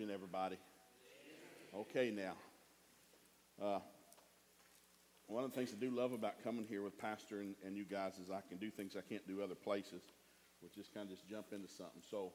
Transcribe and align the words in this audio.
evening, 0.00 0.14
everybody. 0.14 0.56
Okay, 1.74 2.10
now. 2.10 2.32
Uh, 3.62 3.80
one 5.26 5.44
of 5.44 5.50
the 5.50 5.56
things 5.56 5.74
I 5.76 5.78
do 5.78 5.90
love 5.90 6.12
about 6.12 6.42
coming 6.42 6.64
here 6.66 6.82
with 6.82 6.96
Pastor 6.98 7.40
and, 7.40 7.54
and 7.66 7.76
you 7.76 7.84
guys 7.84 8.14
is 8.14 8.30
I 8.30 8.40
can 8.48 8.56
do 8.56 8.70
things 8.70 8.96
I 8.96 9.02
can't 9.06 9.26
do 9.28 9.42
other 9.42 9.54
places, 9.54 10.00
which 10.62 10.78
is 10.78 10.88
kind 10.94 11.04
of 11.04 11.10
just 11.10 11.28
jump 11.28 11.48
into 11.52 11.68
something. 11.68 12.00
So 12.10 12.32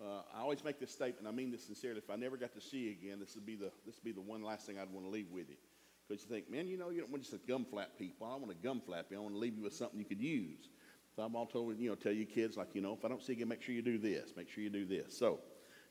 uh, 0.00 0.22
I 0.32 0.42
always 0.42 0.62
make 0.62 0.78
this 0.78 0.92
statement. 0.92 1.26
I 1.26 1.32
mean 1.32 1.50
this 1.50 1.64
sincerely. 1.64 1.98
If 1.98 2.08
I 2.08 2.14
never 2.14 2.36
got 2.36 2.54
to 2.54 2.60
see 2.60 2.78
you 2.78 2.90
again, 2.92 3.18
this 3.18 3.34
would 3.34 3.46
be 3.46 3.56
the 3.56 3.72
this 3.84 3.96
would 3.96 4.04
be 4.04 4.12
the 4.12 4.20
one 4.20 4.44
last 4.44 4.66
thing 4.66 4.78
I'd 4.78 4.92
want 4.92 5.04
to 5.04 5.10
leave 5.10 5.30
with 5.32 5.48
you. 5.48 5.56
Because 6.06 6.22
you 6.22 6.28
think, 6.28 6.48
man, 6.48 6.68
you 6.68 6.78
know, 6.78 6.90
you 6.90 7.00
don't 7.00 7.10
want 7.10 7.24
just 7.24 7.34
a 7.34 7.48
gum 7.48 7.66
flap 7.68 7.98
people. 7.98 8.28
I 8.28 8.36
want 8.36 8.50
to 8.50 8.56
gum 8.62 8.80
flap 8.80 9.06
you. 9.10 9.16
I 9.16 9.20
want 9.20 9.34
to 9.34 9.40
leave 9.40 9.56
you 9.56 9.64
with 9.64 9.74
something 9.74 9.98
you 9.98 10.06
could 10.06 10.20
use. 10.22 10.68
So 11.16 11.22
I'm 11.22 11.34
all 11.34 11.46
told, 11.46 11.76
you 11.80 11.88
know, 11.88 11.96
tell 11.96 12.12
your 12.12 12.26
kids, 12.26 12.56
like, 12.56 12.68
you 12.74 12.80
know, 12.80 12.94
if 12.94 13.04
I 13.04 13.08
don't 13.08 13.20
see 13.20 13.32
you 13.32 13.38
again, 13.38 13.48
make 13.48 13.60
sure 13.60 13.74
you 13.74 13.82
do 13.82 13.98
this. 13.98 14.34
Make 14.36 14.48
sure 14.48 14.62
you 14.62 14.70
do 14.70 14.86
this. 14.86 15.18
So 15.18 15.40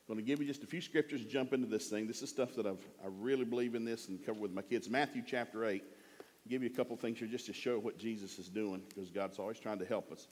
I'm 0.08 0.14
going 0.14 0.24
to 0.24 0.28
give 0.28 0.40
you 0.40 0.46
just 0.46 0.64
a 0.64 0.66
few 0.66 0.80
scriptures 0.80 1.22
to 1.22 1.28
jump 1.28 1.52
into 1.52 1.68
this 1.68 1.88
thing. 1.88 2.08
This 2.08 2.22
is 2.22 2.30
stuff 2.30 2.56
that 2.56 2.66
I've, 2.66 2.84
I 3.04 3.08
really 3.20 3.44
believe 3.44 3.76
in 3.76 3.84
this 3.84 4.08
and 4.08 4.24
cover 4.24 4.40
with 4.40 4.52
my 4.52 4.62
kids. 4.62 4.90
Matthew 4.90 5.22
chapter 5.24 5.64
8. 5.64 5.80
I'll 5.84 6.50
give 6.50 6.62
you 6.62 6.70
a 6.70 6.76
couple 6.76 6.96
things 6.96 7.20
here 7.20 7.28
just 7.28 7.46
to 7.46 7.52
show 7.52 7.78
what 7.78 7.98
Jesus 7.98 8.36
is 8.40 8.48
doing 8.48 8.82
because 8.88 9.10
God's 9.10 9.38
always 9.38 9.60
trying 9.60 9.78
to 9.78 9.84
help 9.84 10.10
us. 10.10 10.26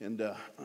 And 0.00 0.20
uh, 0.20 0.34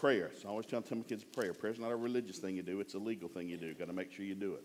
prayer. 0.00 0.32
So 0.42 0.48
I 0.48 0.50
always 0.50 0.66
tell, 0.66 0.82
tell 0.82 0.98
my 0.98 1.04
kids 1.04 1.22
prayer. 1.22 1.54
Prayer's 1.54 1.78
not 1.78 1.92
a 1.92 1.96
religious 1.96 2.38
thing 2.38 2.56
you 2.56 2.62
do, 2.62 2.80
it's 2.80 2.94
a 2.94 2.98
legal 2.98 3.28
thing 3.28 3.48
you 3.48 3.56
do. 3.56 3.72
Got 3.74 3.86
to 3.86 3.92
make 3.92 4.10
sure 4.10 4.24
you 4.24 4.34
do 4.34 4.54
it. 4.54 4.64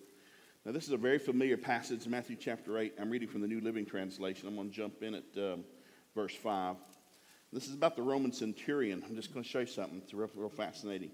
Now, 0.66 0.71
this 0.71 0.85
is 0.85 0.94
a 0.94 0.98
very 0.98 1.20
familiar 1.20 1.57
passage, 1.57 2.07
Matthew 2.07 2.38
chapter 2.38 2.80
8. 2.80 2.94
I'm 2.99 3.12
reading 3.12 3.27
from 3.27 3.41
the 3.41 3.48
New 3.48 3.62
Living 3.62 3.85
Translation. 3.85 4.48
I'm 4.48 4.55
going 4.55 4.70
to 4.70 4.76
jump 4.76 5.04
in 5.04 5.13
at 5.13 5.23
um, 5.38 5.63
verse 6.16 6.34
5. 6.34 6.77
This 7.52 7.68
is 7.68 7.76
about 7.76 7.96
the 7.96 8.02
Roman 8.02 8.32
centurion. 8.32 9.04
I'm 9.07 9.16
just 9.16 9.32
going 9.32 9.44
to 9.44 9.49
show 9.49 9.60
you 9.60 9.68
something. 9.68 9.99
It's 10.02 10.13
real, 10.13 10.30
real 10.34 10.49
fascinating. 10.49 11.12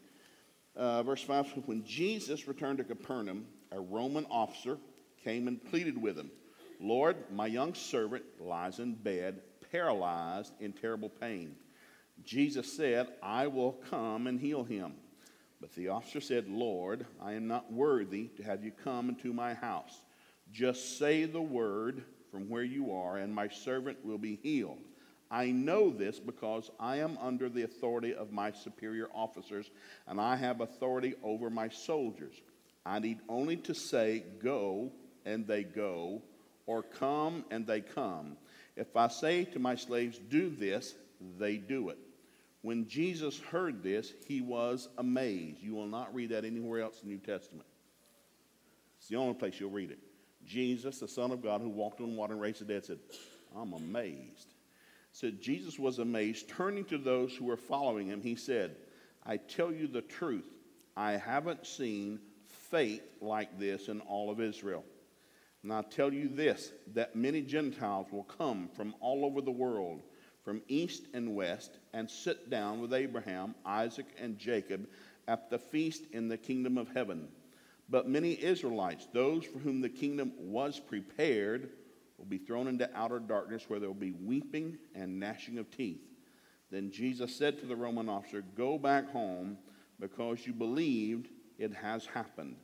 Uh, 0.75 1.03
verse 1.03 1.21
5 1.21 1.63
When 1.65 1.83
Jesus 1.83 2.47
returned 2.47 2.77
to 2.77 2.83
Capernaum, 2.83 3.45
a 3.71 3.79
Roman 3.79 4.25
officer 4.29 4.77
came 5.23 5.47
and 5.47 5.63
pleaded 5.63 6.01
with 6.01 6.17
him 6.17 6.31
Lord, 6.79 7.17
my 7.31 7.47
young 7.47 7.73
servant 7.73 8.23
lies 8.39 8.79
in 8.79 8.93
bed, 8.93 9.41
paralyzed 9.71 10.53
in 10.61 10.71
terrible 10.71 11.09
pain. 11.09 11.55
Jesus 12.23 12.71
said, 12.71 13.07
I 13.21 13.47
will 13.47 13.73
come 13.89 14.27
and 14.27 14.39
heal 14.39 14.63
him. 14.63 14.93
But 15.59 15.73
the 15.75 15.89
officer 15.89 16.21
said, 16.21 16.47
Lord, 16.47 17.05
I 17.21 17.33
am 17.33 17.47
not 17.47 17.71
worthy 17.71 18.27
to 18.37 18.43
have 18.43 18.63
you 18.63 18.71
come 18.71 19.09
into 19.09 19.33
my 19.33 19.53
house. 19.53 20.01
Just 20.51 20.97
say 20.97 21.25
the 21.25 21.41
word 21.41 22.03
from 22.31 22.49
where 22.49 22.63
you 22.63 22.93
are, 22.93 23.17
and 23.17 23.33
my 23.33 23.49
servant 23.49 24.03
will 24.05 24.17
be 24.17 24.39
healed. 24.41 24.79
I 25.31 25.51
know 25.51 25.91
this 25.91 26.19
because 26.19 26.71
I 26.79 26.97
am 26.97 27.17
under 27.21 27.49
the 27.49 27.63
authority 27.63 28.15
of 28.15 28.31
my 28.31 28.51
superior 28.51 29.09
officers, 29.13 29.69
and 30.07 30.19
I 30.19 30.35
have 30.35 30.61
authority 30.61 31.13
over 31.23 31.49
my 31.49 31.69
soldiers. 31.69 32.41
I 32.85 32.99
need 32.99 33.19
only 33.29 33.57
to 33.57 33.75
say, 33.75 34.23
Go, 34.41 34.91
and 35.25 35.45
they 35.45 35.63
go, 35.63 36.23
or 36.65 36.81
Come, 36.81 37.45
and 37.51 37.67
they 37.67 37.81
come. 37.81 38.37
If 38.75 38.95
I 38.95 39.07
say 39.07 39.45
to 39.45 39.59
my 39.59 39.75
slaves, 39.75 40.17
Do 40.17 40.49
this, 40.49 40.95
they 41.37 41.57
do 41.57 41.89
it. 41.89 41.99
When 42.61 42.87
Jesus 42.87 43.39
heard 43.39 43.83
this, 43.83 44.13
he 44.25 44.41
was 44.41 44.89
amazed. 44.97 45.61
You 45.61 45.75
will 45.75 45.87
not 45.87 46.13
read 46.13 46.31
that 46.31 46.43
anywhere 46.43 46.81
else 46.81 47.01
in 47.03 47.09
the 47.09 47.15
New 47.15 47.21
Testament. 47.21 47.67
It's 48.97 49.07
the 49.07 49.15
only 49.15 49.35
place 49.35 49.59
you'll 49.59 49.69
read 49.69 49.91
it. 49.91 49.99
Jesus, 50.45 50.99
the 50.99 51.07
Son 51.07 51.31
of 51.31 51.43
God, 51.43 51.61
who 51.61 51.69
walked 51.69 52.01
on 52.01 52.15
water 52.15 52.33
and 52.33 52.41
raised 52.41 52.61
the 52.61 52.65
dead, 52.65 52.83
said, 52.83 52.99
I'm 53.55 53.73
amazed 53.73 54.55
said 55.11 55.41
Jesus 55.41 55.79
was 55.79 55.99
amazed. 55.99 56.49
Turning 56.49 56.85
to 56.85 56.97
those 56.97 57.35
who 57.35 57.45
were 57.45 57.57
following 57.57 58.07
him, 58.07 58.21
he 58.21 58.35
said, 58.35 58.75
I 59.25 59.37
tell 59.37 59.71
you 59.71 59.87
the 59.87 60.01
truth, 60.01 60.47
I 60.95 61.13
haven't 61.13 61.65
seen 61.65 62.19
faith 62.47 63.03
like 63.21 63.59
this 63.59 63.87
in 63.87 64.01
all 64.01 64.29
of 64.29 64.39
Israel. 64.39 64.83
And 65.63 65.73
I 65.73 65.81
tell 65.81 66.13
you 66.13 66.29
this 66.29 66.71
that 66.93 67.15
many 67.15 67.41
Gentiles 67.41 68.07
will 68.11 68.23
come 68.23 68.69
from 68.69 68.95
all 69.01 69.25
over 69.25 69.41
the 69.41 69.51
world, 69.51 70.01
from 70.43 70.61
east 70.67 71.03
and 71.13 71.35
west, 71.35 71.79
and 71.93 72.09
sit 72.09 72.49
down 72.49 72.79
with 72.79 72.93
Abraham, 72.93 73.55
Isaac, 73.65 74.07
and 74.19 74.37
Jacob 74.37 74.87
at 75.27 75.49
the 75.49 75.59
feast 75.59 76.03
in 76.11 76.27
the 76.27 76.37
kingdom 76.37 76.77
of 76.77 76.89
heaven. 76.89 77.27
But 77.89 78.07
many 78.07 78.41
Israelites, 78.41 79.07
those 79.13 79.43
for 79.45 79.59
whom 79.59 79.81
the 79.81 79.89
kingdom 79.89 80.31
was 80.37 80.79
prepared, 80.79 81.71
will 82.19 82.25
be 82.25 82.37
thrown 82.37 82.67
into 82.67 82.89
outer 82.95 83.19
darkness 83.19 83.65
where 83.67 83.79
there 83.79 83.89
will 83.89 83.95
be 83.95 84.11
weeping 84.11 84.77
and 84.93 85.19
gnashing 85.19 85.57
of 85.57 85.71
teeth. 85.71 86.01
Then 86.69 86.91
Jesus 86.91 87.35
said 87.35 87.59
to 87.59 87.65
the 87.65 87.75
Roman 87.75 88.09
officer, 88.09 88.43
Go 88.55 88.77
back 88.77 89.09
home 89.09 89.57
because 89.99 90.45
you 90.45 90.53
believed 90.53 91.29
it 91.57 91.73
has 91.73 92.05
happened. 92.05 92.57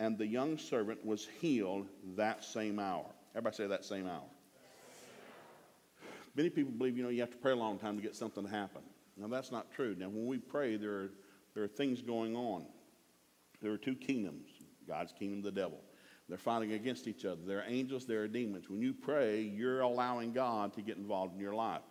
And 0.00 0.18
the 0.18 0.26
young 0.26 0.58
servant 0.58 1.04
was 1.04 1.28
healed 1.40 1.86
that 2.16 2.44
same 2.44 2.80
hour. 2.80 3.06
Everybody 3.34 3.56
say 3.56 3.66
that 3.68 3.84
same 3.84 4.06
hour. 4.06 4.24
Many 6.34 6.50
people 6.50 6.72
believe, 6.72 6.96
you 6.96 7.04
know, 7.04 7.10
you 7.10 7.20
have 7.20 7.30
to 7.30 7.36
pray 7.36 7.52
a 7.52 7.56
long 7.56 7.78
time 7.78 7.96
to 7.96 8.02
get 8.02 8.16
something 8.16 8.44
to 8.44 8.50
happen. 8.50 8.82
Now, 9.16 9.28
that's 9.28 9.52
not 9.52 9.70
true. 9.70 9.94
Now, 9.96 10.08
when 10.08 10.26
we 10.26 10.38
pray, 10.38 10.76
there 10.76 10.90
are, 10.90 11.10
there 11.54 11.62
are 11.62 11.68
things 11.68 12.02
going 12.02 12.34
on. 12.34 12.66
There 13.62 13.72
are 13.72 13.78
two 13.78 13.94
kingdoms 13.94 14.50
God's 14.86 15.12
kingdom, 15.18 15.40
the 15.40 15.52
devil. 15.52 15.80
They're 16.28 16.38
fighting 16.38 16.72
against 16.72 17.06
each 17.06 17.24
other. 17.24 17.40
There 17.46 17.58
are 17.58 17.64
angels, 17.66 18.06
there 18.06 18.22
are 18.22 18.28
demons. 18.28 18.70
When 18.70 18.80
you 18.80 18.94
pray, 18.94 19.42
you're 19.42 19.80
allowing 19.80 20.32
God 20.32 20.72
to 20.74 20.82
get 20.82 20.96
involved 20.96 21.34
in 21.34 21.40
your 21.40 21.54
life. 21.54 21.82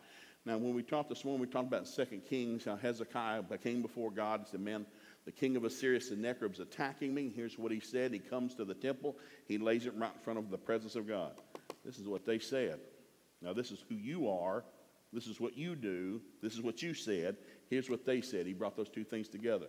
Now, 0.46 0.58
when 0.58 0.74
we 0.74 0.84
talked 0.84 1.10
this 1.10 1.24
morning, 1.24 1.42
we 1.42 1.48
talked 1.48 1.68
about 1.68 1.88
Second 1.88 2.26
Kings, 2.26 2.66
how 2.66 2.76
Hezekiah 2.76 3.44
came 3.64 3.82
before 3.82 4.12
God 4.12 4.42
and 4.42 4.48
said, 4.48 4.60
Man, 4.60 4.86
the 5.26 5.32
king 5.32 5.56
of 5.56 5.64
Assyria, 5.64 6.02
Sennacherib's 6.02 6.60
attacking 6.60 7.14
me. 7.14 7.32
Here's 7.34 7.58
what 7.58 7.72
he 7.72 7.80
said. 7.80 8.12
He 8.12 8.20
comes 8.20 8.56
to 8.56 8.66
the 8.66 8.74
temple, 8.74 9.16
he 9.48 9.58
lays 9.58 9.86
it 9.86 9.94
right 9.96 10.12
in 10.14 10.20
front 10.22 10.40
of 10.40 10.50
the 10.50 10.58
presence 10.58 10.96
of 10.96 11.08
God. 11.08 11.34
This 11.86 11.98
is 11.98 12.08
what 12.08 12.26
they 12.26 12.40
said. 12.40 12.80
Now, 13.42 13.54
this 13.54 13.72
is 13.72 13.84
who 13.88 13.96
you 13.96 14.30
are. 14.30 14.64
This 15.14 15.28
is 15.28 15.40
what 15.40 15.56
you 15.56 15.76
do. 15.76 16.22
This 16.42 16.54
is 16.54 16.62
what 16.62 16.82
you 16.82 16.94
said. 16.94 17.38
Here's 17.70 17.90
what 17.90 18.06
they 18.06 18.20
said. 18.20 18.48
He 18.48 18.54
brought 18.54 18.76
those 18.76 18.90
two 18.90 19.04
things 19.04 19.30
together. 19.30 19.68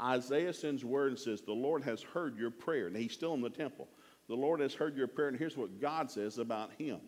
Isaiah 0.00 0.52
sends 0.52 0.84
word 0.84 1.12
and 1.12 1.18
says, 1.18 1.40
The 1.40 1.52
Lord 1.52 1.82
has 1.84 2.02
heard 2.02 2.38
your 2.38 2.50
prayer. 2.50 2.90
Now, 2.90 2.98
he's 2.98 3.12
still 3.12 3.34
in 3.34 3.40
the 3.40 3.50
temple. 3.50 3.88
The 4.28 4.34
Lord 4.34 4.60
has 4.60 4.74
heard 4.74 4.96
your 4.96 5.06
prayer, 5.06 5.28
and 5.28 5.38
here's 5.38 5.56
what 5.56 5.80
God 5.80 6.10
says 6.10 6.38
about 6.38 6.72
him. 6.78 7.00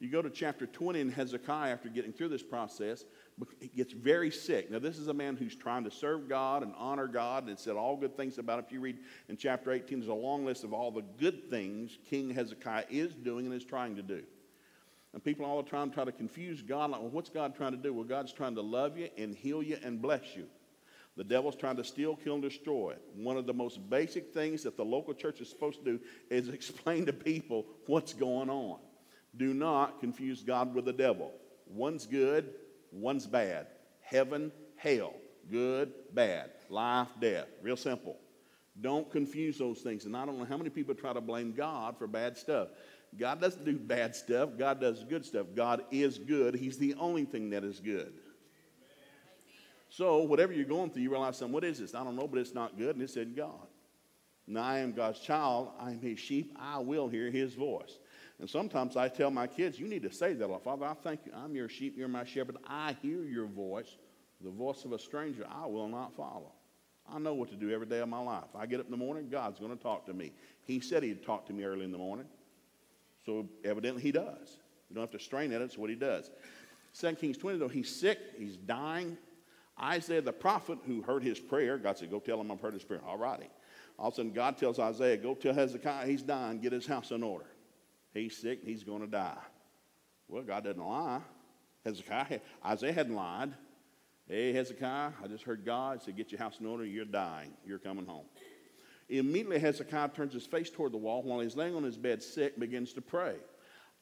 You 0.00 0.10
go 0.10 0.22
to 0.22 0.30
chapter 0.30 0.66
20 0.66 1.00
in 1.00 1.10
Hezekiah 1.10 1.72
after 1.72 1.88
getting 1.88 2.12
through 2.12 2.28
this 2.28 2.42
process, 2.42 3.04
he 3.60 3.68
gets 3.68 3.92
very 3.92 4.30
sick. 4.30 4.70
Now, 4.70 4.78
this 4.78 4.96
is 4.96 5.08
a 5.08 5.14
man 5.14 5.36
who's 5.36 5.56
trying 5.56 5.82
to 5.84 5.90
serve 5.90 6.28
God 6.28 6.62
and 6.62 6.72
honor 6.76 7.08
God 7.08 7.48
and 7.48 7.58
said 7.58 7.74
all 7.74 7.96
good 7.96 8.16
things 8.16 8.38
about 8.38 8.60
it. 8.60 8.66
If 8.66 8.72
you 8.72 8.80
read 8.80 8.98
in 9.28 9.36
chapter 9.36 9.72
18, 9.72 9.98
there's 9.98 10.08
a 10.08 10.14
long 10.14 10.44
list 10.44 10.62
of 10.62 10.72
all 10.72 10.92
the 10.92 11.02
good 11.18 11.50
things 11.50 11.98
King 12.08 12.30
Hezekiah 12.30 12.84
is 12.90 13.14
doing 13.14 13.46
and 13.46 13.54
is 13.54 13.64
trying 13.64 13.96
to 13.96 14.02
do. 14.02 14.22
And 15.14 15.24
people 15.24 15.44
all 15.44 15.62
the 15.62 15.70
time 15.70 15.90
try 15.90 16.04
to 16.04 16.12
confuse 16.12 16.62
God. 16.62 16.90
Like, 16.90 17.00
well, 17.00 17.10
what's 17.10 17.30
God 17.30 17.56
trying 17.56 17.72
to 17.72 17.78
do? 17.78 17.92
Well, 17.92 18.04
God's 18.04 18.32
trying 18.32 18.54
to 18.54 18.62
love 18.62 18.96
you 18.98 19.08
and 19.16 19.34
heal 19.34 19.62
you 19.62 19.78
and 19.82 20.00
bless 20.00 20.36
you. 20.36 20.46
The 21.18 21.24
devil's 21.24 21.56
trying 21.56 21.74
to 21.76 21.84
steal, 21.84 22.14
kill, 22.14 22.34
and 22.34 22.42
destroy. 22.42 22.94
One 23.16 23.36
of 23.36 23.44
the 23.44 23.52
most 23.52 23.90
basic 23.90 24.32
things 24.32 24.62
that 24.62 24.76
the 24.76 24.84
local 24.84 25.12
church 25.12 25.40
is 25.40 25.50
supposed 25.50 25.80
to 25.80 25.84
do 25.84 26.00
is 26.30 26.48
explain 26.48 27.06
to 27.06 27.12
people 27.12 27.66
what's 27.86 28.14
going 28.14 28.48
on. 28.48 28.78
Do 29.36 29.52
not 29.52 29.98
confuse 29.98 30.44
God 30.44 30.74
with 30.74 30.84
the 30.84 30.92
devil. 30.92 31.32
One's 31.66 32.06
good, 32.06 32.54
one's 32.92 33.26
bad. 33.26 33.66
Heaven, 34.00 34.52
hell. 34.76 35.12
Good, 35.50 35.92
bad. 36.14 36.50
Life, 36.70 37.08
death. 37.20 37.48
Real 37.62 37.76
simple. 37.76 38.16
Don't 38.80 39.10
confuse 39.10 39.58
those 39.58 39.80
things. 39.80 40.04
And 40.04 40.16
I 40.16 40.24
don't 40.24 40.38
know 40.38 40.44
how 40.44 40.56
many 40.56 40.70
people 40.70 40.94
try 40.94 41.12
to 41.12 41.20
blame 41.20 41.52
God 41.52 41.98
for 41.98 42.06
bad 42.06 42.38
stuff. 42.38 42.68
God 43.18 43.40
doesn't 43.40 43.64
do 43.64 43.76
bad 43.76 44.14
stuff, 44.14 44.50
God 44.56 44.80
does 44.80 45.02
good 45.02 45.24
stuff. 45.24 45.46
God 45.56 45.82
is 45.90 46.16
good, 46.16 46.54
He's 46.54 46.78
the 46.78 46.94
only 46.94 47.24
thing 47.24 47.50
that 47.50 47.64
is 47.64 47.80
good. 47.80 48.12
So, 49.90 50.18
whatever 50.18 50.52
you're 50.52 50.64
going 50.64 50.90
through, 50.90 51.02
you 51.02 51.10
realize 51.10 51.38
something. 51.38 51.52
What 51.52 51.64
is 51.64 51.78
this? 51.78 51.94
I 51.94 52.04
don't 52.04 52.16
know, 52.16 52.28
but 52.28 52.38
it's 52.38 52.54
not 52.54 52.76
good. 52.76 52.96
And 52.96 53.02
it 53.02 53.10
said 53.10 53.34
God. 53.34 53.66
Now, 54.46 54.62
I 54.62 54.78
am 54.78 54.92
God's 54.92 55.20
child. 55.20 55.70
I 55.78 55.90
am 55.90 56.00
his 56.00 56.18
sheep. 56.18 56.56
I 56.58 56.78
will 56.78 57.08
hear 57.08 57.30
his 57.30 57.54
voice. 57.54 57.98
And 58.40 58.48
sometimes 58.48 58.96
I 58.96 59.08
tell 59.08 59.30
my 59.30 59.46
kids, 59.46 59.78
you 59.78 59.88
need 59.88 60.02
to 60.02 60.12
say 60.12 60.32
that. 60.34 60.64
Father, 60.64 60.86
I 60.86 60.94
thank 60.94 61.26
you. 61.26 61.32
I'm 61.34 61.54
your 61.54 61.68
sheep. 61.68 61.96
You're 61.96 62.08
my 62.08 62.24
shepherd. 62.24 62.56
I 62.66 62.96
hear 63.02 63.22
your 63.24 63.46
voice. 63.46 63.96
The 64.40 64.50
voice 64.50 64.84
of 64.84 64.92
a 64.92 64.98
stranger 64.98 65.44
I 65.50 65.66
will 65.66 65.88
not 65.88 66.14
follow. 66.14 66.52
I 67.12 67.18
know 67.18 67.34
what 67.34 67.48
to 67.50 67.56
do 67.56 67.70
every 67.70 67.86
day 67.86 68.00
of 68.00 68.08
my 68.08 68.20
life. 68.20 68.44
I 68.54 68.66
get 68.66 68.80
up 68.80 68.86
in 68.86 68.92
the 68.92 68.98
morning, 68.98 69.28
God's 69.30 69.58
going 69.58 69.76
to 69.76 69.82
talk 69.82 70.06
to 70.06 70.12
me. 70.12 70.32
He 70.64 70.80
said 70.80 71.02
he'd 71.02 71.24
talk 71.24 71.46
to 71.46 71.52
me 71.52 71.64
early 71.64 71.84
in 71.84 71.90
the 71.92 71.98
morning. 71.98 72.26
So 73.24 73.48
evidently 73.64 74.02
he 74.02 74.12
does. 74.12 74.58
You 74.88 74.94
don't 74.94 75.02
have 75.02 75.18
to 75.18 75.18
strain 75.18 75.52
at 75.52 75.60
it. 75.60 75.64
It's 75.64 75.78
what 75.78 75.90
he 75.90 75.96
does. 75.96 76.30
2 76.98 77.14
Kings 77.14 77.38
20, 77.38 77.58
though, 77.58 77.68
he's 77.68 77.94
sick. 77.94 78.18
He's 78.38 78.56
dying. 78.56 79.16
Isaiah 79.80 80.22
the 80.22 80.32
prophet 80.32 80.78
who 80.86 81.02
heard 81.02 81.22
his 81.22 81.38
prayer, 81.38 81.78
God 81.78 81.98
said, 81.98 82.10
Go 82.10 82.20
tell 82.20 82.40
him 82.40 82.50
I've 82.50 82.60
heard 82.60 82.74
his 82.74 82.84
prayer. 82.84 83.00
All 83.06 83.16
righty. 83.16 83.48
All 83.98 84.08
of 84.08 84.14
a 84.14 84.16
sudden, 84.16 84.32
God 84.32 84.56
tells 84.56 84.78
Isaiah, 84.78 85.16
Go 85.16 85.34
tell 85.34 85.54
Hezekiah 85.54 86.06
he's 86.06 86.22
dying, 86.22 86.60
get 86.60 86.72
his 86.72 86.86
house 86.86 87.10
in 87.10 87.22
order. 87.22 87.46
He's 88.12 88.36
sick, 88.36 88.60
and 88.60 88.68
he's 88.68 88.84
going 88.84 89.00
to 89.00 89.06
die. 89.06 89.38
Well, 90.28 90.42
God 90.42 90.64
doesn't 90.64 90.84
lie. 90.84 91.20
Hezekiah, 91.84 92.40
Isaiah 92.64 92.92
hadn't 92.92 93.14
lied. 93.14 93.54
Hey, 94.28 94.52
Hezekiah, 94.52 95.12
I 95.22 95.26
just 95.26 95.44
heard 95.44 95.64
God 95.64 96.02
say, 96.02 96.12
Get 96.12 96.32
your 96.32 96.40
house 96.40 96.58
in 96.60 96.66
order, 96.66 96.84
you're 96.84 97.04
dying, 97.04 97.52
you're 97.64 97.78
coming 97.78 98.06
home. 98.06 98.26
Immediately, 99.08 99.58
Hezekiah 99.58 100.10
turns 100.10 100.34
his 100.34 100.44
face 100.44 100.70
toward 100.70 100.92
the 100.92 100.98
wall 100.98 101.22
while 101.22 101.40
he's 101.40 101.56
laying 101.56 101.74
on 101.74 101.82
his 101.82 101.96
bed 101.96 102.22
sick, 102.22 102.58
begins 102.58 102.92
to 102.92 103.00
pray. 103.00 103.36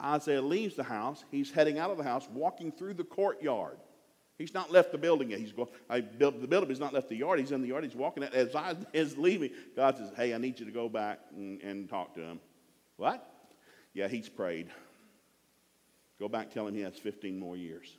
Isaiah 0.02 0.42
leaves 0.42 0.74
the 0.74 0.82
house. 0.82 1.24
He's 1.30 1.50
heading 1.50 1.78
out 1.78 1.90
of 1.90 1.96
the 1.96 2.04
house, 2.04 2.28
walking 2.32 2.72
through 2.72 2.94
the 2.94 3.04
courtyard. 3.04 3.78
He's 4.38 4.52
not 4.52 4.70
left 4.70 4.92
the 4.92 4.98
building 4.98 5.30
yet. 5.30 5.40
He's 5.40 5.52
going, 5.52 5.68
I 5.88 6.02
built 6.02 6.40
the 6.40 6.46
building, 6.46 6.68
he's 6.68 6.80
not 6.80 6.92
left 6.92 7.08
the 7.08 7.16
yard. 7.16 7.38
He's 7.38 7.52
in 7.52 7.62
the 7.62 7.68
yard. 7.68 7.84
He's 7.84 7.94
walking 7.94 8.22
out. 8.22 8.34
As 8.34 8.54
I 8.54 8.74
is 8.92 9.16
leaving, 9.16 9.50
God 9.74 9.96
says, 9.96 10.10
Hey, 10.16 10.34
I 10.34 10.38
need 10.38 10.60
you 10.60 10.66
to 10.66 10.72
go 10.72 10.88
back 10.88 11.20
and, 11.34 11.60
and 11.62 11.88
talk 11.88 12.14
to 12.14 12.20
him. 12.20 12.40
What? 12.96 13.26
Yeah, 13.94 14.08
he's 14.08 14.28
prayed. 14.28 14.68
Go 16.18 16.28
back, 16.28 16.50
tell 16.52 16.66
him 16.66 16.74
he 16.74 16.80
has 16.82 16.96
15 16.96 17.38
more 17.38 17.56
years. 17.56 17.96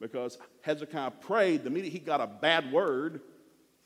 Because 0.00 0.38
Hezekiah 0.62 1.12
prayed 1.12 1.62
the 1.62 1.70
minute 1.70 1.92
he 1.92 2.00
got 2.00 2.20
a 2.20 2.26
bad 2.26 2.72
word 2.72 3.20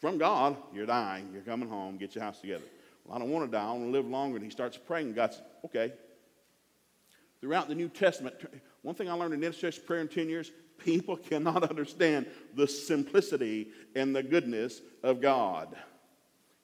from 0.00 0.18
God, 0.18 0.56
you're 0.74 0.86
dying, 0.86 1.30
you're 1.32 1.42
coming 1.42 1.68
home, 1.68 1.96
get 1.96 2.14
your 2.14 2.24
house 2.24 2.40
together. 2.40 2.64
Well, 3.04 3.16
I 3.16 3.18
don't 3.18 3.30
want 3.30 3.50
to 3.50 3.56
die, 3.56 3.62
I 3.62 3.72
want 3.72 3.84
to 3.84 3.90
live 3.90 4.06
longer. 4.06 4.36
And 4.36 4.44
he 4.44 4.50
starts 4.50 4.76
praying, 4.78 5.12
God 5.14 5.32
says, 5.32 5.42
okay. 5.64 5.92
Throughout 7.40 7.68
the 7.68 7.74
New 7.74 7.88
Testament, 7.88 8.34
one 8.82 8.94
thing 8.94 9.10
I 9.10 9.12
learned 9.12 9.34
in 9.34 9.44
intercession 9.44 9.82
prayer 9.86 10.00
in 10.00 10.08
10 10.08 10.28
years, 10.28 10.50
people 10.78 11.16
cannot 11.16 11.62
understand 11.68 12.26
the 12.54 12.66
simplicity 12.66 13.68
and 13.94 14.14
the 14.14 14.22
goodness 14.22 14.80
of 15.02 15.20
God. 15.20 15.76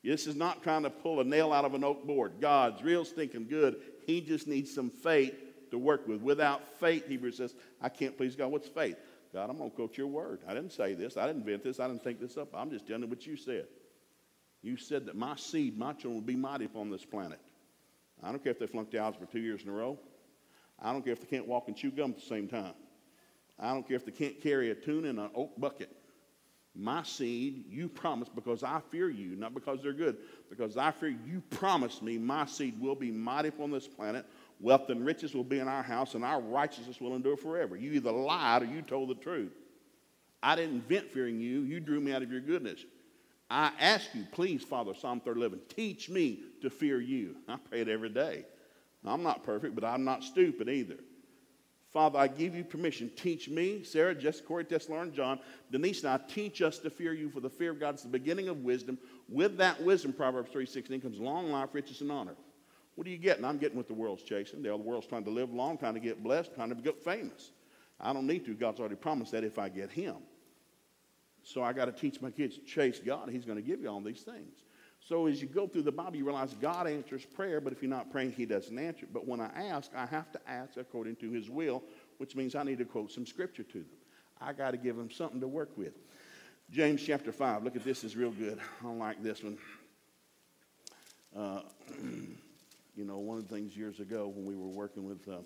This 0.05 0.27
is 0.27 0.35
not 0.35 0.63
trying 0.63 0.83
to 0.83 0.91
pull 0.91 1.21
a 1.21 1.25
nail 1.25 1.53
out 1.53 1.65
of 1.65 1.75
an 1.75 1.85
oak 1.85 2.05
board. 2.07 2.35
God's 2.41 2.83
real 2.83 3.05
stinking 3.05 3.47
good. 3.49 3.77
He 4.07 4.21
just 4.21 4.49
needs 4.49 4.75
some 4.75 4.91
faith 4.91 5.35
to 5.71 5.79
work 5.79 6.09
with. 6.09 6.21
Without 6.21 6.67
faith, 6.81 7.07
Hebrews 7.07 7.37
says, 7.37 7.55
I 7.81 7.89
can't 7.89 8.17
please 8.17 8.35
God. 8.35 8.51
What's 8.51 8.69
faith? 8.69 8.97
God, 9.33 9.49
I'm 9.49 9.57
going 9.57 9.71
to 9.71 9.77
quote 9.77 9.97
your 9.97 10.09
word. 10.09 10.41
I 10.47 10.55
didn't 10.55 10.73
say 10.73 10.95
this. 10.95 11.17
I 11.17 11.27
didn't 11.27 11.43
invent 11.43 11.65
this. 11.65 11.81
I 11.81 11.87
didn't 11.87 12.05
think 12.05 12.21
this 12.21 12.37
up. 12.37 12.49
I'm 12.55 12.71
just 12.71 12.87
telling 12.87 13.03
you 13.03 13.09
what 13.09 13.27
you 13.27 13.37
said. 13.37 13.67
You 14.61 14.77
said 14.77 15.07
that 15.07 15.17
my 15.17 15.37
seed, 15.37 15.79
my 15.79 15.93
children, 15.93 16.15
will 16.15 16.21
be 16.21 16.37
mighty 16.37 16.67
upon 16.67 16.91
this 16.91 17.05
planet. 17.05 17.41
I 18.23 18.31
don't 18.31 18.43
care 18.43 18.53
if 18.53 18.59
they 18.59 18.67
flunked 18.67 18.93
the 18.93 18.99
algebra 18.99 19.27
two 19.27 19.41
years 19.41 19.63
in 19.63 19.69
a 19.69 19.73
row. 19.73 19.99
I 20.81 20.93
don't 20.93 21.03
care 21.03 21.13
if 21.13 21.21
they 21.21 21.27
can't 21.27 21.49
walk 21.49 21.65
and 21.69 21.77
chew 21.77 21.91
gum 21.91 22.11
at 22.11 22.17
the 22.17 22.27
same 22.27 22.49
time. 22.49 22.75
I 23.63 23.73
don't 23.73 23.87
care 23.87 23.97
if 23.97 24.05
they 24.05 24.13
can't 24.13 24.41
carry 24.43 24.73
a 24.73 24.75
tune 24.75 25.05
in 25.05 25.19
an 25.21 25.31
oak 25.35 25.59
bucket. 25.59 25.91
My 26.75 27.03
seed, 27.03 27.67
you 27.69 27.89
promised 27.89 28.35
because 28.35 28.63
I 28.63 28.81
fear 28.91 29.09
you, 29.09 29.37
not 29.37 29.55
because 29.55 29.83
they're 29.83 29.93
good, 29.93 30.17
because 30.51 30.77
I 30.77 30.91
fear 30.91 31.11
you 31.27 31.43
promised 31.51 32.03
me 32.03 32.19
my 32.19 32.47
seed 32.47 32.81
will 32.81 32.95
be 32.95 33.11
mighty 33.11 33.49
upon 33.49 33.71
this 33.71 33.87
planet. 33.87 34.27
Wealth 34.59 34.89
and 34.89 35.05
riches 35.05 35.35
will 35.35 35.45
be 35.45 35.59
in 35.59 35.69
our 35.69 35.83
house, 35.83 36.15
and 36.15 36.25
our 36.25 36.41
righteousness 36.41 37.01
will 37.01 37.15
endure 37.15 37.37
forever. 37.37 37.77
You 37.77 37.93
either 37.93 38.11
lied 38.11 38.63
or 38.63 38.67
you 38.67 38.83
told 38.83 39.11
the 39.11 39.15
truth. 39.15 39.53
I 40.43 40.57
didn't 40.57 40.77
invent 40.77 41.13
fearing 41.13 41.39
you, 41.39 41.61
you 41.61 41.79
drew 41.79 42.01
me 42.01 42.13
out 42.13 42.23
of 42.23 42.33
your 42.33 42.41
goodness. 42.41 42.85
I 43.51 43.71
ask 43.79 44.15
you, 44.15 44.27
please, 44.33 44.65
Father, 44.65 44.95
Psalm 44.95 45.21
11, 45.25 45.61
teach 45.69 46.09
me 46.09 46.41
to 46.63 46.71
fear 46.71 47.01
you. 47.01 47.37
I 47.47 47.59
pray 47.69 47.83
it 47.83 47.89
every 47.89 48.09
day. 48.09 48.47
I'm 49.05 49.23
not 49.23 49.45
perfect, 49.45 49.75
but 49.75 49.85
I'm 49.85 50.05
not 50.05 50.25
stupid 50.25 50.69
either. 50.71 50.97
Father, 51.93 52.19
I 52.19 52.27
give 52.27 52.55
you 52.55 52.65
permission. 52.65 53.11
Teach 53.17 53.51
me, 53.51 53.83
Sarah, 53.83 54.15
Jessica, 54.15 54.47
Corey, 54.47 54.65
Tesla, 54.65 55.01
and 55.01 55.13
John, 55.13 55.39
Denise, 55.71 56.03
and 56.05 56.13
I 56.13 56.19
teach 56.27 56.63
us 56.63 56.79
to 56.79 56.91
fear 56.91 57.13
you, 57.13 57.29
for 57.29 57.41
the 57.41 57.51
fear 57.51 57.73
of 57.73 57.81
God 57.81 57.97
is 57.97 58.03
the 58.03 58.09
beginning 58.09 58.49
of 58.49 58.65
wisdom. 58.65 58.99
With 59.29 59.59
that 59.59 59.83
wisdom, 59.83 60.15
Proverbs 60.15 60.51
3.16, 60.51 61.03
comes 61.03 61.19
long 61.19 61.53
life, 61.53 61.69
riches, 61.73 62.01
and 62.01 62.11
honor. 62.11 62.35
What 62.95 63.07
are 63.07 63.11
you 63.11 63.19
getting? 63.19 63.45
I'm 63.45 63.59
getting 63.59 63.77
what 63.77 63.89
the 63.89 63.95
world's 63.95 64.23
chasing. 64.23 64.63
The 64.63 64.75
world's 64.75 65.07
trying 65.07 65.25
to 65.25 65.31
live 65.31 65.53
long, 65.53 65.77
trying 65.77 65.95
to 65.95 66.01
get 66.01 66.23
blessed, 66.23 66.55
trying 66.55 66.71
to 66.71 66.75
get 66.75 67.03
famous. 67.03 67.53
I 68.01 68.13
don't 68.13 68.27
need 68.27 68.47
to. 68.47 68.55
God's 68.55 68.81
already 68.81 68.97
promised 68.97 69.33
that 69.33 69.45
if 69.45 69.59
I 69.59 69.69
get 69.69 69.91
Him. 69.91 70.17
So 71.43 71.63
I 71.63 71.73
got 71.73 71.87
to 71.87 71.93
teach 71.93 72.21
my 72.23 72.31
kids 72.31 72.57
to 72.57 72.65
chase 72.65 73.01
God. 73.05 73.29
He's 73.29 73.45
going 73.45 73.57
to 73.57 73.63
give 73.63 73.81
you 73.83 73.89
all 73.89 74.01
these 74.01 74.23
things. 74.23 74.63
So 75.09 75.27
as 75.27 75.43
you 75.43 75.49
go 75.49 75.67
through 75.67 75.83
the 75.83 75.93
Bible, 75.93 76.17
you 76.17 76.25
realize 76.25 76.55
God 76.61 76.87
answers 76.87 77.25
prayer, 77.25 77.61
but 77.61 77.73
if 77.73 77.83
you're 77.83 77.91
not 77.91 78.11
praying, 78.13 78.33
He 78.33 78.47
doesn't 78.47 78.79
answer. 78.79 79.07
But 79.13 79.27
when 79.27 79.41
I 79.41 79.51
ask, 79.67 79.91
I 79.97 80.07
have 80.07 80.31
to 80.33 80.41
ask 80.49 80.77
according 80.77 81.17
to 81.17 81.31
His 81.31 81.51
will, 81.51 81.83
which 82.19 82.37
means 82.37 82.55
I 82.55 82.63
need 82.63 82.79
to 82.79 82.85
quote 82.85 83.11
some 83.11 83.27
scripture 83.27 83.65
to 83.65 83.79
them. 83.79 83.87
I 84.41 84.53
got 84.53 84.73
to 84.73 84.77
give 84.77 84.97
them 84.97 85.11
something 85.11 85.41
to 85.41 85.49
work 85.49 85.77
with. 85.77 85.95
James 86.71 87.03
chapter 87.05 87.33
5. 87.33 87.65
Look 87.65 87.77
at 87.77 87.85
this, 87.85 88.05
is 88.05 88.17
real 88.17 88.31
good. 88.31 88.59
I 88.59 88.85
don't 88.85 88.99
like 88.99 89.23
this 89.23 89.43
one. 89.43 89.59
Uh, 91.37 91.61
you 92.97 93.05
know, 93.05 93.19
one 93.19 93.39
of 93.39 93.49
the 93.49 93.55
things 93.55 93.77
years 93.77 94.01
ago 94.01 94.29
when 94.29 94.45
we 94.45 94.55
were 94.55 94.69
working 94.69 95.05
with 95.05 95.27
uh, 95.29 95.39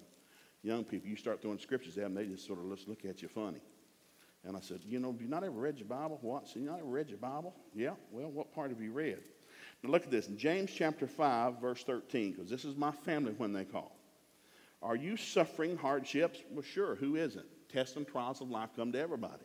young 0.62 0.84
people, 0.84 1.08
you 1.08 1.16
start 1.16 1.40
throwing 1.40 1.58
scriptures 1.58 1.96
at 1.96 2.04
them, 2.04 2.14
they 2.14 2.26
just 2.26 2.46
sort 2.46 2.58
of 2.58 2.66
look 2.66 3.04
at 3.04 3.22
you 3.22 3.28
funny. 3.28 3.60
And 4.44 4.56
I 4.56 4.60
said, 4.60 4.80
you 4.84 5.00
know, 5.00 5.12
have 5.12 5.20
you 5.20 5.28
not 5.28 5.42
ever 5.42 5.58
read 5.58 5.78
your 5.78 5.88
Bible? 5.88 6.18
What? 6.20 6.46
So 6.46 6.60
you 6.60 6.66
not 6.66 6.78
ever 6.78 6.88
read 6.88 7.08
your 7.08 7.18
Bible? 7.18 7.54
Yeah. 7.74 7.94
Well, 8.12 8.30
what 8.30 8.54
part 8.54 8.70
have 8.70 8.80
you 8.80 8.92
read? 8.92 9.18
Now 9.86 9.92
look 9.92 10.02
at 10.02 10.10
this. 10.10 10.26
In 10.26 10.36
James 10.36 10.72
chapter 10.74 11.06
5, 11.06 11.60
verse 11.60 11.84
13, 11.84 12.32
because 12.32 12.50
this 12.50 12.64
is 12.64 12.74
my 12.74 12.90
family 12.90 13.34
when 13.38 13.52
they 13.52 13.64
call. 13.64 13.96
Are 14.82 14.96
you 14.96 15.16
suffering 15.16 15.76
hardships? 15.76 16.40
Well, 16.50 16.62
sure. 16.62 16.96
Who 16.96 17.14
isn't? 17.14 17.46
Tests 17.72 17.94
and 17.96 18.06
trials 18.06 18.40
of 18.40 18.50
life 18.50 18.70
come 18.74 18.90
to 18.92 18.98
everybody. 18.98 19.44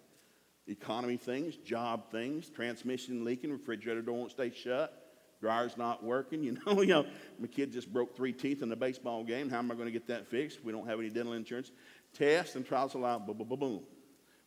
Economy 0.67 1.17
things, 1.17 1.57
job 1.57 2.09
things, 2.11 2.49
transmission 2.49 3.23
leaking, 3.23 3.51
refrigerator 3.51 4.01
door 4.01 4.17
won't 4.17 4.31
stay 4.31 4.51
shut, 4.51 5.15
dryer's 5.39 5.77
not 5.77 6.03
working. 6.03 6.43
You 6.43 6.57
know, 6.65 6.81
you 6.81 6.87
know, 6.87 7.05
my 7.39 7.47
kid 7.47 7.71
just 7.71 7.91
broke 7.93 8.15
three 8.15 8.33
teeth 8.33 8.63
in 8.63 8.71
a 8.71 8.75
baseball 8.75 9.23
game. 9.23 9.49
How 9.49 9.59
am 9.59 9.71
I 9.71 9.75
going 9.75 9.87
to 9.87 9.91
get 9.91 10.07
that 10.07 10.27
fixed? 10.27 10.63
We 10.63 10.71
don't 10.71 10.87
have 10.87 10.99
any 10.99 11.09
dental 11.09 11.33
insurance. 11.33 11.71
Tests 12.13 12.55
and 12.55 12.65
trials 12.65 12.95
of 12.95 13.01
life, 13.01 13.21
boom, 13.27 13.37
boom, 13.37 13.47
boom, 13.47 13.59
boom. 13.59 13.83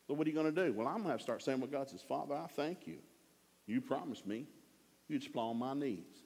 So 0.09 0.15
what 0.15 0.27
are 0.27 0.31
you 0.31 0.37
going 0.37 0.53
to 0.53 0.67
do? 0.67 0.73
Well, 0.73 0.89
I'm 0.89 0.95
going 0.95 1.05
to 1.05 1.11
have 1.11 1.21
to 1.21 1.25
start 1.25 1.43
saying 1.43 1.61
what 1.61 1.71
God 1.71 1.89
says. 1.89 2.03
Father, 2.03 2.35
I 2.35 2.49
thank 2.49 2.87
you. 2.87 2.99
You 3.67 3.81
promised 3.81 4.27
me 4.27 4.47
you'd 5.09 5.23
supply 5.23 5.43
all 5.43 5.55
my 5.55 5.75
needs. 5.75 6.19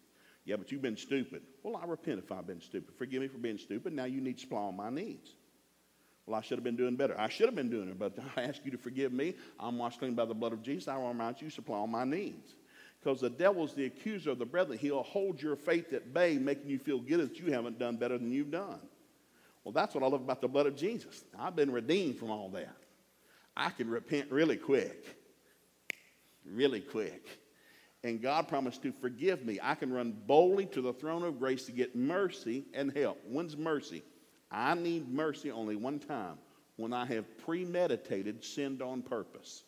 Yeah, 0.45 0.57
but 0.57 0.73
you've 0.73 0.83
been 0.83 0.97
stupid. 0.97 1.43
Well, 1.63 1.77
I 1.77 1.85
repent 1.87 2.21
if 2.21 2.33
I've 2.33 2.47
been 2.47 2.61
stupid. 2.61 2.95
Forgive 2.97 3.21
me 3.21 3.29
for 3.29 3.39
being 3.39 3.59
stupid. 3.59 3.93
Now 3.93 4.05
you 4.05 4.21
need 4.21 4.37
to 4.37 4.41
supply 4.41 4.61
all 4.61 4.73
my 4.73 4.89
needs. 4.89 5.35
Well, 6.27 6.39
I 6.39 6.43
should 6.43 6.59
have 6.59 6.65
been 6.65 6.77
doing 6.77 6.97
better. 6.97 7.19
I 7.19 7.29
should 7.29 7.47
have 7.47 7.55
been 7.55 7.71
doing 7.71 7.89
it, 7.89 7.99
but 7.99 8.19
I 8.37 8.43
ask 8.43 8.65
you 8.65 8.71
to 8.71 8.79
forgive 8.79 9.13
me. 9.13 9.35
I'm 9.59 9.79
washed 9.79 9.99
clean 9.99 10.15
by 10.15 10.25
the 10.25 10.35
blood 10.35 10.53
of 10.53 10.63
Jesus. 10.63 10.89
I 10.89 10.99
remind 10.99 11.41
you, 11.41 11.51
supply 11.51 11.77
all 11.77 11.87
my 11.87 12.05
needs. 12.05 12.55
Because 13.01 13.21
the 13.21 13.31
devil's 13.31 13.75
the 13.75 13.87
accuser 13.87 14.31
of 14.31 14.39
the 14.39 14.45
brethren. 14.45 14.79
He'll 14.79 15.03
hold 15.03 15.41
your 15.41 15.57
faith 15.57 15.93
at 15.93 16.13
bay, 16.13 16.37
making 16.37 16.69
you 16.69 16.79
feel 16.79 16.99
good 16.99 17.21
that 17.21 17.39
you 17.39 17.53
haven't 17.53 17.79
done 17.79 17.97
better 17.97 18.19
than 18.19 18.31
you've 18.31 18.51
done. 18.51 18.81
Well, 19.65 19.73
that's 19.73 19.95
what 19.95 20.03
I 20.03 20.07
love 20.07 20.23
about 20.23 20.41
the 20.41 20.49
blood 20.49 20.67
of 20.67 20.77
Jesus. 20.77 21.25
I've 21.39 21.55
been 21.55 21.71
redeemed 21.71 22.17
from 22.17 22.31
all 22.31 22.49
that. 22.51 22.77
I 23.57 23.71
can 23.71 23.89
repent 23.91 24.31
really 24.31 24.57
quick. 24.57 25.05
Really 26.45 26.81
quick. 26.81 27.27
And 28.05 28.23
God 28.23 28.47
promised 28.47 28.83
to 28.83 28.93
forgive 28.93 29.45
me. 29.45 29.59
I 29.63 29.75
can 29.75 29.93
run 29.93 30.17
boldly 30.27 30.67
to 30.67 30.81
the 30.81 30.93
throne 30.93 31.25
of 31.25 31.39
grace 31.39 31.67
to 31.67 31.73
get 31.73 31.97
mercy 31.97 32.65
and 32.73 32.97
help. 32.97 33.19
When's 33.27 33.57
mercy? 33.57 34.03
I 34.51 34.75
need 34.75 35.13
mercy 35.13 35.51
only 35.51 35.77
one 35.77 35.99
time 35.99 36.39
when 36.77 36.93
I 36.93 37.05
have 37.07 37.39
premeditated, 37.39 38.45
sinned 38.45 38.83
on 38.83 39.03
purpose. 39.03 39.65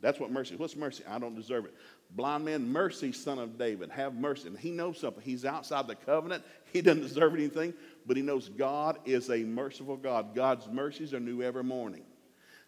That's 0.00 0.18
what 0.18 0.32
mercy. 0.32 0.56
What's 0.56 0.76
mercy? 0.76 1.04
I 1.08 1.18
don't 1.18 1.36
deserve 1.36 1.66
it. 1.66 1.74
Blind 2.12 2.44
man, 2.44 2.68
mercy, 2.68 3.12
son 3.12 3.38
of 3.38 3.58
David, 3.58 3.90
have 3.90 4.14
mercy. 4.14 4.48
And 4.48 4.58
he 4.58 4.70
knows 4.70 4.98
something. 4.98 5.22
He's 5.22 5.44
outside 5.44 5.86
the 5.86 5.94
covenant. 5.94 6.42
He 6.72 6.80
doesn't 6.80 7.02
deserve 7.02 7.34
anything, 7.34 7.74
but 8.06 8.16
he 8.16 8.22
knows 8.22 8.48
God 8.48 8.98
is 9.04 9.30
a 9.30 9.38
merciful 9.38 9.96
God. 9.96 10.34
God's 10.34 10.66
mercies 10.68 11.14
are 11.14 11.20
new 11.20 11.42
every 11.42 11.62
morning. 11.62 12.02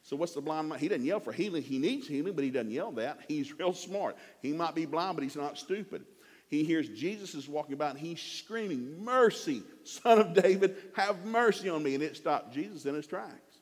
So 0.02 0.16
what's 0.16 0.34
the 0.34 0.40
blind 0.40 0.68
man? 0.68 0.78
He 0.78 0.88
doesn't 0.88 1.04
yell 1.04 1.20
for 1.20 1.32
healing. 1.32 1.62
He 1.62 1.78
needs 1.78 2.08
healing, 2.08 2.34
but 2.34 2.44
he 2.44 2.50
doesn't 2.50 2.72
yell 2.72 2.90
that. 2.92 3.20
He's 3.28 3.52
real 3.58 3.72
smart. 3.72 4.16
He 4.40 4.52
might 4.52 4.74
be 4.74 4.86
blind, 4.86 5.16
but 5.16 5.22
he's 5.22 5.36
not 5.36 5.58
stupid. 5.58 6.04
He 6.48 6.64
hears 6.64 6.88
Jesus 6.88 7.34
is 7.34 7.48
walking 7.48 7.72
about 7.72 7.92
and 7.92 7.98
he's 7.98 8.20
screaming, 8.20 9.02
Mercy, 9.02 9.62
son 9.84 10.18
of 10.18 10.34
David, 10.34 10.76
have 10.94 11.24
mercy 11.24 11.70
on 11.70 11.82
me. 11.82 11.94
And 11.94 12.02
it 12.02 12.16
stopped 12.16 12.52
Jesus 12.52 12.84
in 12.84 12.94
his 12.94 13.06
tracks. 13.06 13.58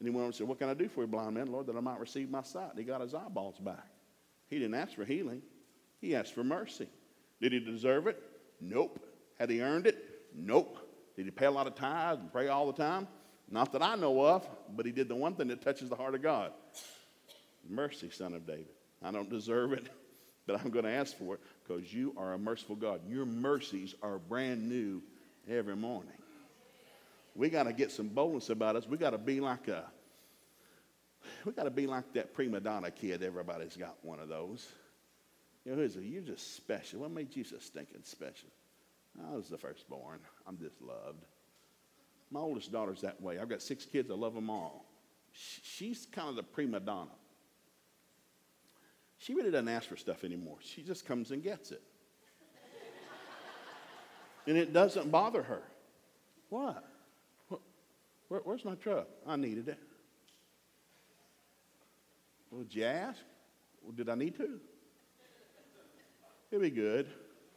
And 0.00 0.08
he 0.08 0.10
went 0.10 0.22
on 0.22 0.26
and 0.26 0.34
said, 0.34 0.48
What 0.48 0.58
can 0.58 0.68
I 0.68 0.74
do 0.74 0.88
for 0.88 1.02
you, 1.02 1.06
blind 1.06 1.34
man, 1.34 1.52
Lord, 1.52 1.66
that 1.66 1.76
I 1.76 1.80
might 1.80 2.00
receive 2.00 2.28
my 2.28 2.42
sight? 2.42 2.70
And 2.70 2.78
he 2.78 2.84
got 2.84 3.00
his 3.00 3.14
eyeballs 3.14 3.58
back. 3.58 3.86
He 4.48 4.58
didn't 4.58 4.74
ask 4.74 4.94
for 4.94 5.04
healing, 5.04 5.42
he 6.00 6.16
asked 6.16 6.34
for 6.34 6.44
mercy. 6.44 6.88
Did 7.40 7.52
he 7.52 7.60
deserve 7.60 8.06
it? 8.06 8.22
Nope. 8.60 8.98
Had 9.38 9.50
he 9.50 9.60
earned 9.60 9.86
it? 9.86 10.02
Nope. 10.34 10.78
Did 11.16 11.26
he 11.26 11.30
pay 11.30 11.46
a 11.46 11.50
lot 11.50 11.66
of 11.66 11.74
tithes 11.74 12.20
and 12.20 12.32
pray 12.32 12.48
all 12.48 12.66
the 12.66 12.72
time? 12.72 13.06
Not 13.50 13.72
that 13.72 13.82
I 13.82 13.94
know 13.94 14.24
of, 14.24 14.46
but 14.74 14.86
he 14.86 14.92
did 14.92 15.08
the 15.08 15.14
one 15.14 15.34
thing 15.34 15.48
that 15.48 15.62
touches 15.62 15.88
the 15.88 15.96
heart 15.96 16.14
of 16.14 16.22
God. 16.22 16.52
Mercy, 17.68 18.10
son 18.10 18.34
of 18.34 18.46
David. 18.46 18.66
I 19.02 19.10
don't 19.10 19.30
deserve 19.30 19.72
it, 19.72 19.88
but 20.46 20.60
I'm 20.60 20.70
going 20.70 20.84
to 20.84 20.90
ask 20.90 21.16
for 21.16 21.34
it 21.34 21.40
because 21.66 21.92
you 21.92 22.12
are 22.16 22.32
a 22.32 22.38
merciful 22.38 22.76
God. 22.76 23.00
Your 23.08 23.24
mercies 23.24 23.94
are 24.02 24.18
brand 24.18 24.68
new 24.68 25.02
every 25.48 25.76
morning. 25.76 26.12
We 27.34 27.50
got 27.50 27.64
to 27.64 27.72
get 27.72 27.92
some 27.92 28.08
boldness 28.08 28.50
about 28.50 28.76
us. 28.76 28.86
We 28.88 28.96
got 28.96 29.10
to 29.10 29.18
be 29.18 29.40
like 29.40 29.68
a 29.68 29.84
we 31.44 31.52
got 31.52 31.64
to 31.64 31.70
be 31.70 31.86
like 31.86 32.12
that 32.14 32.34
prima 32.34 32.60
donna 32.60 32.90
kid. 32.90 33.22
Everybody's 33.22 33.76
got 33.76 33.96
one 34.02 34.20
of 34.20 34.28
those. 34.28 34.66
You 35.64 35.72
know, 35.72 35.78
who's 35.78 35.96
You're 35.96 36.22
just 36.22 36.56
special. 36.56 37.00
What 37.00 37.10
made 37.10 37.34
you 37.34 37.44
so 37.44 37.58
stinking 37.58 38.02
special? 38.02 38.48
I 39.28 39.34
was 39.34 39.48
the 39.48 39.58
firstborn. 39.58 40.20
I'm 40.46 40.58
just 40.58 40.80
loved. 40.80 41.24
My 42.30 42.40
oldest 42.40 42.72
daughter's 42.72 43.00
that 43.02 43.20
way. 43.20 43.38
I've 43.38 43.48
got 43.48 43.62
six 43.62 43.84
kids. 43.84 44.10
I 44.10 44.14
love 44.14 44.34
them 44.34 44.50
all. 44.50 44.86
She's 45.32 46.06
kind 46.10 46.28
of 46.28 46.36
the 46.36 46.42
prima 46.42 46.80
donna. 46.80 47.10
She 49.18 49.34
really 49.34 49.50
doesn't 49.50 49.68
ask 49.68 49.88
for 49.88 49.96
stuff 49.96 50.24
anymore. 50.24 50.56
She 50.60 50.82
just 50.82 51.06
comes 51.06 51.30
and 51.30 51.42
gets 51.42 51.70
it. 51.70 51.82
And 54.48 54.56
it 54.56 54.72
doesn't 54.72 55.10
bother 55.10 55.42
her. 55.42 55.62
What? 56.50 56.84
Where, 58.28 58.40
where's 58.44 58.64
my 58.64 58.74
truck? 58.74 59.08
I 59.26 59.36
needed 59.36 59.68
it. 59.68 59.78
Well, 62.50 62.62
did 62.62 62.74
you 62.74 62.84
ask? 62.84 63.20
Well, 63.82 63.92
did 63.92 64.08
I 64.08 64.14
need 64.14 64.36
to? 64.36 64.60
It'd 66.50 66.62
be 66.62 66.70
good, 66.70 67.08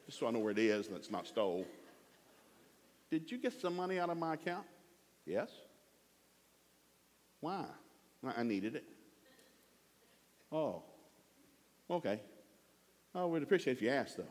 just 0.05 0.19
so 0.19 0.27
I 0.27 0.31
know 0.31 0.39
where 0.39 0.51
it 0.51 0.57
is 0.57 0.87
and 0.87 0.95
it's 0.95 1.11
not 1.11 1.27
stole. 1.27 1.65
Did 3.11 3.31
you 3.31 3.37
get 3.37 3.59
some 3.59 3.75
money 3.75 3.99
out 3.99 4.09
of 4.09 4.17
my 4.17 4.35
account? 4.35 4.65
Yes. 5.25 5.49
Why? 7.39 7.65
I 8.35 8.43
needed 8.43 8.75
it. 8.75 8.83
Oh, 10.51 10.83
okay. 11.89 12.19
Oh, 13.15 13.27
we'd 13.27 13.43
appreciate 13.43 13.73
if 13.73 13.81
you 13.81 13.89
asked, 13.89 14.17
though. 14.17 14.23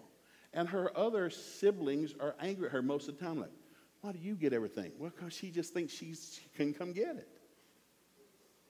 And 0.52 0.68
her 0.68 0.97
other 0.97 1.30
siblings 1.30 2.14
are 2.20 2.35
angry 2.40 2.66
at 2.66 2.73
her 2.73 2.82
most 2.82 3.08
of 3.08 3.18
the 3.18 3.25
time, 3.25 3.40
like, 3.40 3.50
why 4.00 4.12
do 4.12 4.18
you 4.18 4.35
get 4.35 4.52
everything? 4.52 4.92
Well, 4.99 5.11
because 5.14 5.32
she 5.32 5.50
just 5.50 5.73
thinks 5.73 5.92
she's, 5.92 6.40
she 6.40 6.49
can 6.56 6.73
come 6.73 6.92
get 6.92 7.16
it. 7.16 7.28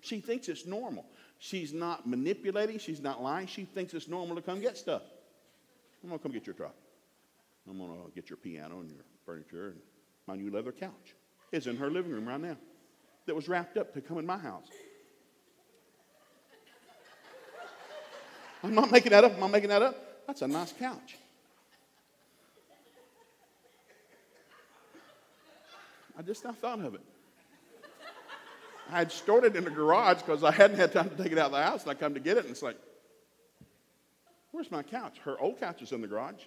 She 0.00 0.20
thinks 0.20 0.48
it's 0.48 0.64
normal. 0.64 1.04
She's 1.38 1.72
not 1.72 2.06
manipulating. 2.06 2.78
She's 2.78 3.00
not 3.00 3.22
lying. 3.22 3.46
She 3.46 3.64
thinks 3.64 3.94
it's 3.94 4.08
normal 4.08 4.36
to 4.36 4.42
come 4.42 4.60
get 4.60 4.76
stuff. 4.78 5.02
I'm 6.02 6.08
going 6.08 6.18
to 6.18 6.22
come 6.22 6.32
get 6.32 6.46
your 6.46 6.54
truck. 6.54 6.74
I'm 7.68 7.78
going 7.78 7.90
to 7.90 8.10
get 8.14 8.30
your 8.30 8.36
piano 8.36 8.80
and 8.80 8.90
your 8.90 9.04
furniture 9.26 9.68
and 9.68 9.80
my 10.28 10.36
new 10.36 10.50
leather 10.50 10.72
couch. 10.72 11.14
is 11.50 11.66
in 11.66 11.78
her 11.78 11.90
living 11.90 12.12
room 12.12 12.28
right 12.28 12.40
now 12.40 12.56
that 13.26 13.34
was 13.34 13.48
wrapped 13.48 13.78
up 13.78 13.94
to 13.94 14.00
come 14.02 14.18
in 14.18 14.26
my 14.26 14.36
house. 14.36 14.68
I'm 18.62 18.74
not 18.74 18.92
making 18.92 19.10
that 19.12 19.24
up. 19.24 19.32
I'm 19.32 19.40
not 19.40 19.50
making 19.50 19.70
that 19.70 19.80
up. 19.80 20.26
That's 20.26 20.42
a 20.42 20.48
nice 20.48 20.72
couch. 20.72 21.16
I 26.18 26.22
just 26.22 26.44
not 26.44 26.58
thought 26.58 26.80
of 26.80 26.94
it. 26.94 27.00
I 28.90 28.98
had 28.98 29.12
stored 29.12 29.44
it 29.44 29.56
in 29.56 29.64
the 29.64 29.70
garage 29.70 30.18
because 30.18 30.42
I 30.42 30.50
hadn't 30.50 30.76
had 30.76 30.92
time 30.92 31.08
to 31.08 31.16
take 31.16 31.32
it 31.32 31.38
out 31.38 31.46
of 31.46 31.52
the 31.52 31.62
house, 31.62 31.82
and 31.82 31.90
I 31.90 31.94
come 31.94 32.14
to 32.14 32.20
get 32.20 32.36
it, 32.36 32.44
and 32.44 32.50
it's 32.50 32.62
like, 32.62 32.76
where's 34.50 34.70
my 34.70 34.82
couch? 34.82 35.18
Her 35.24 35.38
old 35.38 35.60
couch 35.60 35.82
is 35.82 35.92
in 35.92 36.00
the 36.00 36.08
garage. 36.08 36.42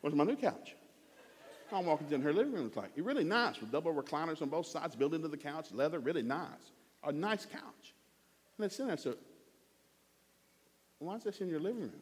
Where's 0.00 0.14
my 0.14 0.24
new 0.24 0.36
couch? 0.36 0.76
I'm 1.72 1.86
walking 1.86 2.10
in 2.10 2.22
her 2.22 2.32
living 2.32 2.52
room. 2.52 2.66
It's 2.66 2.76
like, 2.76 2.90
it's 2.94 3.06
really 3.06 3.24
nice 3.24 3.60
with 3.60 3.72
double 3.72 3.94
recliners 3.94 4.42
on 4.42 4.48
both 4.48 4.66
sides, 4.66 4.94
built 4.94 5.14
into 5.14 5.28
the 5.28 5.36
couch, 5.36 5.72
leather, 5.72 5.98
really 5.98 6.22
nice. 6.22 6.72
A 7.04 7.12
nice 7.12 7.46
couch. 7.46 7.94
And 8.58 8.66
it's 8.66 8.78
in 8.78 8.88
there. 8.88 8.96
So, 8.96 9.16
why 10.98 11.16
is 11.16 11.24
this 11.24 11.40
in 11.40 11.48
your 11.48 11.60
living 11.60 11.80
room? 11.80 11.92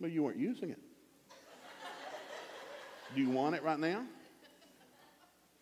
Well, 0.00 0.10
you 0.10 0.22
weren't 0.22 0.38
using 0.38 0.70
it. 0.70 0.80
Do 3.14 3.20
you 3.20 3.30
want 3.30 3.54
it 3.54 3.62
right 3.62 3.78
now? 3.78 4.04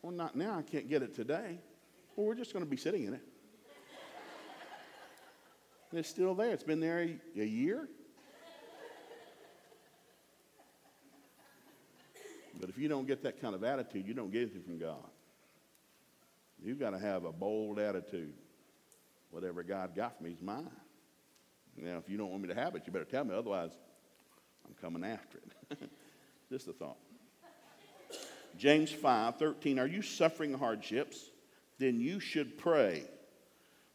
Well, 0.01 0.13
not 0.13 0.35
now. 0.35 0.59
I 0.59 0.63
can't 0.63 0.89
get 0.89 1.03
it 1.03 1.15
today. 1.15 1.59
Well, 2.17 2.27
we're 2.27 2.35
just 2.35 2.53
going 2.53 2.65
to 2.65 2.71
be 2.71 2.77
sitting 2.77 3.05
in 3.05 3.15
it. 3.15 3.23
And 5.91 6.01
it's 6.01 6.09
still 6.09 6.35
there. 6.35 6.51
It's 6.51 6.65
been 6.65 6.81
there 6.81 7.03
a, 7.03 7.41
a 7.41 7.45
year. 7.45 7.89
But 12.59 12.71
if 12.71 12.72
you 12.83 12.89
don't 12.89 13.07
get 13.07 13.23
that 13.23 13.41
kind 13.41 13.55
of 13.55 13.63
attitude, 13.63 14.07
you 14.07 14.13
don't 14.13 14.33
get 14.33 14.43
anything 14.43 14.63
from 14.63 14.79
God. 14.79 15.09
You've 16.63 16.81
got 16.81 16.91
to 16.91 16.99
have 16.99 17.25
a 17.25 17.33
bold 17.33 17.79
attitude. 17.79 18.35
Whatever 19.31 19.63
God 19.63 19.95
got 19.95 20.19
for 20.19 20.25
me 20.25 20.33
is 20.33 20.43
mine. 20.43 20.69
Now, 21.77 21.97
if 21.97 22.09
you 22.09 22.19
don't 22.19 22.31
want 22.31 22.43
me 22.43 22.49
to 22.49 22.55
have 22.55 22.75
it, 22.75 22.83
you 22.87 22.93
better 22.93 23.05
tell 23.05 23.25
me. 23.25 23.35
Otherwise, 23.35 23.71
I'm 24.67 24.75
coming 24.75 25.05
after 25.09 25.39
it. 25.71 25.91
Just 26.51 26.69
a 26.69 26.73
thought. 26.73 26.99
James 28.59 28.91
5 28.91 29.37
13. 29.37 29.79
Are 29.79 29.87
you 29.87 30.03
suffering 30.03 30.53
hardships? 30.53 31.31
Then 31.79 32.01
you 32.01 32.21
should 32.21 32.59
pray. 32.59 33.05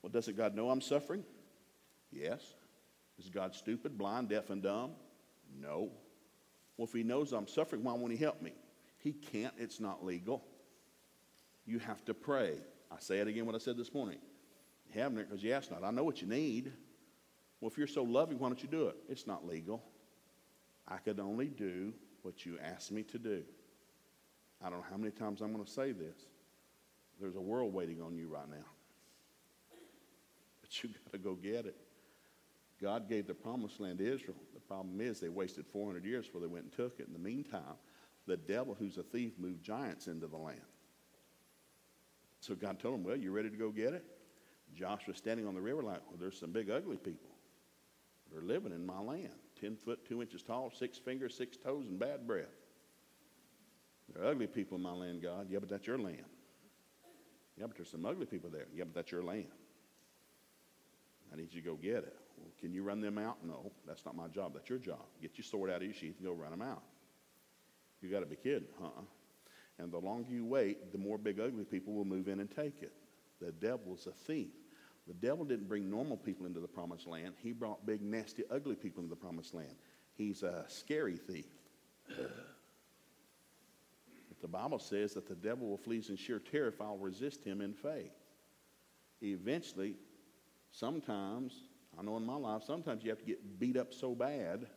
Well, 0.01 0.11
doesn't 0.11 0.35
God 0.35 0.55
know 0.55 0.69
I'm 0.69 0.81
suffering? 0.81 1.23
Yes. 2.11 2.41
Is 3.19 3.29
God 3.29 3.53
stupid, 3.53 3.97
blind, 3.97 4.29
deaf, 4.29 4.49
and 4.49 4.63
dumb? 4.63 4.91
No. 5.61 5.91
Well, 6.77 6.87
if 6.87 6.93
He 6.93 7.03
knows 7.03 7.33
I'm 7.33 7.47
suffering, 7.47 7.83
why 7.83 7.93
won't 7.93 8.11
He 8.11 8.17
help 8.17 8.41
me? 8.41 8.53
He 9.07 9.13
can't. 9.13 9.53
It's 9.57 9.79
not 9.79 10.03
legal. 10.03 10.43
You 11.65 11.79
have 11.79 12.03
to 12.05 12.13
pray. 12.13 12.55
I 12.91 12.95
say 12.99 13.19
it 13.19 13.27
again 13.29 13.45
what 13.45 13.55
I 13.55 13.57
said 13.57 13.77
this 13.77 13.93
morning. 13.93 14.17
You 14.93 15.01
haven't 15.01 15.29
because 15.29 15.41
you 15.41 15.53
asked 15.53 15.71
not. 15.71 15.81
I 15.81 15.91
know 15.91 16.03
what 16.03 16.21
you 16.21 16.27
need. 16.27 16.73
Well, 17.61 17.71
if 17.71 17.77
you're 17.77 17.87
so 17.87 18.03
loving, 18.03 18.37
why 18.37 18.49
don't 18.49 18.61
you 18.61 18.67
do 18.67 18.87
it? 18.87 18.97
It's 19.07 19.25
not 19.25 19.47
legal. 19.47 19.81
I 20.89 20.97
could 20.97 21.21
only 21.21 21.47
do 21.47 21.93
what 22.23 22.45
you 22.45 22.59
asked 22.61 22.91
me 22.91 23.03
to 23.03 23.17
do. 23.17 23.43
I 24.61 24.69
don't 24.69 24.79
know 24.79 24.85
how 24.89 24.97
many 24.97 25.11
times 25.11 25.39
I'm 25.39 25.53
going 25.53 25.63
to 25.63 25.71
say 25.71 25.93
this. 25.93 26.17
There's 27.21 27.37
a 27.37 27.41
world 27.41 27.73
waiting 27.73 28.01
on 28.01 28.17
you 28.17 28.27
right 28.27 28.49
now. 28.49 28.65
But 30.59 30.83
you 30.83 30.89
got 30.89 31.13
to 31.13 31.17
go 31.17 31.35
get 31.35 31.65
it. 31.65 31.77
God 32.81 33.07
gave 33.07 33.25
the 33.25 33.33
promised 33.33 33.79
land 33.79 33.99
to 33.99 34.13
Israel. 34.13 34.35
The 34.53 34.59
problem 34.59 34.99
is 34.99 35.21
they 35.21 35.29
wasted 35.29 35.65
400 35.71 36.03
years 36.03 36.25
before 36.25 36.41
they 36.41 36.47
went 36.47 36.65
and 36.65 36.73
took 36.73 36.99
it. 36.99 37.07
In 37.07 37.13
the 37.13 37.19
meantime, 37.19 37.77
the 38.27 38.37
devil, 38.37 38.75
who's 38.77 38.97
a 38.97 39.03
thief, 39.03 39.33
moved 39.39 39.63
giants 39.63 40.07
into 40.07 40.27
the 40.27 40.37
land. 40.37 40.61
So 42.41 42.55
God 42.55 42.79
told 42.79 42.95
him, 42.95 43.03
Well, 43.03 43.15
you 43.15 43.31
ready 43.31 43.49
to 43.49 43.57
go 43.57 43.71
get 43.71 43.93
it? 43.93 44.05
Joshua 44.75 45.15
standing 45.15 45.47
on 45.47 45.55
the 45.55 45.61
river 45.61 45.81
like, 45.81 46.01
Well, 46.09 46.17
there's 46.19 46.39
some 46.39 46.51
big 46.51 46.69
ugly 46.69 46.97
people. 46.97 47.31
They're 48.31 48.41
living 48.41 48.73
in 48.73 48.85
my 48.85 48.99
land. 48.99 49.33
10 49.59 49.77
foot, 49.77 50.05
2 50.07 50.21
inches 50.21 50.43
tall, 50.43 50.71
six 50.77 50.97
fingers, 50.97 51.35
six 51.35 51.57
toes, 51.57 51.87
and 51.87 51.97
bad 51.97 52.27
breath. 52.27 52.45
There 54.13 54.23
are 54.23 54.27
ugly 54.27 54.47
people 54.47 54.77
in 54.77 54.83
my 54.83 54.91
land, 54.91 55.21
God. 55.21 55.47
Yeah, 55.49 55.59
but 55.59 55.69
that's 55.69 55.87
your 55.87 55.97
land. 55.97 56.23
Yeah, 57.57 57.65
but 57.67 57.75
there's 57.75 57.89
some 57.89 58.05
ugly 58.05 58.25
people 58.25 58.49
there. 58.49 58.67
Yeah, 58.75 58.83
but 58.83 58.93
that's 58.93 59.11
your 59.11 59.23
land. 59.23 59.47
I 61.33 61.35
need 61.35 61.53
you 61.53 61.61
to 61.61 61.67
go 61.67 61.75
get 61.75 61.97
it. 61.97 62.15
Well, 62.37 62.51
can 62.59 62.71
you 62.71 62.83
run 62.83 63.01
them 63.01 63.17
out? 63.17 63.37
No, 63.43 63.71
that's 63.85 64.05
not 64.05 64.15
my 64.15 64.27
job. 64.27 64.53
That's 64.53 64.69
your 64.69 64.77
job. 64.77 65.03
Get 65.21 65.37
your 65.37 65.43
sword 65.43 65.69
out 65.69 65.77
of 65.77 65.83
your 65.83 65.93
sheath 65.93 66.15
and 66.19 66.27
go 66.27 66.33
run 66.33 66.51
them 66.51 66.61
out. 66.61 66.83
You 68.01 68.09
got 68.09 68.19
to 68.19 68.25
be 68.25 68.35
kidding, 68.35 68.67
huh? 68.81 69.01
And 69.79 69.91
the 69.91 69.99
longer 69.99 70.31
you 70.31 70.45
wait, 70.45 70.91
the 70.91 70.97
more 70.97 71.17
big 71.17 71.39
ugly 71.39 71.65
people 71.65 71.93
will 71.93 72.05
move 72.05 72.27
in 72.27 72.39
and 72.39 72.49
take 72.49 72.81
it. 72.81 72.93
The 73.39 73.51
devil's 73.51 74.07
a 74.07 74.11
thief. 74.11 74.49
The 75.07 75.13
devil 75.13 75.45
didn't 75.45 75.69
bring 75.69 75.89
normal 75.89 76.17
people 76.17 76.45
into 76.45 76.59
the 76.59 76.67
promised 76.67 77.07
land. 77.07 77.35
He 77.41 77.53
brought 77.53 77.85
big, 77.85 78.01
nasty, 78.01 78.43
ugly 78.51 78.75
people 78.75 79.03
into 79.03 79.09
the 79.09 79.21
promised 79.21 79.53
land. 79.53 79.75
He's 80.15 80.43
a 80.43 80.65
scary 80.67 81.17
thief. 81.17 81.45
but 82.17 82.27
the 84.41 84.47
Bible 84.47 84.79
says 84.79 85.13
that 85.13 85.27
the 85.27 85.35
devil 85.35 85.69
will 85.69 85.77
flee 85.77 86.03
in 86.09 86.15
sheer 86.17 86.39
terror 86.39 86.67
if 86.67 86.81
I'll 86.81 86.97
resist 86.97 87.43
him 87.43 87.61
in 87.61 87.73
faith. 87.73 88.11
Eventually, 89.21 89.95
sometimes, 90.71 91.53
I 91.97 92.01
know 92.03 92.17
in 92.17 92.25
my 92.25 92.35
life, 92.35 92.63
sometimes 92.65 93.03
you 93.03 93.09
have 93.09 93.19
to 93.19 93.25
get 93.25 93.59
beat 93.59 93.77
up 93.77 93.93
so 93.93 94.13
bad 94.13 94.67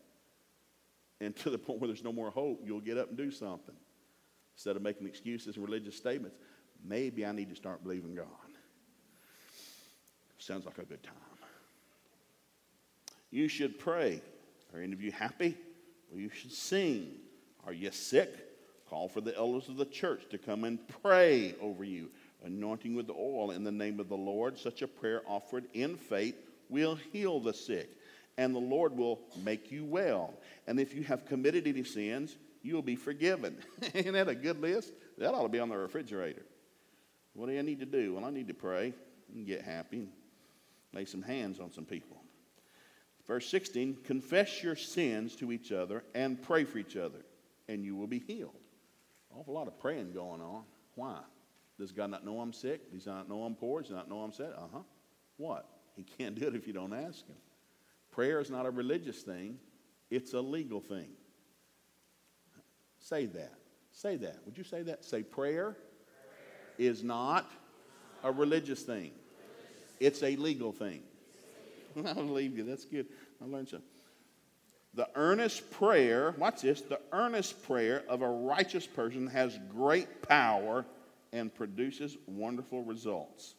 and 1.20 1.36
to 1.36 1.50
the 1.50 1.58
point 1.58 1.80
where 1.80 1.88
there's 1.88 2.04
no 2.04 2.12
more 2.12 2.30
hope, 2.30 2.62
you'll 2.64 2.80
get 2.80 2.98
up 2.98 3.08
and 3.08 3.18
do 3.18 3.30
something. 3.30 3.74
Instead 4.54 4.76
of 4.76 4.82
making 4.82 5.06
excuses 5.06 5.56
and 5.56 5.64
religious 5.64 5.96
statements, 5.96 6.36
maybe 6.84 7.24
I 7.24 7.32
need 7.32 7.48
to 7.50 7.56
start 7.56 7.82
believing 7.82 8.14
God. 8.14 8.26
Sounds 10.38 10.66
like 10.66 10.78
a 10.78 10.84
good 10.84 11.02
time. 11.02 11.14
You 13.30 13.48
should 13.48 13.78
pray. 13.78 14.20
Are 14.74 14.80
any 14.80 14.92
of 14.92 15.02
you 15.02 15.12
happy? 15.12 15.56
Well, 16.10 16.20
you 16.20 16.30
should 16.30 16.52
sing. 16.52 17.12
Are 17.66 17.72
you 17.72 17.90
sick? 17.92 18.30
Call 18.88 19.08
for 19.08 19.20
the 19.20 19.36
elders 19.36 19.68
of 19.68 19.76
the 19.76 19.84
church 19.84 20.22
to 20.30 20.38
come 20.38 20.64
and 20.64 20.78
pray 21.02 21.54
over 21.60 21.84
you, 21.84 22.08
anointing 22.44 22.96
with 22.96 23.08
oil 23.08 23.52
in 23.52 23.62
the 23.62 23.70
name 23.70 24.00
of 24.00 24.08
the 24.08 24.16
Lord. 24.16 24.58
Such 24.58 24.82
a 24.82 24.88
prayer 24.88 25.22
offered 25.26 25.66
in 25.74 25.96
faith 25.96 26.34
will 26.68 26.96
heal 27.12 27.38
the 27.38 27.54
sick, 27.54 27.90
and 28.40 28.54
the 28.54 28.58
Lord 28.58 28.96
will 28.96 29.20
make 29.44 29.70
you 29.70 29.84
well. 29.84 30.32
And 30.66 30.80
if 30.80 30.94
you 30.94 31.02
have 31.02 31.26
committed 31.26 31.66
any 31.66 31.84
sins, 31.84 32.38
you 32.62 32.74
will 32.74 32.80
be 32.82 32.96
forgiven. 32.96 33.58
Isn't 33.94 34.14
that 34.14 34.28
a 34.28 34.34
good 34.34 34.62
list? 34.62 34.94
That 35.18 35.34
ought 35.34 35.42
to 35.42 35.50
be 35.50 35.60
on 35.60 35.68
the 35.68 35.76
refrigerator. 35.76 36.46
What 37.34 37.50
do 37.50 37.58
I 37.58 37.60
need 37.60 37.80
to 37.80 37.86
do? 37.86 38.14
Well, 38.14 38.24
I 38.24 38.30
need 38.30 38.48
to 38.48 38.54
pray 38.54 38.94
and 39.34 39.46
get 39.46 39.60
happy 39.60 40.08
lay 40.94 41.04
some 41.04 41.20
hands 41.20 41.60
on 41.60 41.70
some 41.70 41.84
people. 41.84 42.16
Verse 43.26 43.46
16 43.50 43.98
confess 44.04 44.62
your 44.62 44.74
sins 44.74 45.36
to 45.36 45.52
each 45.52 45.70
other 45.70 46.02
and 46.14 46.40
pray 46.40 46.64
for 46.64 46.78
each 46.78 46.96
other, 46.96 47.18
and 47.68 47.84
you 47.84 47.94
will 47.94 48.06
be 48.06 48.20
healed. 48.20 48.56
Awful 49.36 49.52
lot 49.52 49.68
of 49.68 49.78
praying 49.78 50.12
going 50.12 50.40
on. 50.40 50.62
Why? 50.94 51.20
Does 51.78 51.92
God 51.92 52.10
not 52.10 52.24
know 52.24 52.40
I'm 52.40 52.54
sick? 52.54 52.90
Does 52.90 53.06
not 53.06 53.28
know 53.28 53.44
I'm 53.44 53.54
poor? 53.54 53.82
Does 53.82 53.90
not 53.90 54.08
know 54.08 54.22
I'm 54.22 54.32
sad? 54.32 54.54
Uh 54.56 54.66
huh. 54.72 54.82
What? 55.36 55.68
He 55.94 56.04
can't 56.04 56.34
do 56.34 56.48
it 56.48 56.54
if 56.54 56.66
you 56.66 56.72
don't 56.72 56.94
ask 56.94 57.26
him. 57.26 57.36
Prayer 58.10 58.40
is 58.40 58.50
not 58.50 58.66
a 58.66 58.70
religious 58.70 59.22
thing, 59.22 59.58
it's 60.10 60.32
a 60.34 60.40
legal 60.40 60.80
thing. 60.80 61.08
Say 62.98 63.26
that. 63.26 63.54
Say 63.92 64.16
that. 64.16 64.38
Would 64.44 64.58
you 64.58 64.64
say 64.64 64.82
that? 64.82 65.04
Say 65.04 65.22
prayer, 65.22 65.72
prayer. 65.72 65.76
is 66.78 67.02
not 67.02 67.50
a 68.22 68.30
religious 68.30 68.82
thing. 68.82 69.12
It's 69.98 70.22
a 70.22 70.36
legal 70.36 70.72
thing. 70.72 71.02
I 72.06 72.12
believe 72.14 72.56
you. 72.56 72.64
That's 72.64 72.84
good. 72.84 73.06
I 73.42 73.46
learned 73.46 73.68
something. 73.68 73.88
The 74.94 75.08
earnest 75.14 75.70
prayer, 75.70 76.34
watch 76.36 76.62
this, 76.62 76.80
the 76.80 77.00
earnest 77.12 77.62
prayer 77.62 78.02
of 78.08 78.22
a 78.22 78.28
righteous 78.28 78.86
person 78.86 79.28
has 79.28 79.58
great 79.70 80.22
power 80.22 80.84
and 81.32 81.54
produces 81.54 82.16
wonderful 82.26 82.82
results. 82.82 83.54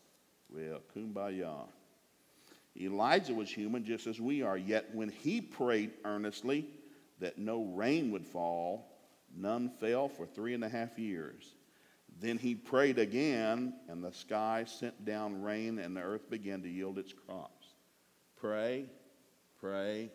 Well, 0.49 0.81
kumbaya. 0.93 1.67
Elijah 2.79 3.33
was 3.33 3.49
human 3.49 3.83
just 3.83 4.07
as 4.07 4.19
we 4.19 4.41
are, 4.41 4.57
yet 4.57 4.93
when 4.93 5.09
he 5.09 5.41
prayed 5.41 5.91
earnestly 6.05 6.67
that 7.19 7.37
no 7.37 7.63
rain 7.63 8.11
would 8.11 8.25
fall, 8.25 8.97
none 9.35 9.69
fell 9.79 10.07
for 10.07 10.25
three 10.25 10.53
and 10.53 10.63
a 10.63 10.69
half 10.69 10.97
years. 10.97 11.55
Then 12.19 12.37
he 12.37 12.55
prayed 12.55 12.99
again, 12.99 13.73
and 13.87 14.03
the 14.03 14.11
sky 14.11 14.65
sent 14.67 15.05
down 15.05 15.41
rain, 15.41 15.79
and 15.79 15.95
the 15.95 16.01
earth 16.01 16.29
began 16.29 16.61
to 16.61 16.69
yield 16.69 16.97
its 16.97 17.13
crops. 17.13 17.67
Pray, 18.35 18.85
pray, 19.59 20.11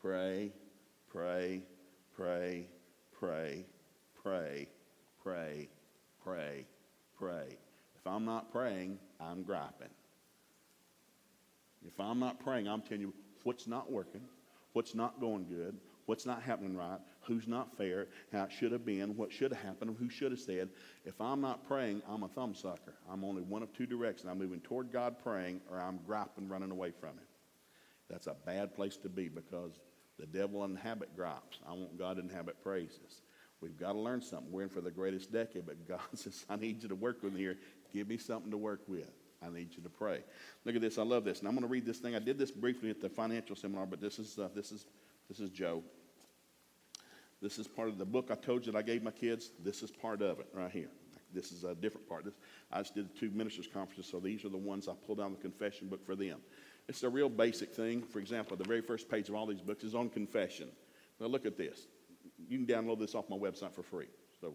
pray, 0.00 0.52
pray, 1.10 1.62
pray, 2.16 2.66
pray, 3.12 3.66
pray, 4.22 4.68
pray, 5.22 5.68
pray, 6.22 6.66
pray. 7.18 7.58
If 7.96 8.06
I'm 8.06 8.24
not 8.24 8.52
praying, 8.52 8.98
I'm 9.20 9.42
griping. 9.42 9.88
If 11.86 11.98
I'm 12.00 12.18
not 12.18 12.40
praying, 12.40 12.68
I'm 12.68 12.82
telling 12.82 13.02
you 13.02 13.14
what's 13.42 13.66
not 13.66 13.90
working, 13.90 14.22
what's 14.72 14.94
not 14.94 15.20
going 15.20 15.46
good, 15.46 15.76
what's 16.06 16.26
not 16.26 16.42
happening 16.42 16.76
right, 16.76 16.98
who's 17.22 17.46
not 17.46 17.76
fair, 17.76 18.08
how 18.32 18.44
it 18.44 18.52
should 18.52 18.72
have 18.72 18.84
been, 18.84 19.16
what 19.16 19.32
should 19.32 19.52
have 19.52 19.62
happened, 19.62 19.96
who 19.98 20.08
should 20.08 20.32
have 20.32 20.40
said. 20.40 20.68
If 21.04 21.20
I'm 21.20 21.40
not 21.40 21.66
praying, 21.66 22.02
I'm 22.08 22.22
a 22.22 22.28
thumbsucker. 22.28 22.94
I'm 23.10 23.24
only 23.24 23.42
one 23.42 23.62
of 23.62 23.72
two 23.72 23.86
directions. 23.86 24.30
I'm 24.30 24.38
moving 24.38 24.60
toward 24.60 24.92
God 24.92 25.16
praying, 25.22 25.60
or 25.70 25.80
I'm 25.80 26.00
griping, 26.06 26.48
running 26.48 26.70
away 26.70 26.90
from 26.90 27.10
Him. 27.10 27.26
That's 28.10 28.26
a 28.26 28.36
bad 28.46 28.74
place 28.74 28.96
to 28.98 29.08
be 29.08 29.28
because 29.28 29.80
the 30.18 30.26
devil 30.26 30.64
inhabit 30.64 31.16
gripes. 31.16 31.58
I 31.66 31.72
want 31.72 31.98
God 31.98 32.16
to 32.16 32.22
inhabit 32.22 32.62
praises. 32.62 33.22
We've 33.60 33.78
got 33.78 33.92
to 33.92 33.98
learn 33.98 34.20
something. 34.20 34.52
We're 34.52 34.64
in 34.64 34.68
for 34.68 34.82
the 34.82 34.90
greatest 34.90 35.32
decade, 35.32 35.66
but 35.66 35.88
God 35.88 36.00
says, 36.14 36.44
I 36.50 36.56
need 36.56 36.82
you 36.82 36.88
to 36.88 36.94
work 36.94 37.22
with 37.22 37.32
me 37.32 37.40
here. 37.40 37.56
Give 37.92 38.08
me 38.08 38.18
something 38.18 38.50
to 38.50 38.58
work 38.58 38.82
with. 38.86 39.10
I 39.42 39.50
need 39.50 39.68
you 39.76 39.82
to 39.82 39.88
pray. 39.88 40.20
Look 40.64 40.74
at 40.74 40.80
this. 40.80 40.98
I 40.98 41.02
love 41.02 41.24
this. 41.24 41.40
And 41.40 41.48
I'm 41.48 41.54
going 41.54 41.66
to 41.66 41.70
read 41.70 41.86
this 41.86 41.98
thing. 41.98 42.14
I 42.14 42.18
did 42.18 42.38
this 42.38 42.50
briefly 42.50 42.90
at 42.90 43.00
the 43.00 43.08
financial 43.08 43.56
seminar, 43.56 43.86
but 43.86 44.00
this 44.00 44.18
is, 44.18 44.38
uh, 44.38 44.48
this 44.54 44.72
is, 44.72 44.86
this 45.28 45.40
is 45.40 45.50
Joe. 45.50 45.82
This 47.42 47.58
is 47.58 47.68
part 47.68 47.88
of 47.88 47.98
the 47.98 48.06
book 48.06 48.28
I 48.30 48.36
told 48.36 48.64
you 48.64 48.72
that 48.72 48.78
I 48.78 48.82
gave 48.82 49.02
my 49.02 49.10
kids. 49.10 49.50
This 49.62 49.82
is 49.82 49.90
part 49.90 50.22
of 50.22 50.40
it 50.40 50.46
right 50.54 50.70
here. 50.70 50.88
This 51.34 51.52
is 51.52 51.64
a 51.64 51.74
different 51.74 52.08
part. 52.08 52.24
This, 52.24 52.34
I 52.72 52.78
just 52.78 52.94
did 52.94 53.14
two 53.18 53.30
ministers' 53.30 53.66
conferences, 53.66 54.10
so 54.10 54.20
these 54.20 54.44
are 54.44 54.48
the 54.48 54.56
ones 54.56 54.88
I 54.88 54.92
pulled 55.06 55.18
down 55.18 55.32
the 55.32 55.40
confession 55.40 55.88
book 55.88 56.06
for 56.06 56.14
them. 56.14 56.38
It's 56.88 57.02
a 57.02 57.08
real 57.08 57.28
basic 57.28 57.74
thing. 57.74 58.02
For 58.02 58.18
example, 58.18 58.56
the 58.56 58.64
very 58.64 58.80
first 58.80 59.10
page 59.10 59.28
of 59.28 59.34
all 59.34 59.46
these 59.46 59.60
books 59.60 59.84
is 59.84 59.94
on 59.94 60.08
confession. 60.10 60.68
Now 61.20 61.26
look 61.26 61.44
at 61.44 61.56
this. 61.56 61.86
You 62.48 62.58
can 62.58 62.66
download 62.66 62.98
this 62.98 63.14
off 63.14 63.28
my 63.28 63.36
website 63.36 63.72
for 63.72 63.82
free. 63.82 64.08
So 64.40 64.54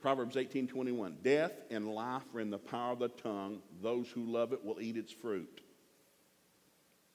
Proverbs 0.00 0.36
18:21. 0.36 1.16
Death 1.22 1.52
and 1.70 1.88
life 1.88 2.22
are 2.34 2.40
in 2.40 2.50
the 2.50 2.58
power 2.58 2.92
of 2.92 2.98
the 2.98 3.08
tongue. 3.08 3.62
Those 3.82 4.08
who 4.08 4.24
love 4.24 4.52
it 4.52 4.64
will 4.64 4.80
eat 4.80 4.96
its 4.96 5.12
fruit. 5.12 5.62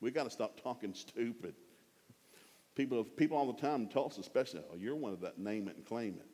We 0.02 0.12
got 0.12 0.24
to 0.24 0.30
stop 0.30 0.62
talking 0.62 0.94
stupid. 0.96 1.56
People, 2.76 3.04
people 3.04 3.38
all 3.38 3.52
the 3.52 3.62
time 3.62 3.90
us, 3.96 4.18
especially, 4.18 4.62
oh, 4.72 4.76
you're 4.78 4.96
one 4.96 5.14
of 5.14 5.22
that 5.22 5.38
name 5.38 5.68
it 5.68 5.76
and 5.76 5.86
claim 5.86 6.16
it. 6.20 6.26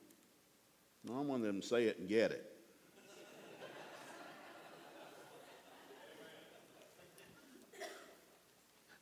No, 1.04 1.16
I'm 1.16 1.28
one 1.28 1.42
of 1.42 1.48
them 1.48 1.62
say 1.62 1.86
it 1.86 2.00
and 2.00 2.08
get 2.08 2.32
it. 2.32 2.54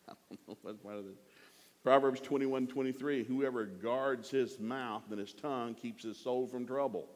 Proverbs 1.84 2.22
21 2.22 2.68
23, 2.68 3.24
whoever 3.24 3.66
guards 3.66 4.30
his 4.30 4.60
mouth 4.60 5.04
and 5.10 5.20
his 5.20 5.34
tongue 5.34 5.76
keeps 5.76 6.04
his 6.04 6.18
soul 6.18 6.48
from 6.48 6.66
trouble. 6.66 7.10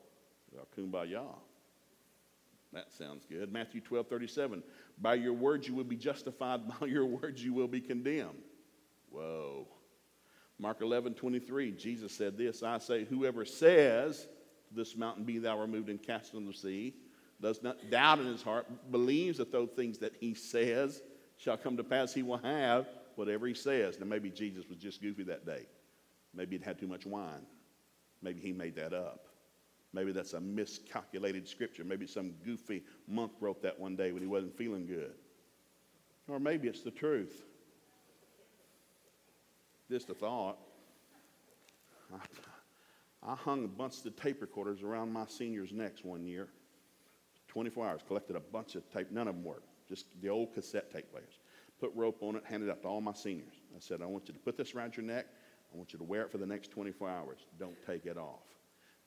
Well, 0.60 0.68
kumbaya. 0.88 1.26
That 2.74 2.92
sounds 2.92 3.26
good. 3.26 3.52
Matthew 3.52 3.82
12 3.82 4.08
37, 4.08 4.64
by 5.00 5.16
your 5.16 5.34
words 5.34 5.68
you 5.68 5.74
will 5.74 5.84
be 5.84 5.96
justified, 5.96 6.62
by 6.80 6.88
your 6.88 7.06
words 7.06 7.44
you 7.44 7.54
will 7.54 7.68
be 7.68 7.82
condemned. 7.82 8.44
Whoa. 9.12 9.68
Mark 10.60 10.82
11 10.82 11.16
23, 11.16 11.72
Jesus 11.72 12.12
said 12.12 12.38
this 12.38 12.62
I 12.64 12.78
say, 12.78 13.06
whoever 13.06 13.46
says, 13.46 14.28
this 14.72 14.96
mountain 14.96 15.24
be 15.24 15.40
thou 15.40 15.60
removed 15.60 15.90
and 15.90 16.02
cast 16.02 16.34
into 16.34 16.52
the 16.52 16.58
sea, 16.58 16.94
does 17.42 17.64
not 17.64 17.90
doubt 17.90 18.20
in 18.20 18.26
his 18.28 18.44
heart, 18.44 18.68
believes 18.92 19.38
that 19.40 19.52
those 19.52 19.70
things 19.76 19.98
that 20.00 20.14
he 20.20 20.34
says 20.34 21.02
shall 21.38 21.58
come 21.58 21.78
to 21.78 21.84
pass, 21.84 22.14
he 22.14 22.22
will 22.22 22.38
have 22.38 22.88
whatever 23.16 23.48
he 23.48 23.54
says. 23.54 24.00
Now, 24.00 24.06
maybe 24.06 24.30
Jesus 24.30 24.68
was 24.70 24.78
just 24.78 25.02
goofy 25.02 25.24
that 25.24 25.46
day. 25.46 25.66
Maybe 26.36 26.58
he'd 26.58 26.66
had 26.66 26.78
too 26.78 26.88
much 26.88 27.06
wine. 27.06 27.46
Maybe 28.22 28.42
he 28.42 28.52
made 28.52 28.76
that 28.76 28.94
up. 28.94 29.29
Maybe 29.94 30.12
that's 30.12 30.34
a 30.34 30.40
miscalculated 30.40 31.48
scripture. 31.48 31.84
Maybe 31.84 32.06
some 32.06 32.34
goofy 32.46 32.84
monk 33.08 33.32
wrote 33.40 33.62
that 33.64 33.80
one 33.80 33.96
day 33.96 34.12
when 34.12 34.22
he 34.22 34.28
wasn't 34.28 34.56
feeling 34.56 34.86
good. 34.86 35.14
Or 36.28 36.40
maybe 36.40 36.68
it's 36.68 36.82
the 36.82 36.92
truth. 36.92 37.44
Just 39.90 40.10
a 40.10 40.14
thought. 40.14 40.58
I, 43.24 43.36
hung 43.36 43.66
a 43.66 43.68
bunch 43.68 44.06
of 44.06 44.16
tape 44.16 44.42
recorders 44.42 44.84
around 44.84 45.12
my 45.12 45.26
seniors' 45.28 45.72
necks 45.74 46.04
one 46.04 46.24
year. 46.24 46.50
24 47.48 47.88
hours, 47.88 48.02
collected 48.08 48.36
a 48.36 48.40
bunch 48.40 48.76
of 48.76 48.88
tape. 48.92 49.12
None 49.12 49.28
of 49.28 49.36
them 49.36 49.44
worked, 49.44 49.68
just 49.88 50.06
the 50.22 50.30
old 50.30 50.54
cassette 50.54 50.92
tape 50.92 51.12
players 51.12 51.40
put 51.80 51.92
rope 51.96 52.18
on 52.22 52.36
it, 52.36 52.44
handed 52.46 52.70
it 52.70 52.72
out 52.72 52.82
to 52.84 52.88
all 52.88 53.02
my 53.02 53.14
seniors. 53.14 53.54
I 53.76 53.80
said, 53.80 54.02
I 54.02 54.06
want 54.06 54.28
you 54.28 54.34
to 54.34 54.40
put 54.40 54.58
this 54.58 54.76
around 54.76 54.98
your 54.98 55.06
neck. 55.06 55.26
I 55.74 55.78
want 55.78 55.94
you 55.94 56.00
to 56.00 56.06
wear 56.06 56.24
it 56.24 56.32
for 56.32 56.38
the 56.38 56.46
next 56.46 56.72
24 56.72 57.10
hours. 57.10 57.40
Don't 57.58 57.78
take 57.86 58.06
it 58.06 58.18
off. 58.18 58.44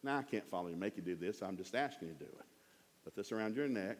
Now, 0.02 0.18
I 0.18 0.22
can't 0.22 0.48
follow 0.50 0.68
you, 0.68 0.76
make 0.76 0.96
you 0.96 1.02
do 1.02 1.14
this. 1.14 1.42
I'm 1.42 1.56
just 1.56 1.74
asking 1.74 2.08
you 2.08 2.14
to 2.14 2.20
do 2.20 2.30
it. 2.30 2.46
Put 3.04 3.14
this 3.14 3.32
around 3.32 3.56
your 3.56 3.68
neck, 3.68 3.98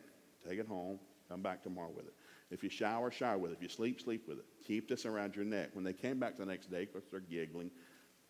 take 0.48 0.58
it 0.58 0.66
home, 0.66 0.98
come 1.28 1.42
back 1.42 1.62
tomorrow 1.62 1.90
with 1.94 2.06
it. 2.06 2.14
If 2.50 2.62
you 2.62 2.68
shower, 2.68 3.10
shower 3.10 3.38
with 3.38 3.52
it. 3.52 3.54
If 3.54 3.62
you 3.62 3.68
sleep, 3.68 4.00
sleep 4.00 4.28
with 4.28 4.38
it. 4.38 4.44
Keep 4.66 4.88
this 4.88 5.06
around 5.06 5.34
your 5.34 5.44
neck. 5.44 5.70
When 5.72 5.84
they 5.84 5.92
came 5.92 6.18
back 6.18 6.36
the 6.36 6.44
next 6.44 6.70
day, 6.70 6.82
of 6.82 6.92
course, 6.92 7.04
they're 7.10 7.20
giggling. 7.20 7.70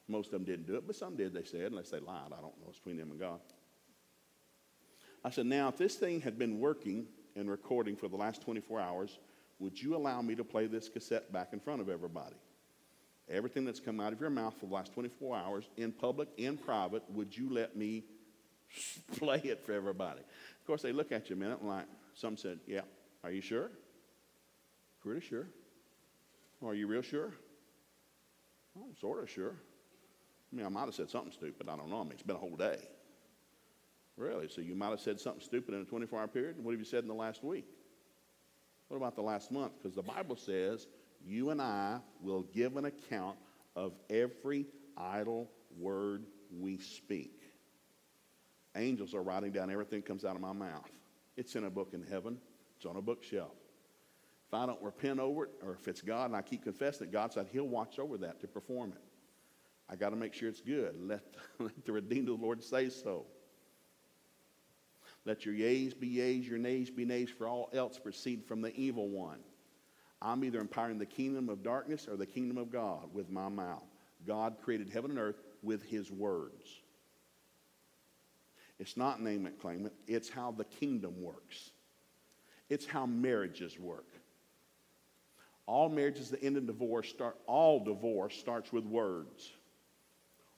Most 0.07 0.27
of 0.27 0.33
them 0.33 0.45
didn't 0.45 0.67
do 0.67 0.77
it, 0.77 0.87
but 0.87 0.97
some 0.97 1.17
did, 1.17 1.33
they 1.33 1.45
said, 1.45 1.73
unless 1.73 1.91
they 1.91 1.99
lied. 1.99 2.27
I 2.27 2.41
don't 2.41 2.59
know. 2.61 2.69
It's 2.69 2.79
between 2.79 2.99
them 2.99 3.11
and 3.11 3.19
God. 3.19 3.41
I 5.25 5.31
said, 5.31 5.47
now, 5.47 5.69
if 5.69 5.77
this 5.77 5.97
thing 5.97 6.21
had 6.21 6.39
been 6.39 6.59
working 6.59 7.07
and 7.37 7.51
recording 7.51 7.97
for 7.97 8.09
the 8.09 8.17
last 8.17 8.43
24 8.43 8.81
hours, 8.81 9.19
would 9.59 9.81
you 9.81 9.97
allow 9.97 10.21
me 10.23 10.35
to 10.35 10.45
play 10.45 10.67
this 10.67 10.89
cassette 10.89 11.33
back 11.33 11.53
in 11.53 11.61
front 11.61 11.81
of 11.81 11.89
everybody? 11.89 12.37
Everything 13.29 13.65
that's 13.65 13.81
come 13.81 14.01
out 14.01 14.13
of 14.13 14.21
your 14.21 14.31
mouth 14.31 14.55
for 14.59 14.67
the 14.67 14.75
last 14.75 14.93
24 14.93 15.37
hours, 15.37 15.65
in 15.77 15.93
public, 15.93 16.29
in 16.37 16.57
private, 16.57 17.03
would 17.11 17.37
you 17.37 17.49
let 17.51 17.77
me 17.77 18.05
play 19.17 19.41
it 19.45 19.65
for 19.65 19.73
everybody? 19.73 20.21
Of 20.21 20.67
course, 20.67 20.83
they 20.83 20.93
look 20.93 21.13
at 21.13 21.31
you 21.31 21.37
a 21.37 21.39
minute 21.39 21.61
and 21.61 21.69
like, 21.69 21.87
some 22.15 22.37
said, 22.37 22.59
Yeah, 22.67 22.83
are 23.25 23.31
you 23.31 23.41
sure? 23.41 23.71
Pretty 25.01 25.27
sure. 25.27 25.47
Are 26.65 26.75
you 26.75 26.87
real 26.87 27.03
sure? 27.03 27.33
Well, 28.75 28.87
I'm 28.89 28.97
sort 28.97 29.23
of 29.23 29.31
sure. 29.31 29.55
I 30.53 30.57
mean, 30.57 30.67
I 30.67 30.69
might 30.69 30.85
have 30.85 30.95
said 30.95 31.11
something 31.11 31.33
stupid. 31.33 31.69
I 31.69 31.77
don't 31.77 31.91
know. 31.91 32.01
I 32.01 32.03
mean, 32.05 32.13
it's 32.13 32.23
been 32.23 32.37
a 32.37 32.41
whole 32.41 32.57
day. 32.57 32.79
Really? 34.17 34.49
So 34.49 34.61
you 34.61 34.75
might 34.75 34.91
have 34.91 35.01
said 35.01 35.19
something 35.19 35.43
stupid 35.43 35.75
in 35.75 35.81
a 35.81 35.85
24 35.85 36.21
hour 36.21 36.29
period? 36.29 36.63
What 36.63 36.73
have 36.73 36.79
you 36.79 36.85
said 36.85 37.03
in 37.03 37.09
the 37.09 37.15
last 37.15 37.43
week? 37.43 37.67
What 38.89 38.99
about 38.99 39.17
the 39.17 39.23
last 39.23 39.51
month? 39.51 39.73
Because 39.83 39.97
the 39.97 40.03
Bible 40.03 40.37
says 40.37 40.87
you 41.25 41.51
and 41.51 41.61
I 41.61 42.01
will 42.21 42.43
give 42.43 42.77
an 42.77 42.85
account 42.85 43.37
of 43.77 43.95
every 44.11 44.67
idle 44.97 45.51
word 45.79 46.25
we 46.59 46.79
speak. 46.79 47.41
Angels 48.77 49.15
are 49.15 49.23
writing 49.23 49.53
down 49.53 49.71
everything 49.71 50.01
that 50.01 50.07
comes 50.07 50.25
out 50.25 50.35
of 50.35 50.41
my 50.41 50.53
mouth. 50.53 50.91
It's 51.37 51.57
in 51.57 51.65
a 51.65 51.71
book 51.71 51.91
in 51.93 52.03
heaven, 52.03 52.39
it's 52.77 52.87
on 52.87 52.97
a 52.97 53.03
bookshelf. 53.03 53.53
If 54.49 54.55
I 54.55 54.67
don't 54.67 54.83
repent 54.83 55.19
over 55.19 55.45
it, 55.45 55.51
or 55.63 55.73
if 55.73 55.89
it's 55.89 56.03
God 56.03 56.27
and 56.27 56.37
I 56.37 56.43
keep 56.43 56.63
confessing 56.63 57.09
it, 57.09 57.13
God 57.13 57.33
said 57.33 57.47
He'll 57.51 57.69
watch 57.69 57.99
over 57.99 58.19
that 58.19 58.41
to 58.41 58.47
perform 58.47 58.93
it. 58.93 59.01
I 59.89 59.97
got 59.97 60.11
to 60.11 60.17
make 60.17 60.35
sure 60.35 60.49
it's 60.49 60.61
good. 60.61 60.95
Let, 61.01 61.23
let 61.59 61.85
the 61.85 61.93
redeemed 61.93 62.29
of 62.29 62.39
the 62.39 62.45
Lord 62.45 62.63
say 62.63 62.89
so. 62.89 63.27
Let 65.25 65.47
your 65.47 65.55
yeas 65.55 65.95
be 65.95 66.09
yeas, 66.09 66.47
your 66.47 66.59
nays 66.59 66.91
be 66.91 67.05
nays, 67.05 67.31
for 67.31 67.47
all 67.47 67.71
else 67.73 67.99
proceed 67.99 68.45
from 68.45 68.61
the 68.61 68.75
evil 68.75 69.09
one. 69.09 69.39
I'm 70.23 70.45
either 70.45 70.61
empowering 70.61 70.99
the 70.99 71.07
kingdom 71.07 71.49
of 71.49 71.63
darkness 71.63 72.07
or 72.09 72.17
the 72.17 72.27
kingdom 72.27 72.57
of 72.57 72.71
God 72.71 73.13
with 73.13 73.29
my 73.29 73.49
mouth. 73.49 73.85
God 74.27 74.57
created 74.63 74.89
heaven 74.89 75.11
and 75.11 75.19
earth 75.19 75.41
with 75.63 75.83
his 75.83 76.11
words. 76.11 76.69
It's 78.79 78.97
not 78.97 79.21
name 79.21 79.47
it, 79.47 79.61
claim 79.61 79.87
it. 79.87 79.93
It's 80.07 80.29
how 80.29 80.53
the 80.53 80.65
kingdom 80.65 81.21
works. 81.21 81.71
It's 82.69 82.87
how 82.87 83.07
marriages 83.07 83.79
work. 83.79 84.07
All 85.67 85.89
marriages 85.89 86.31
that 86.31 86.43
end 86.43 86.57
in 86.57 86.67
divorce 86.67 87.09
start, 87.09 87.37
all 87.47 87.85
divorce 87.85 88.35
starts 88.35 88.73
with 88.73 88.85
words. 88.85 89.53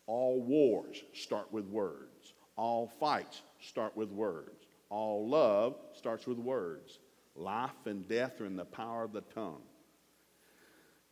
All 0.07 0.40
wars 0.42 1.03
start 1.14 1.53
with 1.53 1.66
words. 1.66 2.35
All 2.57 2.88
fights 3.00 3.42
start 3.61 3.96
with 3.96 4.11
words. 4.11 4.66
All 4.90 5.29
love 5.29 5.77
starts 5.94 6.27
with 6.27 6.38
words. 6.38 6.98
Life 7.37 7.87
and 7.87 8.09
death 8.09 8.40
are 8.40 8.47
in 8.47 8.57
the 8.57 8.64
power 8.64 9.05
of 9.05 9.12
the 9.12 9.23
tongue. 9.23 9.62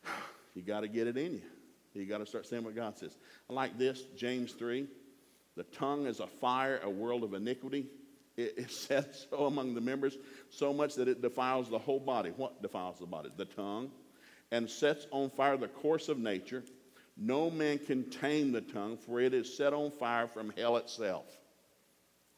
You 0.54 0.60
got 0.60 0.80
to 0.80 0.88
get 0.88 1.06
it 1.06 1.16
in 1.16 1.32
you. 1.32 1.42
You 1.94 2.04
got 2.04 2.18
to 2.18 2.26
start 2.26 2.44
saying 2.46 2.62
what 2.62 2.76
God 2.76 2.98
says. 2.98 3.16
I 3.48 3.54
like 3.54 3.78
this, 3.78 4.02
James 4.14 4.52
3. 4.52 4.86
The 5.56 5.62
tongue 5.64 6.06
is 6.06 6.20
a 6.20 6.26
fire, 6.26 6.78
a 6.82 6.90
world 6.90 7.24
of 7.24 7.32
iniquity. 7.32 7.86
It, 8.36 8.54
it 8.56 8.70
says 8.70 9.26
so 9.30 9.46
among 9.46 9.74
the 9.74 9.80
members, 9.80 10.16
so 10.50 10.72
much 10.72 10.94
that 10.96 11.08
it 11.08 11.22
defiles 11.22 11.70
the 11.70 11.78
whole 11.78 12.00
body. 12.00 12.32
What 12.36 12.62
defiles 12.62 12.98
the 12.98 13.06
body? 13.06 13.30
The 13.36 13.44
tongue. 13.44 13.90
And 14.50 14.68
sets 14.68 15.06
on 15.10 15.30
fire 15.30 15.56
the 15.56 15.68
course 15.68 16.10
of 16.10 16.18
nature. 16.18 16.62
No 17.16 17.50
man 17.50 17.78
can 17.78 18.08
tame 18.10 18.52
the 18.52 18.60
tongue, 18.60 18.96
for 18.96 19.20
it 19.20 19.34
is 19.34 19.54
set 19.54 19.72
on 19.72 19.90
fire 19.90 20.26
from 20.26 20.52
hell 20.56 20.76
itself. 20.76 21.24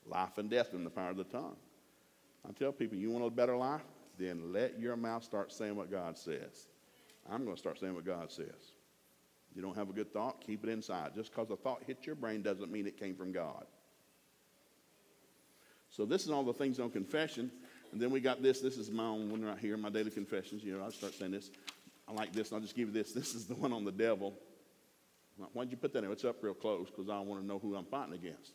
Life 0.06 0.38
and 0.38 0.50
death 0.50 0.74
in 0.74 0.84
the 0.84 0.90
power 0.90 1.10
of 1.10 1.16
the 1.16 1.24
tongue. 1.24 1.56
I 2.48 2.52
tell 2.52 2.72
people, 2.72 2.96
you 2.96 3.10
want 3.10 3.24
a 3.24 3.30
better 3.30 3.56
life? 3.56 3.82
Then 4.18 4.52
let 4.52 4.78
your 4.78 4.96
mouth 4.96 5.24
start 5.24 5.52
saying 5.52 5.76
what 5.76 5.90
God 5.90 6.16
says. 6.16 6.68
I'm 7.30 7.44
going 7.44 7.56
to 7.56 7.60
start 7.60 7.80
saying 7.80 7.94
what 7.94 8.04
God 8.04 8.30
says. 8.30 8.72
You 9.54 9.62
don't 9.62 9.76
have 9.76 9.88
a 9.88 9.92
good 9.92 10.12
thought, 10.12 10.40
keep 10.44 10.64
it 10.64 10.70
inside. 10.70 11.14
Just 11.14 11.30
because 11.30 11.50
a 11.50 11.56
thought 11.56 11.82
hits 11.86 12.06
your 12.06 12.16
brain 12.16 12.42
doesn't 12.42 12.70
mean 12.70 12.86
it 12.86 12.98
came 12.98 13.14
from 13.14 13.32
God. 13.32 13.64
So 15.90 16.04
this 16.04 16.24
is 16.24 16.30
all 16.30 16.42
the 16.42 16.52
things 16.52 16.80
on 16.80 16.90
confession. 16.90 17.50
And 17.92 18.00
then 18.00 18.10
we 18.10 18.18
got 18.20 18.42
this. 18.42 18.60
This 18.60 18.76
is 18.76 18.90
my 18.90 19.04
own 19.04 19.30
one 19.30 19.44
right 19.44 19.58
here, 19.58 19.76
my 19.76 19.90
daily 19.90 20.10
confessions. 20.10 20.64
You 20.64 20.76
know, 20.76 20.84
I 20.84 20.90
start 20.90 21.14
saying 21.14 21.30
this. 21.30 21.50
I 22.08 22.12
like 22.12 22.32
this, 22.32 22.48
and 22.48 22.56
I'll 22.56 22.62
just 22.62 22.74
give 22.74 22.88
you 22.88 22.94
this. 22.94 23.12
This 23.14 23.34
is 23.34 23.46
the 23.46 23.54
one 23.54 23.72
on 23.72 23.84
the 23.84 23.92
devil. 23.92 24.34
Why'd 25.52 25.70
you 25.70 25.76
put 25.76 25.92
that 25.92 26.04
in? 26.04 26.10
It's 26.10 26.24
up 26.24 26.42
real 26.42 26.54
close 26.54 26.88
because 26.90 27.08
I 27.08 27.18
want 27.20 27.40
to 27.40 27.46
know 27.46 27.58
who 27.58 27.74
I'm 27.76 27.84
fighting 27.84 28.14
against. 28.14 28.52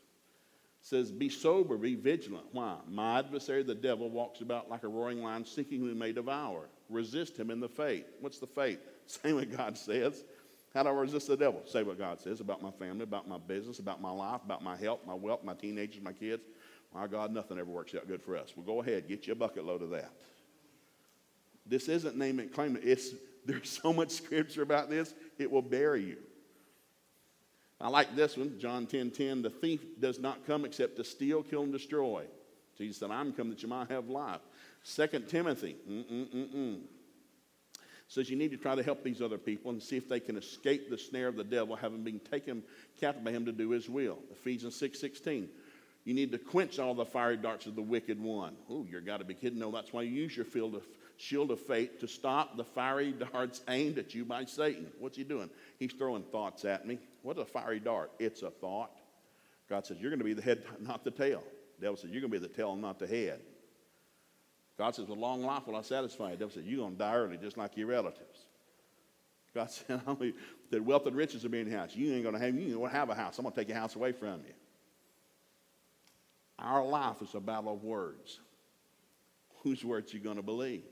Says, 0.82 1.12
Be 1.12 1.30
sober, 1.30 1.78
be 1.78 1.96
vigilant. 1.96 2.46
Why? 2.52 2.78
My 2.88 3.20
adversary, 3.20 3.64
the 3.64 3.76
devil, 3.76 4.10
walks 4.10 4.42
about 4.42 4.70
like 4.70 4.84
a 4.84 4.88
roaring 4.88 5.22
lion, 5.22 5.46
seeking 5.46 5.80
whom 5.80 5.90
he 5.90 5.96
may 5.96 6.12
devour. 6.12 6.70
Resist 6.90 7.38
him 7.38 7.52
in 7.52 7.60
the 7.60 7.70
faith. 7.70 8.06
What's 8.20 8.40
the 8.40 8.48
faith? 8.48 8.80
Same 9.06 9.36
what 9.36 9.56
God 9.56 9.78
says. 9.78 10.24
How 10.74 10.84
do 10.84 10.90
I 10.90 10.94
resist 10.94 11.28
the 11.28 11.36
devil? 11.36 11.62
Say 11.66 11.84
what 11.84 11.98
God 11.98 12.22
says 12.22 12.40
about 12.40 12.62
my 12.62 12.72
family, 12.72 13.04
about 13.04 13.28
my 13.28 13.40
business, 13.40 13.80
about 13.80 14.02
my 14.02 14.12
life, 14.12 14.42
about 14.46 14.64
my 14.64 14.78
health, 14.78 15.00
my 15.06 15.16
wealth, 15.16 15.44
my 15.44 15.56
teenagers, 15.56 16.02
my 16.02 16.14
kids. 16.14 16.44
My 16.94 17.08
God, 17.08 17.32
nothing 17.32 17.60
ever 17.60 17.70
works 17.70 17.94
out 17.96 18.08
good 18.08 18.22
for 18.22 18.36
us. 18.36 18.54
Well, 18.56 18.66
go 18.66 18.82
ahead, 18.82 19.08
get 19.08 19.28
you 19.28 19.34
a 19.34 19.36
bucket 19.36 19.66
load 19.66 19.82
of 19.82 19.92
that. 19.92 20.12
This 21.66 21.88
isn't 21.88 22.18
name 22.18 22.40
it, 22.40 22.54
claim 22.54 22.76
it. 22.76 22.84
It's, 22.84 23.14
there's 23.46 23.70
so 23.70 23.94
much 23.94 24.12
scripture 24.12 24.64
about 24.64 24.90
this, 24.90 25.14
it 25.38 25.52
will 25.52 25.62
bury 25.62 26.04
you. 26.04 26.18
I 27.82 27.88
like 27.90 28.16
this 28.16 28.36
one, 28.36 28.60
John 28.60 28.86
10 28.86 29.12
10. 29.12 29.42
The 29.42 29.50
thief 29.50 29.82
does 30.00 30.20
not 30.20 30.46
come 30.46 30.66
except 30.66 30.98
to 30.98 31.04
steal, 31.04 31.44
kill, 31.44 31.64
and 31.64 31.72
destroy. 31.72 32.26
Jesus 32.78 32.98
said, 32.98 33.12
I'm 33.12 33.34
come 33.34 33.50
that 33.50 33.62
you 33.62 33.70
might 33.70 33.90
have 33.90 34.10
life. 34.10 34.42
Second 34.84 35.28
Timothy, 35.28 35.76
mm-mm-mm-mm 35.90 36.80
says 38.10 38.28
you 38.28 38.36
need 38.36 38.52
to 38.52 38.58
try 38.58 38.74
to 38.76 38.82
help 38.82 39.04
these 39.04 39.22
other 39.22 39.38
people 39.38 39.72
and 39.72 39.82
see 39.82 39.96
if 39.96 40.10
they 40.10 40.20
can 40.20 40.36
escape 40.36 40.90
the 40.90 40.98
snare 40.98 41.28
of 41.28 41.36
the 41.36 41.44
devil, 41.44 41.76
having 41.76 42.04
been 42.04 42.20
taken 42.20 42.64
captive 43.00 43.24
by 43.24 43.32
him 43.32 43.46
to 43.46 43.52
do 43.52 43.70
his 43.70 43.88
will. 43.88 44.18
Ephesians 44.32 44.76
6 44.76 45.00
16. 45.00 45.48
You 46.06 46.14
need 46.16 46.32
to 46.32 46.40
quench 46.40 46.80
all 46.80 46.96
the 46.96 47.06
fiery 47.06 47.38
darts 47.38 47.68
of 47.68 47.76
the 47.76 47.84
wicked 47.84 48.20
one. 48.20 48.56
Oh, 48.70 48.86
you've 48.90 49.06
got 49.06 49.18
to 49.18 49.26
be 49.26 49.36
kidding. 49.36 49.60
No, 49.60 49.70
that's 49.70 49.94
why 49.94 50.02
you 50.02 50.10
use 50.10 50.36
your 50.36 50.46
field 50.46 50.74
of, 50.74 50.88
shield 51.20 51.52
of 51.52 51.60
faith 51.60 52.00
to 52.00 52.08
stop 52.08 52.56
the 52.56 52.64
fiery 52.64 53.12
darts 53.12 53.62
aimed 53.68 53.98
at 53.98 54.16
you 54.16 54.24
by 54.24 54.46
Satan. 54.46 54.88
What's 55.00 55.18
he 55.18 55.24
doing? 55.24 55.50
He's 55.78 55.92
throwing 55.92 56.24
thoughts 56.24 56.64
at 56.64 56.88
me. 56.88 56.98
What's 57.22 57.40
a 57.40 57.46
fiery 57.46 57.80
dart? 57.80 58.12
It's 58.20 58.42
a 58.42 58.50
thought. 58.50 58.98
God 59.70 59.86
says, 59.86 59.98
You're 60.00 60.10
going 60.10 60.20
to 60.20 60.26
be 60.26 60.34
the 60.34 60.42
head, 60.42 60.64
not 60.80 61.04
the 61.04 61.12
tail. 61.12 61.44
The 61.78 61.86
devil 61.86 61.98
says, 61.98 62.10
You're 62.10 62.22
going 62.22 62.32
to 62.32 62.40
be 62.40 62.48
the 62.48 62.54
tail, 62.54 62.76
not 62.76 63.00
the 63.00 63.08
head. 63.08 63.42
God 64.78 64.96
says, 64.96 65.08
With 65.08 65.20
long 65.20 65.44
life 65.44 65.68
will 65.68 65.76
I 65.76 65.82
satisfy 65.82 66.26
you. 66.26 66.32
The 66.32 66.38
devil 66.38 66.54
says, 66.54 66.64
You're 66.66 66.80
going 66.80 66.94
to 66.94 67.00
die 67.00 67.16
early, 67.16 67.38
just 67.38 67.58
like 67.58 67.76
your 67.76 67.88
relatives. 67.88 68.46
God 69.54 69.70
said, 69.72 70.02
only 70.08 70.34
that 70.72 70.84
wealth 70.84 71.06
and 71.06 71.16
riches 71.16 71.44
will 71.44 71.50
being 71.50 71.66
in 71.66 71.72
the 71.72 71.78
house. 71.78 71.96
You 71.96 72.14
ain't 72.14 72.24
going 72.24 72.36
to 72.36 72.40
have, 72.40 72.56
you 72.56 72.82
ain't 72.82 72.92
have 72.94 73.10
a 73.10 73.16
house. 73.16 73.38
I'm 73.38 73.44
going 73.44 73.54
to 73.54 73.60
take 73.60 73.68
your 73.68 73.78
house 73.78 73.96
away 73.96 74.14
from 74.14 74.40
you. 74.48 74.54
Our 76.58 76.86
life 76.86 77.22
is 77.22 77.34
a 77.36 77.40
battle 77.40 77.74
of 77.74 77.84
words. 77.84 78.40
Whose 79.64 79.84
words 79.84 80.14
you 80.14 80.20
going 80.20 80.38
to 80.38 80.44
believe? 80.44 80.84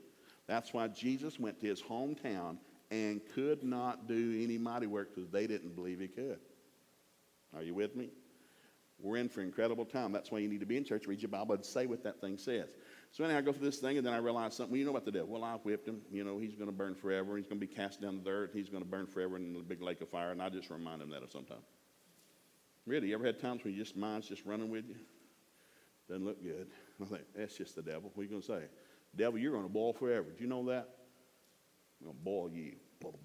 That's 0.48 0.72
why 0.72 0.88
Jesus 0.88 1.38
went 1.38 1.60
to 1.60 1.66
his 1.66 1.80
hometown 1.80 2.56
and 2.90 3.20
could 3.34 3.62
not 3.62 4.08
do 4.08 4.40
any 4.42 4.58
mighty 4.58 4.86
work 4.86 5.14
because 5.14 5.30
they 5.30 5.46
didn't 5.46 5.76
believe 5.76 6.00
he 6.00 6.08
could. 6.08 6.38
Are 7.54 7.62
you 7.62 7.74
with 7.74 7.94
me? 7.94 8.10
We're 9.00 9.18
in 9.18 9.28
for 9.28 9.42
incredible 9.42 9.84
time. 9.84 10.10
That's 10.10 10.32
why 10.32 10.40
you 10.40 10.48
need 10.48 10.60
to 10.60 10.66
be 10.66 10.76
in 10.76 10.84
church, 10.84 11.06
read 11.06 11.22
your 11.22 11.28
Bible, 11.28 11.54
and 11.54 11.64
say 11.64 11.86
what 11.86 12.02
that 12.02 12.20
thing 12.20 12.36
says. 12.36 12.66
So 13.12 13.22
anyhow, 13.22 13.38
I 13.38 13.42
go 13.42 13.52
through 13.52 13.66
this 13.66 13.78
thing, 13.78 13.96
and 13.96 14.04
then 14.04 14.12
I 14.12 14.18
realize 14.18 14.54
something. 14.54 14.72
Well, 14.72 14.78
you 14.78 14.84
know 14.84 14.90
about 14.90 15.04
the 15.04 15.12
devil. 15.12 15.28
Well, 15.28 15.44
I 15.44 15.54
whipped 15.54 15.86
him. 15.86 16.00
You 16.10 16.24
know, 16.24 16.38
he's 16.38 16.56
going 16.56 16.66
to 16.66 16.76
burn 16.76 16.94
forever. 16.96 17.36
He's 17.36 17.46
going 17.46 17.60
to 17.60 17.66
be 17.66 17.72
cast 17.72 18.00
down 18.00 18.16
the 18.16 18.24
dirt. 18.24 18.50
He's 18.52 18.68
going 18.68 18.82
to 18.82 18.88
burn 18.88 19.06
forever 19.06 19.36
in 19.36 19.52
the 19.52 19.60
big 19.60 19.80
lake 19.80 20.00
of 20.00 20.08
fire. 20.08 20.32
And 20.32 20.42
I 20.42 20.48
just 20.48 20.68
remind 20.68 21.00
him 21.00 21.10
that 21.10 21.22
of 21.22 21.30
sometimes. 21.30 21.64
Really, 22.86 23.08
you 23.08 23.14
ever 23.14 23.24
had 23.24 23.38
times 23.38 23.62
when 23.62 23.74
your 23.74 23.86
mind's 23.94 24.28
just 24.28 24.44
running 24.44 24.68
with 24.68 24.88
you? 24.88 24.96
Doesn't 26.08 26.24
look 26.24 26.42
good. 26.42 26.68
I 27.00 27.04
think 27.08 27.22
that's 27.36 27.56
just 27.56 27.76
the 27.76 27.82
devil. 27.82 28.10
What 28.14 28.22
are 28.22 28.24
you 28.24 28.30
going 28.30 28.42
to 28.42 28.46
say? 28.46 28.62
Devil, 29.18 29.40
you're 29.40 29.52
going 29.52 29.64
to 29.64 29.68
boil 29.68 29.92
forever. 29.92 30.28
Do 30.30 30.42
you 30.42 30.48
know 30.48 30.64
that? 30.66 30.88
I'm 32.00 32.06
going 32.06 32.16
to 32.16 32.24
boil 32.24 32.50
you. 32.50 32.76
Boil. 33.02 33.18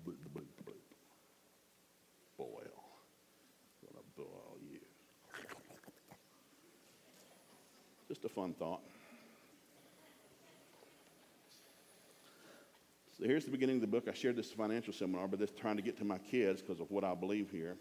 I'm 2.39 3.87
going 3.87 3.93
to 3.93 4.03
boil 4.17 4.57
you. 4.59 4.79
Just 8.07 8.25
a 8.25 8.29
fun 8.29 8.53
thought. 8.55 8.81
So 13.15 13.25
here's 13.25 13.45
the 13.45 13.51
beginning 13.51 13.75
of 13.75 13.81
the 13.81 13.87
book. 13.87 14.07
I 14.09 14.15
shared 14.15 14.35
this 14.35 14.51
financial 14.51 14.93
seminar, 14.93 15.27
but 15.27 15.37
this 15.37 15.51
trying 15.51 15.75
to 15.75 15.83
get 15.83 15.95
to 15.99 16.05
my 16.05 16.17
kids 16.17 16.63
because 16.63 16.79
of 16.79 16.89
what 16.89 17.03
I 17.03 17.13
believe 17.13 17.51
here. 17.51 17.77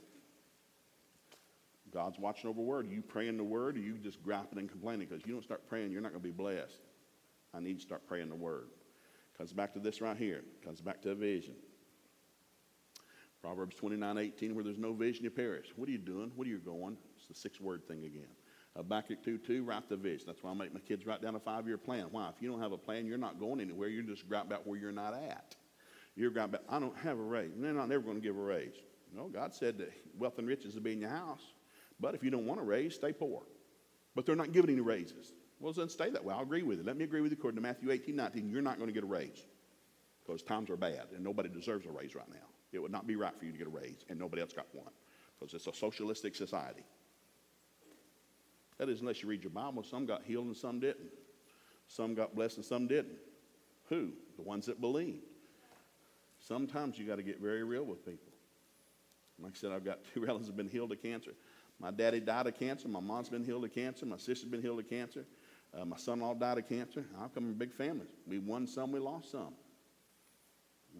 God's 1.90 2.18
watching 2.18 2.50
over 2.50 2.60
word. 2.60 2.86
Are 2.86 2.90
you 2.90 3.00
praying 3.00 3.38
the 3.38 3.44
word 3.44 3.76
or 3.76 3.80
you 3.80 3.96
just 3.96 4.22
griping 4.22 4.58
and 4.58 4.70
complaining? 4.70 5.08
Because 5.08 5.24
you 5.26 5.32
don't 5.32 5.42
start 5.42 5.66
praying, 5.66 5.92
you're 5.92 6.02
not 6.02 6.12
going 6.12 6.22
to 6.22 6.28
be 6.28 6.30
blessed. 6.30 6.78
I 7.54 7.60
need 7.60 7.76
to 7.76 7.82
start 7.82 8.06
praying 8.06 8.28
the 8.28 8.34
word. 8.34 8.68
Comes 9.36 9.52
back 9.52 9.72
to 9.74 9.78
this 9.78 10.00
right 10.00 10.16
here. 10.16 10.42
Comes 10.64 10.80
back 10.80 11.02
to 11.02 11.10
a 11.10 11.14
vision. 11.14 11.54
Proverbs 13.40 13.74
29, 13.74 14.18
18, 14.18 14.54
where 14.54 14.62
there's 14.62 14.78
no 14.78 14.92
vision, 14.92 15.24
you 15.24 15.30
perish. 15.30 15.72
What 15.74 15.88
are 15.88 15.92
you 15.92 15.98
doing? 15.98 16.30
What 16.36 16.46
are 16.46 16.50
you 16.50 16.58
going? 16.58 16.96
It's 17.16 17.26
the 17.26 17.34
six 17.34 17.60
word 17.60 17.86
thing 17.88 18.04
again. 18.04 18.28
Habakkuk 18.76 19.22
2 19.22 19.38
2, 19.38 19.64
write 19.64 19.88
the 19.88 19.96
vision. 19.96 20.26
That's 20.28 20.42
why 20.42 20.50
I 20.50 20.54
make 20.54 20.72
my 20.72 20.80
kids 20.80 21.04
write 21.04 21.20
down 21.20 21.34
a 21.34 21.40
five 21.40 21.66
year 21.66 21.76
plan. 21.76 22.06
Why? 22.10 22.28
If 22.28 22.40
you 22.40 22.50
don't 22.50 22.60
have 22.60 22.72
a 22.72 22.78
plan, 22.78 23.04
you're 23.04 23.18
not 23.18 23.38
going 23.38 23.60
anywhere. 23.60 23.88
You're 23.88 24.04
just 24.04 24.28
griping 24.28 24.52
about 24.52 24.66
where 24.66 24.78
you're 24.78 24.92
not 24.92 25.14
at. 25.14 25.56
You're 26.14 26.30
griping 26.30 26.54
about, 26.54 26.64
I 26.68 26.78
don't 26.78 26.96
have 26.98 27.18
a 27.18 27.22
raise. 27.22 27.50
They're 27.56 27.72
not 27.72 27.88
never 27.88 28.02
going 28.02 28.16
to 28.16 28.22
give 28.22 28.36
a 28.36 28.40
raise. 28.40 28.76
No, 29.14 29.28
God 29.28 29.52
said 29.52 29.76
that 29.78 29.92
wealth 30.16 30.38
and 30.38 30.46
riches 30.46 30.74
will 30.74 30.82
be 30.82 30.92
in 30.92 31.00
your 31.00 31.10
house. 31.10 31.42
But 32.00 32.14
if 32.14 32.22
you 32.22 32.30
don't 32.30 32.46
want 32.46 32.60
a 32.60 32.64
raise, 32.64 32.94
stay 32.94 33.12
poor. 33.12 33.42
But 34.14 34.24
they're 34.24 34.36
not 34.36 34.52
giving 34.52 34.70
any 34.70 34.80
raises. 34.80 35.32
Well, 35.62 35.72
then 35.72 35.88
stay 35.88 36.10
that 36.10 36.24
way. 36.24 36.34
I'll 36.34 36.42
agree 36.42 36.64
with 36.64 36.78
you. 36.78 36.84
Let 36.84 36.96
me 36.96 37.04
agree 37.04 37.20
with 37.20 37.30
you 37.30 37.38
according 37.38 37.56
to 37.56 37.62
Matthew 37.62 37.92
18 37.92 38.16
19. 38.16 38.50
You're 38.50 38.62
not 38.62 38.78
going 38.78 38.88
to 38.88 38.92
get 38.92 39.04
a 39.04 39.06
raise 39.06 39.46
because 40.26 40.42
times 40.42 40.68
are 40.70 40.76
bad 40.76 41.06
and 41.14 41.22
nobody 41.22 41.48
deserves 41.48 41.86
a 41.86 41.90
raise 41.90 42.16
right 42.16 42.28
now. 42.28 42.48
It 42.72 42.80
would 42.80 42.90
not 42.90 43.06
be 43.06 43.14
right 43.14 43.32
for 43.38 43.44
you 43.44 43.52
to 43.52 43.58
get 43.58 43.68
a 43.68 43.70
raise 43.70 44.04
and 44.10 44.18
nobody 44.18 44.42
else 44.42 44.52
got 44.52 44.66
one 44.72 44.90
because 45.38 45.54
it's 45.54 45.68
a 45.68 45.72
socialistic 45.72 46.34
society. 46.34 46.82
That 48.78 48.88
is, 48.88 49.02
unless 49.02 49.22
you 49.22 49.28
read 49.28 49.44
your 49.44 49.50
Bible, 49.50 49.84
some 49.84 50.04
got 50.04 50.24
healed 50.24 50.46
and 50.46 50.56
some 50.56 50.80
didn't. 50.80 51.10
Some 51.86 52.16
got 52.16 52.34
blessed 52.34 52.56
and 52.56 52.66
some 52.66 52.88
didn't. 52.88 53.18
Who? 53.88 54.10
The 54.36 54.42
ones 54.42 54.66
that 54.66 54.80
believed. 54.80 55.22
Sometimes 56.40 56.98
you 56.98 57.06
got 57.06 57.16
to 57.16 57.22
get 57.22 57.40
very 57.40 57.62
real 57.62 57.84
with 57.84 58.04
people. 58.04 58.32
Like 59.38 59.52
I 59.52 59.56
said, 59.56 59.70
I've 59.70 59.84
got 59.84 60.00
two 60.12 60.22
relatives 60.22 60.48
who 60.48 60.52
have 60.52 60.56
been 60.56 60.68
healed 60.68 60.90
of 60.90 61.00
cancer. 61.00 61.34
My 61.78 61.92
daddy 61.92 62.18
died 62.18 62.48
of 62.48 62.58
cancer. 62.58 62.88
My 62.88 63.00
mom's 63.00 63.28
been 63.28 63.44
healed 63.44 63.64
of 63.64 63.72
cancer. 63.72 64.06
My 64.06 64.16
sister's 64.16 64.50
been 64.50 64.62
healed 64.62 64.80
of 64.80 64.88
cancer. 64.88 65.24
Uh, 65.78 65.84
my 65.84 65.96
son-in-law 65.96 66.34
died 66.34 66.58
of 66.58 66.68
cancer. 66.68 67.04
I 67.16 67.22
come 67.22 67.44
from 67.44 67.54
big 67.54 67.72
family. 67.72 68.06
We 68.26 68.38
won 68.38 68.66
some, 68.66 68.92
we 68.92 69.00
lost 69.00 69.30
some. 69.30 69.54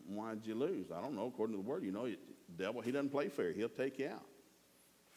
Why 0.06 0.34
did 0.34 0.46
you 0.46 0.54
lose? 0.54 0.90
I 0.90 1.00
don't 1.02 1.14
know. 1.14 1.26
According 1.26 1.56
to 1.56 1.62
the 1.62 1.68
word, 1.68 1.84
you 1.84 1.92
know, 1.92 2.08
devil, 2.56 2.80
he 2.80 2.90
doesn't 2.90 3.10
play 3.10 3.28
fair. 3.28 3.52
He'll 3.52 3.68
take 3.68 3.98
you 3.98 4.08
out. 4.08 4.24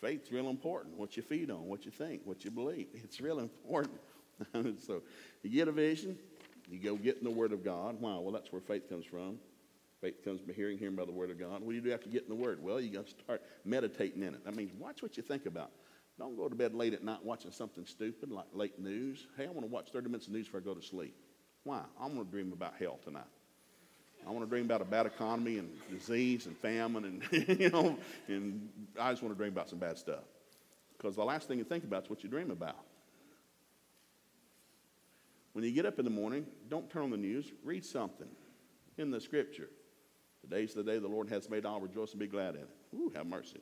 Faith's 0.02 0.32
real 0.32 0.50
important. 0.50 0.98
What 0.98 1.16
you 1.16 1.24
feed 1.24 1.50
on, 1.50 1.66
what 1.68 1.86
you 1.86 1.92
think, 1.92 2.22
what 2.26 2.44
you 2.44 2.52
believe. 2.52 2.88
It's 2.94 3.22
real 3.22 3.40
important. 3.40 4.00
so 4.86 5.02
you 5.42 5.50
get 5.50 5.70
a 5.70 5.72
vision, 5.72 6.18
you 6.70 6.80
go 6.80 6.96
get 6.96 7.18
in 7.18 7.24
the 7.24 7.32
Word 7.32 7.54
of 7.54 7.64
God. 7.64 8.00
Wow, 8.02 8.20
well, 8.20 8.34
that's 8.34 8.52
where 8.52 8.62
faith 8.62 8.90
comes 8.90 9.06
from. 9.06 9.40
Faith 10.02 10.24
comes 10.24 10.42
by 10.42 10.52
hearing, 10.52 10.78
hearing 10.78 10.96
by 10.96 11.06
the 11.06 11.12
Word 11.12 11.32
of 11.32 11.40
God. 11.40 11.62
What 11.62 11.70
do 11.70 11.76
you 11.76 11.82
do 11.82 11.94
after 11.94 12.10
getting 12.10 12.30
in 12.30 12.38
the 12.38 12.44
Word? 12.44 12.62
Well, 12.62 12.82
you 12.82 12.92
got 12.92 13.08
to 13.08 13.12
start 13.12 13.42
meditating 13.64 14.22
in 14.22 14.34
it. 14.34 14.44
That 14.44 14.56
means 14.56 14.74
watch 14.78 15.02
what 15.02 15.16
you 15.16 15.24
think 15.24 15.46
about. 15.46 15.72
Don't 16.18 16.38
go 16.38 16.48
to 16.48 16.56
bed 16.56 16.74
late 16.74 16.94
at 16.94 17.04
night 17.04 17.24
watching 17.24 17.52
something 17.52 17.86
stupid 17.86 18.32
like 18.32 18.46
late 18.54 18.80
news. 18.80 19.28
Hey, 19.38 19.44
I 19.46 19.48
want 19.48 19.62
to 19.62 19.72
watch 19.72 19.90
30 19.92 20.08
minutes 20.08 20.28
of 20.28 20.34
news 20.34 20.46
before 20.46 20.62
I 20.62 20.64
go 20.64 20.74
to 20.74 20.82
sleep. 20.82 21.16
Why? 21.64 21.82
I'm 22.00 22.14
going 22.14 22.26
to 22.26 22.32
dream 22.32 22.54
about 22.54 22.74
hell 22.80 23.00
tonight. 23.04 23.24
I 24.26 24.32
want 24.32 24.46
to 24.46 24.50
dream 24.50 24.66
about 24.66 24.82
a 24.82 24.86
bad 24.86 25.06
economy 25.06 25.58
and 25.58 25.70
disease 25.90 26.46
and 26.46 26.58
famine 26.58 27.06
and, 27.32 27.60
you 27.60 27.70
know, 27.70 27.98
and 28.28 28.70
I 29.00 29.12
just 29.12 29.22
want 29.22 29.36
to 29.36 29.38
dream 29.38 29.52
about 29.52 29.70
some 29.70 29.80
bad 29.80 29.98
stuff. 29.98 30.24
Because 30.98 31.16
the 31.16 31.26
last 31.26 31.48
thing 31.48 31.58
you 31.58 31.64
think 31.64 31.84
about 31.84 32.06
is 32.06 32.10
what 32.10 32.24
you 32.24 32.30
dream 32.30 32.50
about. 32.50 32.80
When 35.54 35.64
you 35.64 35.72
get 35.72 35.86
up 35.86 36.00
in 36.00 36.06
the 36.06 36.12
morning, 36.12 36.48
don't 36.70 36.90
turn 36.90 37.04
on 37.04 37.12
the 37.12 37.18
news, 37.18 37.52
read 37.64 37.86
something 37.86 38.28
in 38.98 39.12
the 39.12 39.22
scripture 39.22 39.70
Today's 40.48 40.76
the 40.76 40.84
day 40.84 41.00
the 41.00 41.08
Lord 41.08 41.28
has 41.30 41.50
made. 41.50 41.66
I'll 41.66 41.80
rejoice 41.80 42.12
and 42.12 42.20
be 42.20 42.28
glad 42.28 42.54
in 42.54 42.62
it. 42.62 42.70
Ooh, 42.94 43.12
have 43.16 43.26
mercy. 43.26 43.62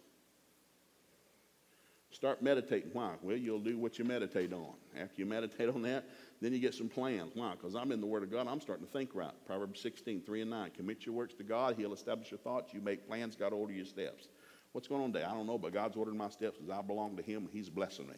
Start 2.14 2.44
meditating. 2.44 2.92
Why? 2.94 3.16
Well, 3.24 3.36
you'll 3.36 3.60
do 3.60 3.76
what 3.78 3.98
you 3.98 4.06
meditate 4.06 4.54
on. 4.54 4.76
After 4.96 5.16
you 5.18 5.26
meditate 5.26 5.68
on 5.68 5.82
that, 5.82 6.06
then 6.42 6.54
you 6.54 6.60
get 6.60 6.76
some 6.76 6.88
plans. 6.88 7.32
Why? 7.34 7.54
Because 7.54 7.76
I'm 7.76 7.92
in 7.92 8.00
the 8.00 8.06
Word 8.06 8.22
of 8.22 8.32
God. 8.32 8.48
I'm 8.48 8.62
starting 8.62 8.86
to 8.86 8.92
think 8.92 9.16
right. 9.16 9.34
Proverbs 9.48 9.82
16, 9.82 10.22
3 10.22 10.42
and 10.42 10.52
9. 10.52 10.72
Commit 10.78 11.08
your 11.08 11.16
works 11.16 11.34
to 11.36 11.44
God. 11.44 11.76
He'll 11.76 11.92
establish 11.92 12.30
your 12.30 12.38
thoughts. 12.38 12.72
You 12.72 12.82
make 12.82 13.08
plans. 13.08 13.36
God 13.36 13.52
order 13.52 13.74
your 13.74 13.86
steps. 13.86 14.28
What's 14.74 14.88
going 14.88 15.02
on 15.02 15.12
today? 15.12 15.26
I 15.26 15.34
don't 15.34 15.48
know, 15.48 15.58
but 15.58 15.74
God's 15.74 15.98
ordering 15.98 16.18
my 16.18 16.30
steps 16.30 16.58
because 16.60 16.70
I 16.70 16.84
belong 16.84 17.18
to 17.18 17.24
Him. 17.24 17.50
He's 17.52 17.70
blessing 17.70 18.08
me. 18.08 18.16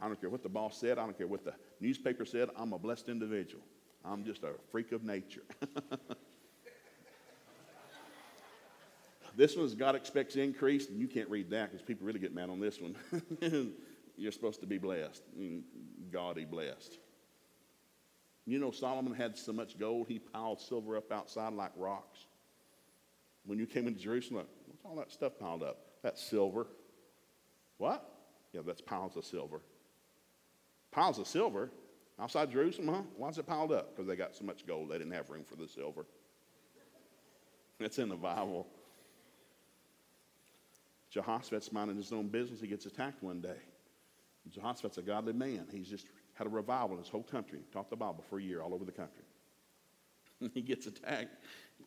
I 0.00 0.06
don't 0.06 0.18
care 0.18 0.30
what 0.30 0.42
the 0.42 0.48
boss 0.48 0.80
said. 0.80 0.98
I 0.98 1.04
don't 1.04 1.16
care 1.16 1.26
what 1.26 1.44
the 1.44 1.54
newspaper 1.80 2.24
said. 2.24 2.48
I'm 2.56 2.72
a 2.72 2.78
blessed 2.78 3.10
individual. 3.10 3.62
I'm 4.04 4.24
just 4.24 4.42
a 4.42 4.52
freak 4.70 4.92
of 4.92 5.04
nature. 5.04 5.42
This 9.36 9.54
one's 9.54 9.74
God 9.74 9.94
expects 9.94 10.36
increase, 10.36 10.88
and 10.88 10.98
you 10.98 11.06
can't 11.06 11.28
read 11.28 11.50
that 11.50 11.70
because 11.70 11.86
people 11.86 12.06
really 12.06 12.18
get 12.18 12.34
mad 12.34 12.48
on 12.48 12.58
this 12.58 12.80
one. 12.80 12.96
You're 14.16 14.32
supposed 14.32 14.60
to 14.60 14.66
be 14.66 14.78
blessed, 14.78 15.22
gaudy 16.10 16.46
blessed. 16.46 16.98
You 18.46 18.58
know, 18.58 18.70
Solomon 18.70 19.12
had 19.12 19.36
so 19.36 19.52
much 19.52 19.78
gold, 19.78 20.06
he 20.08 20.18
piled 20.18 20.60
silver 20.60 20.96
up 20.96 21.12
outside 21.12 21.52
like 21.52 21.72
rocks. 21.76 22.26
When 23.44 23.58
you 23.58 23.66
came 23.66 23.86
into 23.86 24.00
Jerusalem, 24.00 24.46
what's 24.66 24.84
all 24.84 24.96
that 24.96 25.12
stuff 25.12 25.38
piled 25.38 25.62
up? 25.62 25.78
That's 26.02 26.22
silver. 26.22 26.66
What? 27.76 28.08
Yeah, 28.54 28.62
that's 28.66 28.80
piles 28.80 29.16
of 29.16 29.26
silver. 29.26 29.60
Piles 30.92 31.18
of 31.18 31.26
silver? 31.26 31.70
Outside 32.18 32.50
Jerusalem, 32.50 32.88
huh? 32.88 33.02
Why's 33.16 33.36
it 33.36 33.46
piled 33.46 33.72
up? 33.72 33.94
Because 33.94 34.08
they 34.08 34.16
got 34.16 34.34
so 34.34 34.44
much 34.44 34.66
gold, 34.66 34.88
they 34.88 34.96
didn't 34.96 35.12
have 35.12 35.28
room 35.28 35.44
for 35.44 35.56
the 35.56 35.68
silver. 35.68 36.06
That's 37.78 37.98
in 37.98 38.08
the 38.08 38.16
Bible. 38.16 38.66
Jehoshaphat's 41.16 41.72
minding 41.72 41.96
his 41.96 42.12
own 42.12 42.28
business. 42.28 42.60
He 42.60 42.66
gets 42.66 42.84
attacked 42.84 43.22
one 43.22 43.40
day. 43.40 43.56
Jehoshaphat's 44.50 44.98
a 44.98 45.02
godly 45.02 45.32
man. 45.32 45.66
He's 45.72 45.88
just 45.88 46.06
had 46.34 46.46
a 46.46 46.50
revival 46.50 46.92
in 46.92 46.98
his 46.98 47.08
whole 47.08 47.22
country. 47.22 47.60
Taught 47.72 47.88
the 47.88 47.96
Bible 47.96 48.22
for 48.28 48.38
a 48.38 48.42
year 48.42 48.60
all 48.60 48.74
over 48.74 48.84
the 48.84 48.92
country. 48.92 49.24
he 50.52 50.60
gets 50.60 50.86
attacked. 50.86 51.34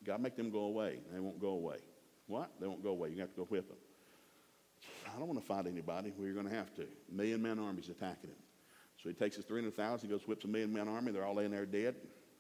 God 0.04 0.20
make 0.20 0.36
them 0.36 0.50
go 0.50 0.62
away. 0.62 0.98
They 1.14 1.20
won't 1.20 1.40
go 1.40 1.50
away. 1.50 1.78
What? 2.26 2.50
They 2.60 2.66
won't 2.66 2.82
go 2.82 2.90
away. 2.90 3.12
You 3.12 3.20
have 3.20 3.30
to 3.30 3.38
go 3.38 3.44
whip 3.44 3.68
them. 3.68 3.78
I 5.06 5.20
don't 5.20 5.28
want 5.28 5.40
to 5.40 5.46
fight 5.46 5.68
anybody. 5.68 6.12
Well, 6.18 6.26
you're 6.26 6.34
going 6.34 6.50
to 6.50 6.56
have 6.56 6.74
to. 6.78 6.82
A 6.82 7.14
Million 7.14 7.40
man 7.40 7.60
army's 7.60 7.90
attacking 7.90 8.32
him. 8.32 8.38
So 9.04 9.10
he 9.10 9.14
takes 9.14 9.36
his 9.36 9.46
300,000, 9.46 10.10
he 10.10 10.12
goes, 10.12 10.28
whips 10.28 10.44
a 10.44 10.48
million 10.48 10.74
man 10.74 10.88
army. 10.88 11.12
They're 11.12 11.24
all 11.24 11.36
laying 11.36 11.52
there 11.52 11.68
dead. 11.68 11.96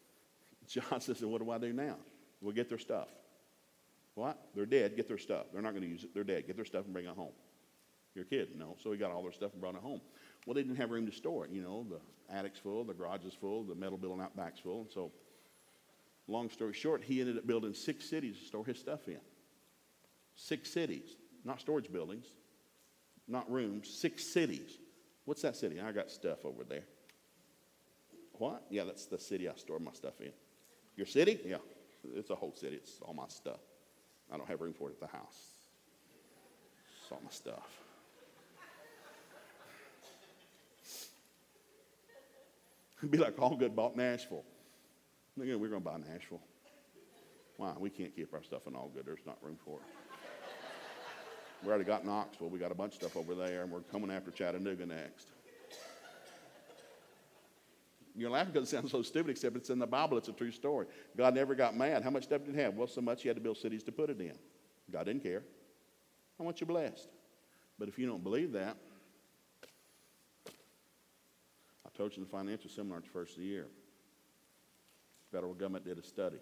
John 0.67 1.01
says, 1.01 1.21
What 1.21 1.39
do 1.39 1.51
I 1.51 1.59
do 1.59 1.71
now? 1.71 1.97
We'll 2.41 2.55
get 2.55 2.67
their 2.67 2.79
stuff. 2.79 3.09
What? 4.19 4.37
They're 4.53 4.65
dead. 4.65 4.97
Get 4.97 5.07
their 5.07 5.17
stuff. 5.17 5.45
They're 5.53 5.61
not 5.61 5.71
going 5.71 5.83
to 5.83 5.87
use 5.87 6.03
it. 6.03 6.13
They're 6.13 6.25
dead. 6.25 6.45
Get 6.45 6.57
their 6.57 6.65
stuff 6.65 6.83
and 6.83 6.91
bring 6.91 7.05
it 7.05 7.15
home. 7.15 7.31
Your 8.15 8.25
kid, 8.25 8.49
no. 8.57 8.75
So 8.83 8.91
he 8.91 8.97
got 8.97 9.11
all 9.11 9.23
their 9.23 9.31
stuff 9.31 9.53
and 9.53 9.61
brought 9.61 9.75
it 9.75 9.81
home. 9.81 10.01
Well, 10.45 10.55
they 10.55 10.61
didn't 10.61 10.75
have 10.75 10.91
room 10.91 11.05
to 11.05 11.11
store 11.13 11.45
it. 11.45 11.51
You 11.51 11.61
know, 11.61 11.85
the 11.89 12.35
attic's 12.35 12.59
full, 12.59 12.83
the 12.83 12.93
garage 12.93 13.23
is 13.23 13.33
full, 13.33 13.63
the 13.63 13.75
metal 13.75 13.97
building 13.97 14.19
out 14.19 14.35
back's 14.35 14.59
full. 14.59 14.81
And 14.81 14.91
so, 14.91 15.13
long 16.27 16.49
story 16.49 16.73
short, 16.73 17.01
he 17.01 17.21
ended 17.21 17.37
up 17.37 17.47
building 17.47 17.73
six 17.73 18.09
cities 18.09 18.37
to 18.39 18.45
store 18.45 18.65
his 18.65 18.77
stuff 18.77 19.07
in. 19.07 19.21
Six 20.35 20.69
cities, 20.69 21.15
not 21.45 21.61
storage 21.61 21.89
buildings, 21.89 22.25
not 23.25 23.49
rooms, 23.49 23.87
six 23.89 24.25
cities. 24.25 24.79
What's 25.23 25.43
that 25.43 25.55
city? 25.55 25.79
I 25.79 25.93
got 25.93 26.11
stuff 26.11 26.43
over 26.43 26.65
there. 26.65 26.83
What? 28.33 28.65
Yeah, 28.69 28.83
that's 28.83 29.05
the 29.05 29.17
city 29.17 29.47
I 29.47 29.55
store 29.55 29.79
my 29.79 29.93
stuff 29.93 30.19
in. 30.19 30.33
Your 30.97 31.07
city? 31.07 31.39
Yeah, 31.45 31.57
it's 32.15 32.31
a 32.31 32.35
whole 32.35 32.53
city. 32.53 32.75
It's 32.75 32.99
all 33.01 33.13
my 33.13 33.29
stuff. 33.29 33.59
I 34.31 34.37
don't 34.37 34.47
have 34.47 34.61
room 34.61 34.73
for 34.73 34.89
it 34.89 34.93
at 34.93 34.99
the 34.99 35.17
house. 35.17 35.49
It's 37.01 37.11
all 37.11 37.21
my 37.23 37.31
stuff. 37.31 37.67
It'd 42.99 43.11
be 43.11 43.17
like 43.17 43.39
all 43.39 43.55
good 43.55 43.75
bought 43.75 43.95
Nashville. 43.95 44.43
Again, 45.41 45.59
we're 45.59 45.69
going 45.69 45.81
to 45.81 45.89
buy 45.89 45.97
Nashville. 45.97 46.41
Why? 47.57 47.73
We 47.77 47.89
can't 47.89 48.15
keep 48.15 48.33
our 48.33 48.43
stuff 48.43 48.67
in 48.67 48.75
all 48.75 48.91
good. 48.93 49.05
There's 49.05 49.25
not 49.25 49.37
room 49.41 49.57
for 49.63 49.79
it. 49.79 49.85
we 51.63 51.69
already 51.69 51.85
got 51.85 52.05
Knoxville. 52.05 52.49
We 52.49 52.59
got 52.59 52.71
a 52.71 52.75
bunch 52.75 52.93
of 52.93 53.01
stuff 53.01 53.17
over 53.17 53.35
there, 53.35 53.63
and 53.63 53.71
we're 53.71 53.81
coming 53.81 54.11
after 54.11 54.31
Chattanooga 54.31 54.85
next. 54.85 55.27
You're 58.15 58.29
laughing 58.29 58.53
because 58.53 58.67
it 58.67 58.75
sounds 58.75 58.91
so 58.91 59.01
stupid, 59.01 59.31
except 59.31 59.55
it's 59.55 59.69
in 59.69 59.79
the 59.79 59.87
Bible. 59.87 60.17
It's 60.17 60.27
a 60.27 60.33
true 60.33 60.51
story. 60.51 60.87
God 61.15 61.35
never 61.35 61.55
got 61.55 61.75
mad. 61.75 62.03
How 62.03 62.09
much 62.09 62.23
stuff 62.23 62.43
did 62.43 62.55
he 62.55 62.61
have? 62.61 62.75
Well, 62.75 62.87
so 62.87 63.01
much 63.01 63.21
he 63.21 63.27
had 63.27 63.37
to 63.37 63.41
build 63.41 63.57
cities 63.57 63.83
to 63.83 63.91
put 63.91 64.09
it 64.09 64.19
in. 64.19 64.33
God 64.91 65.05
didn't 65.05 65.23
care. 65.23 65.43
I 66.39 66.43
want 66.43 66.59
you 66.59 66.67
blessed. 66.67 67.07
But 67.77 67.87
if 67.87 67.97
you 67.97 68.07
don't 68.07 68.23
believe 68.23 68.51
that, 68.53 68.75
I 71.85 71.89
told 71.97 72.11
you 72.11 72.23
in 72.23 72.29
the 72.29 72.29
financial 72.29 72.69
seminar 72.69 72.99
the 72.99 73.07
first 73.07 73.33
of 73.33 73.39
the 73.39 73.47
year, 73.47 73.67
federal 75.31 75.53
government 75.53 75.85
did 75.85 75.97
a 75.97 76.03
study. 76.03 76.39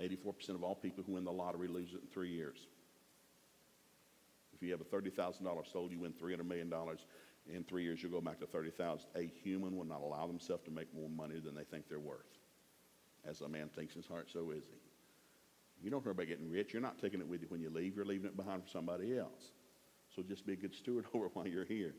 84% 0.00 0.50
of 0.50 0.62
all 0.62 0.74
people 0.74 1.04
who 1.04 1.12
win 1.12 1.24
the 1.24 1.32
lottery 1.32 1.68
lose 1.68 1.92
it 1.92 2.00
in 2.02 2.08
three 2.08 2.30
years. 2.30 2.66
If 4.54 4.62
you 4.62 4.70
have 4.72 4.80
a 4.80 4.84
$30,000 4.84 5.72
sold, 5.72 5.90
you 5.90 6.00
win 6.00 6.12
$300 6.12 6.46
million 6.46 6.72
in 7.54 7.64
three 7.64 7.82
years 7.84 8.02
you'll 8.02 8.12
go 8.12 8.20
back 8.20 8.40
to 8.40 8.46
30,000. 8.46 9.06
A 9.16 9.30
human 9.42 9.76
will 9.76 9.84
not 9.84 10.00
allow 10.00 10.26
themselves 10.26 10.64
to 10.64 10.70
make 10.70 10.94
more 10.94 11.08
money 11.08 11.40
than 11.40 11.54
they 11.54 11.64
think 11.64 11.88
they're 11.88 11.98
worth. 11.98 12.38
As 13.24 13.40
a 13.40 13.48
man 13.48 13.68
thinks 13.68 13.94
in 13.94 14.02
his 14.02 14.08
heart, 14.08 14.28
so 14.32 14.50
is 14.50 14.64
he. 14.64 14.80
You 15.82 15.90
don't 15.90 16.02
care 16.02 16.12
about 16.12 16.26
getting 16.26 16.50
rich. 16.50 16.72
You're 16.72 16.82
not 16.82 17.00
taking 17.00 17.20
it 17.20 17.28
with 17.28 17.42
you 17.42 17.48
when 17.48 17.60
you 17.60 17.70
leave. 17.70 17.96
You're 17.96 18.04
leaving 18.04 18.26
it 18.26 18.36
behind 18.36 18.64
for 18.64 18.68
somebody 18.68 19.18
else. 19.18 19.52
So 20.14 20.22
just 20.22 20.46
be 20.46 20.52
a 20.52 20.56
good 20.56 20.74
steward 20.74 21.06
over 21.14 21.28
while 21.32 21.46
you're 21.46 21.64
here. 21.64 21.94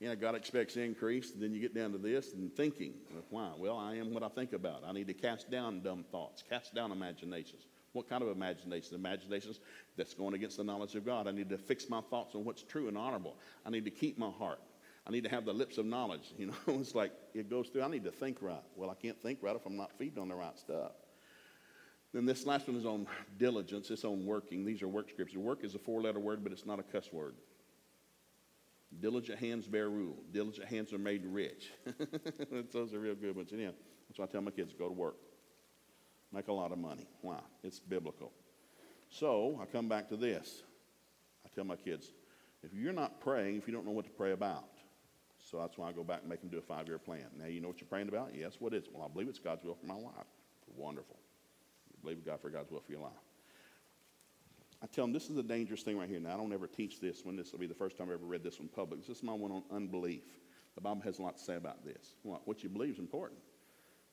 You 0.00 0.08
know, 0.08 0.16
God 0.16 0.34
expects 0.34 0.76
increase. 0.76 1.32
And 1.32 1.42
then 1.42 1.52
you 1.52 1.60
get 1.60 1.74
down 1.74 1.92
to 1.92 1.98
this 1.98 2.32
and 2.32 2.54
thinking. 2.54 2.94
Why? 3.28 3.50
Well, 3.58 3.76
I 3.76 3.96
am 3.96 4.14
what 4.14 4.22
I 4.22 4.28
think 4.28 4.54
about. 4.54 4.82
I 4.86 4.92
need 4.92 5.06
to 5.08 5.14
cast 5.14 5.50
down 5.50 5.82
dumb 5.82 6.04
thoughts, 6.10 6.42
cast 6.48 6.74
down 6.74 6.90
imaginations. 6.90 7.66
What 7.92 8.08
kind 8.08 8.22
of 8.22 8.28
imaginations? 8.28 8.92
Imaginations 8.92 9.60
that's 9.96 10.14
going 10.14 10.34
against 10.34 10.56
the 10.56 10.64
knowledge 10.64 10.94
of 10.94 11.04
God. 11.04 11.26
I 11.26 11.32
need 11.32 11.50
to 11.50 11.58
fix 11.58 11.90
my 11.90 12.00
thoughts 12.00 12.34
on 12.34 12.44
what's 12.44 12.62
true 12.62 12.88
and 12.88 12.96
honorable. 12.96 13.36
I 13.66 13.70
need 13.70 13.84
to 13.84 13.90
keep 13.90 14.16
my 14.16 14.30
heart. 14.30 14.60
I 15.10 15.12
need 15.12 15.24
to 15.24 15.30
have 15.30 15.44
the 15.44 15.52
lips 15.52 15.76
of 15.76 15.86
knowledge. 15.86 16.32
You 16.38 16.46
know, 16.46 16.54
it's 16.68 16.94
like 16.94 17.10
it 17.34 17.50
goes 17.50 17.68
through. 17.68 17.82
I 17.82 17.88
need 17.88 18.04
to 18.04 18.12
think 18.12 18.38
right. 18.40 18.62
Well, 18.76 18.90
I 18.90 18.94
can't 18.94 19.20
think 19.20 19.40
right 19.42 19.56
if 19.56 19.66
I'm 19.66 19.76
not 19.76 19.90
feeding 19.98 20.20
on 20.20 20.28
the 20.28 20.36
right 20.36 20.56
stuff. 20.56 20.92
Then 22.14 22.26
this 22.26 22.46
last 22.46 22.68
one 22.68 22.76
is 22.76 22.86
on 22.86 23.08
diligence. 23.36 23.90
It's 23.90 24.04
on 24.04 24.24
working. 24.24 24.64
These 24.64 24.82
are 24.82 24.88
work 24.88 25.10
scripts. 25.10 25.34
Work 25.34 25.64
is 25.64 25.74
a 25.74 25.80
four-letter 25.80 26.20
word, 26.20 26.44
but 26.44 26.52
it's 26.52 26.64
not 26.64 26.78
a 26.78 26.84
cuss 26.84 27.12
word. 27.12 27.34
Diligent 29.00 29.40
hands 29.40 29.66
bear 29.66 29.88
rule. 29.88 30.16
Diligent 30.30 30.68
hands 30.68 30.92
are 30.92 30.98
made 30.98 31.26
rich. 31.26 31.72
Those 32.72 32.94
are 32.94 33.00
real 33.00 33.16
good 33.16 33.34
ones. 33.34 33.50
And 33.50 33.60
yeah, 33.60 33.70
that's 34.08 34.20
why 34.20 34.26
I 34.26 34.28
tell 34.28 34.42
my 34.42 34.52
kids 34.52 34.72
go 34.78 34.86
to 34.86 34.94
work. 34.94 35.16
Make 36.32 36.46
a 36.46 36.52
lot 36.52 36.70
of 36.70 36.78
money. 36.78 37.08
Why? 37.20 37.40
It's 37.64 37.80
biblical. 37.80 38.30
So 39.08 39.58
I 39.60 39.66
come 39.66 39.88
back 39.88 40.08
to 40.10 40.16
this. 40.16 40.62
I 41.44 41.48
tell 41.52 41.64
my 41.64 41.76
kids, 41.76 42.12
if 42.62 42.72
you're 42.72 42.92
not 42.92 43.20
praying, 43.20 43.56
if 43.56 43.66
you 43.66 43.74
don't 43.74 43.84
know 43.84 43.92
what 43.92 44.04
to 44.04 44.10
pray 44.12 44.30
about, 44.30 44.69
so 45.50 45.58
that's 45.58 45.76
why 45.76 45.88
I 45.88 45.92
go 45.92 46.04
back 46.04 46.20
and 46.20 46.28
make 46.28 46.40
them 46.40 46.50
do 46.50 46.58
a 46.58 46.62
five 46.62 46.86
year 46.86 46.98
plan. 46.98 47.26
Now, 47.36 47.46
you 47.46 47.60
know 47.60 47.68
what 47.68 47.80
you're 47.80 47.88
praying 47.88 48.08
about? 48.08 48.30
Yes, 48.34 48.56
what 48.58 48.72
is 48.72 48.84
it? 48.84 48.90
Well, 48.94 49.04
I 49.04 49.12
believe 49.12 49.28
it's 49.28 49.38
God's 49.38 49.64
will 49.64 49.74
for 49.74 49.86
my 49.86 49.94
life. 49.94 50.26
Wonderful. 50.76 51.16
You 51.90 51.98
believe 52.02 52.24
God 52.24 52.40
for 52.40 52.50
God's 52.50 52.70
will 52.70 52.80
for 52.80 52.92
your 52.92 53.00
life. 53.00 53.12
I 54.82 54.86
tell 54.86 55.04
them 55.04 55.12
this 55.12 55.28
is 55.28 55.36
a 55.36 55.42
dangerous 55.42 55.82
thing 55.82 55.98
right 55.98 56.08
here. 56.08 56.20
Now, 56.20 56.34
I 56.34 56.36
don't 56.36 56.52
ever 56.52 56.66
teach 56.66 57.00
this 57.00 57.24
one. 57.24 57.36
This 57.36 57.52
will 57.52 57.58
be 57.58 57.66
the 57.66 57.74
first 57.74 57.98
time 57.98 58.08
I 58.10 58.14
ever 58.14 58.24
read 58.24 58.44
this 58.44 58.58
one 58.58 58.68
public. 58.68 59.00
This 59.00 59.16
is 59.16 59.22
my 59.22 59.32
one 59.32 59.50
on 59.50 59.62
unbelief. 59.70 60.22
The 60.76 60.80
Bible 60.80 61.02
has 61.02 61.18
a 61.18 61.22
lot 61.22 61.36
to 61.36 61.42
say 61.42 61.56
about 61.56 61.84
this. 61.84 62.14
What, 62.22 62.46
what 62.46 62.62
you 62.62 62.68
believe 62.68 62.94
is 62.94 62.98
important. 62.98 63.40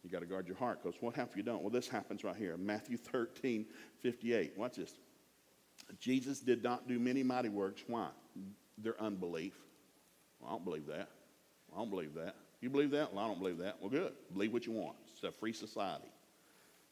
You 0.04 0.10
got 0.10 0.20
to 0.20 0.26
guard 0.26 0.48
your 0.48 0.58
heart 0.58 0.82
because 0.84 1.00
what 1.02 1.16
happens 1.16 1.34
if 1.34 1.38
you 1.38 1.44
don't? 1.44 1.62
Well, 1.62 1.70
this 1.70 1.88
happens 1.88 2.24
right 2.24 2.36
here. 2.36 2.58
Matthew 2.58 2.98
13, 2.98 3.66
58. 4.02 4.58
Watch 4.58 4.76
this. 4.76 4.98
Jesus 6.00 6.40
did 6.40 6.64
not 6.64 6.88
do 6.88 7.00
many 7.00 7.24
mighty 7.24 7.50
works. 7.50 7.84
Why? 7.88 8.10
Their 8.78 9.00
unbelief. 9.02 9.54
Well, 10.40 10.50
I 10.50 10.54
don't 10.54 10.66
believe 10.66 10.88
that. 10.88 11.10
I 11.78 11.82
don't 11.82 11.92
believe 11.92 12.16
that. 12.16 12.36
You 12.60 12.72
believe 12.72 12.90
that? 12.92 13.14
Well, 13.14 13.24
I 13.24 13.28
don't 13.28 13.38
believe 13.38 13.60
that. 13.60 13.78
Well, 13.80 13.92
good. 13.92 14.14
Believe 14.34 14.52
what 14.52 14.66
you 14.66 14.72
want. 14.72 14.96
It's 15.14 15.24
a 15.24 15.32
free 15.32 15.54
society. 15.54 16.12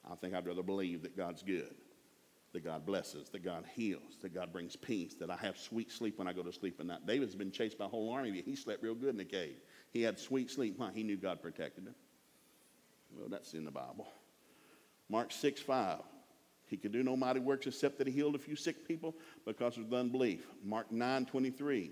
I 0.09 0.13
think 0.13 0.35
I'd 0.35 0.45
rather 0.45 0.61
believe 0.61 1.01
that 1.01 1.17
God's 1.17 1.41
good, 1.41 1.73
that 2.53 2.63
God 2.63 2.85
blesses, 2.85 3.29
that 3.29 3.43
God 3.43 3.65
heals, 3.75 4.19
that 4.21 4.31
God 4.31 4.53
brings 4.53 4.75
peace, 4.75 5.15
that 5.15 5.31
I 5.31 5.37
have 5.37 5.57
sweet 5.57 5.91
sleep 5.91 6.19
when 6.19 6.27
I 6.27 6.33
go 6.33 6.43
to 6.43 6.53
sleep 6.53 6.79
at 6.79 6.85
night. 6.85 7.07
David's 7.07 7.33
been 7.33 7.51
chased 7.51 7.79
by 7.79 7.85
a 7.85 7.87
whole 7.87 8.11
army, 8.11 8.43
he 8.45 8.55
slept 8.55 8.83
real 8.83 8.93
good 8.93 9.09
in 9.09 9.17
the 9.17 9.25
cave. 9.25 9.55
He 9.91 10.03
had 10.03 10.19
sweet 10.19 10.51
sleep. 10.51 10.75
Why? 10.77 10.91
He 10.93 11.01
knew 11.01 11.17
God 11.17 11.41
protected 11.41 11.87
him. 11.87 11.95
Well, 13.17 13.27
that's 13.27 13.55
in 13.55 13.65
the 13.65 13.71
Bible. 13.71 14.07
Mark 15.09 15.31
6 15.31 15.61
5. 15.61 16.01
He 16.67 16.77
could 16.77 16.91
do 16.91 17.01
no 17.01 17.17
mighty 17.17 17.39
works 17.39 17.65
except 17.65 17.97
that 17.97 18.07
he 18.07 18.13
healed 18.13 18.35
a 18.35 18.39
few 18.39 18.55
sick 18.55 18.87
people 18.87 19.15
because 19.45 19.77
of 19.77 19.91
unbelief. 19.91 20.45
Mark 20.63 20.91
9 20.91 21.25
23. 21.25 21.91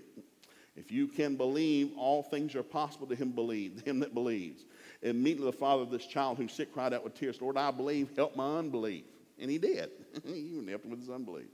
If 0.76 0.90
you 0.90 1.06
can 1.06 1.36
believe, 1.36 1.92
all 1.96 2.22
things 2.22 2.54
are 2.54 2.62
possible 2.62 3.06
to 3.06 3.14
him 3.14 3.30
believe, 3.30 3.82
him 3.84 4.00
that 4.00 4.14
believes. 4.14 4.64
Immediately 5.02 5.50
the 5.50 5.56
father 5.56 5.82
of 5.82 5.90
this 5.90 6.06
child 6.06 6.38
who's 6.38 6.52
sick 6.52 6.72
cried 6.72 6.92
out 6.92 7.04
with 7.04 7.14
tears, 7.14 7.40
Lord, 7.40 7.56
I 7.56 7.70
believe, 7.70 8.10
help 8.16 8.36
my 8.36 8.58
unbelief. 8.58 9.04
And 9.38 9.50
he 9.50 9.58
did. 9.58 9.90
he 10.24 10.34
even 10.34 10.68
helped 10.68 10.84
him 10.84 10.90
with 10.90 11.00
his 11.00 11.10
unbelief. 11.10 11.46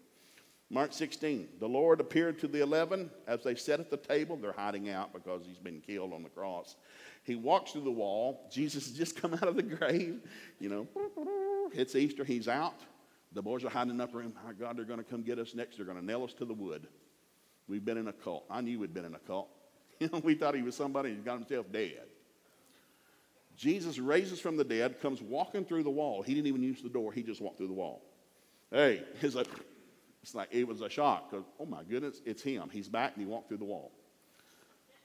Mark 0.72 0.92
16, 0.92 1.48
the 1.58 1.68
Lord 1.68 2.00
appeared 2.00 2.38
to 2.40 2.46
the 2.46 2.60
eleven 2.60 3.10
as 3.26 3.42
they 3.42 3.56
sat 3.56 3.80
at 3.80 3.90
the 3.90 3.96
table. 3.96 4.36
They're 4.36 4.52
hiding 4.52 4.88
out 4.88 5.12
because 5.12 5.42
he's 5.44 5.58
been 5.58 5.80
killed 5.80 6.12
on 6.12 6.22
the 6.22 6.28
cross. 6.28 6.76
He 7.24 7.34
walks 7.34 7.72
through 7.72 7.82
the 7.82 7.90
wall. 7.90 8.48
Jesus 8.52 8.86
has 8.86 8.96
just 8.96 9.16
come 9.20 9.34
out 9.34 9.48
of 9.48 9.56
the 9.56 9.64
grave. 9.64 10.20
You 10.60 10.68
know, 10.68 10.86
it's 11.72 11.96
Easter. 11.96 12.24
He's 12.24 12.46
out. 12.46 12.80
The 13.32 13.42
boys 13.42 13.64
are 13.64 13.68
hiding 13.68 13.90
in 13.90 13.96
the 13.96 14.04
upper 14.04 14.18
room. 14.18 14.32
My 14.44 14.52
God, 14.52 14.76
they're 14.76 14.84
going 14.84 14.98
to 14.98 15.04
come 15.04 15.22
get 15.22 15.40
us 15.40 15.54
next. 15.54 15.76
They're 15.76 15.86
going 15.86 15.98
to 15.98 16.04
nail 16.04 16.22
us 16.22 16.32
to 16.34 16.44
the 16.44 16.54
wood. 16.54 16.86
We've 17.70 17.84
been 17.84 17.96
in 17.96 18.08
a 18.08 18.12
cult. 18.12 18.44
I 18.50 18.60
knew 18.60 18.80
we'd 18.80 18.92
been 18.92 19.04
in 19.04 19.14
a 19.14 19.20
cult. 19.20 19.48
You 20.00 20.08
know, 20.10 20.20
we 20.20 20.34
thought 20.34 20.54
he 20.54 20.62
was 20.62 20.74
somebody 20.74 21.10
who 21.10 21.16
got 21.16 21.34
himself 21.34 21.70
dead. 21.70 22.06
Jesus 23.54 23.98
raises 23.98 24.40
from 24.40 24.56
the 24.56 24.64
dead, 24.64 24.98
comes 25.02 25.20
walking 25.20 25.62
through 25.62 25.82
the 25.82 25.90
wall. 25.90 26.22
He 26.22 26.32
didn't 26.32 26.46
even 26.46 26.62
use 26.62 26.80
the 26.80 26.88
door, 26.88 27.12
he 27.12 27.22
just 27.22 27.42
walked 27.42 27.58
through 27.58 27.66
the 27.66 27.74
wall. 27.74 28.00
Hey, 28.70 29.02
it's 29.20 29.34
like, 29.34 29.46
it's 30.22 30.34
like 30.34 30.48
it 30.52 30.66
was 30.66 30.80
a 30.80 30.88
shock 30.88 31.30
because, 31.30 31.44
oh 31.60 31.66
my 31.66 31.82
goodness, 31.82 32.22
it's 32.24 32.40
him. 32.40 32.70
He's 32.72 32.88
back 32.88 33.12
and 33.14 33.22
he 33.22 33.30
walked 33.30 33.48
through 33.48 33.58
the 33.58 33.66
wall. 33.66 33.92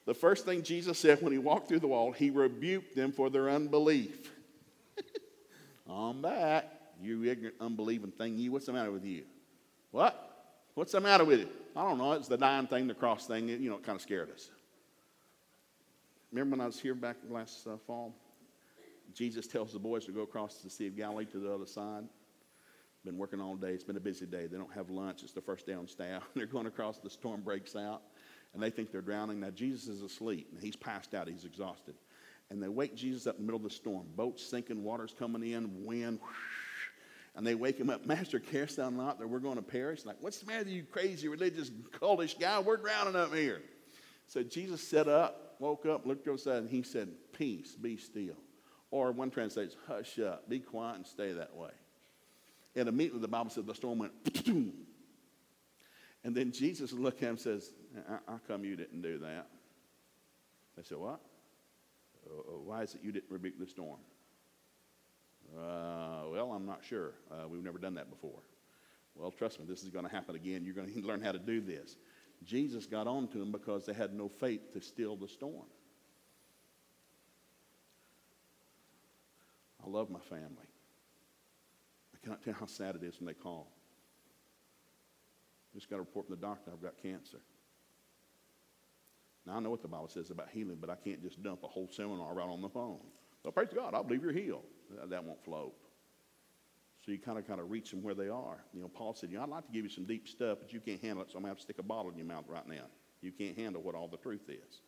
The 0.05 0.13
first 0.13 0.45
thing 0.45 0.63
Jesus 0.63 0.97
said 0.97 1.21
when 1.21 1.33
he 1.33 1.39
walked 1.39 1.67
through 1.67 1.79
the 1.79 1.87
wall, 1.87 2.13
he 2.13 2.29
rebuked 2.29 2.95
them 2.95 3.11
for 3.11 3.29
their 3.29 3.49
unbelief. 3.49 4.31
I'm 5.89 6.21
back, 6.21 6.71
you 7.01 7.25
ignorant, 7.25 7.57
unbelieving 7.59 8.11
thing. 8.11 8.37
You, 8.37 8.53
what's 8.53 8.67
the 8.67 8.71
matter 8.71 8.91
with 8.91 9.03
you? 9.03 9.23
What? 9.91 10.15
What's 10.73 10.93
the 10.93 11.01
matter 11.01 11.25
with 11.25 11.41
you? 11.41 11.49
I 11.75 11.83
don't 11.83 11.97
know. 11.97 12.13
It's 12.13 12.27
the 12.27 12.37
dying 12.37 12.67
thing, 12.67 12.87
the 12.87 12.93
cross 12.93 13.27
thing. 13.27 13.49
You 13.49 13.69
know, 13.69 13.75
it 13.75 13.83
kind 13.83 13.97
of 13.97 14.01
scared 14.01 14.31
us. 14.31 14.49
Remember 16.31 16.57
when 16.57 16.61
I 16.61 16.67
was 16.67 16.79
here 16.79 16.95
back 16.95 17.17
last 17.29 17.67
uh, 17.67 17.77
fall? 17.85 18.13
Jesus 19.13 19.47
tells 19.47 19.73
the 19.73 19.79
boys 19.79 20.05
to 20.05 20.11
go 20.11 20.21
across 20.21 20.55
the 20.57 20.69
Sea 20.69 20.87
of 20.87 20.97
Galilee 20.97 21.25
to 21.25 21.37
the 21.37 21.53
other 21.53 21.65
side. 21.65 22.03
Been 23.03 23.17
working 23.17 23.39
all 23.39 23.55
day. 23.55 23.69
It's 23.69 23.83
been 23.83 23.97
a 23.97 24.01
busy 24.01 24.25
day. 24.25 24.47
They 24.47 24.57
don't 24.57 24.73
have 24.73 24.89
lunch. 24.89 25.21
It's 25.23 25.33
the 25.33 25.41
first 25.41 25.65
day 25.65 25.73
on 25.73 25.87
staff. 25.87 26.23
They're 26.35 26.45
going 26.45 26.65
across. 26.65 26.97
The 26.97 27.09
storm 27.09 27.41
breaks 27.41 27.75
out, 27.75 28.01
and 28.53 28.63
they 28.63 28.69
think 28.69 28.91
they're 28.91 29.01
drowning. 29.01 29.39
Now 29.39 29.51
Jesus 29.51 29.87
is 29.87 30.01
asleep, 30.01 30.47
and 30.51 30.61
he's 30.61 30.75
passed 30.75 31.13
out. 31.13 31.27
He's 31.27 31.45
exhausted, 31.45 31.95
and 32.49 32.61
they 32.63 32.67
wake 32.67 32.95
Jesus 32.95 33.27
up 33.27 33.35
in 33.35 33.41
the 33.41 33.45
middle 33.45 33.63
of 33.63 33.63
the 33.63 33.75
storm. 33.75 34.07
Boats 34.15 34.43
sinking, 34.43 34.83
water's 34.83 35.13
coming 35.17 35.43
in, 35.51 35.85
wind. 35.85 36.19
Whoosh, 36.19 36.64
and 37.35 37.45
they 37.45 37.55
wake 37.55 37.77
him 37.77 37.89
up, 37.89 38.05
Master, 38.05 38.39
carest 38.39 38.77
thou 38.77 38.89
not 38.89 39.19
that 39.19 39.27
we're 39.27 39.39
going 39.39 39.57
to 39.57 39.61
perish? 39.61 40.05
Like, 40.05 40.17
what's 40.21 40.39
the 40.39 40.45
matter 40.45 40.69
you 40.69 40.83
crazy 40.83 41.27
religious 41.27 41.69
cultish 41.99 42.39
guy? 42.39 42.59
We're 42.59 42.77
drowning 42.77 43.15
up 43.15 43.33
here. 43.33 43.61
So 44.27 44.41
Jesus 44.41 44.81
sat 44.81 45.07
up, 45.07 45.55
woke 45.59 45.85
up, 45.85 46.05
looked 46.05 46.27
outside, 46.27 46.57
and 46.57 46.69
he 46.69 46.81
said, 46.81 47.09
Peace, 47.33 47.75
be 47.75 47.97
still. 47.97 48.35
Or 48.89 49.11
one 49.11 49.29
translates, 49.29 49.75
hush 49.87 50.19
up, 50.19 50.49
be 50.49 50.59
quiet 50.59 50.95
and 50.95 51.05
stay 51.05 51.33
that 51.33 51.55
way. 51.55 51.71
And 52.75 52.87
immediately 52.87 53.21
the 53.21 53.27
Bible 53.27 53.49
said 53.49 53.65
the 53.65 53.75
storm 53.75 53.99
went, 53.99 54.13
and 56.23 56.35
then 56.35 56.51
Jesus 56.51 56.91
looked 56.93 57.17
at 57.17 57.23
him 57.23 57.29
and 57.31 57.39
says, 57.39 57.73
How 58.27 58.39
come 58.47 58.63
you 58.63 58.75
didn't 58.75 59.01
do 59.01 59.17
that? 59.19 59.47
They 60.77 60.83
said, 60.83 60.97
What? 60.97 61.19
Uh, 62.25 62.57
why 62.63 62.81
is 62.83 62.95
it 62.95 63.01
you 63.03 63.11
didn't 63.11 63.29
rebuke 63.29 63.59
the 63.59 63.67
storm? 63.67 63.99
Uh, 65.53 66.29
well, 66.31 66.51
I'm 66.53 66.65
not 66.65 66.83
sure. 66.83 67.13
Uh, 67.31 67.47
we've 67.47 67.63
never 67.63 67.77
done 67.77 67.95
that 67.95 68.09
before. 68.09 68.39
Well, 69.15 69.31
trust 69.31 69.59
me, 69.59 69.65
this 69.67 69.83
is 69.83 69.89
going 69.89 70.05
to 70.05 70.11
happen 70.11 70.35
again. 70.35 70.65
You're 70.65 70.73
going 70.73 70.93
to 71.01 71.01
learn 71.01 71.21
how 71.21 71.31
to 71.31 71.39
do 71.39 71.61
this. 71.61 71.97
Jesus 72.43 72.85
got 72.85 73.07
on 73.07 73.27
to 73.29 73.37
them 73.37 73.51
because 73.51 73.85
they 73.85 73.93
had 73.93 74.13
no 74.13 74.27
faith 74.27 74.73
to 74.73 74.81
still 74.81 75.15
the 75.15 75.27
storm. 75.27 75.65
I 79.85 79.89
love 79.89 80.09
my 80.09 80.19
family. 80.19 80.67
I 82.13 82.17
cannot 82.23 82.43
tell 82.43 82.53
how 82.53 82.65
sad 82.65 82.95
it 82.95 83.03
is 83.03 83.19
when 83.19 83.27
they 83.27 83.33
call. 83.33 83.71
Just 85.73 85.89
got 85.89 85.97
a 85.97 85.99
report 85.99 86.27
from 86.27 86.35
the 86.35 86.41
doctor 86.41 86.71
I've 86.71 86.81
got 86.81 86.97
cancer. 87.01 87.39
Now, 89.45 89.57
I 89.57 89.59
know 89.59 89.69
what 89.69 89.81
the 89.81 89.87
Bible 89.87 90.07
says 90.07 90.31
about 90.31 90.49
healing, 90.51 90.77
but 90.81 90.89
I 90.89 90.95
can't 90.95 91.21
just 91.21 91.43
dump 91.43 91.63
a 91.63 91.67
whole 91.67 91.87
seminar 91.91 92.33
right 92.33 92.47
on 92.47 92.61
the 92.61 92.69
phone. 92.69 92.99
Well, 93.43 93.51
praise 93.51 93.69
God, 93.75 93.93
I 93.93 94.01
believe 94.01 94.23
you're 94.23 94.33
healed. 94.33 94.63
That 95.09 95.23
won't 95.23 95.43
float. 95.43 95.73
So 97.05 97.11
you 97.11 97.19
kind 97.19 97.37
of 97.37 97.47
kind 97.47 97.59
of 97.59 97.69
reach 97.69 97.91
them 97.91 98.01
where 98.01 98.15
they 98.15 98.29
are. 98.29 98.63
You 98.73 98.81
know, 98.81 98.87
Paul 98.87 99.13
said, 99.13 99.29
you 99.29 99.37
know, 99.37 99.43
I'd 99.43 99.49
like 99.49 99.67
to 99.67 99.71
give 99.71 99.83
you 99.83 99.89
some 99.89 100.05
deep 100.05 100.27
stuff, 100.27 100.57
but 100.59 100.73
you 100.73 100.79
can't 100.79 100.99
handle 101.01 101.23
it, 101.23 101.29
so 101.31 101.37
I'm 101.37 101.43
to 101.43 101.49
have 101.49 101.57
to 101.57 101.63
stick 101.63 101.77
a 101.77 101.83
bottle 101.83 102.09
in 102.09 102.17
your 102.17 102.25
mouth 102.25 102.45
right 102.47 102.67
now. 102.67 102.85
You 103.21 103.31
can't 103.31 103.55
handle 103.55 103.81
what 103.81 103.93
all 103.93 104.07
the 104.07 104.17
truth 104.17 104.49
is. 104.49 104.81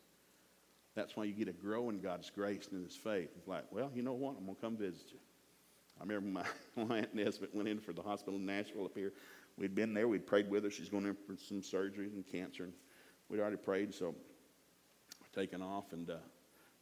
That's 0.95 1.15
why 1.15 1.25
you 1.25 1.33
get 1.33 1.45
to 1.45 1.53
grow 1.53 1.89
in 1.91 1.99
God's 1.99 2.31
grace 2.31 2.67
and 2.71 2.79
in 2.79 2.83
His 2.83 2.95
faith. 2.95 3.29
It's 3.37 3.47
like, 3.47 3.65
well, 3.71 3.91
you 3.93 4.01
know 4.01 4.13
what? 4.13 4.35
I'm 4.39 4.47
to 4.47 4.55
come 4.59 4.77
visit 4.77 5.11
you. 5.11 5.19
I 5.99 6.03
remember 6.03 6.41
my, 6.75 6.85
my 6.85 6.97
Aunt 6.99 7.13
Nesbitt 7.13 7.53
went 7.53 7.67
in 7.67 7.79
for 7.79 7.93
the 7.93 8.01
hospital 8.01 8.39
in 8.39 8.45
Nashville 8.47 8.85
up 8.85 8.95
here. 8.95 9.13
We'd 9.57 9.75
been 9.75 9.93
there. 9.93 10.07
We'd 10.07 10.25
prayed 10.25 10.49
with 10.49 10.63
her. 10.63 10.71
She's 10.71 10.89
going 10.89 11.05
in 11.05 11.15
for 11.15 11.35
some 11.37 11.61
surgeries 11.61 12.13
and 12.13 12.25
cancer. 12.25 12.63
And 12.63 12.73
we'd 13.29 13.39
already 13.39 13.57
prayed, 13.57 13.93
so 13.93 14.15
we're 15.21 15.41
taking 15.41 15.61
off. 15.61 15.93
And 15.93 16.09
uh, 16.09 16.15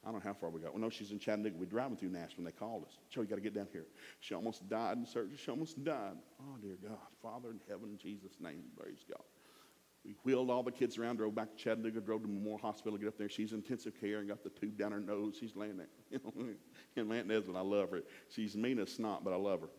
I 0.06 0.12
don't 0.12 0.24
know 0.24 0.30
how 0.30 0.36
far 0.36 0.52
we 0.52 0.62
got. 0.62 0.72
Well, 0.74 0.82
no, 0.82 0.90
she's 0.90 1.12
in 1.12 1.18
Chattanooga. 1.18 1.56
We're 1.58 1.66
driving 1.66 1.98
through 1.98 2.10
Nashville, 2.10 2.46
and 2.46 2.48
they 2.48 2.52
called 2.52 2.84
us. 2.84 3.00
Joe, 3.10 3.22
you 3.22 3.28
got 3.28 3.36
to 3.36 3.42
get 3.42 3.56
down 3.56 3.68
here. 3.72 3.86
She 4.20 4.36
almost 4.36 4.70
died 4.70 4.98
in 4.98 5.06
surgery. 5.06 5.36
She 5.36 5.50
almost 5.50 5.84
died. 5.84 6.14
Oh, 6.40 6.58
dear 6.62 6.78
God. 6.82 7.00
Father 7.24 7.50
in 7.50 7.60
heaven, 7.68 7.90
in 7.90 7.98
Jesus' 7.98 8.38
name, 8.40 8.64
praise 8.78 9.04
God. 9.10 9.24
We 10.06 10.14
wheeled 10.24 10.52
all 10.52 10.62
the 10.62 10.72
kids 10.72 11.00
around, 11.00 11.16
drove 11.16 11.34
back 11.34 11.58
to 11.58 11.58
Chattanooga, 11.58 12.00
drove 12.02 12.22
to 12.22 12.28
Memorial 12.28 12.60
Hospital, 12.60 12.94
to 12.94 13.04
get 13.04 13.08
up 13.08 13.18
there. 13.18 13.30
She's 13.30 13.52
in 13.52 13.58
intensive 13.58 14.00
care 14.00 14.20
and 14.20 14.28
got 14.28 14.44
the 14.44 14.52
tube 14.52 14.78
down 14.78 14.92
her 14.92 15.00
nose. 15.00 15.38
She's 15.40 15.56
laying 15.56 15.78
there. 15.78 15.88
You 16.96 17.04
know, 17.04 17.12
and 17.12 17.12
Aunt 17.12 17.28
Nesbitt, 17.28 17.56
I 17.56 17.62
love 17.62 17.90
her. 17.90 18.04
She's 18.30 18.56
mean 18.56 18.80
as 18.80 18.92
snot, 18.92 19.24
but 19.24 19.34
I 19.34 19.38
love 19.38 19.62
her. 19.62 19.70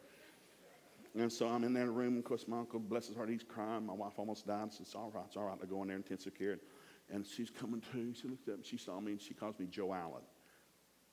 And 1.14 1.32
so 1.32 1.48
I'm 1.48 1.64
in 1.64 1.72
that 1.74 1.88
room. 1.88 2.18
Of 2.18 2.24
course, 2.24 2.46
my 2.46 2.58
uncle, 2.58 2.78
bless 2.78 3.06
his 3.06 3.16
heart, 3.16 3.30
he's 3.30 3.44
crying. 3.44 3.86
My 3.86 3.94
wife 3.94 4.14
almost 4.18 4.46
died. 4.46 4.72
Says, 4.72 4.80
it's 4.80 4.94
all 4.94 5.10
right, 5.14 5.24
it's 5.26 5.36
all 5.36 5.44
right. 5.44 5.56
I 5.62 5.66
go 5.66 5.80
in 5.82 5.88
there, 5.88 5.96
intensive 5.96 6.34
care. 6.34 6.58
And, 7.12 7.26
she's 7.26 7.50
coming 7.50 7.80
to. 7.92 8.14
She 8.14 8.28
looked 8.28 8.48
up 8.48 8.56
and 8.56 8.64
she 8.64 8.76
saw 8.76 9.00
me 9.00 9.12
and 9.12 9.20
she 9.20 9.34
calls 9.34 9.58
me 9.58 9.66
Joe 9.66 9.92
Allen. 9.92 10.22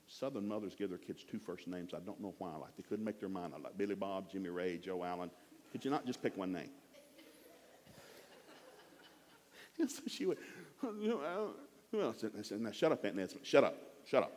Southern 0.08 0.48
mothers 0.48 0.76
give 0.76 0.90
their 0.90 1.00
kids 1.00 1.24
two 1.24 1.40
first 1.40 1.68
names. 1.68 1.94
I 1.94 2.00
don't 2.00 2.20
know 2.20 2.34
why. 2.38 2.56
Like 2.56 2.76
they 2.76 2.84
couldn't 2.84 3.06
make 3.06 3.20
their 3.20 3.30
mind 3.30 3.54
up. 3.54 3.64
Like 3.64 3.78
Billy 3.78 3.96
Bob, 3.96 4.30
Jimmy 4.32 4.50
Ray, 4.50 4.78
Joe 4.78 5.04
Allen. 5.04 5.30
Could 5.72 5.86
you 5.86 5.92
not 5.92 6.06
just 6.06 6.22
pick 6.22 6.38
one 6.38 6.52
name? 6.52 6.70
And 9.80 9.90
so 9.92 10.02
she 10.08 10.26
went, 10.26 10.40
who 10.82 11.22
else? 12.02 12.24
I 12.38 12.42
said, 12.42 12.62
now 12.62 12.72
shut 12.72 12.92
up, 12.92 13.04
Aunt 13.06 13.16
Nancy. 13.16 13.38
Shut 13.44 13.64
up. 13.64 13.76
Shut 14.06 14.24
up. 14.24 14.32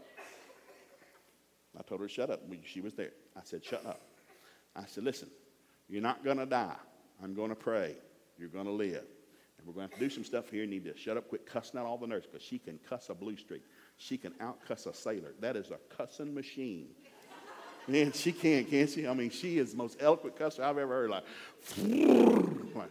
I 1.79 1.83
told 1.83 2.01
her 2.01 2.09
shut 2.09 2.31
up. 2.31 2.41
She 2.65 2.81
was 2.81 2.95
there. 2.95 3.13
I 3.37 3.41
said, 3.45 3.65
shut 3.65 3.85
up. 3.85 4.01
I 4.75 4.85
said, 4.87 5.05
listen, 5.05 5.29
you're 5.89 6.03
not 6.03 6.25
going 6.25 6.39
to 6.39 6.47
die. 6.47 6.77
I'm 7.23 7.35
going 7.35 7.51
to 7.51 7.57
pray. 7.57 7.97
You're 8.39 8.49
going 8.49 8.67
to 8.67 8.73
live. 8.73 9.05
We're 9.67 9.73
going 9.73 9.89
to 9.89 9.93
have 9.95 9.99
to 9.99 10.09
do 10.09 10.15
some 10.15 10.25
stuff 10.25 10.49
here. 10.49 10.65
Need 10.65 10.85
to 10.85 10.97
shut 10.97 11.17
up, 11.17 11.29
quit 11.29 11.45
cussing 11.45 11.81
out 11.81 11.87
all 11.87 11.99
the 11.99 12.07
nurses 12.07 12.29
because 12.33 12.47
she 12.47 12.59
can 12.59 12.79
cuss 12.89 13.09
a 13.11 13.15
blue 13.15 13.37
streak. 13.37 13.63
She 13.97 14.17
can 14.17 14.33
out 14.41 14.59
cuss 14.67 14.87
a 14.87 14.95
sailor. 14.95 15.35
That 15.41 15.57
is 15.57 15.73
a 15.73 15.79
cussing 15.97 16.33
machine. 16.33 16.89
Man, 17.89 18.13
she 18.13 18.33
can't, 18.33 18.69
can't 18.71 18.89
she? 18.89 19.07
I 19.07 19.15
mean, 19.15 19.31
she 19.31 19.59
is 19.59 19.73
the 19.73 19.77
most 19.77 19.97
eloquent 20.01 20.37
cusser 20.37 20.61
I've 20.61 20.79
ever 20.79 20.93
heard. 20.93 21.11
Like, 21.11 21.25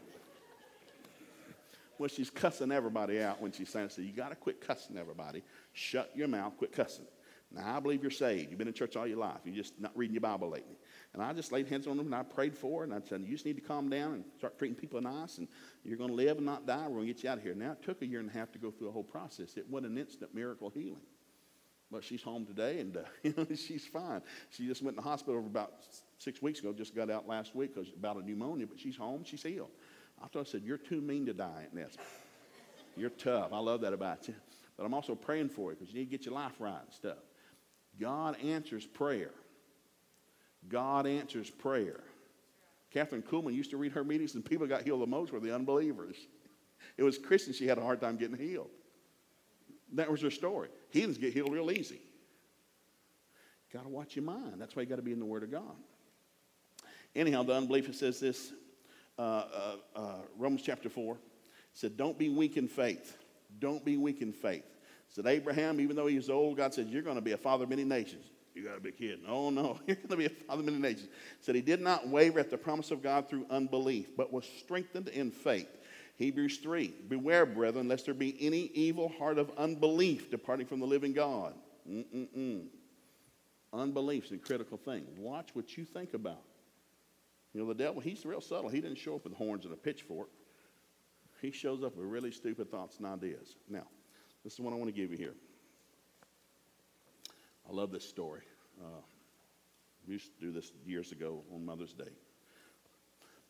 well, 1.97 2.09
she's 2.09 2.29
cussing 2.29 2.71
everybody 2.71 3.21
out 3.21 3.41
when 3.41 3.51
she's 3.51 3.69
saying, 3.69 3.89
so 3.89 4.01
you 4.01 4.11
got 4.11 4.29
to 4.29 4.35
quit 4.35 4.65
cussing 4.65 4.97
everybody. 4.97 5.43
Shut 5.73 6.11
your 6.13 6.27
mouth, 6.27 6.57
quit 6.57 6.73
cussing. 6.73 7.05
Now, 7.51 7.77
I 7.77 7.79
believe 7.79 8.01
you're 8.01 8.11
saved. 8.11 8.49
You've 8.49 8.57
been 8.57 8.67
in 8.67 8.73
church 8.73 8.95
all 8.95 9.07
your 9.07 9.17
life. 9.17 9.39
You're 9.45 9.55
just 9.55 9.79
not 9.79 9.91
reading 9.95 10.13
your 10.13 10.21
Bible 10.21 10.49
lately. 10.49 10.77
And 11.15 11.23
I 11.23 11.31
just 11.31 11.53
laid 11.53 11.69
hands 11.69 11.87
on 11.87 11.95
them 11.95 12.07
and 12.07 12.15
I 12.15 12.23
prayed 12.23 12.57
for 12.57 12.79
her. 12.79 12.83
And 12.83 12.93
I 12.93 12.99
said, 13.07 13.21
You 13.21 13.31
just 13.31 13.45
need 13.45 13.55
to 13.55 13.61
calm 13.61 13.89
down 13.89 14.13
and 14.15 14.25
start 14.37 14.59
treating 14.59 14.75
people 14.75 14.99
nice. 14.99 15.37
And 15.37 15.47
you're 15.85 15.97
going 15.97 16.09
to 16.09 16.15
live 16.15 16.37
and 16.37 16.45
not 16.45 16.67
die. 16.67 16.83
We're 16.89 16.95
going 16.95 17.07
to 17.07 17.13
get 17.13 17.23
you 17.23 17.29
out 17.29 17.37
of 17.37 17.43
here. 17.43 17.55
Now, 17.55 17.71
it 17.71 17.81
took 17.81 18.01
a 18.01 18.05
year 18.05 18.19
and 18.19 18.29
a 18.29 18.33
half 18.33 18.51
to 18.51 18.59
go 18.59 18.69
through 18.69 18.87
the 18.87 18.91
whole 18.93 19.03
process. 19.03 19.55
It 19.55 19.65
wasn't 19.69 19.93
an 19.93 19.97
instant 19.97 20.35
miracle 20.35 20.69
healing. 20.69 21.05
But 21.89 22.03
she's 22.03 22.21
home 22.21 22.45
today 22.45 22.81
and 22.81 22.97
uh, 22.97 23.45
she's 23.55 23.85
fine. 23.85 24.21
She 24.49 24.67
just 24.67 24.81
went 24.81 24.97
in 24.97 25.03
the 25.03 25.09
hospital 25.09 25.39
about 25.39 25.75
six 26.17 26.41
weeks 26.41 26.59
ago, 26.59 26.73
just 26.73 26.93
got 26.93 27.09
out 27.09 27.29
last 27.29 27.55
week 27.55 27.73
because 27.73 27.89
about 27.97 28.17
a 28.17 28.25
pneumonia, 28.25 28.67
but 28.67 28.77
she's 28.77 28.97
home. 28.97 29.23
She's 29.23 29.43
healed. 29.43 29.71
I 30.21 30.27
thought 30.27 30.47
I 30.47 30.51
said, 30.51 30.63
You're 30.65 30.77
too 30.77 30.99
mean 30.99 31.25
to 31.27 31.33
die, 31.33 31.61
Aunt 31.63 31.73
Ness. 31.73 31.95
You're 32.97 33.09
tough. 33.09 33.53
I 33.53 33.59
love 33.59 33.81
that 33.81 33.93
about 33.93 34.27
you. 34.27 34.35
But 34.75 34.85
I'm 34.85 34.93
also 34.93 35.15
praying 35.15 35.49
for 35.49 35.71
you 35.71 35.77
because 35.77 35.93
you 35.93 35.99
need 35.99 36.05
to 36.05 36.11
get 36.11 36.25
your 36.25 36.33
life 36.33 36.53
right 36.59 36.81
and 36.83 36.93
stuff. 36.93 37.17
God 37.97 38.37
answers 38.41 38.85
prayer. 38.85 39.31
God 40.69 41.07
answers 41.07 41.49
prayer. 41.49 42.01
Kathryn 42.93 43.23
Kuhlman 43.23 43.53
used 43.53 43.71
to 43.71 43.77
read 43.77 43.91
her 43.91 44.03
meetings, 44.03 44.35
and 44.35 44.45
people 44.45 44.67
got 44.67 44.83
healed 44.83 45.01
the 45.01 45.07
most 45.07 45.31
were 45.31 45.39
the 45.39 45.53
unbelievers. 45.53 46.15
It 46.97 47.03
was 47.03 47.17
Christians 47.17 47.57
she 47.57 47.67
had 47.67 47.77
a 47.77 47.81
hard 47.81 47.99
time 47.99 48.17
getting 48.17 48.37
healed. 48.37 48.69
That 49.93 50.09
was 50.09 50.21
her 50.21 50.31
story. 50.31 50.69
Heathens 50.89 51.17
get 51.17 51.33
healed 51.33 51.51
real 51.51 51.71
easy. 51.71 51.99
Got 53.73 53.83
to 53.83 53.89
watch 53.89 54.15
your 54.15 54.23
mind. 54.23 54.55
That's 54.57 54.75
why 54.75 54.83
you 54.83 54.87
got 54.87 54.95
to 54.95 55.01
be 55.01 55.11
in 55.11 55.19
the 55.19 55.25
Word 55.25 55.43
of 55.43 55.51
God. 55.51 55.75
Anyhow, 57.15 57.43
the 57.43 57.53
unbeliever 57.53 57.93
says 57.93 58.19
this 58.19 58.51
uh, 59.17 59.21
uh, 59.21 59.75
uh, 59.95 60.15
Romans 60.37 60.61
chapter 60.61 60.89
4 60.89 61.17
said, 61.73 61.97
Don't 61.97 62.17
be 62.17 62.29
weak 62.29 62.57
in 62.57 62.67
faith. 62.67 63.17
Don't 63.59 63.83
be 63.83 63.97
weak 63.97 64.21
in 64.21 64.31
faith. 64.31 64.65
Said 65.09 65.27
Abraham, 65.27 65.79
even 65.79 65.95
though 65.95 66.07
he 66.07 66.15
was 66.15 66.29
old, 66.29 66.57
God 66.57 66.73
said, 66.73 66.87
You're 66.87 67.01
going 67.01 67.15
to 67.15 67.21
be 67.21 67.33
a 67.33 67.37
father 67.37 67.63
of 67.63 67.69
many 67.69 67.83
nations. 67.83 68.25
You 68.55 68.63
got 68.63 68.75
to 68.75 68.79
be 68.79 68.91
kidding. 68.91 69.25
Oh, 69.27 69.49
no. 69.49 69.79
You're 69.87 69.97
going 69.97 70.09
to 70.09 70.17
be 70.17 70.25
a 70.25 70.29
father 70.29 70.61
of 70.61 70.65
many 70.65 70.79
nations. 70.79 71.09
Said 71.41 71.55
he 71.55 71.61
did 71.61 71.81
not 71.81 72.07
waver 72.07 72.39
at 72.39 72.49
the 72.49 72.57
promise 72.57 72.89
of 72.89 73.03
God 73.03 73.29
through 73.29 73.45
unbelief, 73.49 74.15
but 74.15 74.31
was 74.31 74.45
strengthened 74.59 75.09
in 75.09 75.29
faith. 75.29 75.67
Hebrews 76.15 76.59
3 76.59 76.93
Beware, 77.09 77.45
brethren, 77.45 77.89
lest 77.89 78.05
there 78.05 78.13
be 78.13 78.37
any 78.39 78.71
evil 78.73 79.09
heart 79.09 79.37
of 79.37 79.51
unbelief 79.57 80.31
departing 80.31 80.65
from 80.65 80.79
the 80.79 80.87
living 80.87 81.11
God. 81.11 81.53
Mm-mm-mm. 81.89 82.67
Unbelief's 83.73 84.31
a 84.31 84.37
critical 84.37 84.77
thing. 84.77 85.05
Watch 85.17 85.49
what 85.53 85.77
you 85.77 85.83
think 85.83 86.13
about. 86.13 86.41
You 87.53 87.61
know, 87.61 87.67
the 87.67 87.75
devil, 87.75 88.01
he's 88.01 88.25
real 88.25 88.41
subtle. 88.41 88.69
He 88.69 88.79
didn't 88.79 88.97
show 88.97 89.15
up 89.15 89.25
with 89.25 89.33
horns 89.33 89.65
and 89.65 89.73
a 89.73 89.77
pitchfork. 89.77 90.29
He 91.41 91.51
shows 91.51 91.83
up 91.83 91.97
with 91.97 92.05
really 92.05 92.31
stupid 92.31 92.71
thoughts 92.71 92.97
and 92.97 93.05
ideas. 93.05 93.57
Now, 93.69 93.85
this 94.43 94.53
is 94.53 94.59
what 94.59 94.73
I 94.73 94.77
want 94.77 94.87
to 94.87 94.99
give 94.99 95.11
you 95.11 95.17
here. 95.17 95.33
I 97.67 97.73
love 97.73 97.91
this 97.91 98.07
story. 98.07 98.41
Uh, 98.79 99.01
we 100.07 100.13
used 100.13 100.37
to 100.39 100.45
do 100.45 100.51
this 100.51 100.71
years 100.85 101.11
ago 101.11 101.43
on 101.53 101.65
Mother's 101.65 101.93
Day. 101.93 102.11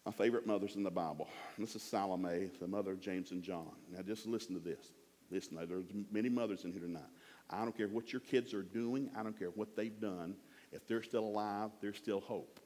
My 0.06 0.12
favorite 0.12 0.46
mothers 0.46 0.76
in 0.76 0.84
the 0.84 0.92
Bible. 0.92 1.28
This 1.58 1.76
is 1.76 1.82
Salome, 1.82 2.52
the 2.60 2.68
mother 2.68 2.92
of 2.92 3.00
James 3.00 3.32
and 3.32 3.42
John. 3.42 3.72
Now, 3.92 4.04
just 4.04 4.28
listen 4.28 4.54
to 4.54 4.60
this. 4.60 4.92
Listen, 5.32 5.58
there's 5.68 5.86
many 6.12 6.30
mothers 6.30 6.64
in 6.64 6.72
here 6.72 6.82
tonight. 6.82 7.02
I 7.50 7.64
don't 7.64 7.76
care 7.76 7.88
what 7.88 8.14
your 8.14 8.20
kids 8.20 8.54
are 8.54 8.62
doing. 8.62 9.10
I 9.18 9.24
don't 9.24 9.38
care 9.38 9.50
what 9.50 9.76
they've 9.76 10.00
done. 10.00 10.36
If 10.72 10.88
they're 10.88 11.04
still 11.04 11.24
alive, 11.24 11.72
there's 11.82 11.98
still 11.98 12.20
hope. 12.20 12.60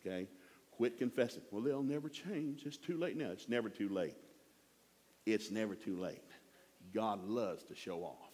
Okay? 0.00 0.28
Quit 0.70 0.98
confessing. 0.98 1.42
Well, 1.50 1.62
they'll 1.62 1.82
never 1.82 2.08
change. 2.08 2.62
It's 2.64 2.76
too 2.76 2.96
late 2.96 3.16
now. 3.16 3.30
It's 3.30 3.48
never 3.48 3.68
too 3.68 3.88
late. 3.88 4.16
It's 5.26 5.50
never 5.50 5.74
too 5.74 5.96
late. 6.00 6.22
God 6.94 7.28
loves 7.28 7.64
to 7.64 7.74
show 7.74 8.02
off. 8.02 8.29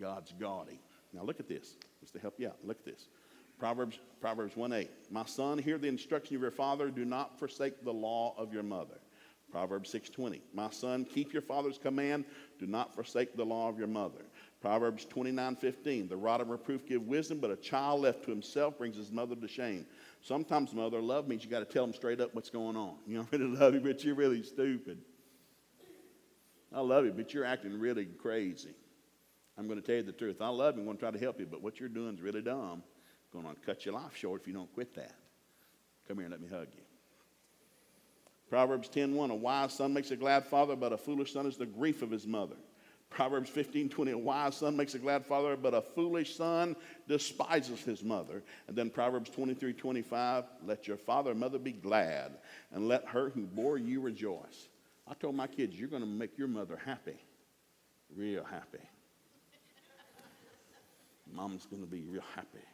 God's 0.00 0.32
gaudy. 0.38 0.80
Now 1.12 1.22
look 1.22 1.40
at 1.40 1.48
this, 1.48 1.76
just 2.00 2.12
to 2.14 2.18
help 2.18 2.34
you 2.38 2.48
out. 2.48 2.56
Look 2.64 2.78
at 2.78 2.84
this. 2.84 3.08
Proverbs, 3.58 3.98
Proverbs 4.20 4.56
1 4.56 4.72
8. 4.72 4.90
My 5.10 5.24
son, 5.26 5.58
hear 5.58 5.76
the 5.76 5.88
instruction 5.88 6.36
of 6.36 6.42
your 6.42 6.50
father. 6.50 6.90
Do 6.90 7.04
not 7.04 7.38
forsake 7.38 7.84
the 7.84 7.92
law 7.92 8.34
of 8.38 8.52
your 8.54 8.62
mother. 8.62 8.98
Proverbs 9.50 9.90
6:20. 9.90 10.40
My 10.54 10.70
son, 10.70 11.04
keep 11.04 11.32
your 11.32 11.42
father's 11.42 11.76
command. 11.76 12.24
Do 12.58 12.66
not 12.66 12.94
forsake 12.94 13.36
the 13.36 13.44
law 13.44 13.68
of 13.68 13.78
your 13.78 13.88
mother. 13.88 14.24
Proverbs 14.60 15.04
29:15. 15.06 16.08
The 16.08 16.16
rod 16.16 16.40
of 16.40 16.48
reproof 16.48 16.86
give 16.86 17.06
wisdom, 17.06 17.40
but 17.40 17.50
a 17.50 17.56
child 17.56 18.02
left 18.02 18.24
to 18.24 18.30
himself 18.30 18.78
brings 18.78 18.96
his 18.96 19.10
mother 19.10 19.34
to 19.34 19.48
shame. 19.48 19.86
Sometimes 20.22 20.72
mother 20.72 21.00
love 21.00 21.28
means 21.28 21.44
you 21.44 21.50
got 21.50 21.60
to 21.60 21.64
tell 21.64 21.84
them 21.84 21.94
straight 21.94 22.20
up 22.20 22.34
what's 22.34 22.50
going 22.50 22.76
on. 22.76 22.96
You 23.06 23.18
know, 23.18 23.28
I 23.32 23.36
really 23.36 23.56
love 23.56 23.74
you, 23.74 23.80
but 23.80 24.04
you're 24.04 24.14
really 24.14 24.42
stupid. 24.42 24.98
I 26.72 26.80
love 26.80 27.04
you, 27.04 27.12
but 27.12 27.34
you're 27.34 27.44
acting 27.44 27.78
really 27.78 28.06
crazy. 28.06 28.74
I'm 29.60 29.66
going 29.66 29.78
to 29.78 29.86
tell 29.86 29.96
you 29.96 30.02
the 30.02 30.12
truth. 30.12 30.40
I 30.40 30.48
love 30.48 30.76
you. 30.76 30.80
I'm 30.80 30.86
going 30.86 30.96
to 30.96 31.02
try 31.02 31.10
to 31.10 31.18
help 31.18 31.38
you, 31.38 31.44
but 31.44 31.60
what 31.60 31.78
you're 31.78 31.90
doing 31.90 32.14
is 32.14 32.22
really 32.22 32.40
dumb. 32.40 32.82
It's 33.20 33.30
going 33.30 33.44
to 33.44 33.60
cut 33.60 33.84
your 33.84 33.92
life 33.92 34.16
short 34.16 34.40
if 34.40 34.46
you 34.48 34.54
don't 34.54 34.72
quit 34.72 34.94
that. 34.94 35.14
Come 36.08 36.16
here 36.16 36.24
and 36.24 36.32
let 36.32 36.40
me 36.40 36.48
hug 36.48 36.68
you. 36.72 36.80
Proverbs 38.48 38.88
10:1 38.88 39.30
A 39.30 39.34
wise 39.34 39.74
son 39.74 39.92
makes 39.92 40.12
a 40.12 40.16
glad 40.16 40.46
father, 40.46 40.76
but 40.76 40.94
a 40.94 40.96
foolish 40.96 41.34
son 41.34 41.44
is 41.44 41.58
the 41.58 41.66
grief 41.66 42.00
of 42.00 42.10
his 42.10 42.26
mother. 42.26 42.56
Proverbs 43.10 43.50
15:20 43.50 44.12
A 44.12 44.18
wise 44.18 44.56
son 44.56 44.78
makes 44.78 44.94
a 44.94 44.98
glad 44.98 45.26
father, 45.26 45.58
but 45.58 45.74
a 45.74 45.82
foolish 45.82 46.36
son 46.36 46.74
despises 47.06 47.80
his 47.80 48.02
mother. 48.02 48.42
And 48.66 48.74
then 48.74 48.88
Proverbs 48.88 49.28
23:25 49.28 50.46
Let 50.64 50.88
your 50.88 50.96
father 50.96 51.32
and 51.32 51.40
mother 51.40 51.58
be 51.58 51.72
glad, 51.72 52.38
and 52.72 52.88
let 52.88 53.04
her 53.08 53.28
who 53.28 53.42
bore 53.42 53.76
you 53.76 54.00
rejoice. 54.00 54.70
I 55.06 55.12
told 55.12 55.34
my 55.34 55.48
kids, 55.48 55.78
you're 55.78 55.90
going 55.90 56.02
to 56.02 56.08
make 56.08 56.38
your 56.38 56.48
mother 56.48 56.80
happy, 56.82 57.22
real 58.16 58.44
happy. 58.44 58.80
Mom's 61.32 61.66
going 61.66 61.82
to 61.82 61.88
be 61.88 62.02
real 62.02 62.24
happy. 62.34 62.64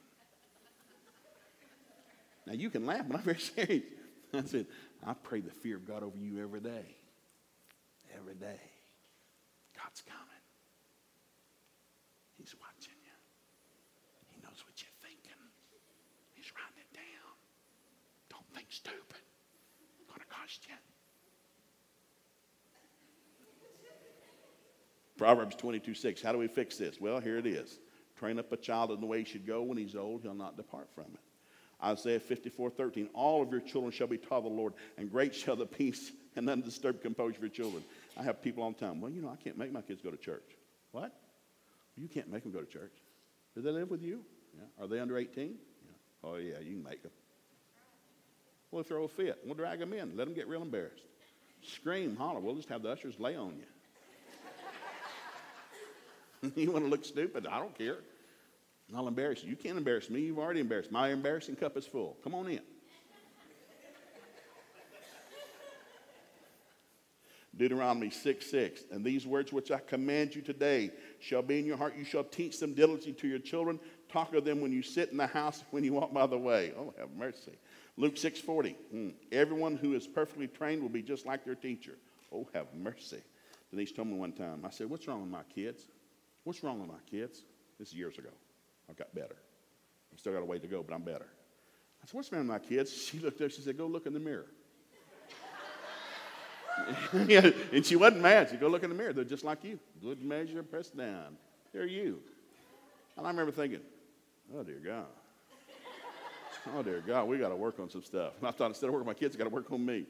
Now, 2.46 2.52
you 2.52 2.70
can 2.70 2.86
laugh, 2.86 3.04
but 3.08 3.18
I'm 3.18 3.22
very 3.22 3.38
serious. 3.56 3.84
I 4.32 4.42
said, 4.44 4.66
I 5.04 5.14
pray 5.14 5.40
the 5.40 5.50
fear 5.50 5.76
of 5.76 5.86
God 5.86 6.02
over 6.02 6.18
you 6.18 6.42
every 6.42 6.60
day. 6.60 6.96
Every 8.16 8.34
day. 8.34 8.60
God's 9.76 10.02
coming. 10.02 10.44
He's 12.38 12.54
watching 12.60 12.96
you. 13.02 13.16
He 14.30 14.40
knows 14.42 14.62
what 14.66 14.80
you're 14.80 14.98
thinking. 15.02 15.40
He's 16.34 16.50
writing 16.54 16.78
it 16.78 16.94
down. 16.94 17.32
Don't 18.30 18.48
think 18.54 18.68
stupid. 18.70 19.22
It's 19.98 20.06
going 20.08 20.20
to 20.20 20.26
cost 20.26 20.66
you. 20.68 20.74
Proverbs 25.16 25.56
22 25.56 25.94
6. 25.94 26.22
How 26.22 26.32
do 26.32 26.38
we 26.38 26.46
fix 26.46 26.76
this? 26.76 27.00
Well, 27.00 27.20
here 27.20 27.38
it 27.38 27.46
is. 27.46 27.78
Train 28.18 28.38
up 28.38 28.50
a 28.52 28.56
child 28.56 28.90
in 28.90 29.00
the 29.00 29.06
way 29.06 29.18
he 29.18 29.24
should 29.24 29.46
go. 29.46 29.62
When 29.62 29.76
he's 29.76 29.94
old, 29.94 30.22
he'll 30.22 30.34
not 30.34 30.56
depart 30.56 30.88
from 30.94 31.04
it. 31.04 31.20
Isaiah 31.84 32.20
54 32.20 32.70
13. 32.70 33.10
All 33.12 33.42
of 33.42 33.50
your 33.50 33.60
children 33.60 33.92
shall 33.92 34.06
be 34.06 34.16
taught 34.16 34.38
of 34.38 34.44
the 34.44 34.50
Lord, 34.50 34.72
and 34.96 35.10
great 35.10 35.34
shall 35.34 35.56
the 35.56 35.66
peace 35.66 36.12
and 36.34 36.48
undisturbed 36.48 37.02
composure 37.02 37.36
of 37.36 37.42
your 37.42 37.50
children. 37.50 37.84
I 38.16 38.22
have 38.22 38.42
people 38.42 38.62
all 38.62 38.72
the 38.72 38.78
time, 38.78 39.00
well, 39.00 39.10
you 39.10 39.22
know, 39.22 39.28
I 39.28 39.36
can't 39.36 39.58
make 39.58 39.72
my 39.72 39.82
kids 39.82 40.00
go 40.00 40.10
to 40.10 40.16
church. 40.16 40.56
What? 40.92 41.12
You 41.96 42.08
can't 42.08 42.30
make 42.30 42.42
them 42.42 42.52
go 42.52 42.60
to 42.60 42.66
church. 42.66 42.92
Do 43.54 43.62
they 43.62 43.70
live 43.70 43.90
with 43.90 44.02
you? 44.02 44.20
Yeah. 44.54 44.84
Are 44.84 44.86
they 44.86 45.00
under 45.00 45.16
18? 45.16 45.48
Yeah. 45.48 45.92
Oh, 46.24 46.36
yeah, 46.36 46.58
you 46.60 46.74
can 46.74 46.82
make 46.82 47.02
them. 47.02 47.12
We'll 48.70 48.82
throw 48.82 49.04
a 49.04 49.08
fit. 49.08 49.38
We'll 49.44 49.54
drag 49.54 49.78
them 49.78 49.92
in. 49.92 50.16
Let 50.16 50.26
them 50.26 50.34
get 50.34 50.48
real 50.48 50.62
embarrassed. 50.62 51.04
Scream, 51.62 52.16
holler. 52.16 52.40
We'll 52.40 52.54
just 52.54 52.68
have 52.68 52.82
the 52.82 52.90
ushers 52.90 53.18
lay 53.18 53.36
on 53.36 53.56
you. 53.56 53.64
you 56.54 56.70
want 56.70 56.84
to 56.84 56.90
look 56.90 57.04
stupid? 57.04 57.46
I 57.46 57.58
don't 57.58 57.76
care. 57.76 57.98
I'll 58.94 59.08
embarrass 59.08 59.42
you. 59.42 59.50
You 59.50 59.56
can't 59.56 59.76
embarrass 59.76 60.08
me. 60.10 60.20
You've 60.20 60.38
already 60.38 60.60
embarrassed. 60.60 60.92
My 60.92 61.08
embarrassing 61.08 61.56
cup 61.56 61.76
is 61.76 61.86
full. 61.86 62.16
Come 62.22 62.34
on 62.34 62.48
in. 62.48 62.60
Deuteronomy 67.56 68.10
6 68.10 68.46
6. 68.46 68.82
And 68.92 69.04
these 69.04 69.26
words 69.26 69.52
which 69.52 69.70
I 69.70 69.78
command 69.78 70.34
you 70.34 70.42
today 70.42 70.90
shall 71.20 71.42
be 71.42 71.58
in 71.58 71.64
your 71.64 71.76
heart. 71.76 71.94
You 71.96 72.04
shall 72.04 72.24
teach 72.24 72.60
them 72.60 72.74
diligently 72.74 73.14
to 73.14 73.28
your 73.28 73.38
children. 73.38 73.80
Talk 74.10 74.34
of 74.34 74.44
them 74.44 74.60
when 74.60 74.72
you 74.72 74.82
sit 74.82 75.10
in 75.10 75.16
the 75.16 75.26
house, 75.26 75.64
when 75.70 75.82
you 75.82 75.94
walk 75.94 76.12
by 76.12 76.26
the 76.26 76.38
way. 76.38 76.72
Oh, 76.78 76.92
have 76.98 77.10
mercy. 77.16 77.52
Luke 77.96 78.16
6 78.16 78.40
40. 78.40 78.76
Mm. 78.94 79.14
Everyone 79.32 79.76
who 79.76 79.94
is 79.94 80.06
perfectly 80.06 80.46
trained 80.46 80.82
will 80.82 80.90
be 80.90 81.02
just 81.02 81.26
like 81.26 81.44
their 81.44 81.54
teacher. 81.54 81.94
Oh, 82.32 82.46
have 82.52 82.66
mercy. 82.74 83.22
Denise 83.70 83.92
told 83.92 84.08
me 84.08 84.14
one 84.14 84.32
time, 84.32 84.64
I 84.64 84.70
said, 84.70 84.88
What's 84.88 85.08
wrong 85.08 85.22
with 85.22 85.30
my 85.30 85.42
kids? 85.54 85.86
What's 86.46 86.62
wrong 86.62 86.78
with 86.78 86.88
my 86.88 87.00
kids? 87.10 87.42
This 87.76 87.88
is 87.88 87.94
years 87.94 88.18
ago. 88.18 88.28
I've 88.88 88.96
got 88.96 89.12
better. 89.12 89.34
I've 90.12 90.20
still 90.20 90.32
got 90.32 90.42
a 90.42 90.44
way 90.44 90.60
to 90.60 90.66
go, 90.68 90.80
but 90.80 90.94
I'm 90.94 91.02
better. 91.02 91.26
I 92.00 92.06
said, 92.06 92.14
What's 92.14 92.30
wrong 92.30 92.46
with 92.46 92.48
my 92.48 92.60
kids? 92.60 92.92
She 93.10 93.18
looked 93.18 93.40
up, 93.40 93.50
she 93.50 93.62
said, 93.62 93.76
Go 93.76 93.88
look 93.88 94.06
in 94.06 94.12
the 94.12 94.20
mirror. 94.20 94.46
and 97.72 97.84
she 97.84 97.96
wasn't 97.96 98.22
mad. 98.22 98.46
She 98.46 98.50
said, 98.52 98.60
Go 98.60 98.68
look 98.68 98.84
in 98.84 98.90
the 98.90 98.94
mirror. 98.94 99.12
They're 99.12 99.24
just 99.24 99.42
like 99.42 99.64
you. 99.64 99.80
Good 100.00 100.22
measure, 100.22 100.62
pressed 100.62 100.96
down. 100.96 101.36
They're 101.72 101.84
you. 101.84 102.20
And 103.16 103.26
I 103.26 103.30
remember 103.30 103.50
thinking, 103.50 103.80
Oh, 104.56 104.62
dear 104.62 104.80
God. 104.84 105.06
Oh, 106.76 106.82
dear 106.84 107.02
God, 107.04 107.26
we 107.26 107.38
got 107.38 107.48
to 107.48 107.56
work 107.56 107.80
on 107.80 107.90
some 107.90 108.04
stuff. 108.04 108.34
And 108.38 108.46
I 108.46 108.52
thought 108.52 108.68
instead 108.70 108.86
of 108.86 108.92
working 108.92 109.08
on 109.08 109.14
my 109.14 109.18
kids, 109.18 109.34
I 109.34 109.38
got 109.38 109.44
to 109.44 109.50
work 109.50 109.72
on 109.72 109.84
me. 109.84 110.06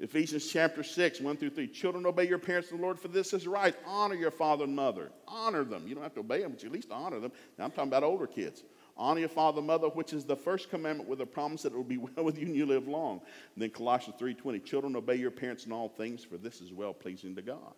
Ephesians 0.00 0.46
chapter 0.46 0.84
6, 0.84 1.20
1 1.20 1.36
through 1.36 1.50
3. 1.50 1.66
Children, 1.68 2.06
obey 2.06 2.28
your 2.28 2.38
parents 2.38 2.70
in 2.70 2.76
the 2.76 2.82
Lord, 2.82 3.00
for 3.00 3.08
this 3.08 3.32
is 3.32 3.48
right. 3.48 3.74
Honor 3.84 4.14
your 4.14 4.30
father 4.30 4.62
and 4.62 4.76
mother. 4.76 5.10
Honor 5.26 5.64
them. 5.64 5.88
You 5.88 5.94
don't 5.94 6.04
have 6.04 6.14
to 6.14 6.20
obey 6.20 6.40
them, 6.40 6.52
but 6.52 6.62
you 6.62 6.68
at 6.68 6.72
least 6.72 6.92
honor 6.92 7.18
them. 7.18 7.32
Now 7.58 7.64
I'm 7.64 7.72
talking 7.72 7.88
about 7.88 8.04
older 8.04 8.28
kids. 8.28 8.62
Honor 8.96 9.20
your 9.20 9.28
father 9.28 9.58
and 9.58 9.66
mother, 9.66 9.88
which 9.88 10.12
is 10.12 10.24
the 10.24 10.36
first 10.36 10.70
commandment 10.70 11.08
with 11.08 11.20
a 11.20 11.26
promise 11.26 11.62
that 11.62 11.72
it 11.72 11.76
will 11.76 11.82
be 11.82 11.96
well 11.98 12.24
with 12.24 12.38
you 12.38 12.46
and 12.46 12.54
you 12.54 12.64
live 12.64 12.86
long. 12.86 13.20
And 13.54 13.62
then 13.62 13.70
Colossians 13.70 14.20
3.20, 14.20 14.64
children, 14.64 14.94
obey 14.94 15.16
your 15.16 15.32
parents 15.32 15.66
in 15.66 15.72
all 15.72 15.88
things, 15.88 16.22
for 16.22 16.36
this 16.36 16.60
is 16.60 16.72
well 16.72 16.92
pleasing 16.92 17.34
to 17.34 17.42
God. 17.42 17.74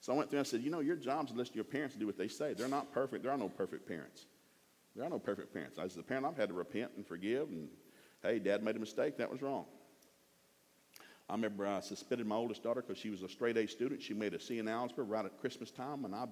So 0.00 0.12
I 0.12 0.16
went 0.16 0.30
through 0.30 0.40
and 0.40 0.46
I 0.46 0.48
said, 0.48 0.62
you 0.62 0.70
know, 0.70 0.80
your 0.80 0.96
job 0.96 1.24
is 1.24 1.32
to 1.32 1.36
listen 1.36 1.52
to 1.54 1.56
your 1.56 1.64
parents 1.64 1.94
and 1.94 2.00
do 2.00 2.06
what 2.06 2.18
they 2.18 2.28
say. 2.28 2.54
They're 2.54 2.68
not 2.68 2.92
perfect. 2.92 3.24
There 3.24 3.32
are 3.32 3.38
no 3.38 3.48
perfect 3.48 3.88
parents. 3.88 4.26
There 4.94 5.04
are 5.04 5.10
no 5.10 5.18
perfect 5.18 5.52
parents. 5.52 5.78
As 5.78 5.96
a 5.96 6.02
parent, 6.02 6.26
I've 6.26 6.36
had 6.36 6.48
to 6.48 6.54
repent 6.54 6.92
and 6.96 7.04
forgive. 7.04 7.48
And 7.48 7.68
hey, 8.22 8.38
dad 8.38 8.62
made 8.62 8.76
a 8.76 8.78
mistake. 8.78 9.16
That 9.18 9.30
was 9.30 9.42
wrong. 9.42 9.64
I 11.28 11.32
remember 11.34 11.66
I 11.66 11.80
suspended 11.80 12.26
my 12.26 12.36
oldest 12.36 12.62
daughter 12.62 12.82
because 12.82 12.98
she 12.98 13.10
was 13.10 13.22
a 13.22 13.28
straight 13.28 13.56
A 13.56 13.66
student. 13.66 14.00
She 14.00 14.14
made 14.14 14.34
a 14.34 14.40
C 14.40 14.58
in 14.58 14.68
algebra 14.68 15.04
right 15.04 15.24
at 15.24 15.40
Christmas 15.40 15.70
time, 15.70 16.04
and 16.04 16.14
I, 16.14 16.26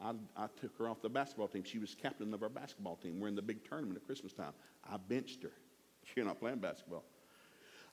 I, 0.00 0.12
I, 0.36 0.46
took 0.58 0.76
her 0.78 0.88
off 0.88 1.02
the 1.02 1.10
basketball 1.10 1.48
team. 1.48 1.62
She 1.62 1.78
was 1.78 1.94
captain 1.94 2.32
of 2.32 2.42
our 2.42 2.48
basketball 2.48 2.96
team. 2.96 3.20
We're 3.20 3.28
in 3.28 3.34
the 3.34 3.42
big 3.42 3.68
tournament 3.68 3.98
at 3.98 4.06
Christmas 4.06 4.32
time. 4.32 4.52
I 4.90 4.96
benched 4.96 5.42
her. 5.42 5.52
She's 6.04 6.24
not 6.24 6.40
playing 6.40 6.58
basketball. 6.58 7.04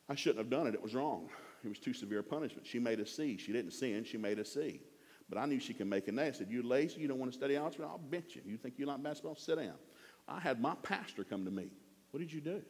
I 0.10 0.16
shouldn't 0.16 0.40
have 0.40 0.50
done 0.50 0.68
it. 0.68 0.74
It 0.74 0.82
was 0.82 0.96
wrong. 0.96 1.30
It 1.66 1.68
was 1.68 1.80
too 1.80 1.94
severe 1.94 2.20
a 2.20 2.24
punishment. 2.24 2.66
She 2.66 2.80
made 2.80 3.02
a 3.02 3.06
C. 3.06 3.38
She 3.38 3.52
didn't 3.52 3.72
sin. 3.72 4.06
She 4.06 4.18
made 4.18 4.40
a 4.40 4.46
C. 4.46 4.80
But 5.28 5.38
I 5.38 5.46
knew 5.46 5.60
she 5.60 5.74
could 5.74 5.88
make 5.88 6.08
an 6.08 6.18
A. 6.18 6.28
I 6.28 6.32
said, 6.32 6.48
you 6.50 6.64
lazy? 6.64 7.02
You 7.02 7.10
don't 7.10 7.20
want 7.20 7.34
to 7.34 7.38
study 7.38 7.58
algebra? 7.58 7.88
I'll 7.88 7.98
bench 7.98 8.36
you. 8.36 8.42
You 8.46 8.56
think 8.56 8.76
you 8.78 8.86
like 8.86 9.04
basketball? 9.04 9.36
Sit 9.36 9.58
down. 9.58 9.74
I 10.30 10.40
had 10.40 10.62
my 10.62 10.76
pastor 10.82 11.26
come 11.26 11.44
to 11.44 11.52
me. 11.52 11.72
What 12.12 12.22
did 12.22 12.32
you 12.32 12.40
do? 12.40 12.62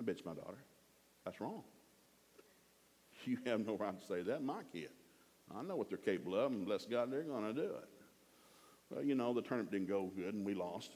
I 0.00 0.02
benched 0.02 0.24
my 0.24 0.32
daughter. 0.32 0.58
That's 1.26 1.38
wrong. 1.40 1.64
You 3.26 3.38
have 3.46 3.66
no 3.66 3.76
right 3.76 3.98
to 3.98 4.06
say 4.06 4.22
that. 4.22 4.42
My 4.42 4.62
kid. 4.72 4.90
I 5.54 5.62
know 5.62 5.76
what 5.76 5.88
they're 5.88 5.98
capable 5.98 6.36
of, 6.36 6.52
and 6.52 6.66
bless 6.66 6.84
God, 6.84 7.10
they're 7.10 7.22
going 7.22 7.44
to 7.44 7.52
do 7.52 7.68
it. 7.68 7.88
Well, 8.90 9.02
you 9.02 9.14
know, 9.14 9.32
the 9.32 9.42
tournament 9.42 9.70
didn't 9.70 9.88
go 9.88 10.10
good, 10.14 10.34
and 10.34 10.44
we 10.44 10.54
lost. 10.54 10.92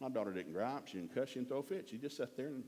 My 0.00 0.08
daughter 0.08 0.32
didn't 0.32 0.52
gripe. 0.52 0.86
She 0.86 0.98
didn't 0.98 1.14
cuss. 1.14 1.28
She 1.28 1.34
didn't 1.36 1.48
throw 1.48 1.58
a 1.58 1.62
fit. 1.62 1.88
She 1.90 1.98
just 1.98 2.16
sat 2.16 2.36
there 2.36 2.46
and, 2.46 2.64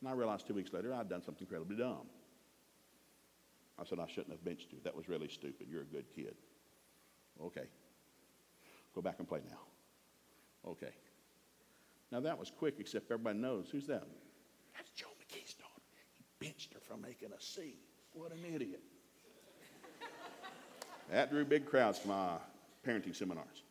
and 0.00 0.08
I 0.08 0.12
realized 0.12 0.46
two 0.46 0.54
weeks 0.54 0.72
later 0.72 0.94
I'd 0.94 1.08
done 1.08 1.22
something 1.22 1.42
incredibly 1.42 1.76
dumb. 1.76 2.06
I 3.78 3.84
said, 3.84 3.98
I 3.98 4.06
shouldn't 4.06 4.30
have 4.30 4.44
benched 4.44 4.72
you. 4.72 4.78
That 4.84 4.96
was 4.96 5.08
really 5.08 5.28
stupid. 5.28 5.66
You're 5.70 5.82
a 5.82 5.86
good 5.86 6.06
kid. 6.14 6.34
Okay. 7.42 7.66
Go 8.94 9.02
back 9.02 9.16
and 9.18 9.28
play 9.28 9.40
now. 9.48 10.70
Okay. 10.70 10.92
Now 12.10 12.20
that 12.20 12.38
was 12.38 12.50
quick, 12.50 12.76
except 12.78 13.10
everybody 13.10 13.38
knows. 13.38 13.68
Who's 13.70 13.86
that? 13.86 14.06
That's 14.76 14.90
Joe 14.90 15.06
benched 16.42 16.74
her 16.74 16.80
for 16.80 16.96
making 16.96 17.30
a 17.32 17.40
C. 17.40 17.76
What 18.12 18.32
an 18.32 18.44
idiot. 18.54 18.80
that 21.10 21.30
drew 21.30 21.44
big 21.44 21.66
crowds 21.66 22.00
to 22.00 22.08
my 22.08 22.36
parenting 22.86 23.14
seminars. 23.14 23.62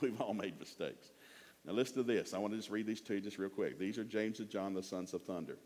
We've 0.00 0.20
all 0.20 0.34
made 0.34 0.58
mistakes. 0.58 1.10
Now, 1.64 1.72
listen 1.72 1.96
to 1.96 2.02
this. 2.02 2.32
I 2.32 2.38
want 2.38 2.54
to 2.54 2.56
just 2.56 2.70
read 2.70 2.86
these 2.86 3.02
to 3.02 3.14
you 3.14 3.20
just 3.20 3.38
real 3.38 3.50
quick. 3.50 3.78
These 3.78 3.98
are 3.98 4.04
James 4.04 4.40
and 4.40 4.48
John, 4.48 4.72
the 4.72 4.82
sons 4.82 5.12
of 5.12 5.22
thunder. 5.24 5.58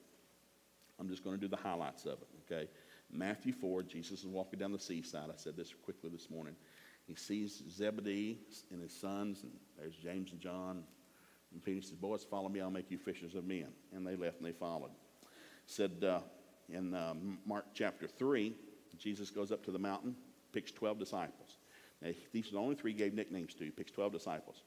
I'm 0.98 1.08
just 1.08 1.22
going 1.22 1.36
to 1.36 1.40
do 1.40 1.48
the 1.48 1.56
highlights 1.56 2.04
of 2.04 2.18
it, 2.20 2.28
okay? 2.52 2.68
Matthew 3.12 3.52
4, 3.52 3.84
Jesus 3.84 4.20
is 4.20 4.26
walking 4.26 4.58
down 4.58 4.72
the 4.72 4.78
seaside. 4.78 5.28
I 5.30 5.36
said 5.36 5.56
this 5.56 5.72
quickly 5.84 6.10
this 6.10 6.30
morning. 6.30 6.56
He 7.06 7.14
sees 7.14 7.62
Zebedee 7.70 8.38
and 8.72 8.82
his 8.82 8.92
sons, 8.92 9.42
and 9.42 9.52
there's 9.78 9.94
James 9.94 10.32
and 10.32 10.40
John. 10.40 10.84
And 11.54 11.64
Peter 11.64 11.80
says, 11.80 11.96
Boys, 11.96 12.24
follow 12.24 12.48
me, 12.48 12.60
I'll 12.60 12.70
make 12.70 12.90
you 12.90 12.98
fishers 12.98 13.34
of 13.34 13.46
men. 13.46 13.68
And 13.94 14.06
they 14.06 14.16
left 14.16 14.38
and 14.38 14.46
they 14.46 14.52
followed. 14.52 14.90
Said 15.66 16.04
uh, 16.04 16.20
in 16.68 16.92
uh, 16.92 17.14
Mark 17.46 17.66
chapter 17.72 18.06
3, 18.06 18.54
Jesus 18.98 19.30
goes 19.30 19.50
up 19.50 19.64
to 19.64 19.70
the 19.70 19.78
mountain, 19.78 20.14
picks 20.52 20.72
12 20.72 20.98
disciples. 20.98 21.58
Now, 22.02 22.10
these 22.32 22.48
are 22.48 22.52
the 22.52 22.58
only 22.58 22.74
three 22.74 22.92
he 22.92 22.98
gave 22.98 23.14
nicknames 23.14 23.54
to. 23.54 23.64
He 23.64 23.70
picks 23.70 23.92
12 23.92 24.12
disciples. 24.12 24.62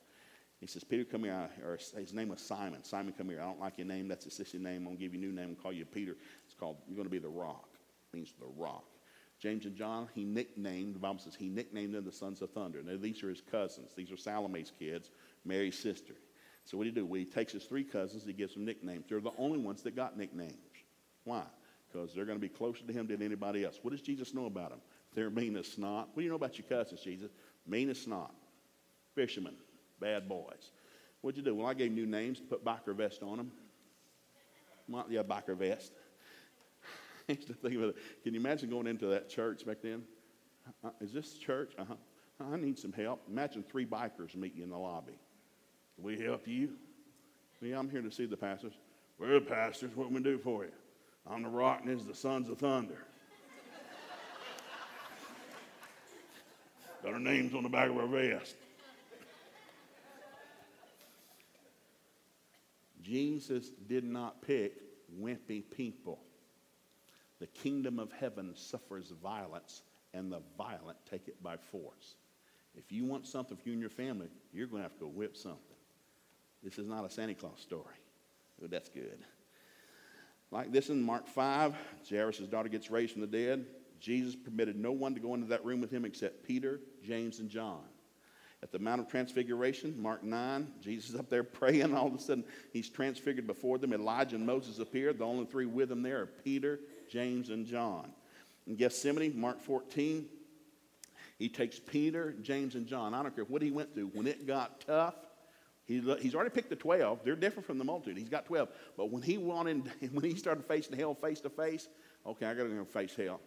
He 0.60 0.66
says, 0.66 0.84
Peter, 0.84 1.04
come 1.04 1.24
here. 1.24 1.50
Or 1.64 1.78
his 2.00 2.14
name 2.14 2.30
was 2.30 2.42
Simon. 2.42 2.84
Simon, 2.84 3.14
come 3.16 3.30
here. 3.30 3.42
I 3.42 3.46
don't 3.46 3.60
like 3.60 3.78
your 3.78 3.86
name. 3.86 4.08
That's 4.08 4.26
a 4.26 4.30
sissy 4.30 4.60
name. 4.60 4.78
I'm 4.78 4.86
going 4.86 4.98
to 4.98 5.02
give 5.04 5.14
you 5.14 5.20
a 5.20 5.24
new 5.24 5.32
name 5.32 5.50
and 5.50 5.62
call 5.62 5.72
you 5.72 5.86
Peter. 5.86 6.16
It's 6.46 6.56
called, 6.56 6.78
you're 6.88 6.96
going 6.96 7.06
to 7.06 7.12
be 7.12 7.20
the 7.20 7.30
rock. 7.30 7.70
It 8.12 8.16
means 8.16 8.34
the 8.40 8.48
rock. 8.58 8.86
James 9.40 9.66
and 9.66 9.76
John, 9.76 10.10
he 10.16 10.24
nicknamed, 10.24 10.96
the 10.96 11.00
Bible 11.00 11.20
says 11.20 11.36
he 11.36 11.48
nicknamed 11.48 11.94
them 11.94 12.06
the 12.06 12.12
sons 12.12 12.42
of 12.42 12.50
thunder. 12.50 12.82
Now, 12.82 12.98
these 13.00 13.22
are 13.22 13.30
his 13.30 13.42
cousins. 13.42 13.92
These 13.96 14.12
are 14.12 14.18
Salome's 14.18 14.72
kids, 14.80 15.12
Mary's 15.46 15.78
sister. 15.78 16.16
So 16.68 16.78
what 16.78 16.84
do 16.84 16.90
you 16.90 16.96
do? 16.96 17.06
Well, 17.06 17.20
he 17.20 17.26
takes 17.26 17.54
his 17.54 17.64
three 17.64 17.86
cousins, 17.86 18.26
he 18.26 18.34
gives 18.34 18.54
them 18.54 18.66
nicknames. 18.66 19.06
They're 19.08 19.22
the 19.22 19.32
only 19.38 19.58
ones 19.58 19.84
that 19.84 19.96
got 19.96 20.18
nicknames. 20.18 20.54
Why? 21.24 21.44
Because 21.90 22.14
they're 22.14 22.26
going 22.26 22.38
to 22.38 22.42
be 22.42 22.50
closer 22.50 22.84
to 22.86 22.92
him 22.92 23.08
than 23.08 23.22
anybody 23.22 23.64
else. 23.64 23.80
What 23.82 23.92
does 23.92 24.02
Jesus 24.02 24.34
know 24.34 24.48
about 24.48 24.72
them? 24.72 24.82
They're 25.14 25.30
mean 25.30 25.56
as 25.56 25.68
snot. 25.68 26.10
What 26.10 26.18
do 26.18 26.24
you 26.24 26.30
know 26.30 26.36
about 26.36 26.58
your 26.58 26.68
cousins, 26.68 27.00
Jesus? 27.00 27.32
Mean 27.66 27.90
as 27.90 28.02
snot. 28.02 28.36
Fishermen. 29.16 29.56
Bad 30.02 30.28
boys. 30.28 30.72
What'd 31.22 31.38
you 31.38 31.44
do? 31.44 31.56
Well, 31.56 31.68
I 31.68 31.74
gave 31.74 31.94
new 31.94 32.06
names, 32.06 32.42
put 32.42 32.66
biker 32.66 32.94
vest 32.94 33.24
on 33.24 33.38
them. 33.38 33.52
Yeah, 35.10 35.24
biker 35.24 35.56
vest. 35.56 35.94
I 37.30 37.32
used 37.32 37.48
to 37.48 37.54
think 37.54 37.76
it. 37.76 37.96
Can 38.24 38.34
you 38.34 38.42
imagine 38.42 38.70
going 38.70 38.88
into 38.88 39.08
that 39.08 39.30
church 39.30 39.66
back 39.66 39.78
then? 39.82 40.04
Uh, 40.84 40.90
is 41.00 41.14
this 41.14 41.38
church? 41.38 41.74
Uh-huh. 41.80 41.96
I 42.52 42.58
need 42.58 42.78
some 42.78 42.92
help. 42.92 43.24
Imagine 43.30 43.64
three 43.64 43.86
bikers 43.86 44.36
meet 44.36 44.54
you 44.54 44.64
in 44.64 44.70
the 44.70 44.78
lobby. 44.78 45.18
We 45.98 46.20
help 46.20 46.48
you? 46.48 46.70
Yeah, 47.62 47.80
I'm 47.80 47.90
here 47.90 48.02
to 48.02 48.12
see 48.12 48.26
the 48.26 48.38
pastors. 48.38 48.74
We're 49.20 49.40
the 49.40 49.46
pastors. 49.46 49.92
What 49.96 50.08
can 50.08 50.16
we 50.16 50.22
do 50.22 50.38
for 50.38 50.64
you? 50.64 50.72
I'm 51.30 51.44
the 51.44 51.50
rock 51.50 51.82
and 51.84 51.90
is 51.90 52.06
the 52.06 52.16
sons 52.16 52.50
of 52.50 52.60
thunder. 52.60 53.00
Got 57.04 57.14
our 57.14 57.20
names 57.20 57.54
on 57.54 57.64
the 57.64 57.70
back 57.70 57.90
of 57.90 57.98
our 57.98 58.08
vest. 58.08 58.56
Jesus 63.02 63.70
did 63.88 64.04
not 64.04 64.42
pick 64.42 64.74
wimpy 65.22 65.64
people. 65.76 66.20
The 67.40 67.48
kingdom 67.48 68.00
of 68.00 68.12
heaven 68.12 68.54
suffers 68.56 69.14
violence, 69.24 69.84
and 70.14 70.32
the 70.32 70.42
violent 70.58 70.98
take 71.10 71.28
it 71.28 71.42
by 71.42 71.56
force. 71.56 72.16
If 72.76 72.92
you 72.92 73.06
want 73.06 73.26
something 73.26 73.56
for 73.56 73.70
you 73.70 73.74
and 73.74 73.82
your 73.82 73.90
family, 73.90 74.28
you're 74.52 74.68
going 74.68 74.82
to 74.82 74.90
have 74.90 74.96
to 74.96 75.06
go 75.06 75.08
whip 75.08 75.38
something. 75.38 75.77
This 76.64 76.78
is 76.78 76.88
not 76.88 77.06
a 77.06 77.10
Santa 77.10 77.36
Claus 77.36 77.60
story. 77.60 77.96
Oh, 78.64 78.68
that's 78.68 78.90
good. 78.90 79.20
Like 80.52 80.72
this 80.72 80.90
in 80.90 81.02
Mark 81.02 81.28
5, 81.28 81.76
Jairus' 82.10 82.40
daughter 82.40 82.70
gets 82.70 82.90
raised 82.90 83.14
from 83.14 83.22
the 83.22 83.28
dead. 83.28 83.66
Jesus 84.00 84.36
permitted 84.36 84.78
no 84.78 84.92
one 84.92 85.14
to 85.14 85.20
go 85.20 85.34
into 85.34 85.48
that 85.48 85.66
room 85.66 85.82
with 85.82 85.92
him 85.92 86.06
except 86.06 86.46
Peter, 86.46 86.80
James, 87.04 87.40
and 87.40 87.50
John. 87.50 87.84
At 88.64 88.72
the 88.72 88.80
Mount 88.80 89.02
of 89.02 89.08
Transfiguration, 89.08 90.02
Mark 90.02 90.24
9, 90.24 90.68
Jesus 90.82 91.12
is 91.12 91.16
up 91.16 91.30
there 91.30 91.44
praying. 91.44 91.94
All 91.94 92.08
of 92.08 92.16
a 92.16 92.20
sudden, 92.20 92.44
he's 92.74 92.90
transfigured 92.90 93.46
before 93.46 93.78
them. 93.78 93.94
Elijah 93.94 94.36
and 94.36 94.46
Moses 94.46 94.80
appear. 94.80 95.14
The 95.14 95.26
only 95.26 95.46
three 95.46 95.66
with 95.66 95.92
him 95.92 96.02
there 96.02 96.22
are 96.22 96.26
Peter, 96.26 96.80
James, 97.10 97.50
and 97.50 97.66
John. 97.66 98.12
In 98.66 98.76
Gethsemane, 98.76 99.40
Mark 99.40 99.62
14, 99.62 100.28
he 101.38 101.50
takes 101.50 101.80
Peter, 101.80 102.34
James, 102.42 102.76
and 102.76 102.88
John. 102.88 103.14
I 103.14 103.22
don't 103.22 103.36
care 103.36 103.46
what 103.46 103.62
he 103.62 103.70
went 103.70 103.94
through. 103.94 104.08
When 104.14 104.28
it 104.28 104.48
got 104.48 104.82
tough, 104.82 105.16
he, 105.88 106.02
he's 106.20 106.36
already 106.36 106.50
picked 106.50 106.70
the 106.70 106.76
12. 106.76 107.22
They're 107.24 107.36
different 107.36 107.66
from 107.66 107.78
the 107.78 107.86
multitude. 107.86 108.18
He's 108.18 108.30
got 108.30 108.46
12. 108.46 108.70
But 108.98 109.10
when 109.10 109.22
he 109.22 109.38
wanted, 109.38 109.90
when 110.12 110.24
he 110.24 110.36
started 110.36 110.66
facing 110.66 110.98
hell 110.98 111.16
face 111.16 111.40
to 111.42 111.50
face, 111.50 111.88
okay, 112.26 112.46
I 112.46 112.54
got 112.54 112.64
to 112.64 112.70
go 112.70 112.84
face 112.84 113.16
hell. 113.16 113.40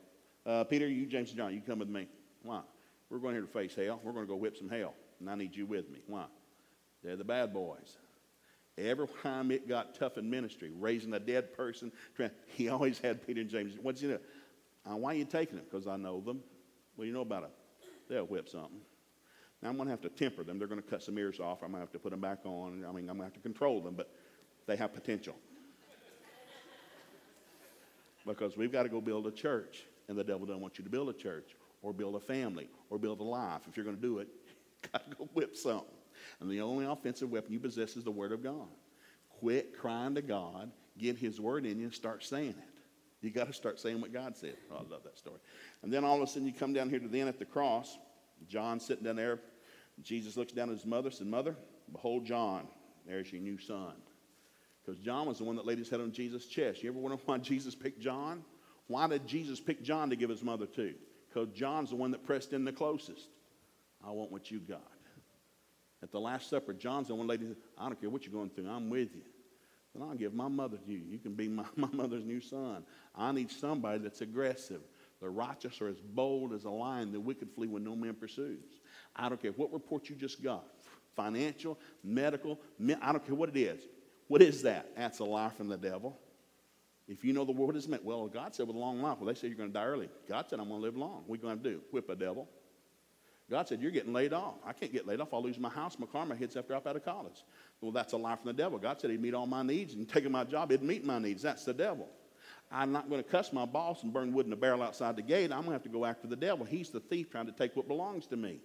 Uh, 0.47 0.65
Peter, 0.65 0.89
you, 0.89 1.05
James, 1.07 1.29
and 1.29 1.39
John, 1.39 1.53
you 1.55 1.61
come 1.61 1.79
with 1.79 1.91
me. 1.91 2.09
Why? 2.43 2.63
We're 3.11 3.19
going 3.19 3.35
here 3.35 3.43
to 3.43 3.49
face 3.49 3.75
hell. 3.75 4.01
We're 4.03 4.13
going 4.13 4.25
to 4.25 4.31
go 4.31 4.37
whip 4.37 4.57
some 4.57 4.71
hell. 4.71 4.95
And 5.21 5.29
I 5.29 5.35
need 5.35 5.55
you 5.55 5.67
with 5.67 5.91
me. 5.91 5.99
Why? 6.07 6.25
They're 7.05 7.17
the 7.17 7.25
bad 7.25 7.53
boys. 7.53 7.99
Every 8.79 9.07
time 9.23 9.51
it 9.51 9.69
got 9.69 9.95
tough 9.95 10.17
in 10.17 10.31
ministry, 10.31 10.71
raising 10.75 11.13
a 11.13 11.21
dead 11.21 11.55
person, 11.55 11.93
he 12.47 12.71
always 12.71 12.99
had 12.99 13.27
Peter 13.27 13.43
and 13.43 13.51
James. 13.51 13.75
What's 13.83 14.01
he 14.01 14.09
do? 14.09 14.19
Uh, 14.91 14.97
why 14.97 15.13
are 15.13 15.19
you 15.19 15.27
taking 15.27 15.57
them? 15.57 15.67
Because 15.71 15.87
I 15.87 15.97
know 15.97 16.21
them. 16.21 16.41
Well, 16.97 17.07
you 17.07 17.13
know 17.13 17.21
about 17.21 17.43
them. 17.43 17.51
They'll 18.09 18.25
whip 18.25 18.49
something. 18.49 18.81
Now 19.63 19.69
I'm 19.69 19.77
going 19.77 19.87
to 19.87 19.91
have 19.91 20.01
to 20.03 20.09
temper 20.09 20.43
them. 20.43 20.59
They're 20.59 20.69
going 20.69 20.83
to 20.83 20.89
cut 20.89 21.03
some 21.03 21.19
ears 21.19 21.39
off. 21.39 21.59
I'm 21.63 21.71
going 21.71 21.75
to 21.75 21.81
have 21.81 21.93
to 21.93 21.99
put 21.99 22.11
them 22.11 22.21
back 22.21 22.39
on. 22.45 22.85
I 22.89 22.93
mean, 22.93 23.09
I'm 23.11 23.19
going 23.19 23.19
to 23.19 23.25
have 23.25 23.35
to 23.35 23.41
control 23.41 23.81
them, 23.81 23.95
but 23.95 24.11
they 24.67 24.77
have 24.77 24.95
potential. 24.95 25.35
because 28.27 28.57
we've 28.57 28.73
got 28.73 28.85
to 28.85 28.89
go 28.89 29.01
build 29.01 29.27
a 29.27 29.31
church, 29.31 29.85
and 30.09 30.17
the 30.17 30.25
devil 30.25 30.47
doesn't 30.47 30.63
want 30.63 30.79
you 30.79 30.85
to 30.85 30.91
build 30.91 31.09
a 31.09 31.13
church 31.13 31.57
or 31.83 31.93
build 31.93 32.15
a 32.15 32.21
family 32.21 32.69
or 32.89 32.99
build 32.99 33.21
a 33.21 33.25
life. 33.25 33.63
If 33.69 33.77
you're 33.77 33.85
going 33.85 33.97
to 33.97 34.03
do 34.03 34.19
it, 34.19 34.29
got 34.93 35.11
to 35.11 35.17
go 35.17 35.29
whip 35.35 35.57
something. 35.57 35.89
And 36.41 36.51
the 36.51 36.61
only 36.61 36.87
offensive 36.87 37.31
weapon 37.31 37.53
you 37.53 37.61
possess 37.61 37.97
is 37.97 38.05
the 38.05 38.11
Word 38.11 38.33
of 38.33 38.43
God. 38.43 38.69
Quit 39.39 39.77
crying 39.79 40.15
to 40.15 40.23
God, 40.23 40.71
get 40.99 41.17
His 41.17 41.41
Word 41.41 41.67
in 41.67 41.79
you, 41.79 41.87
and 41.87 41.95
start 41.95 42.25
saying 42.25 42.51
it. 42.51 42.81
You 43.23 43.31
got 43.31 43.49
to 43.49 43.53
start 43.53 43.79
saying 43.79 44.01
what 44.01 44.13
God 44.13 44.37
said. 44.37 44.57
Oh, 44.71 44.77
I 44.77 44.91
love 44.91 45.03
that 45.05 45.19
story. 45.19 45.41
And 45.83 45.93
then 45.93 46.05
all 46.05 46.17
of 46.17 46.23
a 46.23 46.27
sudden 46.27 46.47
you 46.47 46.55
come 46.55 46.73
down 46.73 46.89
here 46.89 46.99
to 46.99 47.09
the 47.09 47.21
end 47.21 47.29
at 47.29 47.39
the 47.39 47.45
cross. 47.45 47.99
John 48.49 48.81
sitting 48.81 49.05
down 49.05 49.17
there. 49.17 49.41
Jesus 50.03 50.37
looks 50.37 50.53
down 50.53 50.69
at 50.69 50.77
his 50.77 50.87
mother, 50.87 51.09
and 51.09 51.17
said, 51.17 51.27
Mother, 51.27 51.57
behold 51.93 52.25
John. 52.25 52.67
There's 53.07 53.33
your 53.33 53.41
new 53.41 53.59
son. 53.59 53.93
Because 54.85 55.01
John 55.01 55.27
was 55.27 55.39
the 55.39 55.45
one 55.45 55.57
that 55.57 55.67
laid 55.67 55.79
his 55.79 55.91
head 55.91 56.01
on 56.01 56.13
Jesus' 56.13 56.47
chest. 56.47 56.83
You 56.83 56.91
ever 56.91 56.99
wonder 56.99 57.19
why 57.25 57.39
Jesus 57.39 57.75
picked 57.75 58.01
John? 58.01 58.45
Why 58.87 59.07
did 59.07 59.27
Jesus 59.27 59.61
pick 59.61 59.83
John 59.83 60.11
to 60.11 60.17
give 60.17 60.31
his 60.31 60.43
mother 60.43 60.67
to? 60.67 60.95
Because 61.29 61.49
John's 61.55 61.91
the 61.91 61.97
one 61.97 62.11
that 62.11 62.25
pressed 62.25 62.53
in 62.53 62.65
the 62.65 62.73
closest. 62.73 63.29
I 64.05 64.11
want 64.11 64.33
what 64.33 64.51
you 64.51 64.59
got. 64.59 64.81
At 66.03 66.11
the 66.11 66.21
Last 66.21 66.49
Supper, 66.49 66.73
John's 66.73 67.09
the 67.09 67.15
one 67.15 67.27
lady 67.27 67.47
said, 67.47 67.57
I 67.79 67.87
don't 67.87 68.01
care 68.01 68.11
what 68.11 68.25
you're 68.25 68.33
going 68.33 68.51
through, 68.51 68.69
I'm 68.69 68.89
with 68.89 69.15
you. 69.15 69.23
Then 69.95 70.09
I'll 70.09 70.15
give 70.15 70.35
my 70.35 70.49
mother 70.49 70.77
to 70.77 70.93
you. 70.93 71.03
You 71.07 71.19
can 71.19 71.35
be 71.35 71.49
my, 71.49 71.65
my 71.77 71.89
mother's 71.93 72.25
new 72.25 72.41
son. 72.41 72.85
I 73.15 73.33
need 73.33 73.51
somebody 73.51 73.99
that's 73.99 74.21
aggressive. 74.23 74.81
The 75.21 75.29
righteous 75.29 75.81
are 75.83 75.89
as 75.89 76.01
bold 76.01 76.55
as 76.55 76.65
a 76.65 76.71
lion, 76.71 77.13
the 77.13 77.21
wicked 77.21 77.51
flee 77.55 77.69
when 77.69 77.85
no 77.85 77.95
man 77.95 78.15
pursues. 78.15 78.80
I 79.15 79.29
don't 79.29 79.41
care 79.41 79.53
what 79.53 79.73
report 79.73 80.09
you 80.09 80.17
just 80.17 80.43
got 80.43 80.65
financial, 81.17 81.79
medical, 82.03 82.59
I 83.03 83.13
don't 83.13 83.25
care 83.25 83.35
what 83.35 83.49
it 83.51 83.57
is. 83.57 83.83
What 84.29 84.43
is 84.43 84.63
that? 84.63 84.97
That's 84.97 85.19
a 85.19 85.25
lie 85.25 85.51
from 85.51 85.69
the 85.69 85.77
devil. 85.77 86.19
If 87.09 87.25
you 87.25 87.33
know 87.33 87.45
the 87.45 87.53
word, 87.53 87.75
is 87.75 87.89
meant? 87.89 88.05
Well, 88.05 88.29
God 88.29 88.55
said 88.55 88.69
with 88.69 88.77
a 88.77 88.79
long 88.79 89.03
life. 89.03 89.19
Well, 89.19 89.27
they 89.27 89.35
say 89.35 89.49
you're 89.49 89.57
going 89.57 89.71
to 89.71 89.75
die 89.75 89.85
early. 89.85 90.09
God 90.29 90.47
said 90.49 90.61
I'm 90.61 90.69
going 90.69 90.81
to 90.81 90.85
live 90.85 90.97
long. 90.97 91.25
What 91.27 91.35
are 91.35 91.43
you 91.43 91.43
going 91.43 91.59
to 91.59 91.71
do? 91.71 91.81
Whip 91.91 92.09
a 92.09 92.15
devil. 92.15 92.49
God 93.51 93.67
said, 93.67 93.83
You're 93.83 93.91
getting 93.91 94.13
laid 94.13 94.33
off. 94.33 94.55
I 94.65 94.73
can't 94.73 94.93
get 94.93 95.09
laid 95.09 95.21
off. 95.21 95.35
I'll 95.35 95.43
lose 95.43 95.59
my 95.59 95.69
house, 95.69 95.99
my 95.99 96.07
car, 96.07 96.25
my 96.25 96.37
kids 96.37 96.57
after 96.57 96.77
I'm 96.77 96.83
out 96.87 96.95
of 96.95 97.05
college. 97.05 97.45
Well, 97.81 97.91
that's 97.91 98.13
a 98.13 98.17
lie 98.17 98.37
from 98.37 98.47
the 98.47 98.53
devil. 98.53 98.79
God 98.79 99.01
said 99.01 99.11
He'd 99.11 99.21
meet 99.21 99.35
all 99.35 99.47
my 99.47 99.65
needs, 99.65 99.95
and 99.95 100.09
taking 100.09 100.31
my 100.31 100.45
job, 100.45 100.71
He'd 100.71 100.83
meet 100.83 101.05
my 101.05 101.19
needs. 101.19 101.43
That's 101.43 101.65
the 101.65 101.75
devil. 101.75 102.09
I'm 102.71 102.93
not 102.93 103.11
going 103.11 103.21
to 103.23 103.29
cuss 103.29 103.53
my 103.53 103.67
boss 103.67 104.05
and 104.05 104.13
burn 104.13 104.33
wood 104.33 104.47
in 104.47 104.53
a 104.53 104.57
barrel 104.57 104.81
outside 104.81 105.17
the 105.17 105.23
gate. 105.23 105.51
I'm 105.51 105.63
going 105.63 105.67
to 105.67 105.73
have 105.73 105.83
to 105.83 105.89
go 105.89 106.05
after 106.05 106.29
the 106.29 106.37
devil. 106.37 106.65
He's 106.65 106.91
the 106.91 107.01
thief 107.01 107.29
trying 107.29 107.47
to 107.47 107.53
take 107.53 107.75
what 107.75 107.89
belongs 107.89 108.29
to 108.29 108.37
me. 108.37 108.61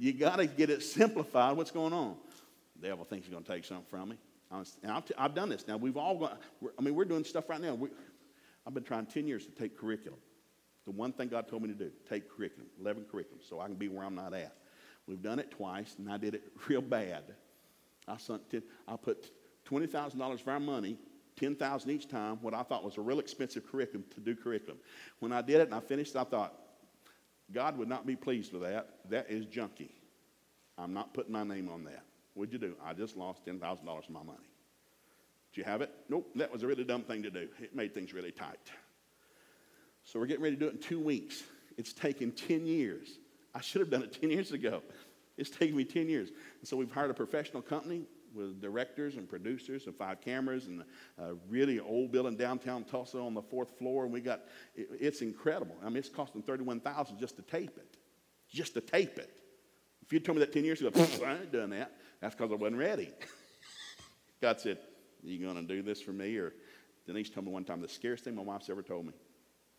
You 0.00 0.14
got 0.14 0.36
to 0.36 0.46
get 0.46 0.70
it 0.70 0.82
simplified. 0.82 1.58
What's 1.58 1.70
going 1.70 1.92
on? 1.92 2.16
The 2.80 2.88
devil 2.88 3.04
thinks 3.04 3.26
he's 3.26 3.32
going 3.34 3.44
to 3.44 3.52
take 3.52 3.66
something 3.66 3.84
from 3.90 4.08
me. 4.08 4.16
I've, 4.50 5.04
t- 5.04 5.14
I've 5.18 5.34
done 5.34 5.50
this. 5.50 5.68
Now, 5.68 5.76
we've 5.76 5.98
all 5.98 6.16
got, 6.16 6.40
I 6.78 6.82
mean, 6.82 6.94
we're 6.94 7.04
doing 7.04 7.22
stuff 7.22 7.50
right 7.50 7.60
now. 7.60 7.74
We, 7.74 7.90
I've 8.66 8.72
been 8.72 8.82
trying 8.82 9.04
10 9.04 9.28
years 9.28 9.44
to 9.44 9.52
take 9.52 9.78
curriculum. 9.78 10.18
The 10.86 10.92
one 10.92 11.12
thing 11.12 11.28
God 11.28 11.48
told 11.48 11.60
me 11.60 11.68
to 11.68 11.74
do, 11.74 11.90
take 12.08 12.34
curriculum, 12.34 12.66
11 12.80 13.04
curriculum, 13.12 13.40
so 13.46 13.60
I 13.60 13.66
can 13.66 13.74
be 13.74 13.88
where 13.88 14.04
I'm 14.04 14.14
not 14.14 14.32
at. 14.32 14.56
We've 15.06 15.20
done 15.20 15.38
it 15.38 15.50
twice, 15.50 15.94
and 15.98 16.10
I 16.10 16.16
did 16.16 16.34
it 16.34 16.44
real 16.68 16.80
bad. 16.80 17.34
I, 18.08 18.16
sunk 18.16 18.48
10, 18.48 18.62
I 18.88 18.96
put 18.96 19.30
$20,000 19.70 20.40
of 20.40 20.48
our 20.48 20.58
money, 20.58 20.96
10000 21.36 21.90
each 21.90 22.08
time, 22.08 22.38
what 22.40 22.54
I 22.54 22.62
thought 22.62 22.84
was 22.84 22.96
a 22.96 23.02
real 23.02 23.20
expensive 23.20 23.70
curriculum 23.70 24.06
to 24.14 24.20
do 24.20 24.34
curriculum. 24.34 24.78
When 25.18 25.32
I 25.32 25.42
did 25.42 25.56
it 25.56 25.68
and 25.68 25.74
I 25.74 25.80
finished, 25.80 26.16
I 26.16 26.24
thought, 26.24 26.54
God 27.52 27.76
would 27.78 27.88
not 27.88 28.06
be 28.06 28.16
pleased 28.16 28.52
with 28.52 28.62
that. 28.62 28.88
That 29.08 29.30
is 29.30 29.46
junky. 29.46 29.90
I'm 30.78 30.92
not 30.92 31.12
putting 31.14 31.32
my 31.32 31.44
name 31.44 31.68
on 31.68 31.84
that. 31.84 32.02
What'd 32.34 32.52
you 32.52 32.58
do? 32.58 32.74
I 32.84 32.94
just 32.94 33.16
lost 33.16 33.44
$10,000 33.44 33.60
of 33.60 34.10
my 34.10 34.22
money. 34.22 34.38
Did 35.52 35.58
you 35.58 35.64
have 35.64 35.82
it? 35.82 35.90
Nope, 36.08 36.30
that 36.36 36.52
was 36.52 36.62
a 36.62 36.66
really 36.66 36.84
dumb 36.84 37.02
thing 37.02 37.22
to 37.24 37.30
do. 37.30 37.48
It 37.60 37.74
made 37.74 37.92
things 37.92 38.14
really 38.14 38.30
tight. 38.30 38.70
So 40.04 40.18
we're 40.18 40.26
getting 40.26 40.44
ready 40.44 40.56
to 40.56 40.60
do 40.60 40.68
it 40.68 40.74
in 40.74 40.80
two 40.80 41.00
weeks. 41.00 41.42
It's 41.76 41.92
taken 41.92 42.30
10 42.30 42.66
years. 42.66 43.18
I 43.54 43.60
should 43.60 43.80
have 43.80 43.90
done 43.90 44.02
it 44.02 44.18
10 44.20 44.30
years 44.30 44.52
ago. 44.52 44.82
It's 45.36 45.50
taken 45.50 45.76
me 45.76 45.84
10 45.84 46.08
years. 46.08 46.28
And 46.28 46.68
so 46.68 46.76
we've 46.76 46.90
hired 46.90 47.10
a 47.10 47.14
professional 47.14 47.62
company 47.62 48.02
with 48.34 48.60
directors 48.60 49.16
and 49.16 49.28
producers 49.28 49.86
and 49.86 49.94
five 49.94 50.20
cameras 50.20 50.66
and 50.66 50.82
a 51.18 51.34
really 51.48 51.80
old 51.80 52.12
building 52.12 52.36
downtown 52.36 52.84
Tulsa 52.84 53.18
on 53.18 53.34
the 53.34 53.42
fourth 53.42 53.78
floor. 53.78 54.04
And 54.04 54.12
we 54.12 54.20
got, 54.20 54.42
it, 54.74 54.88
it's 54.98 55.22
incredible. 55.22 55.76
I 55.82 55.88
mean, 55.88 55.98
it's 55.98 56.08
costing 56.08 56.42
31000 56.42 57.18
just 57.18 57.36
to 57.36 57.42
tape 57.42 57.76
it. 57.76 57.96
Just 58.48 58.74
to 58.74 58.80
tape 58.80 59.18
it. 59.18 59.30
If 60.02 60.12
you 60.12 60.20
told 60.20 60.38
me 60.38 60.44
that 60.44 60.52
10 60.52 60.64
years 60.64 60.80
ago, 60.80 60.90
I 61.26 61.32
ain't 61.32 61.52
done 61.52 61.70
that. 61.70 61.92
That's 62.20 62.34
because 62.34 62.50
I 62.52 62.56
wasn't 62.56 62.78
ready. 62.78 63.10
God 64.40 64.60
said, 64.60 64.78
you 65.22 65.44
going 65.44 65.56
to 65.56 65.74
do 65.74 65.82
this 65.82 66.00
for 66.00 66.12
me? 66.12 66.36
Or 66.36 66.52
Denise 67.06 67.30
told 67.30 67.46
me 67.46 67.52
one 67.52 67.64
time 67.64 67.80
the 67.80 67.88
scariest 67.88 68.24
thing 68.24 68.34
my 68.34 68.42
wife's 68.42 68.70
ever 68.70 68.82
told 68.82 69.06
me, 69.06 69.12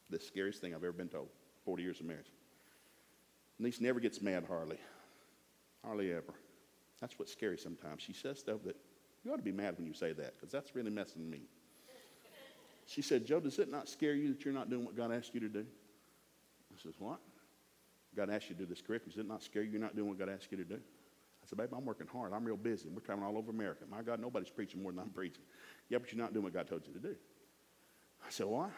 the 0.10 0.20
scariest 0.20 0.62
thing 0.62 0.74
I've 0.74 0.84
ever 0.84 0.92
been 0.92 1.10
told, 1.10 1.30
40 1.66 1.84
years 1.84 2.00
of 2.00 2.06
marriage. 2.06 2.32
Denise 3.58 3.82
never 3.82 4.00
gets 4.00 4.22
mad, 4.22 4.46
hardly. 4.48 4.78
Hardly 5.84 6.12
ever. 6.12 6.34
That's 7.02 7.18
what's 7.18 7.32
scary 7.32 7.58
sometimes. 7.58 8.04
She 8.04 8.14
says 8.14 8.40
stuff 8.40 8.64
that 8.66 8.78
you 9.24 9.34
ought 9.34 9.38
to 9.38 9.44
be 9.44 9.52
mad 9.52 9.76
when 9.78 9.86
you 9.86 9.94
say 9.94 10.14
that 10.14 10.36
because 10.36 10.52
that's 10.52 10.76
really 10.76 10.92
messing 10.92 11.30
me. 11.30 11.42
She 12.86 13.02
said, 13.02 13.26
Joe, 13.26 13.40
does 13.40 13.58
it 13.60 13.72
not 13.72 13.90
scare 13.90 14.14
you 14.14 14.30
that 14.34 14.46
you're 14.46 14.54
not 14.54 14.70
doing 14.70 14.86
what 14.86 14.96
God 14.96 15.12
asked 15.12 15.34
you 15.34 15.40
to 15.40 15.50
do? 15.50 15.66
I 16.74 16.82
says, 16.82 16.94
What? 17.00 17.20
God 18.16 18.30
asked 18.30 18.50
you 18.50 18.56
to 18.56 18.62
do 18.62 18.66
this 18.66 18.82
curriculum. 18.82 19.12
Does 19.12 19.20
it 19.20 19.28
not 19.28 19.42
scare 19.42 19.64
you 19.64 19.72
you're 19.72 19.82
not 19.82 19.96
doing 19.96 20.10
what 20.10 20.20
God 20.20 20.30
asked 20.30 20.52
you 20.52 20.58
to 20.58 20.66
do? 20.66 20.76
I 20.76 21.48
said, 21.48 21.58
Babe, 21.58 21.70
I'm 21.76 21.86
working 21.86 22.08
hard. 22.08 22.34
I'm 22.34 22.44
real 22.44 22.58
busy. 22.58 22.90
We're 22.90 23.02
traveling 23.02 23.28
all 23.28 23.38
over 23.38 23.52
America. 23.52 23.86
My 23.90 24.02
God, 24.02 24.20
nobody's 24.20 24.50
preaching 24.50 24.82
more 24.82 24.92
than 24.92 25.00
I'm 25.00 25.10
preaching. 25.10 25.44
Yeah, 25.90 26.00
but 26.00 26.12
you're 26.12 26.22
not 26.22 26.34
doing 26.34 26.44
what 26.44 26.54
God 26.54 26.68
told 26.68 26.86
you 26.86 26.94
to 26.94 27.00
do. 27.00 27.16
I 28.26 28.30
said, 28.30 28.48
What? 28.48 28.72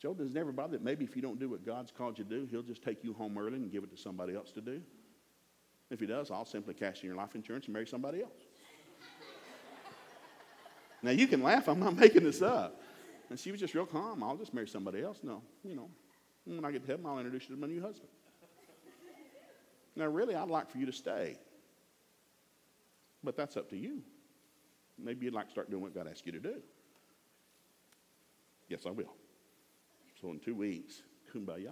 Joe, 0.00 0.12
does 0.12 0.32
it 0.32 0.34
never 0.34 0.52
bother 0.52 0.72
that 0.72 0.82
maybe 0.82 1.04
if 1.04 1.16
you 1.16 1.22
don't 1.22 1.40
do 1.40 1.48
what 1.48 1.64
God's 1.64 1.90
called 1.90 2.18
you 2.18 2.24
to 2.24 2.30
do, 2.30 2.46
He'll 2.50 2.62
just 2.62 2.82
take 2.82 3.02
you 3.02 3.14
home 3.14 3.38
early 3.38 3.56
and 3.56 3.72
give 3.72 3.84
it 3.84 3.90
to 3.90 3.96
somebody 3.96 4.34
else 4.34 4.52
to 4.52 4.60
do? 4.60 4.82
If 5.94 6.00
He 6.00 6.06
does, 6.06 6.32
I'll 6.32 6.44
simply 6.44 6.74
cash 6.74 7.02
in 7.02 7.06
your 7.06 7.14
life 7.14 7.36
insurance 7.36 7.66
and 7.66 7.72
marry 7.72 7.86
somebody 7.86 8.20
else. 8.20 8.40
now, 11.00 11.12
you 11.12 11.28
can 11.28 11.40
laugh. 11.40 11.68
I'm 11.68 11.78
not 11.78 11.94
making 12.04 12.24
this 12.24 12.42
up. 12.42 12.82
And 13.30 13.38
she 13.38 13.52
was 13.52 13.60
just 13.60 13.74
real 13.74 13.86
calm. 13.86 14.20
I'll 14.24 14.36
just 14.36 14.52
marry 14.52 14.66
somebody 14.66 15.02
else. 15.02 15.20
No, 15.22 15.40
you 15.62 15.76
know, 15.76 15.88
when 16.46 16.64
I 16.64 16.72
get 16.72 16.82
to 16.82 16.88
heaven, 16.88 17.06
I'll 17.06 17.18
introduce 17.18 17.48
you 17.48 17.54
to 17.54 17.60
my 17.60 17.68
new 17.68 17.80
husband. 17.80 18.08
Now, 19.94 20.06
really, 20.06 20.34
I'd 20.34 20.48
like 20.48 20.68
for 20.68 20.78
you 20.78 20.86
to 20.86 20.92
stay. 20.92 21.38
But 23.22 23.36
that's 23.36 23.56
up 23.56 23.70
to 23.70 23.76
you. 23.76 24.02
Maybe 24.98 25.26
you'd 25.26 25.34
like 25.34 25.46
to 25.46 25.52
start 25.52 25.70
doing 25.70 25.80
what 25.80 25.94
God 25.94 26.08
asked 26.10 26.26
you 26.26 26.32
to 26.32 26.40
do. 26.40 26.56
Yes, 28.68 28.80
I 28.84 28.90
will. 28.90 29.14
So 30.20 30.32
in 30.32 30.40
two 30.40 30.56
weeks, 30.56 31.02
kumbaya. 31.32 31.70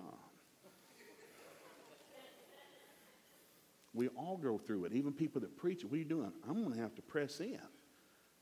We 3.95 4.09
all 4.09 4.37
go 4.37 4.59
through 4.59 4.87
it. 4.87 4.93
Even 4.93 5.13
people 5.13 5.41
that 5.43 5.57
preach 5.57 5.83
it, 5.83 5.87
what 5.87 5.97
are 5.97 5.99
you 5.99 6.05
doing? 6.05 6.33
I'm 6.49 6.63
going 6.63 6.75
to 6.75 6.81
have 6.81 6.95
to 6.95 7.03
press 7.03 7.41
in. 7.41 7.59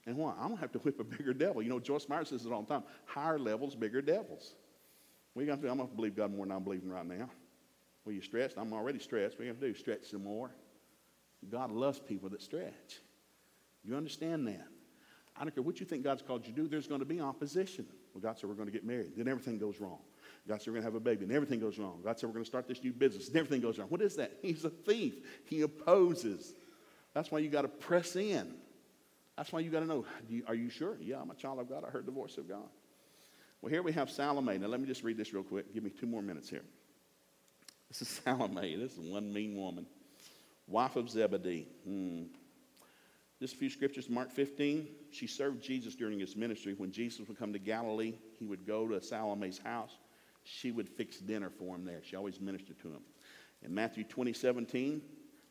And 0.06 0.16
why? 0.16 0.32
I'm 0.32 0.48
going 0.48 0.56
to 0.56 0.60
have 0.60 0.72
to 0.72 0.78
whip 0.78 1.00
a 1.00 1.04
bigger 1.04 1.34
devil. 1.34 1.62
You 1.62 1.68
know, 1.68 1.80
Joyce 1.80 2.08
Meyer 2.08 2.24
says 2.24 2.46
it 2.46 2.52
all 2.52 2.62
the 2.62 2.68
time 2.68 2.84
higher 3.04 3.38
levels, 3.38 3.74
bigger 3.74 4.00
devils. 4.00 4.54
We 5.34 5.44
got 5.46 5.60
to 5.60 5.70
I'm 5.70 5.76
going 5.76 5.88
to 5.88 5.94
believe 5.94 6.16
God 6.16 6.34
more 6.34 6.46
than 6.46 6.56
I'm 6.56 6.64
believing 6.64 6.90
right 6.90 7.06
now. 7.06 7.28
Well, 8.04 8.14
you 8.14 8.22
stressed? 8.22 8.56
I'm 8.56 8.72
already 8.72 8.98
stressed. 8.98 9.38
What 9.38 9.42
are 9.42 9.46
you 9.46 9.52
going 9.52 9.60
to 9.60 9.68
do? 9.68 9.78
Stretch 9.78 10.06
some 10.10 10.24
more. 10.24 10.50
God 11.48 11.70
loves 11.70 12.00
people 12.00 12.28
that 12.30 12.42
stretch. 12.42 13.00
You 13.84 13.96
understand 13.96 14.46
that? 14.48 14.66
I 15.36 15.42
don't 15.42 15.54
care 15.54 15.62
what 15.62 15.80
you 15.80 15.86
think 15.86 16.04
God's 16.04 16.22
called 16.22 16.46
you 16.46 16.52
to 16.52 16.60
do, 16.62 16.68
there's 16.68 16.86
going 16.86 17.00
to 17.00 17.06
be 17.06 17.20
opposition. 17.20 17.86
Well, 18.12 18.20
God 18.20 18.38
said 18.38 18.48
we're 18.48 18.56
going 18.56 18.68
to 18.68 18.72
get 18.72 18.84
married. 18.84 19.12
Then 19.16 19.28
everything 19.28 19.58
goes 19.58 19.80
wrong. 19.80 20.00
God 20.48 20.60
said 20.60 20.68
we're 20.68 20.80
going 20.80 20.82
to 20.82 20.88
have 20.88 20.94
a 20.94 21.00
baby, 21.00 21.24
and 21.24 21.32
everything 21.32 21.60
goes 21.60 21.78
wrong. 21.78 22.00
God 22.02 22.18
said 22.18 22.28
we're 22.28 22.34
going 22.34 22.44
to 22.44 22.48
start 22.50 22.66
this 22.66 22.82
new 22.82 22.92
business, 22.92 23.28
and 23.28 23.36
everything 23.36 23.60
goes 23.60 23.78
wrong. 23.78 23.88
What 23.88 24.02
is 24.02 24.16
that? 24.16 24.32
He's 24.42 24.64
a 24.64 24.70
thief. 24.70 25.14
He 25.44 25.62
opposes. 25.62 26.54
That's 27.14 27.30
why 27.30 27.40
you 27.40 27.48
got 27.48 27.62
to 27.62 27.68
press 27.68 28.16
in. 28.16 28.54
That's 29.36 29.52
why 29.52 29.60
you 29.60 29.70
got 29.70 29.80
to 29.80 29.86
know 29.86 30.04
are 30.46 30.54
you 30.54 30.70
sure? 30.70 30.96
Yeah, 31.00 31.20
I'm 31.20 31.30
a 31.30 31.34
child 31.34 31.60
of 31.60 31.68
God. 31.68 31.84
I 31.86 31.90
heard 31.90 32.06
the 32.06 32.12
voice 32.12 32.36
of 32.36 32.48
God. 32.48 32.68
Well, 33.62 33.70
here 33.70 33.82
we 33.82 33.92
have 33.92 34.10
Salome. 34.10 34.58
Now, 34.58 34.68
let 34.68 34.80
me 34.80 34.86
just 34.86 35.02
read 35.02 35.16
this 35.16 35.32
real 35.32 35.42
quick. 35.42 35.72
Give 35.74 35.82
me 35.82 35.90
two 35.90 36.06
more 36.06 36.22
minutes 36.22 36.48
here. 36.48 36.62
This 37.88 38.02
is 38.02 38.08
Salome. 38.08 38.76
This 38.76 38.92
is 38.92 38.98
one 38.98 39.32
mean 39.32 39.56
woman. 39.56 39.84
Wife 40.68 40.94
of 40.94 41.10
Zebedee. 41.10 41.66
Hmm. 41.84 42.22
Just 43.40 43.54
a 43.54 43.56
few 43.56 43.68
scriptures. 43.68 44.08
Mark 44.08 44.30
15. 44.30 44.86
She 45.10 45.26
served 45.26 45.60
Jesus 45.60 45.96
during 45.96 46.20
his 46.20 46.36
ministry. 46.36 46.74
When 46.74 46.92
Jesus 46.92 47.26
would 47.26 47.36
come 47.36 47.52
to 47.52 47.58
Galilee, 47.58 48.14
he 48.38 48.46
would 48.46 48.64
go 48.64 48.86
to 48.86 49.02
Salome's 49.02 49.58
house. 49.58 49.96
She 50.52 50.72
would 50.72 50.88
fix 50.88 51.18
dinner 51.18 51.50
for 51.50 51.76
him 51.76 51.84
there. 51.84 52.00
She 52.02 52.16
always 52.16 52.40
ministered 52.40 52.80
to 52.80 52.88
him. 52.88 53.02
In 53.62 53.74
Matthew 53.74 54.04
20, 54.04 54.32
17, 54.32 55.00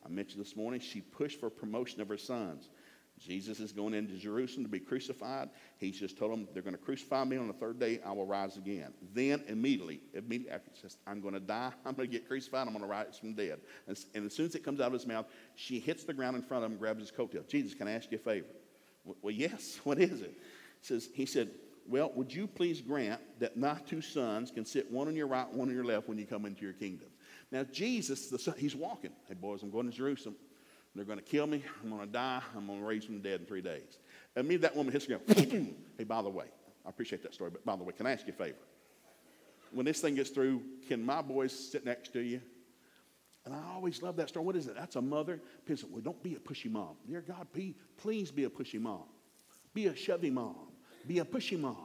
I 0.05 0.09
mentioned 0.09 0.43
this 0.43 0.55
morning, 0.55 0.79
she 0.79 1.01
pushed 1.01 1.39
for 1.39 1.49
promotion 1.49 2.01
of 2.01 2.09
her 2.09 2.17
sons. 2.17 2.69
Jesus 3.17 3.59
is 3.59 3.73
going 3.73 3.93
into 3.93 4.15
Jerusalem 4.15 4.63
to 4.63 4.69
be 4.69 4.79
crucified. 4.79 5.49
He's 5.77 5.99
just 5.99 6.17
told 6.17 6.31
them 6.31 6.47
they're 6.53 6.63
going 6.63 6.75
to 6.75 6.81
crucify 6.81 7.25
me 7.25 7.37
on 7.37 7.47
the 7.47 7.53
third 7.53 7.79
day. 7.79 7.99
I 8.05 8.11
will 8.13 8.25
rise 8.25 8.55
again. 8.55 8.93
Then 9.13 9.43
immediately, 9.47 9.99
immediately 10.13 10.51
after, 10.51 10.71
says, 10.73 10.97
I'm 11.05 11.19
going 11.19 11.33
to 11.33 11.39
die. 11.39 11.71
I'm 11.85 11.95
going 11.95 12.09
to 12.09 12.11
get 12.11 12.27
crucified. 12.27 12.67
I'm 12.67 12.73
going 12.73 12.83
to 12.83 12.89
rise 12.89 13.17
from 13.19 13.35
the 13.35 13.47
dead. 13.47 13.59
And, 13.87 13.97
and, 14.15 14.25
as 14.25 14.33
soon 14.33 14.45
as 14.45 14.55
it 14.55 14.63
comes 14.63 14.79
out 14.79 14.87
of 14.87 14.93
his 14.93 15.05
mouth, 15.05 15.25
she 15.55 15.79
hits 15.79 16.05
the 16.05 16.13
ground 16.13 16.37
in 16.37 16.43
front 16.43 16.63
of 16.63 16.71
him, 16.71 16.77
grabs 16.77 17.01
his 17.01 17.11
coattail. 17.11 17.47
Jesus, 17.47 17.73
can 17.73 17.87
I 17.87 17.91
ask 17.91 18.09
you 18.11 18.17
a 18.17 18.21
favor? 18.21 18.47
Well, 19.21 19.33
yes. 19.33 19.79
What 19.83 19.99
is 19.99 20.21
it? 20.21 20.37
He 20.81 20.87
says, 20.87 21.09
he 21.13 21.25
said, 21.25 21.51
well, 21.89 22.11
would 22.15 22.33
you 22.33 22.47
please 22.47 22.81
grant 22.81 23.19
that 23.39 23.57
my 23.57 23.77
two 23.87 24.01
sons 24.01 24.51
can 24.51 24.65
sit 24.65 24.91
one 24.91 25.07
on 25.07 25.15
your 25.15 25.27
right, 25.27 25.51
one 25.51 25.69
on 25.69 25.75
your 25.75 25.83
left 25.83 26.07
when 26.07 26.17
you 26.17 26.25
come 26.25 26.45
into 26.45 26.61
your 26.61 26.73
kingdom? 26.73 27.07
Now, 27.51 27.63
Jesus, 27.63 28.27
the 28.27 28.37
son, 28.37 28.53
he's 28.57 28.75
walking. 28.75 29.11
Hey, 29.27 29.33
boys, 29.33 29.63
I'm 29.63 29.71
going 29.71 29.89
to 29.89 29.95
Jerusalem. 29.95 30.35
They're 30.95 31.05
going 31.05 31.19
to 31.19 31.25
kill 31.25 31.47
me. 31.47 31.63
I'm 31.83 31.89
going 31.89 32.05
to 32.05 32.11
die. 32.11 32.41
I'm 32.55 32.67
going 32.67 32.79
to 32.79 32.85
raise 32.85 33.05
from 33.05 33.15
the 33.15 33.29
dead 33.29 33.41
in 33.41 33.45
three 33.45 33.61
days. 33.61 33.99
And 34.35 34.47
me, 34.47 34.57
that 34.57 34.75
woman 34.75 34.91
hits 34.91 35.07
the 35.07 35.19
hey, 35.97 36.03
by 36.03 36.21
the 36.21 36.29
way, 36.29 36.45
I 36.85 36.89
appreciate 36.89 37.23
that 37.23 37.33
story, 37.33 37.51
but 37.51 37.65
by 37.65 37.75
the 37.75 37.83
way, 37.83 37.93
can 37.93 38.05
I 38.05 38.11
ask 38.11 38.25
you 38.27 38.33
a 38.33 38.35
favor? 38.35 38.57
When 39.71 39.85
this 39.85 40.01
thing 40.01 40.15
gets 40.15 40.29
through, 40.29 40.61
can 40.87 41.03
my 41.03 41.21
boys 41.21 41.51
sit 41.53 41.85
next 41.85 42.13
to 42.13 42.21
you? 42.21 42.41
And 43.45 43.53
I 43.53 43.61
always 43.73 44.01
love 44.01 44.15
that 44.17 44.29
story. 44.29 44.45
What 44.45 44.55
is 44.55 44.67
it? 44.67 44.75
That's 44.75 44.95
a 44.95 45.01
mother. 45.01 45.41
People 45.65 45.89
well, 45.91 46.01
don't 46.01 46.21
be 46.21 46.35
a 46.35 46.39
pushy 46.39 46.69
mom. 46.69 46.95
Dear 47.07 47.21
God, 47.21 47.47
be, 47.53 47.75
please 47.97 48.31
be 48.31 48.43
a 48.43 48.49
pushy 48.49 48.79
mom. 48.79 49.03
Be 49.73 49.87
a 49.87 49.95
shovey 49.95 50.31
mom. 50.31 50.68
Be 51.09 51.17
a 51.17 51.25
pushy 51.25 51.59
mom. 51.59 51.75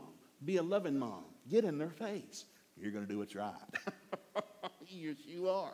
Be 0.45 0.59
a 0.59 0.63
loving 0.63 0.99
mom. 0.99 1.25
Get 1.49 1.65
in 1.65 1.79
their 1.79 1.89
face. 1.89 2.45
You're 2.77 2.91
going 2.93 3.07
to 3.07 3.11
do 3.11 3.21
what's 3.21 3.35
right. 3.35 3.55
yes, 4.87 5.17
you 5.25 5.49
are. 5.49 5.73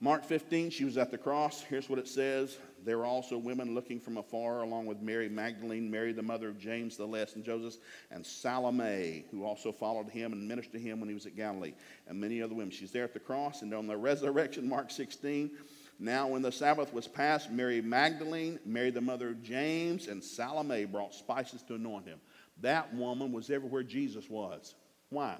Mark 0.00 0.24
15, 0.24 0.70
she 0.70 0.84
was 0.84 0.96
at 0.96 1.10
the 1.10 1.18
cross. 1.18 1.60
Here's 1.60 1.88
what 1.88 1.98
it 1.98 2.06
says. 2.06 2.58
There 2.84 2.98
were 2.98 3.04
also 3.04 3.36
women 3.36 3.74
looking 3.74 3.98
from 3.98 4.16
afar, 4.16 4.62
along 4.62 4.86
with 4.86 5.00
Mary 5.00 5.28
Magdalene, 5.28 5.90
Mary, 5.90 6.12
the 6.12 6.22
mother 6.22 6.48
of 6.48 6.56
James 6.56 6.96
the 6.96 7.04
Less 7.04 7.34
and 7.34 7.42
Joseph, 7.42 7.80
and 8.12 8.24
Salome, 8.24 9.24
who 9.32 9.44
also 9.44 9.72
followed 9.72 10.08
him 10.08 10.32
and 10.32 10.46
ministered 10.46 10.74
to 10.74 10.78
him 10.78 11.00
when 11.00 11.08
he 11.08 11.16
was 11.16 11.26
at 11.26 11.34
Galilee, 11.34 11.74
and 12.06 12.20
many 12.20 12.40
other 12.40 12.54
women. 12.54 12.70
She's 12.70 12.92
there 12.92 13.02
at 13.02 13.12
the 13.12 13.18
cross, 13.18 13.62
and 13.62 13.74
on 13.74 13.88
the 13.88 13.96
resurrection, 13.96 14.68
Mark 14.68 14.92
16. 14.92 15.50
Now, 15.98 16.28
when 16.28 16.42
the 16.42 16.52
Sabbath 16.52 16.92
was 16.92 17.08
past, 17.08 17.50
Mary 17.50 17.80
Magdalene, 17.80 18.60
Mary, 18.64 18.90
the 18.90 19.00
mother 19.00 19.30
of 19.30 19.42
James, 19.42 20.06
and 20.06 20.22
Salome 20.22 20.84
brought 20.84 21.12
spices 21.12 21.62
to 21.62 21.74
anoint 21.74 22.06
him. 22.06 22.20
That 22.60 22.94
woman 22.94 23.32
was 23.32 23.50
everywhere 23.50 23.82
Jesus 23.82 24.30
was. 24.30 24.74
Why? 25.10 25.36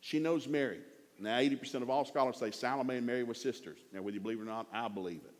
She 0.00 0.18
knows 0.18 0.48
Mary. 0.48 0.80
Now, 1.18 1.38
80% 1.38 1.82
of 1.82 1.90
all 1.90 2.06
scholars 2.06 2.38
say 2.38 2.50
Salome 2.50 2.96
and 2.96 3.06
Mary 3.06 3.24
were 3.24 3.34
sisters. 3.34 3.78
Now, 3.92 4.00
whether 4.00 4.14
you 4.14 4.20
believe 4.20 4.38
it 4.38 4.42
or 4.42 4.46
not, 4.46 4.66
I 4.72 4.88
believe 4.88 5.20
it. 5.24 5.34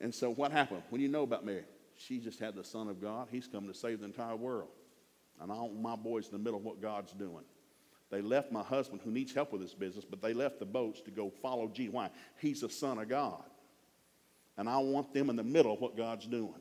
And 0.00 0.14
so, 0.14 0.30
what 0.30 0.50
happened? 0.50 0.82
When 0.88 1.02
you 1.02 1.08
know 1.08 1.22
about 1.22 1.44
Mary? 1.44 1.64
She 1.96 2.18
just 2.18 2.40
had 2.40 2.54
the 2.54 2.64
Son 2.64 2.88
of 2.88 3.00
God. 3.00 3.28
He's 3.30 3.46
come 3.46 3.66
to 3.68 3.74
save 3.74 4.00
the 4.00 4.06
entire 4.06 4.34
world. 4.34 4.70
And 5.40 5.52
I 5.52 5.56
want 5.56 5.80
my 5.80 5.96
boys 5.96 6.26
in 6.26 6.32
the 6.32 6.38
middle 6.38 6.58
of 6.58 6.64
what 6.64 6.80
God's 6.80 7.12
doing. 7.12 7.44
They 8.10 8.22
left 8.22 8.50
my 8.50 8.62
husband, 8.62 9.00
who 9.04 9.10
needs 9.10 9.34
help 9.34 9.52
with 9.52 9.60
this 9.60 9.74
business, 9.74 10.04
but 10.04 10.22
they 10.22 10.32
left 10.32 10.58
the 10.58 10.64
boats 10.64 11.00
to 11.02 11.10
go 11.10 11.30
follow 11.42 11.68
Jesus. 11.68 11.94
Why? 11.94 12.10
He's 12.40 12.60
the 12.60 12.70
Son 12.70 12.98
of 12.98 13.08
God. 13.08 13.42
And 14.56 14.68
I 14.68 14.78
want 14.78 15.12
them 15.12 15.30
in 15.30 15.36
the 15.36 15.42
middle 15.42 15.72
of 15.72 15.80
what 15.80 15.96
God's 15.96 16.26
doing. 16.26 16.54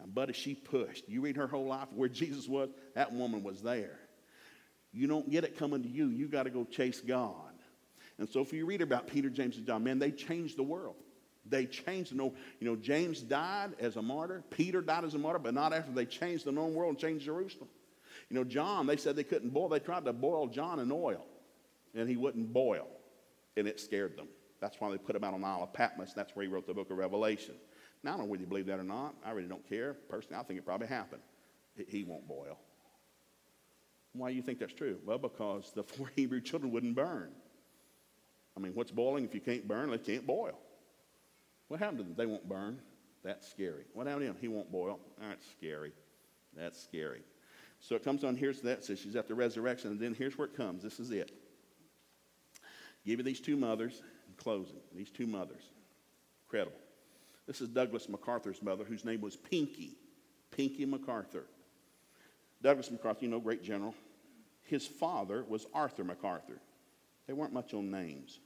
And 0.00 0.14
buddy, 0.14 0.32
she 0.32 0.54
pushed. 0.54 1.08
You 1.08 1.20
read 1.20 1.36
her 1.36 1.46
whole 1.46 1.66
life, 1.66 1.88
where 1.94 2.08
Jesus 2.08 2.48
was, 2.48 2.68
that 2.94 3.12
woman 3.12 3.42
was 3.42 3.62
there. 3.62 3.98
You 4.92 5.06
don't 5.06 5.30
get 5.30 5.44
it 5.44 5.58
coming 5.58 5.82
to 5.82 5.88
you. 5.88 6.08
You 6.08 6.28
got 6.28 6.44
to 6.44 6.50
go 6.50 6.64
chase 6.64 7.00
God. 7.00 7.34
And 8.18 8.28
so 8.28 8.40
if 8.40 8.52
you 8.52 8.66
read 8.66 8.82
about 8.82 9.06
Peter, 9.06 9.30
James, 9.30 9.56
and 9.56 9.66
John, 9.66 9.84
man, 9.84 9.98
they 9.98 10.10
changed 10.10 10.56
the 10.56 10.62
world. 10.62 10.96
They 11.46 11.66
changed 11.66 12.12
the 12.12 12.16
known. 12.16 12.34
You 12.60 12.68
know, 12.68 12.76
James 12.76 13.20
died 13.20 13.70
as 13.78 13.96
a 13.96 14.02
martyr. 14.02 14.42
Peter 14.50 14.80
died 14.80 15.04
as 15.04 15.14
a 15.14 15.18
martyr, 15.18 15.38
but 15.38 15.54
not 15.54 15.72
after 15.72 15.92
they 15.92 16.04
changed 16.04 16.44
the 16.44 16.52
known 16.52 16.74
world 16.74 16.90
and 16.90 16.98
changed 16.98 17.24
Jerusalem. 17.24 17.68
You 18.28 18.36
know, 18.36 18.44
John, 18.44 18.86
they 18.86 18.96
said 18.96 19.16
they 19.16 19.24
couldn't 19.24 19.50
boil. 19.50 19.68
They 19.68 19.78
tried 19.78 20.04
to 20.04 20.12
boil 20.12 20.48
John 20.48 20.80
in 20.80 20.92
oil, 20.92 21.24
and 21.94 22.08
he 22.08 22.16
wouldn't 22.16 22.52
boil, 22.52 22.88
and 23.56 23.66
it 23.66 23.80
scared 23.80 24.16
them. 24.16 24.28
That's 24.60 24.80
why 24.80 24.90
they 24.90 24.98
put 24.98 25.14
him 25.14 25.24
out 25.24 25.34
on 25.34 25.40
the 25.40 25.46
Isle 25.46 25.62
of 25.62 25.72
Patmos. 25.72 26.12
That's 26.14 26.34
where 26.34 26.44
he 26.44 26.50
wrote 26.50 26.66
the 26.66 26.74
book 26.74 26.90
of 26.90 26.96
Revelation. 26.96 27.54
Now, 28.02 28.14
I 28.14 28.16
don't 28.16 28.26
know 28.26 28.30
whether 28.30 28.42
you 28.42 28.48
believe 28.48 28.66
that 28.66 28.78
or 28.78 28.84
not. 28.84 29.14
I 29.24 29.30
really 29.30 29.48
don't 29.48 29.68
care. 29.68 29.94
Personally, 30.08 30.40
I 30.40 30.42
think 30.44 30.58
it 30.58 30.66
probably 30.66 30.86
happened. 30.86 31.22
He 31.88 32.04
won't 32.04 32.26
boil. 32.26 32.58
Why 34.12 34.30
do 34.30 34.36
you 34.36 34.42
think 34.42 34.58
that's 34.58 34.74
true? 34.74 34.98
Well, 35.04 35.18
because 35.18 35.72
the 35.74 35.82
four 35.84 36.10
Hebrew 36.16 36.40
children 36.40 36.72
wouldn't 36.72 36.96
burn. 36.96 37.30
I 38.56 38.60
mean, 38.60 38.72
what's 38.74 38.90
boiling 38.90 39.24
if 39.24 39.34
you 39.34 39.40
can't 39.40 39.66
burn? 39.68 39.90
They 39.90 39.98
can't 39.98 40.26
boil. 40.26 40.58
What 41.68 41.78
happened 41.80 41.98
to 41.98 42.04
them? 42.04 42.14
They 42.16 42.26
won't 42.26 42.48
burn. 42.48 42.80
That's 43.22 43.48
scary. 43.48 43.84
What 43.92 44.06
happened 44.06 44.24
to 44.24 44.30
him? 44.30 44.36
He 44.40 44.48
won't 44.48 44.72
boil. 44.72 44.98
That's 45.20 45.46
scary. 45.52 45.92
That's 46.56 46.82
scary. 46.82 47.22
So 47.80 47.94
it 47.94 48.02
comes 48.02 48.24
on 48.24 48.34
here's 48.34 48.60
that 48.62 48.84
says 48.84 48.98
she's 48.98 49.14
at 49.14 49.28
the 49.28 49.34
resurrection, 49.34 49.92
and 49.92 50.00
then 50.00 50.14
here's 50.14 50.36
where 50.36 50.48
it 50.48 50.56
comes. 50.56 50.82
This 50.82 50.98
is 50.98 51.10
it. 51.10 51.30
Give 53.06 53.18
you 53.18 53.24
these 53.24 53.40
two 53.40 53.56
mothers 53.56 54.02
closing. 54.38 54.80
These 54.94 55.10
two 55.10 55.26
mothers. 55.26 55.62
Incredible. 56.46 56.78
This 57.46 57.60
is 57.60 57.68
Douglas 57.68 58.08
MacArthur's 58.08 58.62
mother, 58.62 58.84
whose 58.84 59.04
name 59.04 59.20
was 59.20 59.36
Pinky. 59.36 59.96
Pinky 60.50 60.86
MacArthur. 60.86 61.44
Douglas 62.62 62.90
MacArthur, 62.90 63.24
you 63.24 63.28
know, 63.28 63.40
great 63.40 63.62
general. 63.62 63.94
His 64.62 64.86
father 64.86 65.44
was 65.48 65.66
Arthur 65.72 66.04
MacArthur. 66.04 66.60
They 67.26 67.32
weren't 67.32 67.52
much 67.52 67.74
on 67.74 67.90
names. 67.90 68.38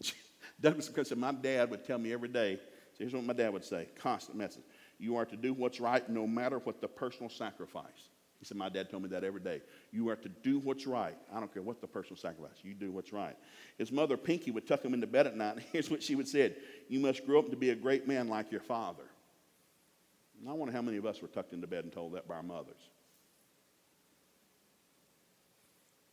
Douglas 0.60 0.88
MacArthur 0.88 1.08
said, 1.08 1.18
My 1.18 1.32
dad 1.32 1.70
would 1.70 1.84
tell 1.84 1.98
me 1.98 2.12
every 2.12 2.28
day, 2.28 2.56
so 2.92 2.98
here's 2.98 3.12
what 3.12 3.24
my 3.24 3.32
dad 3.32 3.52
would 3.52 3.64
say 3.64 3.88
constant 3.98 4.38
message. 4.38 4.64
You 4.98 5.16
are 5.16 5.26
to 5.26 5.36
do 5.36 5.52
what's 5.52 5.80
right 5.80 6.08
no 6.08 6.26
matter 6.26 6.58
what 6.58 6.80
the 6.80 6.88
personal 6.88 7.28
sacrifice. 7.28 8.08
He 8.38 8.44
said, 8.44 8.56
My 8.56 8.68
dad 8.68 8.90
told 8.90 9.02
me 9.02 9.08
that 9.10 9.24
every 9.24 9.40
day. 9.40 9.62
You 9.90 10.08
are 10.10 10.16
to 10.16 10.28
do 10.28 10.58
what's 10.58 10.86
right. 10.86 11.16
I 11.32 11.40
don't 11.40 11.52
care 11.52 11.62
what 11.62 11.80
the 11.80 11.86
personal 11.86 12.16
sacrifice. 12.16 12.58
You 12.62 12.74
do 12.74 12.90
what's 12.92 13.12
right. 13.12 13.36
His 13.78 13.90
mother, 13.90 14.16
Pinky, 14.16 14.50
would 14.50 14.66
tuck 14.66 14.84
him 14.84 14.94
into 14.94 15.06
bed 15.06 15.26
at 15.26 15.36
night. 15.36 15.56
And 15.56 15.64
here's 15.72 15.90
what 15.90 16.02
she 16.02 16.14
would 16.14 16.28
say 16.28 16.54
You 16.88 17.00
must 17.00 17.24
grow 17.26 17.38
up 17.38 17.50
to 17.50 17.56
be 17.56 17.70
a 17.70 17.74
great 17.74 18.06
man 18.06 18.28
like 18.28 18.50
your 18.52 18.60
father. 18.60 19.04
And 20.40 20.48
I 20.48 20.52
wonder 20.52 20.72
how 20.72 20.82
many 20.82 20.98
of 20.98 21.06
us 21.06 21.22
were 21.22 21.28
tucked 21.28 21.54
into 21.54 21.66
bed 21.66 21.84
and 21.84 21.92
told 21.92 22.14
that 22.14 22.28
by 22.28 22.34
our 22.34 22.42
mothers. 22.42 22.90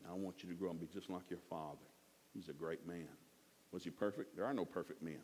I 0.10 0.14
want 0.14 0.44
you 0.44 0.50
to 0.50 0.56
grow 0.56 0.70
up 0.70 0.80
and 0.80 0.82
be 0.82 0.94
just 0.94 1.10
like 1.10 1.30
your 1.30 1.40
father. 1.50 1.78
He's 2.34 2.50
a 2.50 2.54
great 2.54 2.88
man. 2.88 3.08
Was 3.72 3.84
he 3.84 3.90
perfect? 3.90 4.36
There 4.36 4.46
are 4.46 4.54
no 4.54 4.66
perfect 4.66 5.02
men. 5.02 5.20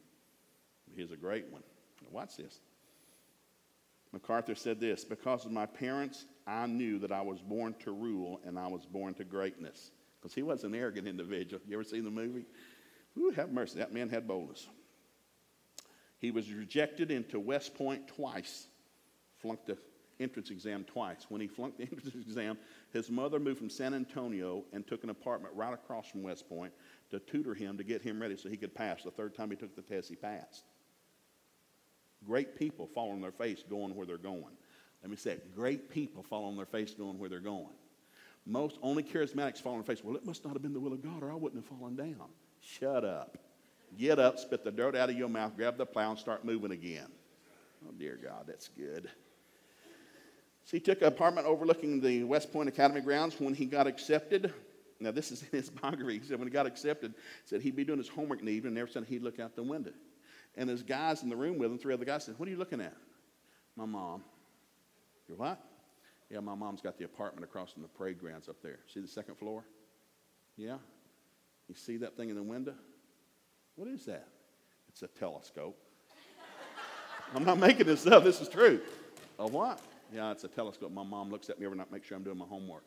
He's 0.95 1.12
a 1.12 1.18
great 1.18 1.47
one. 1.52 1.62
Now 2.02 2.10
watch 2.12 2.38
this. 2.38 2.60
MacArthur 4.12 4.56
said 4.56 4.80
this 4.80 5.04
Because 5.04 5.45
of 5.45 5.52
my 5.52 5.66
parents, 5.66 6.26
I 6.50 6.66
knew 6.66 6.97
that 7.00 7.12
I 7.12 7.22
was 7.22 7.39
born 7.39 7.76
to 7.84 7.91
rule 7.91 8.41
and 8.43 8.58
I 8.58 8.68
was 8.68 8.86
born 8.86 9.14
to 9.16 9.24
greatness. 9.24 9.91
Because 10.20 10.34
he 10.34 10.41
was 10.41 10.64
an 10.64 10.74
arrogant 10.74 11.08
individual. 11.08 11.62
You 11.68 11.76
ever 11.76 11.84
seen 11.84 12.04
the 12.04 12.12
movie? 12.12 12.45
Ooh, 13.18 13.30
have 13.32 13.52
mercy. 13.52 13.78
That 13.78 13.93
man 13.93 14.10
had 14.10 14.28
boldness. 14.28 14.68
He 16.18 16.32
was 16.32 16.52
rejected 16.52 17.12
into 17.12 17.39
West 17.39 17.76
Point 17.76 18.08
twice, 18.08 18.68
flunked 19.38 19.68
the 19.68 19.78
entrance 20.20 20.50
exam 20.50 20.84
twice. 20.84 21.26
When 21.30 21.39
he 21.39 21.47
flunked 21.47 21.78
the 21.78 21.84
entrance 21.91 22.16
exam, 22.16 22.58
his 22.91 23.10
mother 23.10 23.39
moved 23.39 23.60
from 23.60 23.70
San 23.70 23.93
Antonio 23.93 24.66
and 24.74 24.86
took 24.86 25.04
an 25.04 25.12
apartment 25.12 25.54
right 25.56 25.74
across 25.74 26.10
from 26.10 26.24
West 26.24 26.50
Point 26.50 26.74
to 27.12 27.20
tutor 27.20 27.54
him 27.54 27.78
to 27.78 27.84
get 27.84 28.02
him 28.02 28.20
ready 28.22 28.36
so 28.36 28.50
he 28.50 28.58
could 28.58 28.76
pass. 28.76 29.04
The 29.04 29.12
third 29.12 29.36
time 29.36 29.52
he 29.52 29.56
took 29.56 29.76
the 29.76 29.82
test, 29.82 30.10
he 30.10 30.16
passed. 30.16 30.64
Great 32.26 32.58
people 32.58 32.88
fall 32.88 33.12
on 33.12 33.22
their 33.22 33.32
face 33.32 33.64
going 33.70 33.95
where 33.95 34.06
they're 34.06 34.18
going. 34.18 34.58
Let 35.02 35.12
me 35.12 35.18
say 35.18 35.32
it. 35.32 35.56
Great 35.56 35.89
people 35.89 36.24
fall 36.24 36.45
on 36.45 36.56
their 36.56 36.66
face 36.66 36.93
going 36.93 37.18
where 37.18 37.30
they're 37.30 37.39
going. 37.39 37.74
Most 38.45 38.78
only 38.82 39.04
charismatics 39.04 39.60
fall 39.62 39.74
on 39.74 39.80
their 39.80 39.95
face. 39.95 40.04
Well, 40.04 40.16
it 40.16 40.26
must 40.26 40.43
not 40.43 40.54
have 40.54 40.62
been 40.62 40.74
the 40.74 40.80
will 40.80 40.93
of 40.93 41.04
God 41.04 41.24
or 41.24 41.32
I 41.32 41.36
wouldn't 41.36 41.64
have 41.64 41.78
fallen 41.78 41.95
down. 41.95 42.30
Shut 42.62 43.06
up. 43.06 43.38
Get 43.97 44.20
up, 44.20 44.38
spit 44.38 44.64
the 44.64 44.72
dirt 44.72 44.95
out 44.95 45.10
of 45.10 45.18
your 45.18 45.30
mouth, 45.30 45.56
grab 45.56 45.78
the 45.78 45.86
plow, 45.86 46.12
and 46.12 46.20
start 46.20 46.45
moving 46.45 46.72
again. 46.72 47.08
Oh, 47.88 47.91
dear 47.97 48.20
God, 48.22 48.45
that's 48.47 48.68
good. 48.68 49.10
So 50.66 50.78
he 50.78 50.80
took 50.80 51.02
an 51.02 51.08
apartment 51.08 51.47
overlooking 51.47 52.00
the 52.00 52.24
West 52.24 52.54
Point 52.54 52.70
Academy 52.70 53.02
grounds 53.02 53.39
when 53.39 53.56
he 53.56 53.66
got 53.66 53.88
accepted. 53.88 54.54
Now, 55.00 55.12
this 55.12 55.32
is 55.32 55.41
in 55.43 55.50
his 55.52 55.70
biography. 55.70 56.20
He 56.20 56.26
said 56.28 56.38
when 56.38 56.47
he 56.47 56.52
got 56.52 56.68
accepted, 56.68 57.14
he 57.16 57.50
said 57.50 57.62
he'd 57.62 57.76
be 57.76 57.86
doing 57.86 57.97
his 57.97 58.10
homework 58.10 58.39
in 58.39 58.45
the 58.45 58.52
evening, 58.52 58.72
and 58.74 58.78
every 58.78 58.93
time 58.93 59.06
he'd 59.06 59.24
look 59.24 59.39
out 59.39 59.56
the 59.56 59.64
window. 59.64 59.93
And 60.56 60.70
there's 60.70 60.84
guys 60.84 61.24
in 61.24 61.30
the 61.30 61.36
room 61.36 61.58
with 61.58 61.72
him, 61.72 61.78
three 61.78 61.93
other 61.93 62.06
guys 62.06 62.26
said, 62.26 62.36
What 62.38 62.47
are 62.47 62.52
you 62.52 62.58
looking 62.58 62.82
at? 62.82 62.95
My 63.76 63.86
mom. 63.86 64.24
You're 65.30 65.38
what? 65.38 65.63
Yeah, 66.32 66.39
my 66.39 66.55
mom's 66.55 66.82
got 66.82 66.97
the 66.97 67.05
apartment 67.05 67.43
across 67.43 67.71
from 67.71 67.84
the 67.84 67.88
parade 67.88 68.19
grounds 68.19 68.49
up 68.49 68.57
there. 68.61 68.80
See 68.91 68.99
the 68.99 69.07
second 69.07 69.36
floor? 69.36 69.63
Yeah? 70.57 70.77
You 71.67 71.75
see 71.75 71.97
that 71.97 72.17
thing 72.17 72.30
in 72.30 72.36
the 72.36 72.43
window? 72.43 72.73
What 73.75 73.88
is 73.88 74.05
that? 74.05 74.27
It's 74.89 75.03
a 75.03 75.07
telescope. 75.07 75.77
I'm 77.36 77.45
not 77.45 77.59
making 77.59 77.86
this 77.86 78.05
up. 78.07 78.23
This 78.23 78.41
is 78.41 78.49
true. 78.49 78.82
A 79.38 79.47
what? 79.47 79.80
Yeah, 80.13 80.32
it's 80.32 80.43
a 80.43 80.47
telescope. 80.47 80.91
My 80.91 81.03
mom 81.03 81.30
looks 81.30 81.49
at 81.49 81.59
me 81.59 81.65
every 81.65 81.77
night, 81.77 81.91
make 81.91 82.03
sure 82.03 82.17
I'm 82.17 82.23
doing 82.23 82.38
my 82.38 82.45
homework. 82.45 82.84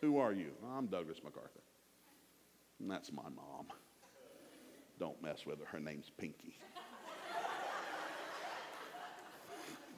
Who 0.00 0.18
are 0.18 0.32
you? 0.32 0.50
I'm 0.76 0.86
Douglas 0.86 1.20
MacArthur. 1.24 1.62
And 2.80 2.90
that's 2.90 3.12
my 3.12 3.22
mom. 3.22 3.66
Don't 4.98 5.20
mess 5.22 5.46
with 5.46 5.60
her. 5.60 5.66
Her 5.66 5.80
name's 5.80 6.10
Pinky. 6.18 6.58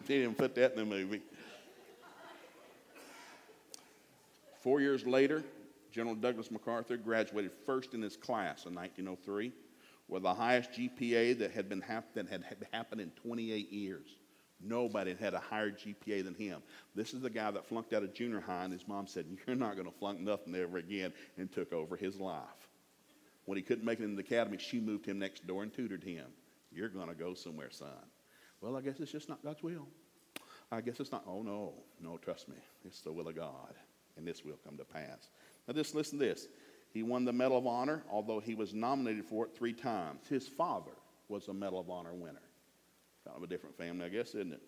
They 0.07 0.18
didn't 0.18 0.38
put 0.38 0.55
that 0.55 0.72
in 0.72 0.78
the 0.78 0.84
movie. 0.84 1.22
Four 4.62 4.80
years 4.80 5.07
later, 5.07 5.44
General 5.92 6.14
Douglas 6.14 6.51
MacArthur 6.51 6.96
graduated 6.96 7.53
first 7.64 7.94
in 7.94 8.03
his 8.03 8.16
class 8.16 8.66
in 8.66 8.74
1903 8.74 9.53
with 10.09 10.22
the 10.22 10.34
highest 10.34 10.72
GPA 10.72 11.38
that 11.38 11.53
had, 11.53 11.68
been 11.68 11.80
hap- 11.80 12.14
that 12.14 12.28
had 12.28 12.44
happened 12.72 13.01
in 13.01 13.11
28 13.11 13.70
years. 13.72 14.09
Nobody 14.61 15.14
had 15.14 15.34
a 15.34 15.38
higher 15.38 15.70
GPA 15.70 16.24
than 16.24 16.34
him. 16.34 16.62
This 16.94 17.14
is 17.14 17.20
the 17.20 17.30
guy 17.30 17.51
that 17.51 17.66
flunked 17.66 17.92
out 17.92 18.03
of 18.03 18.12
junior 18.12 18.40
high, 18.40 18.64
and 18.64 18.72
his 18.72 18.88
mom 18.88 19.07
said, 19.07 19.26
You're 19.46 19.55
not 19.55 19.74
going 19.74 19.86
to 19.86 19.96
flunk 19.96 20.20
nothing 20.20 20.55
ever 20.57 20.78
again, 20.78 21.12
and 21.36 21.53
took 21.53 21.72
over 21.72 21.96
his 21.96 22.18
life. 22.18 22.42
When 23.44 23.57
he 23.57 23.62
couldn't 23.62 23.84
make 23.84 24.01
it 24.01 24.05
in 24.05 24.16
the 24.16 24.20
academy, 24.20 24.59
she 24.59 24.80
moved 24.80 25.07
him 25.07 25.18
next 25.18 25.46
door 25.46 25.62
and 25.62 25.72
tutored 25.72 26.03
him. 26.03 26.26
You're 26.72 26.88
going 26.88 27.09
to 27.09 27.14
go 27.14 27.34
somewhere, 27.34 27.70
son. 27.70 27.88
Well, 28.61 28.77
I 28.77 28.81
guess 28.81 28.99
it's 29.01 29.13
just 29.13 29.29
not 29.29 29.43
God's 29.43 29.63
will. 29.63 29.87
I 30.71 30.81
guess 30.81 31.01
it's 31.01 31.13
not. 31.13 31.25
Oh, 31.27 31.43
no. 31.43 31.75
No, 32.01 32.19
trust 32.19 32.49
me. 32.49 32.57
It's 32.85 33.01
the 33.01 33.13
will 33.13 33.29
of 33.29 33.37
God, 33.37 33.75
and 34.17 34.27
this 34.27 34.45
will 34.45 34.59
come 34.65 34.77
to 34.77 34.85
pass. 34.85 35.31
Now, 35.67 35.75
just 35.75 35.95
listen 35.95 36.19
to 36.19 36.25
this. 36.25 36.49
He 36.93 37.03
won 37.03 37.25
the 37.25 37.33
Medal 37.33 37.59
of 37.59 37.67
Honor, 37.67 38.03
although 38.11 38.41
he 38.41 38.55
was 38.55 38.75
nominated 38.75 39.25
for 39.25 39.45
it 39.47 39.55
three 39.57 39.73
times. 39.73 40.27
His 40.29 40.49
father 40.49 40.93
was 41.29 41.49
a 41.49 41.53
Medal 41.53 41.81
of 41.81 41.91
Honor 41.91 42.15
winner. 42.15 42.41
Kind 43.25 43.37
of 43.37 43.43
a 43.43 43.47
different 43.47 43.77
family, 43.77 44.07
I 44.07 44.09
guess, 44.09 44.29
isn't 44.29 44.53
it? 44.53 44.63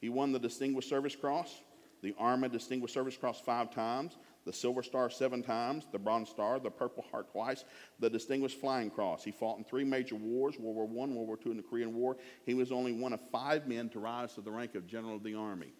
He 0.00 0.08
won 0.08 0.32
the 0.32 0.38
Distinguished 0.38 0.88
Service 0.88 1.16
Cross, 1.16 1.62
the 2.02 2.14
Army 2.18 2.48
Distinguished 2.48 2.94
Service 2.94 3.16
Cross 3.16 3.40
five 3.40 3.72
times, 3.72 4.16
the 4.44 4.52
Silver 4.52 4.82
Star 4.82 5.10
seven 5.10 5.42
times, 5.42 5.86
the 5.92 5.98
Bronze 5.98 6.28
Star, 6.28 6.58
the 6.58 6.70
Purple 6.70 7.04
Heart 7.10 7.30
twice, 7.32 7.64
the 7.98 8.08
Distinguished 8.08 8.60
Flying 8.60 8.90
Cross. 8.90 9.24
He 9.24 9.30
fought 9.30 9.58
in 9.58 9.64
three 9.64 9.84
major 9.84 10.14
wars 10.14 10.58
World 10.58 10.90
War 10.90 11.06
I, 11.06 11.10
World 11.10 11.28
War 11.28 11.38
II, 11.44 11.52
and 11.52 11.58
the 11.58 11.64
Korean 11.64 11.94
War. 11.94 12.16
He 12.46 12.54
was 12.54 12.72
only 12.72 12.92
one 12.92 13.12
of 13.12 13.20
five 13.30 13.66
men 13.66 13.88
to 13.90 13.98
rise 13.98 14.34
to 14.34 14.40
the 14.40 14.50
rank 14.50 14.74
of 14.74 14.86
General 14.86 15.16
of 15.16 15.22
the 15.22 15.34
Army. 15.34 15.72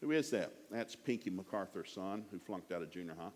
Who 0.00 0.10
is 0.10 0.30
that? 0.30 0.52
That's 0.70 0.94
Pinky 0.94 1.30
MacArthur's 1.30 1.92
son, 1.92 2.24
who 2.30 2.38
flunked 2.38 2.72
out 2.72 2.82
of 2.82 2.90
junior 2.90 3.14
high. 3.18 3.30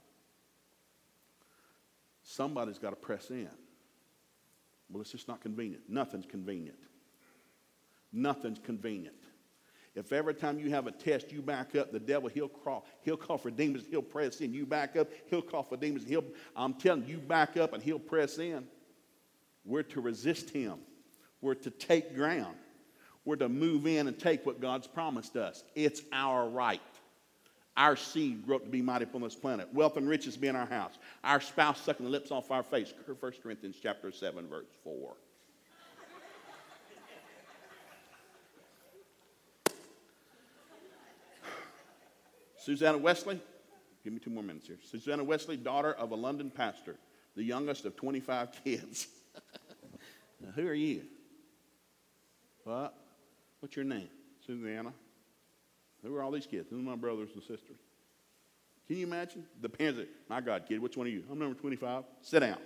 Somebody's 2.23 2.79
got 2.79 2.91
to 2.91 2.97
press 2.97 3.31
in. 3.31 3.49
Well, 4.91 5.01
it's 5.01 5.13
just 5.13 5.29
not 5.29 5.41
convenient. 5.41 5.85
Nothing's 5.89 6.27
convenient. 6.27 6.79
Nothing's 8.13 8.59
convenient. 8.59 9.17
If 9.99 10.13
every 10.13 10.35
time 10.35 10.61
you 10.61 10.71
have 10.71 10.87
a 10.87 10.93
test, 10.93 11.33
you 11.33 11.43
back 11.43 11.75
up, 11.75 11.91
the 11.91 11.99
devil, 11.99 12.29
he'll 12.29 12.49
crawl, 12.49 12.87
he'll 13.03 13.17
call 13.17 13.37
for 13.37 13.51
demons, 13.51 13.85
he'll 13.91 14.01
press 14.01 14.41
in. 14.41 14.55
You 14.55 14.65
back 14.65 14.97
up, 14.97 15.09
he'll 15.27 15.43
call 15.43 15.65
for 15.65 15.77
demons, 15.77 16.05
he'll, 16.07 16.25
I'm 16.55 16.75
telling 16.75 17.05
you, 17.07 17.15
you 17.15 17.19
back 17.19 17.57
up 17.57 17.73
and 17.73 17.83
he'll 17.83 17.99
press 17.99 18.39
in. 18.39 18.65
We're 19.65 19.83
to 19.83 20.01
resist 20.01 20.51
him. 20.51 20.79
We're 21.41 21.55
to 21.55 21.71
take 21.71 22.15
ground. 22.15 22.57
We're 23.25 23.37
to 23.37 23.49
move 23.49 23.87
in 23.87 24.07
and 24.07 24.17
take 24.19 24.47
what 24.47 24.61
God's 24.61 24.87
promised 24.87 25.37
us. 25.37 25.65
It's 25.75 26.01
our 26.13 26.49
right. 26.49 26.81
Our 27.77 27.97
seed 27.97 28.47
grow 28.47 28.57
up 28.57 28.65
to 28.65 28.71
be 28.71 28.83
mighty 28.83 29.05
upon 29.05 29.23
this 29.23 29.35
planet. 29.35 29.69
Wealth 29.75 29.97
and 29.97 30.09
riches 30.09 30.37
be 30.37 30.47
in 30.47 30.57
our 30.57 30.67
house. 30.67 30.95
Our 31.25 31.41
spouse 31.41 31.81
sucking 31.81 32.07
the 32.07 32.11
lips 32.11 32.31
off 32.31 32.51
our 32.51 32.63
face. 32.63 32.95
1 33.05 33.33
Corinthians 33.43 33.77
chapter 33.83 34.13
7, 34.13 34.49
verse 34.49 34.67
4. 34.85 35.17
Susanna 42.69 42.99
Wesley, 42.99 43.41
give 44.05 44.13
me 44.13 44.19
two 44.19 44.29
more 44.29 44.43
minutes 44.43 44.67
here. 44.67 44.77
Susanna 44.83 45.25
Wesley, 45.25 45.57
daughter 45.57 45.95
of 45.95 46.11
a 46.11 46.15
London 46.15 46.51
pastor, 46.51 46.97
the 47.35 47.43
youngest 47.43 47.87
of 47.87 47.97
25 47.97 48.63
kids. 48.63 49.07
now, 50.45 50.51
who 50.55 50.69
are 50.69 50.75
you? 50.75 51.05
What? 52.65 52.93
What's 53.61 53.75
your 53.75 53.87
name? 53.87 54.11
Susanna. 54.47 54.93
Who 56.05 56.15
are 56.15 56.23
all 56.23 56.31
these 56.31 56.45
kids? 56.45 56.69
Who 56.69 56.79
are 56.79 56.83
my 56.83 56.95
brothers 56.95 57.31
and 57.33 57.43
sisters? 57.43 57.79
Can 58.87 58.99
you 58.99 59.07
imagine? 59.07 59.47
The 59.63 59.71
parents 59.71 60.03
My 60.29 60.43
God, 60.43 60.65
kid, 60.69 60.83
which 60.83 60.95
one 60.95 61.07
are 61.07 61.11
you? 61.11 61.25
I'm 61.33 61.39
number 61.39 61.59
25. 61.59 62.05
Sit 62.21 62.41
down. 62.41 62.59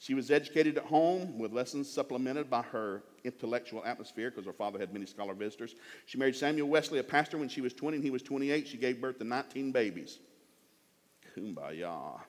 she 0.00 0.14
was 0.14 0.32
educated 0.32 0.76
at 0.76 0.86
home 0.86 1.38
with 1.38 1.52
lessons 1.52 1.88
supplemented 1.88 2.50
by 2.50 2.62
her 2.62 3.04
intellectual 3.24 3.84
atmosphere 3.84 4.30
because 4.30 4.46
her 4.46 4.52
father 4.52 4.78
had 4.78 4.92
many 4.92 5.06
scholar 5.06 5.34
visitors. 5.34 5.74
She 6.06 6.18
married 6.18 6.36
Samuel 6.36 6.68
Wesley, 6.68 6.98
a 6.98 7.04
pastor, 7.04 7.38
when 7.38 7.48
she 7.48 7.60
was 7.60 7.72
20 7.72 7.96
and 7.96 8.04
he 8.04 8.10
was 8.10 8.22
28. 8.22 8.68
She 8.68 8.76
gave 8.76 9.00
birth 9.00 9.18
to 9.18 9.24
19 9.24 9.72
babies. 9.72 10.18
Kumbaya. 11.36 12.20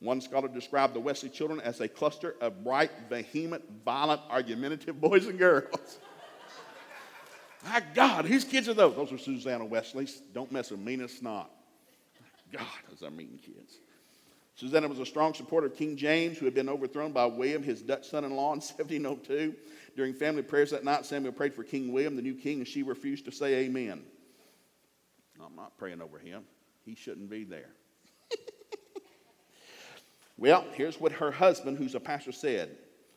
One 0.00 0.20
scholar 0.20 0.48
described 0.48 0.94
the 0.94 1.00
Wesley 1.00 1.28
children 1.28 1.60
as 1.60 1.80
a 1.80 1.88
cluster 1.88 2.34
of 2.40 2.64
bright, 2.64 2.90
vehement, 3.08 3.62
violent, 3.84 4.20
argumentative 4.28 5.00
boys 5.00 5.26
and 5.26 5.38
girls. 5.38 5.98
My 7.64 7.82
God, 7.94 8.24
whose 8.24 8.44
kids 8.44 8.68
are 8.68 8.74
those? 8.74 8.96
Those 8.96 9.12
are 9.12 9.18
Susanna 9.18 9.64
Wesley's. 9.64 10.20
Don't 10.34 10.50
mess 10.50 10.72
with 10.72 10.80
mean 10.80 11.00
as 11.00 11.12
snot. 11.12 11.50
God, 12.52 12.66
those 12.90 13.02
are 13.02 13.10
mean 13.10 13.38
kids. 13.44 13.78
Susanna 14.54 14.86
was 14.86 14.98
a 14.98 15.06
strong 15.06 15.32
supporter 15.32 15.66
of 15.66 15.76
King 15.76 15.96
James, 15.96 16.38
who 16.38 16.44
had 16.44 16.54
been 16.54 16.68
overthrown 16.68 17.12
by 17.12 17.24
William, 17.24 17.62
his 17.62 17.82
Dutch 17.82 18.08
son 18.08 18.24
in 18.24 18.30
law, 18.36 18.52
in 18.52 18.60
1702. 18.60 19.54
During 19.96 20.14
family 20.14 20.42
prayers 20.42 20.70
that 20.70 20.84
night, 20.84 21.06
Samuel 21.06 21.32
prayed 21.32 21.54
for 21.54 21.64
King 21.64 21.92
William, 21.92 22.16
the 22.16 22.22
new 22.22 22.34
king, 22.34 22.58
and 22.58 22.68
she 22.68 22.82
refused 22.82 23.24
to 23.26 23.32
say 23.32 23.64
amen. 23.64 24.02
I'm 25.44 25.56
not 25.56 25.76
praying 25.76 26.00
over 26.00 26.18
him. 26.18 26.44
He 26.84 26.94
shouldn't 26.94 27.28
be 27.28 27.44
there. 27.44 27.70
well, 30.38 30.64
here's 30.74 31.00
what 31.00 31.12
her 31.12 31.30
husband, 31.30 31.78
who's 31.78 31.94
a 31.94 32.00
pastor, 32.00 32.32
said. 32.32 32.76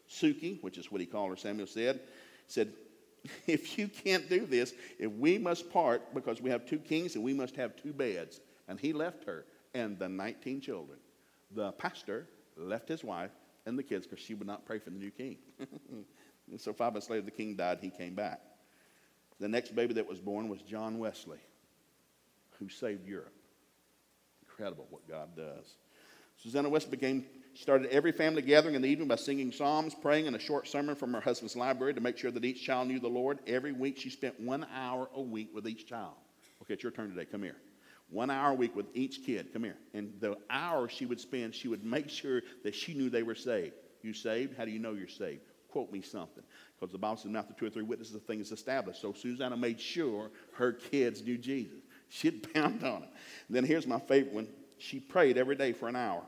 Suki, 0.10 0.62
which 0.62 0.78
is 0.78 0.92
what 0.92 1.02
he 1.02 1.08
called 1.08 1.30
her, 1.30 1.36
Samuel 1.36 1.68
said, 1.68 2.00
said, 2.48 2.74
if 3.48 3.78
you 3.78 3.88
can't 3.88 4.30
do 4.30 4.46
this, 4.46 4.74
if 5.00 5.12
we 5.12 5.38
must 5.38 5.72
part 5.72 6.14
because 6.14 6.42
we 6.42 6.50
have 6.50 6.66
two 6.66 6.80
kings 6.80 7.16
and 7.16 7.24
we 7.24 7.34
must 7.34 7.56
have 7.56 7.76
two 7.76 7.94
beds. 7.94 8.40
And 8.68 8.80
he 8.80 8.94
left 8.94 9.24
her 9.26 9.46
and 9.74 9.98
the 10.00 10.10
19 10.10 10.62
children. 10.62 10.98
The 11.56 11.72
pastor 11.74 12.28
left 12.58 12.88
his 12.88 13.04
wife 13.04 13.32
and 13.66 13.80
the 13.80 13.84
kids 13.84 14.06
because 14.06 14.24
she 14.24 14.34
would 14.34 14.48
not 14.48 14.66
pray 14.66 14.78
for 14.78 14.90
the 14.90 15.00
new 15.00 15.10
king. 15.10 15.38
and 16.52 16.60
so 16.62 16.74
five 16.74 16.94
months 16.94 17.10
later, 17.10 17.24
the 17.24 17.32
king 17.32 17.56
died. 17.56 17.80
He 17.82 17.90
came 17.90 18.14
back. 18.14 18.42
The 19.40 19.48
next 19.48 19.76
baby 19.76 19.94
that 19.96 20.08
was 20.08 20.20
born 20.20 20.50
was 20.50 20.62
John 20.62 21.00
Wesley, 21.00 21.40
who 22.60 22.70
saved 22.70 23.08
Europe. 23.08 23.34
Incredible 24.48 24.88
what 24.90 25.08
God 25.10 25.36
does. 25.36 25.76
Susanna 26.38 26.70
West 26.70 26.92
became 26.92 27.26
started 27.54 27.90
every 27.90 28.12
family 28.12 28.42
gathering 28.42 28.76
in 28.76 28.82
the 28.82 28.88
evening 28.90 29.08
by 29.08 29.16
singing 29.16 29.52
psalms, 29.52 29.96
praying, 29.96 30.28
and 30.28 30.36
a 30.36 30.40
short 30.40 30.68
sermon 30.68 30.96
from 30.96 31.14
her 31.14 31.22
husband's 31.22 31.56
library 31.56 31.94
to 31.94 32.02
make 32.02 32.18
sure 32.18 32.32
that 32.32 32.44
each 32.44 32.64
child 32.66 32.88
knew 32.90 33.00
the 33.00 33.08
Lord. 33.08 33.40
Every 33.48 33.72
week 33.72 33.98
she 33.98 34.10
spent 34.10 34.40
one 34.40 34.66
hour 34.74 35.10
a 35.14 35.22
week 35.22 35.52
with 35.54 35.68
each 35.68 35.88
child. 35.88 36.16
Okay, 36.62 36.74
it's 36.74 36.84
your 36.84 36.92
turn 36.92 37.10
today. 37.10 37.26
Come 37.26 37.44
here. 37.44 37.56
One 38.10 38.30
hour 38.30 38.52
a 38.52 38.56
week 38.56 38.76
with 38.76 38.86
each 38.94 39.24
kid. 39.26 39.52
Come 39.52 39.64
here. 39.64 39.78
And 39.94 40.14
the 40.20 40.38
hour 40.50 40.88
she 40.88 41.06
would 41.06 41.20
spend, 41.20 41.56
she 41.56 41.68
would 41.68 41.84
make 41.84 42.10
sure 42.10 42.42
that 42.64 42.76
she 42.76 42.94
knew 42.94 43.10
they 43.10 43.24
were 43.24 43.36
saved. 43.36 43.74
You 44.02 44.14
saved? 44.14 44.56
How 44.58 44.66
do 44.66 44.72
you 44.72 44.80
know 44.80 44.94
you're 44.94 45.08
saved? 45.08 45.42
Quote 45.70 45.92
me 45.92 46.02
something. 46.02 46.44
Because 46.80 46.92
the 46.92 46.98
Bible 46.98 47.18
says, 47.18 47.36
after 47.36 47.54
two 47.54 47.66
or 47.66 47.70
three 47.70 47.84
witnesses, 47.84 48.14
the 48.14 48.20
thing 48.20 48.40
is 48.40 48.52
established. 48.52 49.02
So 49.02 49.14
Susanna 49.14 49.58
made 49.58 49.80
sure 49.80 50.30
her 50.54 50.74
kids 50.74 51.24
knew 51.24 51.38
Jesus. 51.38 51.80
She'd 52.10 52.54
pound 52.54 52.84
on 52.84 53.04
it. 53.04 53.10
Then 53.50 53.64
here's 53.64 53.88
my 53.88 54.00
favorite 54.00 54.34
one. 54.34 54.48
She 54.78 55.00
prayed 55.00 55.38
every 55.38 55.56
day 55.56 55.74
for 55.74 55.90
an 55.90 55.96
hour. 55.96 56.24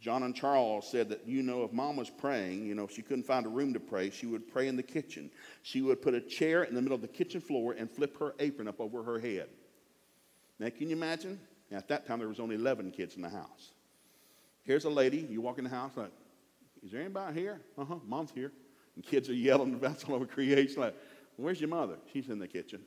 John 0.00 0.22
and 0.22 0.34
Charles 0.34 0.88
said 0.88 1.08
that, 1.08 1.26
you 1.26 1.42
know, 1.42 1.64
if 1.64 1.72
mom 1.72 1.96
was 1.96 2.10
praying, 2.10 2.66
you 2.66 2.74
know, 2.74 2.84
if 2.84 2.92
she 2.92 3.02
couldn't 3.02 3.24
find 3.24 3.46
a 3.46 3.48
room 3.48 3.72
to 3.72 3.80
pray, 3.80 4.10
she 4.10 4.26
would 4.26 4.50
pray 4.50 4.68
in 4.68 4.76
the 4.76 4.82
kitchen. 4.82 5.30
She 5.62 5.82
would 5.82 6.02
put 6.02 6.14
a 6.14 6.20
chair 6.20 6.64
in 6.64 6.74
the 6.74 6.82
middle 6.82 6.94
of 6.94 7.02
the 7.02 7.08
kitchen 7.08 7.40
floor 7.40 7.72
and 7.72 7.90
flip 7.90 8.18
her 8.18 8.34
apron 8.38 8.68
up 8.68 8.80
over 8.80 9.02
her 9.02 9.18
head. 9.18 9.48
Now, 10.58 10.68
can 10.70 10.88
you 10.88 10.96
imagine? 10.96 11.38
Now, 11.70 11.78
at 11.78 11.88
that 11.88 12.06
time, 12.06 12.18
there 12.18 12.28
was 12.28 12.40
only 12.40 12.54
11 12.56 12.92
kids 12.92 13.16
in 13.16 13.22
the 13.22 13.28
house. 13.28 13.72
Here's 14.62 14.84
a 14.84 14.90
lady, 14.90 15.18
you 15.18 15.40
walk 15.40 15.58
in 15.58 15.64
the 15.64 15.70
house, 15.70 15.92
like, 15.96 16.12
is 16.82 16.90
there 16.90 17.00
anybody 17.00 17.40
here? 17.40 17.60
Uh-huh, 17.78 17.96
mom's 18.06 18.30
here. 18.30 18.52
And 18.94 19.04
kids 19.04 19.28
are 19.28 19.34
yelling 19.34 19.74
about 19.74 20.08
all 20.08 20.14
over 20.14 20.26
creation, 20.26 20.80
like, 20.80 20.94
where's 21.36 21.60
your 21.60 21.68
mother? 21.68 21.96
She's 22.12 22.28
in 22.28 22.38
the 22.38 22.48
kitchen. 22.48 22.80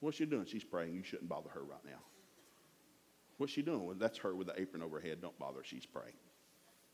What's 0.00 0.16
she 0.16 0.26
doing? 0.26 0.46
She's 0.46 0.64
praying. 0.64 0.94
You 0.94 1.02
shouldn't 1.04 1.28
bother 1.28 1.50
her 1.50 1.62
right 1.62 1.84
now. 1.84 2.00
What's 3.38 3.52
she 3.52 3.62
doing? 3.62 3.86
Well, 3.86 3.96
that's 3.98 4.18
her 4.18 4.34
with 4.34 4.48
the 4.48 4.60
apron 4.60 4.82
over 4.82 5.00
her 5.00 5.06
head. 5.06 5.20
Don't 5.22 5.38
bother. 5.38 5.60
She's 5.64 5.86
praying. 5.86 6.16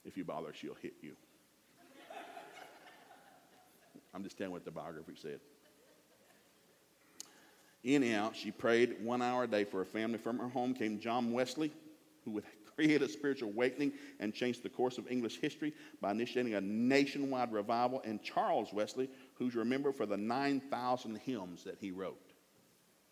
If 0.05 0.17
you 0.17 0.25
bother 0.25 0.53
she'll 0.55 0.77
hit 0.81 0.95
you. 1.03 1.17
I'm 4.15 4.23
just 4.23 4.39
telling 4.39 4.53
what 4.53 4.65
the 4.65 4.71
biography 4.71 5.15
said. 5.21 5.41
Anyhow, 7.95 8.33
she 8.35 8.51
prayed 8.51 8.97
one 9.03 9.23
hour 9.23 9.45
a 9.45 9.47
day 9.47 9.65
for 9.65 9.79
her 9.79 9.85
family. 9.87 10.19
From 10.19 10.39
her 10.39 10.49
home 10.49 10.75
came 10.75 11.01
John 11.01 11.33
Wesley, 11.33 11.73
who 12.23 12.33
would 12.33 12.45
create 12.77 13.01
a 13.01 13.09
spiritual 13.09 13.49
awakening 13.49 13.93
and 14.21 14.35
change 14.35 14.61
the 14.61 14.69
course 14.69 14.99
of 14.99 15.11
English 15.11 15.41
history 15.41 15.73
by 16.03 16.11
initiating 16.11 16.55
a 16.55 16.61
nationwide 16.61 17.51
revival, 17.51 18.03
and 18.05 18.23
Charles 18.23 18.75
Wesley, 18.75 19.09
who's 19.35 19.55
remembered 19.55 19.97
for 19.97 20.05
the 20.05 20.19
9,000 20.19 21.17
hymns 21.17 21.65
that 21.65 21.79
he 21.81 21.91
wrote. 21.91 22.21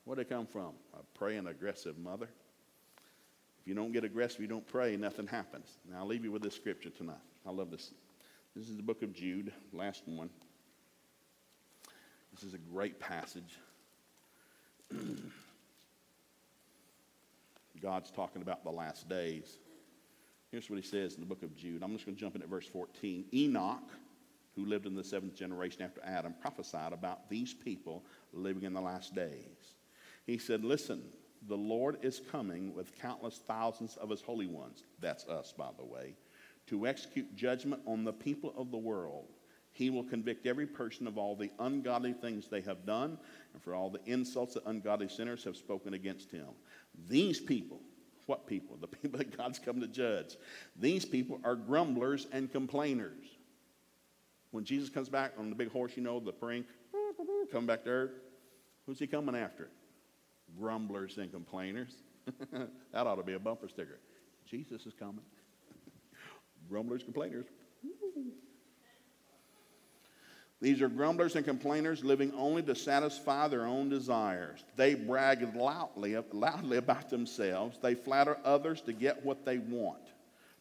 Where'd 0.05 0.19
they 0.19 0.25
come 0.25 0.47
from? 0.47 0.75
A 0.93 1.03
praying, 1.19 1.47
aggressive 1.47 1.97
mother. 1.97 2.29
If 3.61 3.67
you 3.67 3.75
don't 3.75 3.93
get 3.93 4.05
aggressive, 4.05 4.41
you 4.41 4.47
don't 4.47 4.67
pray, 4.67 4.95
nothing 4.97 5.27
happens. 5.27 5.79
Now, 5.91 6.01
I'll 6.01 6.07
leave 6.07 6.23
you 6.23 6.33
with 6.33 6.43
this 6.43 6.55
scripture 6.55 6.91
tonight. 6.91 7.17
I 7.47 7.51
love 7.51 7.71
this. 7.71 7.93
This 8.55 8.69
is 8.69 8.77
the 8.77 8.83
book 8.83 9.03
of 9.03 9.15
Jude, 9.15 9.53
last 9.73 10.03
one. 10.07 10.29
This 12.35 12.45
is 12.45 12.53
a 12.53 12.59
great 12.59 13.01
passage. 13.01 13.59
God's 17.81 18.11
talking 18.11 18.43
about 18.43 18.65
the 18.65 18.71
last 18.71 19.09
days. 19.09 19.59
Here's 20.51 20.71
what 20.71 20.77
he 20.77 20.87
says 20.87 21.15
in 21.15 21.21
the 21.21 21.27
book 21.27 21.43
of 21.43 21.57
Jude. 21.57 21.83
I'm 21.83 21.93
just 21.93 22.07
going 22.07 22.17
to 22.17 22.21
jump 22.21 22.37
in 22.37 22.43
at 22.43 22.49
verse 22.49 22.67
14. 22.67 23.27
Enoch, 23.35 23.91
who 24.55 24.65
lived 24.65 24.87
in 24.87 24.95
the 24.95 25.05
seventh 25.05 25.35
generation 25.35 25.83
after 25.83 26.01
Adam, 26.05 26.35
prophesied 26.41 26.93
about 26.93 27.29
these 27.29 27.53
people 27.53 28.05
living 28.33 28.63
in 28.63 28.73
the 28.73 28.81
last 28.81 29.15
days. 29.15 29.75
He 30.27 30.39
said, 30.39 30.65
Listen, 30.65 31.03
the 31.49 31.57
Lord 31.57 31.99
is 32.03 32.21
coming 32.31 32.75
with 32.75 32.99
countless 33.01 33.41
thousands 33.47 33.97
of 33.97 34.11
his 34.11 34.21
holy 34.21 34.47
ones. 34.47 34.85
That's 35.01 35.27
us, 35.27 35.53
by 35.57 35.69
the 35.77 35.85
way, 35.85 36.15
to 36.69 36.87
execute 36.87 37.37
judgment 37.37 37.83
on 37.87 38.05
the 38.05 38.13
people 38.13 38.55
of 38.57 38.71
the 38.71 38.79
world. 38.79 39.27
He 39.77 39.91
will 39.91 40.05
convict 40.05 40.47
every 40.47 40.67
person 40.67 41.07
of 41.07 41.19
all 41.19 41.37
the 41.37 41.51
ungodly 41.59 42.15
things 42.15 42.49
they 42.49 42.63
have 42.63 42.87
done 42.87 43.19
and 43.53 43.63
for 43.63 43.75
all 43.75 43.91
the 43.91 44.01
insults 44.07 44.55
that 44.55 44.65
ungodly 44.67 45.09
sinners 45.09 45.45
have 45.45 45.57
spoken 45.57 45.93
against 45.93 46.31
him. 46.31 46.47
These 47.09 47.41
people, 47.41 47.81
what 48.25 48.47
people? 48.47 48.77
The 48.81 48.89
people 48.89 49.19
that 49.19 49.37
God's 49.37 49.59
come 49.59 49.81
to 49.81 49.87
judge. 49.87 50.37
These 50.77 51.05
people 51.05 51.41
are 51.45 51.55
grumblers 51.55 52.27
and 52.33 52.51
complainers. 52.51 53.27
When 54.51 54.65
Jesus 54.65 54.89
comes 54.89 55.09
back 55.09 55.33
on 55.39 55.51
the 55.51 55.57
big 55.57 55.71
horse, 55.71 55.93
you 55.95 56.03
know, 56.03 56.21
the 56.21 56.33
praying, 56.33 56.65
coming 57.53 57.67
back 57.67 57.85
to 57.85 57.91
earth, 57.91 58.13
who's 58.87 58.99
he 58.99 59.07
coming 59.07 59.37
after? 59.37 59.69
grumblers 60.59 61.19
and 61.19 61.31
complainers. 61.31 61.95
that 62.93 63.07
ought 63.07 63.17
to 63.17 63.23
be 63.23 63.35
a 63.35 63.39
bumper 63.39 63.69
sticker. 63.69 63.99
Jesus 64.49 64.87
is 64.87 64.95
coming. 64.95 65.25
grumblers, 66.69 67.03
complainers. 67.03 67.47
These 70.61 70.81
are 70.81 70.89
grumblers 70.89 71.37
and 71.37 71.45
complainers 71.45 72.03
living 72.03 72.33
only 72.35 72.63
to 72.63 72.75
satisfy 72.75 73.47
their 73.47 73.67
own 73.67 73.91
desires. 73.91 74.65
They 74.75 74.95
brag 74.95 75.55
loudly, 75.55 76.17
loudly 76.33 76.79
about 76.79 77.11
themselves. 77.11 77.79
They 77.83 77.95
flatter 77.95 78.39
others 78.43 78.81
to 78.83 78.93
get 78.95 79.25
what 79.25 79.45
they 79.45 79.59
want. 79.59 80.13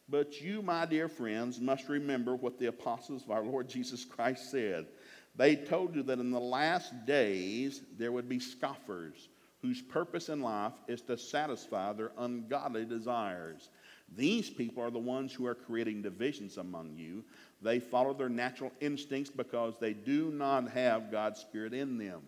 But 0.08 0.40
you, 0.40 0.62
my 0.62 0.86
dear 0.86 1.08
friends, 1.08 1.60
must 1.60 1.88
remember 1.88 2.36
what 2.36 2.58
the 2.58 2.66
apostles 2.66 3.24
of 3.24 3.30
our 3.30 3.42
Lord 3.42 3.68
Jesus 3.68 4.04
Christ 4.04 4.50
said. 4.50 4.86
They 5.34 5.56
told 5.56 5.94
you 5.94 6.02
that 6.04 6.18
in 6.18 6.30
the 6.30 6.40
last 6.40 7.06
days 7.06 7.80
there 7.98 8.12
would 8.12 8.28
be 8.28 8.38
scoffers 8.38 9.28
whose 9.66 9.82
purpose 9.82 10.28
in 10.28 10.40
life 10.40 10.74
is 10.86 11.02
to 11.02 11.18
satisfy 11.18 11.92
their 11.92 12.12
ungodly 12.18 12.84
desires. 12.84 13.68
These 14.16 14.48
people 14.48 14.80
are 14.80 14.92
the 14.92 14.98
ones 15.00 15.32
who 15.32 15.44
are 15.46 15.56
creating 15.56 16.02
divisions 16.02 16.56
among 16.56 16.94
you. 16.96 17.24
They 17.60 17.80
follow 17.80 18.14
their 18.14 18.28
natural 18.28 18.70
instincts 18.80 19.30
because 19.30 19.74
they 19.80 19.92
do 19.92 20.30
not 20.30 20.70
have 20.70 21.10
God's 21.10 21.40
Spirit 21.40 21.74
in 21.74 21.98
them. 21.98 22.22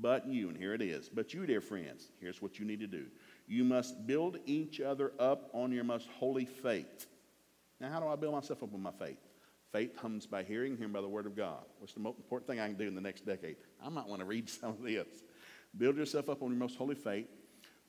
But 0.00 0.26
you, 0.26 0.48
and 0.48 0.56
here 0.56 0.74
it 0.74 0.82
is, 0.82 1.08
but 1.08 1.32
you, 1.32 1.46
dear 1.46 1.60
friends, 1.60 2.10
here's 2.20 2.42
what 2.42 2.58
you 2.58 2.64
need 2.64 2.80
to 2.80 2.88
do. 2.88 3.06
You 3.46 3.62
must 3.62 4.06
build 4.08 4.38
each 4.46 4.80
other 4.80 5.12
up 5.20 5.50
on 5.52 5.70
your 5.70 5.84
most 5.84 6.08
holy 6.18 6.46
faith. 6.46 7.06
Now, 7.80 7.90
how 7.90 8.00
do 8.00 8.08
I 8.08 8.16
build 8.16 8.34
myself 8.34 8.62
up 8.64 8.74
on 8.74 8.82
my 8.82 8.92
faith? 8.92 9.18
Faith 9.72 9.96
comes 9.96 10.26
by 10.26 10.42
hearing, 10.42 10.76
hearing 10.76 10.92
by 10.92 11.00
the 11.00 11.08
word 11.08 11.26
of 11.26 11.36
God. 11.36 11.62
What's 11.78 11.94
the 11.94 12.00
most 12.00 12.18
important 12.18 12.48
thing 12.48 12.58
I 12.58 12.66
can 12.66 12.76
do 12.76 12.88
in 12.88 12.96
the 12.96 13.00
next 13.00 13.24
decade? 13.24 13.56
I 13.84 13.88
might 13.88 14.06
want 14.06 14.18
to 14.18 14.26
read 14.26 14.48
some 14.60 14.70
of 14.70 14.82
this. 14.82 15.06
Build 15.76 15.96
yourself 15.96 16.28
up 16.28 16.42
on 16.42 16.50
your 16.50 16.58
most 16.58 16.76
holy 16.76 16.94
faith. 16.94 17.28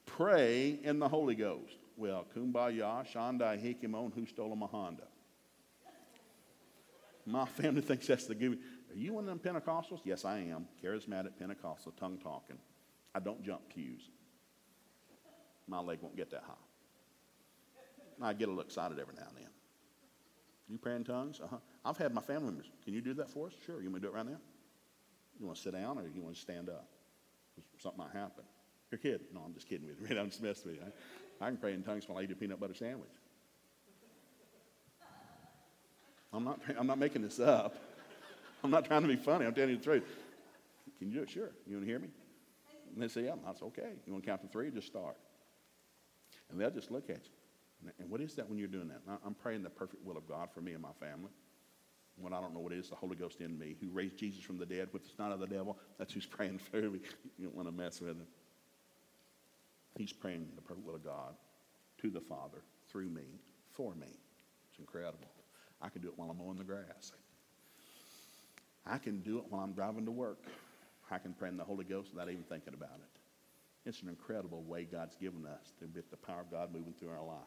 Pray 0.05 0.79
in 0.83 0.99
the 0.99 1.07
Holy 1.07 1.35
Ghost. 1.35 1.77
Well, 1.97 2.25
kumbaya, 2.35 3.05
shandai, 3.11 3.59
hikimon, 3.61 4.13
who 4.13 4.25
stole 4.25 4.55
my 4.55 4.67
Honda? 4.67 5.03
My 7.25 7.45
family 7.57 7.81
thinks 7.81 8.07
that's 8.07 8.25
the 8.25 8.35
good. 8.35 8.59
Are 8.89 8.95
you 8.95 9.13
one 9.13 9.27
of 9.27 9.41
them 9.41 9.53
Pentecostals? 9.53 10.01
Yes, 10.03 10.25
I 10.25 10.39
am. 10.39 10.67
Charismatic 10.83 11.37
Pentecostal, 11.39 11.93
tongue 11.93 12.17
talking. 12.17 12.57
I 13.13 13.19
don't 13.19 13.43
jump 13.43 13.69
cues. 13.69 14.01
My 15.67 15.79
leg 15.79 15.99
won't 16.01 16.15
get 16.15 16.31
that 16.31 16.43
high. 16.45 16.53
I 18.21 18.33
get 18.33 18.47
a 18.47 18.51
little 18.51 18.63
excited 18.63 18.99
every 18.99 19.15
now 19.15 19.27
and 19.29 19.37
then. 19.37 19.47
You 20.69 20.77
pray 20.77 20.95
in 20.95 21.03
tongues? 21.03 21.41
Uh-huh. 21.43 21.57
I've 21.83 21.97
had 21.97 22.13
my 22.13 22.21
family 22.21 22.45
members. 22.45 22.71
Can 22.83 22.93
you 22.93 23.01
do 23.01 23.13
that 23.15 23.29
for 23.29 23.47
us? 23.47 23.53
Sure. 23.65 23.81
You 23.81 23.89
want 23.89 24.03
to 24.03 24.07
do 24.07 24.13
it 24.13 24.15
right 24.15 24.25
now? 24.25 24.39
You 25.39 25.45
want 25.45 25.57
to 25.57 25.63
sit 25.63 25.73
down 25.73 25.97
or 25.97 26.07
you 26.07 26.21
want 26.21 26.35
to 26.35 26.41
stand 26.41 26.69
up? 26.69 26.87
Something 27.79 27.99
might 27.99 28.11
happen. 28.17 28.43
You're 28.91 28.99
kidding. 28.99 29.27
No, 29.33 29.41
I'm 29.45 29.53
just 29.53 29.67
kidding 29.67 29.87
with 29.87 30.09
you. 30.09 30.19
I'm 30.19 30.29
just 30.29 30.41
messing 30.41 30.71
with 30.71 30.79
you. 30.79 30.85
I, 31.41 31.45
I 31.45 31.49
can 31.49 31.57
pray 31.57 31.73
in 31.73 31.83
tongues 31.83 32.07
while 32.07 32.19
I 32.19 32.23
eat 32.23 32.31
a 32.31 32.35
peanut 32.35 32.59
butter 32.59 32.73
sandwich. 32.73 33.09
I'm 36.33 36.43
not, 36.43 36.61
I'm 36.77 36.87
not 36.87 36.97
making 36.97 37.23
this 37.23 37.39
up. 37.39 37.75
I'm 38.63 38.71
not 38.71 38.85
trying 38.85 39.01
to 39.01 39.07
be 39.07 39.15
funny. 39.15 39.45
I'm 39.45 39.53
telling 39.53 39.71
you 39.71 39.77
the 39.77 39.83
truth. 39.83 40.03
Can 40.99 41.09
you 41.09 41.15
do 41.15 41.23
it? 41.23 41.29
Sure. 41.29 41.49
You 41.65 41.75
want 41.75 41.85
to 41.85 41.91
hear 41.91 41.99
me? 41.99 42.07
And 42.93 43.01
they 43.03 43.07
say, 43.07 43.25
yeah. 43.25 43.35
That's 43.45 43.61
okay. 43.63 43.93
You 44.05 44.13
want 44.13 44.23
to 44.23 44.29
count 44.29 44.41
to 44.43 44.47
three? 44.47 44.69
Just 44.71 44.87
start. 44.87 45.17
And 46.49 46.59
they'll 46.59 46.71
just 46.71 46.91
look 46.91 47.09
at 47.09 47.21
you. 47.25 47.91
And 47.99 48.09
what 48.09 48.21
is 48.21 48.35
that 48.35 48.47
when 48.47 48.59
you're 48.59 48.67
doing 48.67 48.89
that? 48.89 49.01
I'm 49.25 49.33
praying 49.33 49.63
the 49.63 49.69
perfect 49.69 50.05
will 50.05 50.17
of 50.17 50.27
God 50.27 50.49
for 50.53 50.61
me 50.61 50.73
and 50.73 50.81
my 50.81 50.93
family. 50.99 51.31
When 52.17 52.33
I 52.33 52.41
don't 52.41 52.53
know 52.53 52.59
what 52.59 52.73
it 52.73 52.79
is, 52.79 52.89
the 52.89 52.95
Holy 52.95 53.15
Ghost 53.15 53.41
in 53.41 53.57
me, 53.57 53.75
who 53.79 53.89
raised 53.89 54.17
Jesus 54.17 54.43
from 54.43 54.57
the 54.57 54.65
dead, 54.65 54.89
which 54.91 55.03
is 55.03 55.13
not 55.17 55.31
of 55.31 55.39
the 55.39 55.47
devil. 55.47 55.77
That's 55.97 56.13
who's 56.13 56.25
praying 56.37 56.59
for 56.59 56.81
me. 56.81 56.99
You 57.37 57.45
don't 57.45 57.55
want 57.55 57.67
to 57.67 57.71
mess 57.71 57.99
with 58.01 58.11
him. 58.11 58.27
He's 59.97 60.13
praying 60.13 60.47
the 60.55 60.61
perfect 60.61 60.85
will 60.85 60.95
of 60.95 61.03
God 61.03 61.35
to 62.01 62.09
the 62.09 62.21
Father 62.21 62.59
through 62.89 63.09
me, 63.09 63.23
for 63.71 63.93
me. 63.95 64.07
It's 64.69 64.79
incredible. 64.79 65.27
I 65.81 65.89
can 65.89 66.01
do 66.01 66.09
it 66.09 66.13
while 66.15 66.29
I'm 66.29 66.37
mowing 66.37 66.57
the 66.57 66.63
grass. 66.63 67.13
I 68.85 68.97
can 68.97 69.21
do 69.21 69.37
it 69.37 69.45
while 69.49 69.61
I'm 69.61 69.73
driving 69.73 70.05
to 70.05 70.11
work. 70.11 70.43
I 71.09 71.17
can 71.17 71.33
pray 71.33 71.49
in 71.49 71.57
the 71.57 71.63
Holy 71.63 71.83
Ghost 71.83 72.11
without 72.13 72.29
even 72.29 72.43
thinking 72.43 72.73
about 72.73 72.95
it. 72.95 73.19
It's 73.85 74.01
an 74.01 74.09
incredible 74.09 74.63
way 74.63 74.87
God's 74.89 75.15
given 75.15 75.45
us 75.45 75.73
to 75.79 75.87
get 75.87 76.09
the 76.09 76.17
power 76.17 76.41
of 76.41 76.51
God 76.51 76.71
moving 76.71 76.93
through 76.93 77.09
our 77.09 77.25
life. 77.25 77.37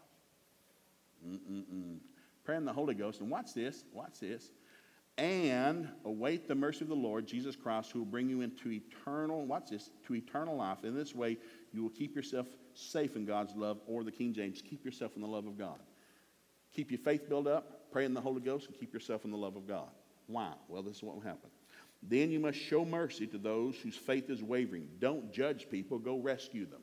Mm-mm-mm. 1.27 1.99
Pray 2.45 2.57
in 2.57 2.65
the 2.65 2.73
Holy 2.73 2.95
Ghost, 2.95 3.21
and 3.21 3.31
watch 3.31 3.55
this, 3.55 3.85
watch 3.93 4.21
this, 4.21 4.51
and 5.17 5.89
await 6.05 6.49
the 6.49 6.55
mercy 6.55 6.83
of 6.83 6.89
the 6.89 6.95
Lord 6.95 7.27
Jesus 7.27 7.57
Christ, 7.57 7.93
who 7.93 8.01
will 8.01 8.07
bring 8.07 8.29
you 8.29 8.41
into 8.41 8.71
eternal, 8.71 9.47
watch 9.47 9.71
this, 9.71 9.91
to 10.07 10.15
eternal 10.15 10.57
life. 10.57 10.85
In 10.85 10.95
this 10.95 11.15
way, 11.15 11.39
you 11.73 11.83
will 11.83 11.91
keep 11.91 12.15
yourself 12.15 12.47
safe 12.75 13.17
in 13.17 13.25
God's 13.25 13.55
love, 13.55 13.79
or 13.87 14.05
the 14.05 14.13
King 14.13 14.33
James, 14.35 14.61
keep 14.61 14.85
yourself 14.85 15.13
in 15.17 15.23
the 15.23 15.29
love 15.29 15.47
of 15.47 15.57
God. 15.57 15.79
Keep 16.75 16.91
your 16.91 16.99
faith 16.99 17.29
built 17.29 17.47
up, 17.47 17.91
pray 17.93 18.05
in 18.05 18.15
the 18.15 18.21
Holy 18.21 18.41
Ghost, 18.41 18.67
and 18.67 18.77
keep 18.79 18.93
yourself 18.93 19.25
in 19.25 19.31
the 19.31 19.37
love 19.37 19.57
of 19.57 19.69
God. 19.69 19.91
Why? 20.27 20.53
Well, 20.69 20.83
this 20.83 20.97
is 20.97 21.03
what 21.03 21.15
will 21.15 21.23
happen. 21.23 21.51
Then 22.03 22.31
you 22.31 22.41
must 22.41 22.59
show 22.59 22.85
mercy 22.85 23.27
to 23.29 23.39
those 23.39 23.77
whose 23.77 23.97
faith 23.97 24.29
is 24.29 24.43
wavering. 24.43 24.89
Don't 24.99 25.33
judge 25.33 25.71
people, 25.71 25.99
go 25.99 26.19
rescue 26.19 26.67
them. 26.67 26.83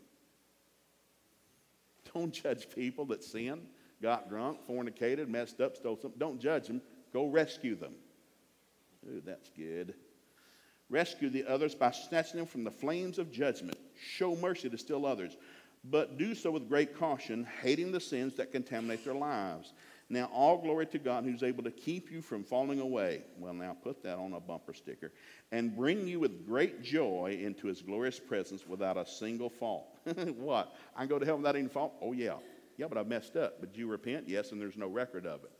Don't 2.13 2.33
judge 2.33 2.69
people 2.73 3.05
that 3.07 3.23
sin, 3.23 3.61
got 4.01 4.29
drunk, 4.29 4.59
fornicated, 4.67 5.27
messed 5.27 5.61
up, 5.61 5.75
stole 5.75 5.97
something. 6.01 6.19
Don't 6.19 6.39
judge 6.39 6.67
them, 6.67 6.81
go 7.13 7.27
rescue 7.27 7.75
them. 7.75 7.93
Ooh, 9.07 9.21
that's 9.25 9.49
good. 9.49 9.93
Rescue 10.89 11.29
the 11.29 11.45
others 11.45 11.73
by 11.73 11.91
snatching 11.91 12.37
them 12.37 12.45
from 12.45 12.63
the 12.63 12.71
flames 12.71 13.17
of 13.17 13.31
judgment. 13.31 13.77
Show 13.99 14.35
mercy 14.35 14.69
to 14.69 14.77
still 14.77 15.05
others, 15.05 15.37
but 15.85 16.17
do 16.17 16.35
so 16.35 16.51
with 16.51 16.67
great 16.67 16.97
caution, 16.97 17.47
hating 17.61 17.91
the 17.91 17.99
sins 17.99 18.35
that 18.35 18.51
contaminate 18.51 19.05
their 19.05 19.15
lives. 19.15 19.73
Now, 20.09 20.29
all 20.33 20.57
glory 20.57 20.87
to 20.87 20.99
God 20.99 21.23
who's 21.23 21.41
able 21.41 21.63
to 21.63 21.71
keep 21.71 22.11
you 22.11 22.21
from 22.21 22.43
falling 22.43 22.81
away. 22.81 23.21
Well, 23.39 23.53
now 23.53 23.77
put 23.81 24.03
that 24.03 24.17
on 24.17 24.33
a 24.33 24.41
bumper 24.41 24.73
sticker. 24.73 25.13
And 25.53 25.73
bring 25.73 26.05
you 26.05 26.19
with 26.19 26.45
great 26.45 26.81
joy 26.81 27.39
into 27.41 27.67
his 27.67 27.81
glorious 27.81 28.19
presence 28.19 28.67
without 28.67 28.97
a 28.97 29.05
single 29.05 29.49
fault. 29.49 29.85
what? 30.35 30.75
I 30.97 30.99
can 30.99 31.07
go 31.07 31.17
to 31.17 31.25
heaven 31.25 31.41
without 31.41 31.55
any 31.55 31.69
fault? 31.69 31.93
Oh, 32.01 32.11
yeah. 32.11 32.35
Yeah, 32.81 32.87
but 32.87 32.97
I 32.97 33.03
messed 33.03 33.35
up. 33.35 33.59
But 33.59 33.77
you 33.77 33.85
repent? 33.85 34.27
Yes, 34.27 34.51
and 34.51 34.59
there's 34.59 34.75
no 34.75 34.87
record 34.87 35.27
of 35.27 35.43
it. 35.43 35.51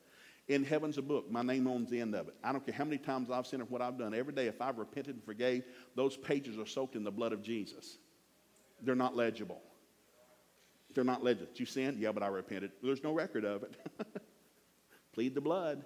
In 0.52 0.64
heaven's 0.64 0.98
a 0.98 1.04
book. 1.04 1.30
My 1.30 1.44
name 1.44 1.68
owns 1.68 1.88
the 1.88 2.02
end 2.02 2.16
of 2.16 2.28
it. 2.28 2.34
I 2.44 2.52
don't 2.52 2.66
care 2.66 2.74
how 2.74 2.84
many 2.84 2.98
times 2.98 3.30
I've 3.30 3.46
sinned 3.46 3.62
or 3.62 3.66
what 3.66 3.80
I've 3.80 4.00
done. 4.00 4.16
Every 4.16 4.34
day, 4.34 4.48
if 4.48 4.60
I've 4.60 4.80
repented 4.80 5.14
and 5.14 5.24
forgave, 5.24 5.64
those 5.96 6.18
pages 6.18 6.58
are 6.58 6.66
soaked 6.66 6.96
in 6.96 7.04
the 7.04 7.12
blood 7.12 7.32
of 7.32 7.44
Jesus. 7.44 8.00
They're 8.82 8.96
not 8.96 9.16
legible. 9.16 9.62
They're 10.96 11.04
not 11.04 11.24
legible. 11.24 11.52
You 11.54 11.68
sinned? 11.68 12.00
Yeah, 12.00 12.12
but 12.12 12.24
I 12.24 12.28
repented. 12.28 12.72
There's 12.82 13.04
no 13.04 13.14
record 13.14 13.46
of 13.46 13.62
it. 13.62 13.76
Plead 15.14 15.36
the 15.36 15.42
blood. 15.42 15.84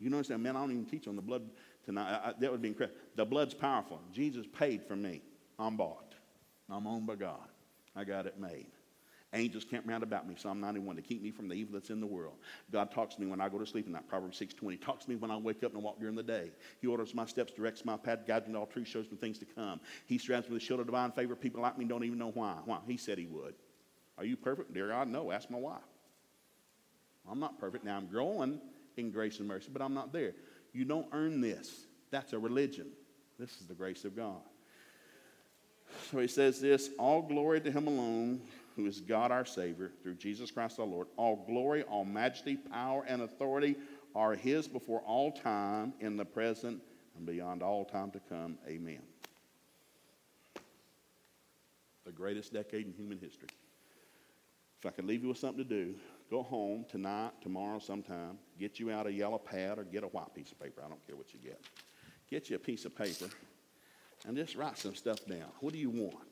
You 0.00 0.10
know 0.10 0.16
what 0.16 0.28
Man, 0.40 0.56
I 0.56 0.60
don't 0.60 0.72
even 0.72 0.86
teach 0.86 1.06
on 1.06 1.14
the 1.14 1.22
blood 1.22 1.48
tonight. 1.84 2.10
I, 2.10 2.30
I, 2.30 2.32
that 2.40 2.50
would 2.50 2.62
be 2.62 2.68
incredible. 2.68 2.98
The 3.14 3.24
blood's 3.24 3.54
powerful. 3.54 4.00
Jesus 4.12 4.44
paid 4.58 4.82
for 4.82 4.96
me. 4.96 5.22
I'm 5.56 5.76
bought. 5.76 6.16
I'm 6.68 6.88
owned 6.88 7.06
by 7.06 7.14
God. 7.14 7.46
I 7.94 8.02
got 8.02 8.26
it 8.26 8.40
made. 8.40 8.72
Angels 9.34 9.64
camp 9.64 9.84
round 9.86 10.02
about 10.02 10.26
me, 10.26 10.34
Psalm 10.38 10.58
91, 10.58 10.96
to 10.96 11.02
keep 11.02 11.22
me 11.22 11.30
from 11.30 11.48
the 11.48 11.54
evil 11.54 11.74
that's 11.74 11.90
in 11.90 12.00
the 12.00 12.06
world. 12.06 12.36
God 12.72 12.90
talks 12.90 13.14
to 13.16 13.20
me 13.20 13.26
when 13.26 13.42
I 13.42 13.50
go 13.50 13.58
to 13.58 13.66
sleep 13.66 13.86
in 13.86 13.92
that 13.92 14.08
Proverbs 14.08 14.40
6.20. 14.40 14.80
Talks 14.80 15.04
to 15.04 15.10
me 15.10 15.16
when 15.16 15.30
I 15.30 15.36
wake 15.36 15.62
up 15.62 15.74
and 15.74 15.82
walk 15.82 16.00
during 16.00 16.14
the 16.14 16.22
day. 16.22 16.50
He 16.80 16.86
orders 16.86 17.14
my 17.14 17.26
steps, 17.26 17.52
directs 17.52 17.84
my 17.84 17.98
path, 17.98 18.26
guides 18.26 18.46
me 18.46 18.54
to 18.54 18.60
all 18.60 18.66
truth, 18.66 18.88
shows 18.88 19.10
me 19.10 19.18
things 19.18 19.38
to 19.40 19.44
come. 19.44 19.80
He 20.06 20.16
surrounds 20.16 20.48
me 20.48 20.54
with 20.54 20.62
a 20.62 20.64
shield 20.64 20.80
of 20.80 20.86
divine 20.86 21.12
favor. 21.12 21.36
People 21.36 21.60
like 21.60 21.76
me 21.76 21.84
don't 21.84 22.04
even 22.04 22.18
know 22.18 22.30
why. 22.30 22.56
Why? 22.64 22.78
He 22.86 22.96
said 22.96 23.18
he 23.18 23.26
would. 23.26 23.54
Are 24.16 24.24
you 24.24 24.36
perfect? 24.36 24.72
Dear 24.72 24.88
God, 24.88 25.08
no. 25.08 25.30
Ask 25.30 25.50
my 25.50 25.58
wife. 25.58 25.82
I'm 27.30 27.38
not 27.38 27.60
perfect. 27.60 27.84
Now 27.84 27.98
I'm 27.98 28.06
growing 28.06 28.60
in 28.96 29.10
grace 29.10 29.40
and 29.40 29.46
mercy, 29.46 29.68
but 29.70 29.82
I'm 29.82 29.92
not 29.94 30.10
there. 30.10 30.32
You 30.72 30.86
don't 30.86 31.06
earn 31.12 31.42
this. 31.42 31.86
That's 32.10 32.32
a 32.32 32.38
religion. 32.38 32.86
This 33.38 33.60
is 33.60 33.66
the 33.66 33.74
grace 33.74 34.04
of 34.06 34.16
God. 34.16 34.40
So 36.10 36.18
he 36.18 36.28
says 36.28 36.60
this 36.60 36.90
all 36.98 37.22
glory 37.22 37.60
to 37.60 37.70
him 37.70 37.86
alone, 37.86 38.40
who 38.78 38.86
is 38.86 39.00
God 39.00 39.32
our 39.32 39.44
Savior, 39.44 39.90
through 40.04 40.14
Jesus 40.14 40.52
Christ 40.52 40.78
our 40.78 40.86
Lord. 40.86 41.08
All 41.16 41.44
glory, 41.48 41.82
all 41.82 42.04
majesty, 42.04 42.56
power, 42.56 43.04
and 43.08 43.22
authority 43.22 43.74
are 44.14 44.36
his 44.36 44.68
before 44.68 45.00
all 45.00 45.32
time, 45.32 45.92
in 45.98 46.16
the 46.16 46.24
present, 46.24 46.80
and 47.16 47.26
beyond 47.26 47.60
all 47.60 47.84
time 47.84 48.12
to 48.12 48.20
come. 48.28 48.56
Amen. 48.68 49.02
The 52.06 52.12
greatest 52.12 52.52
decade 52.52 52.86
in 52.86 52.92
human 52.92 53.18
history. 53.18 53.48
If 54.78 54.86
I 54.86 54.90
could 54.90 55.06
leave 55.06 55.22
you 55.22 55.30
with 55.30 55.38
something 55.38 55.64
to 55.64 55.68
do, 55.68 55.96
go 56.30 56.44
home 56.44 56.86
tonight, 56.88 57.32
tomorrow, 57.42 57.80
sometime, 57.80 58.38
get 58.60 58.78
you 58.78 58.92
out 58.92 59.08
a 59.08 59.12
yellow 59.12 59.38
pad 59.38 59.80
or 59.80 59.82
get 59.82 60.04
a 60.04 60.08
white 60.08 60.32
piece 60.34 60.52
of 60.52 60.60
paper. 60.60 60.82
I 60.86 60.88
don't 60.88 61.04
care 61.04 61.16
what 61.16 61.34
you 61.34 61.40
get. 61.40 61.60
Get 62.30 62.48
you 62.48 62.54
a 62.54 62.60
piece 62.60 62.84
of 62.84 62.96
paper 62.96 63.26
and 64.24 64.36
just 64.36 64.54
write 64.54 64.78
some 64.78 64.94
stuff 64.94 65.26
down. 65.26 65.48
What 65.58 65.72
do 65.72 65.80
you 65.80 65.90
want? 65.90 66.28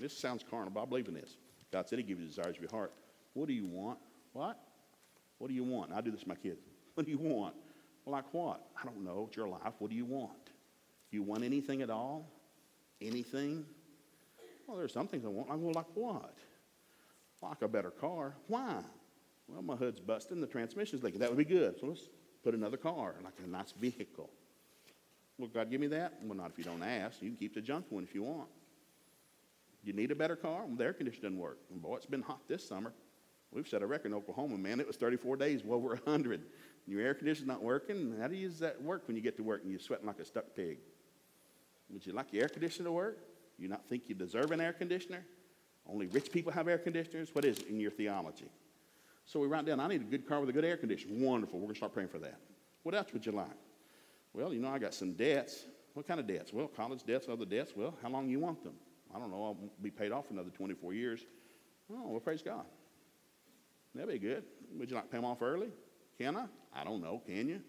This 0.00 0.16
sounds 0.16 0.44
carnal, 0.50 0.70
but 0.70 0.82
I 0.82 0.86
believe 0.86 1.06
in 1.06 1.14
this. 1.14 1.36
God 1.72 1.88
said 1.88 1.98
He 1.98 2.02
give 2.02 2.18
you 2.18 2.24
the 2.24 2.30
desires 2.30 2.56
of 2.56 2.60
your 2.60 2.70
heart. 2.70 2.92
What 3.34 3.48
do 3.48 3.54
you 3.54 3.66
want? 3.66 3.98
What? 4.32 4.58
What 5.38 5.48
do 5.48 5.54
you 5.54 5.64
want? 5.64 5.92
I 5.92 6.00
do 6.00 6.10
this 6.10 6.22
to 6.22 6.28
my 6.28 6.34
kids. 6.34 6.60
What 6.94 7.06
do 7.06 7.12
you 7.12 7.18
want? 7.18 7.54
Like 8.06 8.24
what? 8.32 8.60
I 8.76 8.84
don't 8.84 9.04
know. 9.04 9.26
It's 9.28 9.36
your 9.36 9.46
life. 9.46 9.74
What 9.78 9.88
do 9.88 9.96
you 9.96 10.04
want? 10.04 10.46
Do 11.10 11.16
you 11.16 11.22
want 11.22 11.44
anything 11.44 11.80
at 11.80 11.90
all? 11.90 12.28
Anything? 13.00 13.64
Well, 14.66 14.76
there's 14.76 14.92
some 14.92 15.06
things 15.06 15.24
I 15.24 15.28
want. 15.28 15.48
I 15.48 15.56
go, 15.56 15.68
like 15.68 15.86
what? 15.94 16.34
Like 17.40 17.62
a 17.62 17.68
better 17.68 17.90
car. 17.90 18.34
Why? 18.48 18.82
Well, 19.46 19.62
my 19.62 19.76
hood's 19.76 20.00
busting, 20.00 20.40
the 20.40 20.46
transmission's 20.48 21.04
leaking. 21.04 21.20
That 21.20 21.28
would 21.30 21.38
be 21.38 21.44
good. 21.44 21.78
So 21.78 21.86
let's 21.86 22.08
put 22.42 22.54
another 22.54 22.76
car, 22.76 23.14
like 23.22 23.34
a 23.44 23.48
nice 23.48 23.72
vehicle. 23.72 24.28
Will 25.38 25.48
God 25.48 25.70
give 25.70 25.80
me 25.80 25.86
that? 25.86 26.14
Well, 26.22 26.36
not 26.36 26.50
if 26.50 26.58
you 26.58 26.64
don't 26.64 26.82
ask. 26.82 27.22
You 27.22 27.28
can 27.28 27.36
keep 27.36 27.54
the 27.54 27.60
junk 27.60 27.86
one 27.90 28.02
if 28.02 28.14
you 28.14 28.24
want. 28.24 28.48
You 29.88 29.94
need 29.94 30.10
a 30.10 30.14
better 30.14 30.36
car? 30.36 30.66
Well, 30.66 30.76
the 30.76 30.84
air 30.84 30.92
conditioner 30.92 31.30
doesn't 31.30 31.38
work. 31.38 31.60
And 31.70 31.80
boy, 31.80 31.96
it's 31.96 32.04
been 32.04 32.20
hot 32.20 32.46
this 32.46 32.68
summer. 32.68 32.92
We've 33.50 33.66
set 33.66 33.80
a 33.80 33.86
record 33.86 34.08
in 34.08 34.14
Oklahoma, 34.14 34.58
man. 34.58 34.80
It 34.80 34.86
was 34.86 34.96
34 34.96 35.38
days, 35.38 35.64
well 35.64 35.78
over 35.78 35.88
100. 35.88 36.42
Your 36.86 37.00
air 37.00 37.14
conditioner's 37.14 37.48
not 37.48 37.62
working. 37.62 38.14
How 38.20 38.28
do 38.28 38.34
you 38.34 38.42
use 38.42 38.58
that 38.58 38.82
work 38.82 39.04
when 39.06 39.16
you 39.16 39.22
get 39.22 39.38
to 39.38 39.42
work 39.42 39.62
and 39.62 39.70
you're 39.70 39.80
sweating 39.80 40.06
like 40.06 40.18
a 40.18 40.26
stuck 40.26 40.54
pig? 40.54 40.76
Would 41.88 42.04
you 42.04 42.12
like 42.12 42.34
your 42.34 42.42
air 42.42 42.50
conditioner 42.50 42.88
to 42.88 42.92
work? 42.92 43.18
You 43.58 43.68
not 43.68 43.86
think 43.88 44.10
you 44.10 44.14
deserve 44.14 44.50
an 44.50 44.60
air 44.60 44.74
conditioner? 44.74 45.24
Only 45.86 46.06
rich 46.06 46.30
people 46.32 46.52
have 46.52 46.68
air 46.68 46.76
conditioners? 46.76 47.34
What 47.34 47.46
is 47.46 47.58
it 47.58 47.68
in 47.68 47.80
your 47.80 47.90
theology? 47.90 48.50
So 49.24 49.40
we 49.40 49.46
write 49.46 49.64
down, 49.64 49.80
I 49.80 49.88
need 49.88 50.02
a 50.02 50.04
good 50.04 50.28
car 50.28 50.40
with 50.40 50.50
a 50.50 50.52
good 50.52 50.66
air 50.66 50.76
conditioner. 50.76 51.14
Wonderful. 51.16 51.58
We're 51.58 51.64
going 51.64 51.74
to 51.74 51.78
start 51.78 51.94
praying 51.94 52.10
for 52.10 52.18
that. 52.18 52.38
What 52.82 52.94
else 52.94 53.10
would 53.14 53.24
you 53.24 53.32
like? 53.32 53.48
Well, 54.34 54.52
you 54.52 54.60
know, 54.60 54.68
I 54.68 54.78
got 54.78 54.92
some 54.92 55.14
debts. 55.14 55.64
What 55.94 56.06
kind 56.06 56.20
of 56.20 56.26
debts? 56.26 56.52
Well, 56.52 56.68
college 56.68 57.04
debts, 57.04 57.26
other 57.26 57.46
debts. 57.46 57.72
Well, 57.74 57.94
how 58.02 58.10
long 58.10 58.28
you 58.28 58.38
want 58.38 58.62
them? 58.62 58.74
I 59.14 59.18
don't 59.18 59.30
know. 59.30 59.44
I'll 59.44 59.56
be 59.82 59.90
paid 59.90 60.12
off 60.12 60.30
another 60.30 60.50
24 60.50 60.92
years. 60.92 61.26
Oh, 61.90 62.08
well, 62.08 62.20
praise 62.20 62.42
God. 62.42 62.64
That'd 63.94 64.10
be 64.10 64.18
good. 64.18 64.44
Would 64.78 64.90
you 64.90 64.96
like 64.96 65.06
to 65.06 65.10
pay 65.10 65.18
them 65.18 65.24
off 65.24 65.42
early? 65.42 65.68
Can 66.18 66.36
I? 66.36 66.44
I 66.74 66.84
don't 66.84 67.00
know. 67.00 67.22
Can 67.26 67.48
you? 67.48 67.60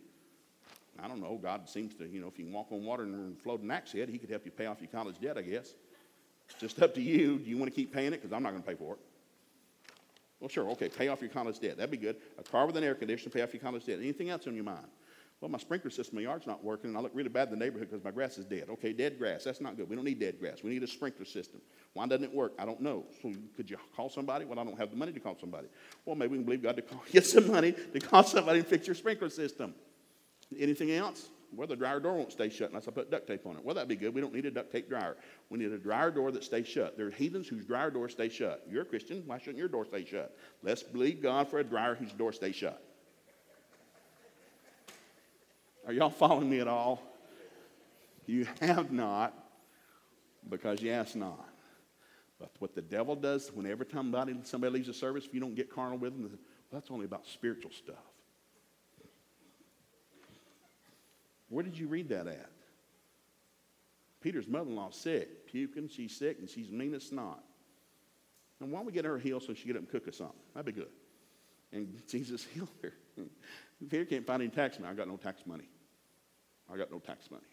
I 1.02 1.08
don't 1.08 1.22
know. 1.22 1.40
God 1.42 1.70
seems 1.70 1.96
to, 1.96 2.08
you 2.08 2.20
know, 2.20 2.28
if 2.28 2.38
you 2.38 2.46
can 2.46 2.54
walk 2.54 2.68
on 2.72 2.84
water 2.84 3.04
and 3.04 3.40
float 3.42 3.62
an 3.62 3.72
axe 3.72 3.94
head, 3.94 4.10
He 4.10 4.18
could 4.18 4.30
help 4.30 4.46
you 4.46 4.52
pay 4.52 4.66
off 4.66 4.82
your 4.82 4.90
college 4.90 5.20
debt, 5.20 5.38
I 5.38 5.42
guess. 5.44 5.76
It's 6.50 6.60
just 6.60 6.82
up 6.82 6.94
to 6.96 7.02
you. 7.02 7.40
Do 7.40 7.50
you 7.50 7.58
want 7.58 7.72
to 7.72 7.76
keep 7.76 7.94
paying 7.94 8.08
it? 8.08 8.22
Because 8.22 8.34
I'm 8.34 8.44
not 8.44 8.52
going 8.52 8.64
to 8.64 8.68
pay 8.68 8.76
for 8.76 8.94
it. 8.94 9.00
Well, 10.40 10.50
sure. 10.50 10.70
Okay, 10.72 10.90
pay 10.90 11.08
off 11.10 11.22
your 11.22 11.30
college 11.30 11.60
debt. 11.60 11.78
That'd 11.78 11.92
be 11.92 11.98
good. 11.98 12.18
A 12.38 12.44
car 12.44 12.66
with 12.66 12.76
an 12.78 12.84
air 12.84 12.96
conditioner, 12.96 13.32
pay 13.32 13.42
off 13.42 13.54
your 13.54 13.62
college 13.62 13.86
debt. 13.86 14.00
Anything 14.00 14.30
else 14.30 14.48
on 14.48 14.56
your 14.56 14.64
mind? 14.64 14.88
Well, 15.42 15.50
my 15.50 15.58
sprinkler 15.58 15.90
system 15.90 16.18
in 16.18 16.26
my 16.26 16.30
yard's 16.30 16.46
not 16.46 16.64
working, 16.66 16.90
and 16.90 16.98
I 16.98 17.02
look 17.02 17.14
really 17.14 17.30
bad 17.30 17.48
in 17.48 17.58
the 17.58 17.64
neighborhood 17.64 17.90
because 17.90 18.04
my 18.04 18.12
grass 18.12 18.38
is 18.38 18.44
dead. 18.44 18.66
Okay, 18.70 18.92
dead 18.92 19.18
grass. 19.18 19.46
That's 19.46 19.62
not 19.62 19.78
good. 19.78 19.90
We 19.90 19.96
don't 19.96 20.04
need 20.04 20.20
dead 20.20 20.38
grass. 20.38 20.64
We 20.64 20.70
need 20.70 20.84
a 20.84 20.88
sprinkler 20.88 21.24
system. 21.24 21.62
Why 21.94 22.08
doesn't 22.08 22.26
it 22.26 22.34
work? 22.34 22.54
I 22.60 22.66
don't 22.66 22.82
know. 22.82 23.06
So 23.22 23.32
could 23.56 23.70
you 23.70 23.78
call 23.96 24.10
somebody? 24.10 24.44
Well, 24.44 24.60
I 24.60 24.66
don't 24.66 24.78
have 24.78 24.90
the 24.90 24.98
money 24.98 25.14
to 25.14 25.20
call 25.20 25.38
somebody. 25.40 25.68
Well, 26.04 26.18
maybe 26.18 26.32
we 26.32 26.38
can 26.40 26.46
believe 26.46 26.64
God 26.64 26.76
to 26.76 26.82
call, 26.82 27.02
get 27.12 27.26
some 27.26 27.48
money 27.50 27.72
to 27.72 28.00
call 28.02 28.24
somebody 28.24 28.60
and 28.60 28.68
fix 28.68 28.86
your 28.86 28.96
sprinkler 28.96 29.30
system. 29.30 29.74
Anything 30.58 30.92
else? 30.92 31.30
Well, 31.56 31.68
the 31.68 31.76
dryer 31.76 32.02
door 32.02 32.16
won't 32.16 32.34
stay 32.34 32.50
shut 32.50 32.70
unless 32.70 32.88
I 32.88 32.92
put 32.92 33.10
duct 33.10 33.26
tape 33.26 33.46
on 33.46 33.56
it. 33.56 33.64
Well, 33.64 33.74
that'd 33.74 33.88
be 33.88 33.96
good. 33.96 34.14
We 34.14 34.22
don't 34.22 34.34
need 34.34 34.46
a 34.46 34.52
duct 34.52 34.72
tape 34.72 34.90
dryer. 34.90 35.16
We 35.50 35.58
need 35.58 35.72
a 35.72 35.78
dryer 35.78 36.12
door 36.12 36.32
that 36.32 36.44
stays 36.44 36.68
shut. 36.68 36.98
There 36.98 37.08
are 37.08 37.12
heathens 37.12 37.48
whose 37.48 37.66
dryer 37.66 37.90
doors 37.90 38.12
stay 38.12 38.30
shut. 38.30 38.66
You're 38.70 38.84
a 38.84 38.86
Christian. 38.86 39.24
Why 39.26 39.40
shouldn't 39.40 39.58
your 39.58 39.70
door 39.70 39.86
stay 39.86 40.04
shut? 40.04 40.36
Let's 40.64 40.84
believe 40.84 41.24
God 41.24 41.48
for 41.48 41.60
a 41.60 41.64
dryer 41.64 41.96
whose 41.96 42.12
door 42.12 42.34
stays 42.34 42.56
shut. 42.56 42.84
Are 45.90 45.92
y'all 45.92 46.12
following 46.12 46.48
me 46.48 46.60
at 46.60 46.68
all? 46.68 47.02
You 48.28 48.46
have 48.62 48.92
not 48.92 49.34
because 50.48 50.84
you 50.84 50.92
ask 50.92 51.16
not. 51.16 51.50
But 52.40 52.52
what 52.60 52.76
the 52.76 52.82
devil 52.84 53.16
does 53.16 53.52
whenever 53.52 53.88
somebody, 53.92 54.36
somebody 54.44 54.74
leaves 54.76 54.88
a 54.88 54.94
service, 54.94 55.26
if 55.26 55.34
you 55.34 55.40
don't 55.40 55.56
get 55.56 55.74
carnal 55.74 55.98
with 55.98 56.14
them, 56.14 56.30
well, 56.30 56.40
that's 56.72 56.92
only 56.92 57.06
about 57.06 57.26
spiritual 57.26 57.72
stuff. 57.72 57.96
Where 61.50 61.64
did 61.64 61.76
you 61.76 61.88
read 61.88 62.10
that 62.10 62.28
at? 62.28 62.52
Peter's 64.22 64.48
mother-in-law's 64.48 64.96
sick, 64.96 65.48
puking, 65.48 65.90
she's 65.90 66.16
sick, 66.16 66.38
and 66.38 66.48
she's 66.48 66.70
mean 66.70 66.94
as 66.94 67.08
snot. 67.08 67.44
And 68.60 68.72
why 68.72 68.78
don't 68.78 68.86
we 68.86 68.92
get 68.92 69.06
her 69.06 69.18
healed 69.18 69.42
so 69.42 69.56
she 69.56 69.66
get 69.66 69.76
up 69.76 69.82
and 69.82 69.90
cook 69.90 70.08
us 70.08 70.18
something? 70.18 70.38
That'd 70.54 70.68
be 70.68 70.80
good. 70.80 70.92
And 71.72 72.00
Jesus 72.08 72.46
healed 72.54 72.70
her. 72.84 72.94
Peter 73.90 74.06
can't 74.06 74.28
find 74.28 74.44
any 74.44 74.52
tax 74.52 74.80
money. 74.80 74.92
I 74.92 74.96
got 74.96 75.08
no 75.08 75.18
tax 75.18 75.42
money. 75.48 75.68
I 76.72 76.78
got 76.78 76.92
no 76.92 77.00
tax 77.00 77.30
money. 77.32 77.44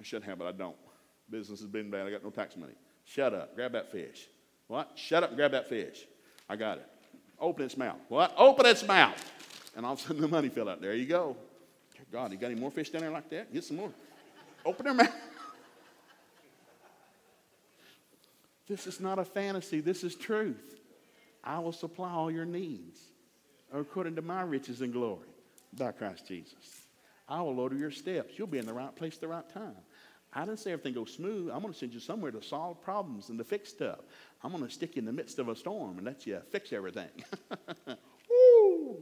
I 0.00 0.04
should 0.04 0.22
have, 0.24 0.38
but 0.38 0.46
I 0.46 0.52
don't. 0.52 0.76
Business 1.30 1.60
has 1.60 1.68
been 1.68 1.90
bad. 1.90 2.06
I 2.06 2.10
got 2.10 2.24
no 2.24 2.30
tax 2.30 2.56
money. 2.56 2.74
Shut 3.04 3.34
up. 3.34 3.54
Grab 3.54 3.72
that 3.72 3.90
fish. 3.90 4.28
What? 4.66 4.92
Shut 4.94 5.22
up 5.22 5.30
and 5.30 5.36
grab 5.36 5.52
that 5.52 5.68
fish. 5.68 6.06
I 6.48 6.56
got 6.56 6.78
it. 6.78 6.86
Open 7.40 7.64
its 7.64 7.76
mouth. 7.76 7.98
What? 8.08 8.34
Open 8.36 8.66
its 8.66 8.86
mouth. 8.86 9.32
And 9.76 9.86
all 9.86 9.94
of 9.94 10.00
a 10.00 10.02
sudden 10.02 10.20
the 10.20 10.28
money 10.28 10.48
fell 10.48 10.68
out. 10.68 10.80
There 10.80 10.94
you 10.94 11.06
go. 11.06 11.36
God, 12.12 12.32
you 12.32 12.38
got 12.38 12.50
any 12.50 12.60
more 12.60 12.70
fish 12.70 12.90
down 12.90 13.02
there 13.02 13.10
like 13.10 13.28
that? 13.30 13.52
Get 13.52 13.64
some 13.64 13.76
more. 13.76 13.92
Open 14.64 14.84
their 14.84 14.94
mouth. 14.94 15.12
This 18.68 18.86
is 18.86 19.00
not 19.00 19.18
a 19.18 19.24
fantasy. 19.24 19.80
This 19.80 20.04
is 20.04 20.14
truth. 20.14 20.78
I 21.42 21.58
will 21.58 21.72
supply 21.72 22.10
all 22.10 22.30
your 22.30 22.44
needs 22.44 23.00
according 23.72 24.14
to 24.16 24.22
my 24.22 24.42
riches 24.42 24.82
and 24.82 24.92
glory 24.92 25.28
by 25.72 25.92
Christ 25.92 26.28
Jesus. 26.28 26.82
I 27.28 27.42
will 27.42 27.60
order 27.60 27.76
your 27.76 27.90
steps. 27.90 28.38
You'll 28.38 28.46
be 28.46 28.58
in 28.58 28.66
the 28.66 28.72
right 28.72 28.94
place 28.94 29.14
at 29.14 29.20
the 29.20 29.28
right 29.28 29.48
time. 29.52 29.76
I 30.32 30.44
didn't 30.44 30.58
say 30.58 30.72
everything 30.72 30.94
goes 30.94 31.12
smooth. 31.12 31.50
I'm 31.52 31.60
going 31.60 31.72
to 31.72 31.78
send 31.78 31.94
you 31.94 32.00
somewhere 32.00 32.30
to 32.30 32.42
solve 32.42 32.82
problems 32.82 33.28
and 33.28 33.38
to 33.38 33.44
fix 33.44 33.70
stuff. 33.70 34.00
I'm 34.42 34.52
going 34.52 34.64
to 34.64 34.70
stick 34.70 34.96
you 34.96 35.00
in 35.00 35.06
the 35.06 35.12
midst 35.12 35.38
of 35.38 35.48
a 35.48 35.56
storm 35.56 35.96
and 35.96 36.06
let 36.06 36.26
you 36.26 36.40
fix 36.50 36.72
everything. 36.72 37.08
Woo! 37.86 38.98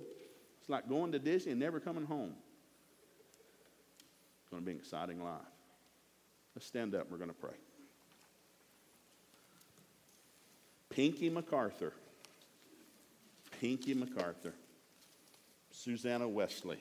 It's 0.61 0.69
like 0.69 0.89
going 0.89 1.13
to 1.13 1.19
Disney 1.19 1.53
and 1.53 1.61
never 1.61 1.81
coming 1.81 2.05
home. 2.05 2.35
It's 4.43 4.51
going 4.51 4.63
to 4.63 4.67
be 4.67 4.73
an 4.73 4.79
exciting 4.79 5.23
life. 5.23 5.41
Let's 6.55 6.67
stand 6.67 6.95
up. 6.95 7.11
We're 7.11 7.19
going 7.19 7.31
to 7.31 7.37
pray. 7.37 7.55
Pinky 10.91 11.29
MacArthur. 11.29 11.93
Pinky 13.61 13.95
MacArthur. 13.95 14.55
Susanna 15.71 16.29
Wesley. 16.29 16.79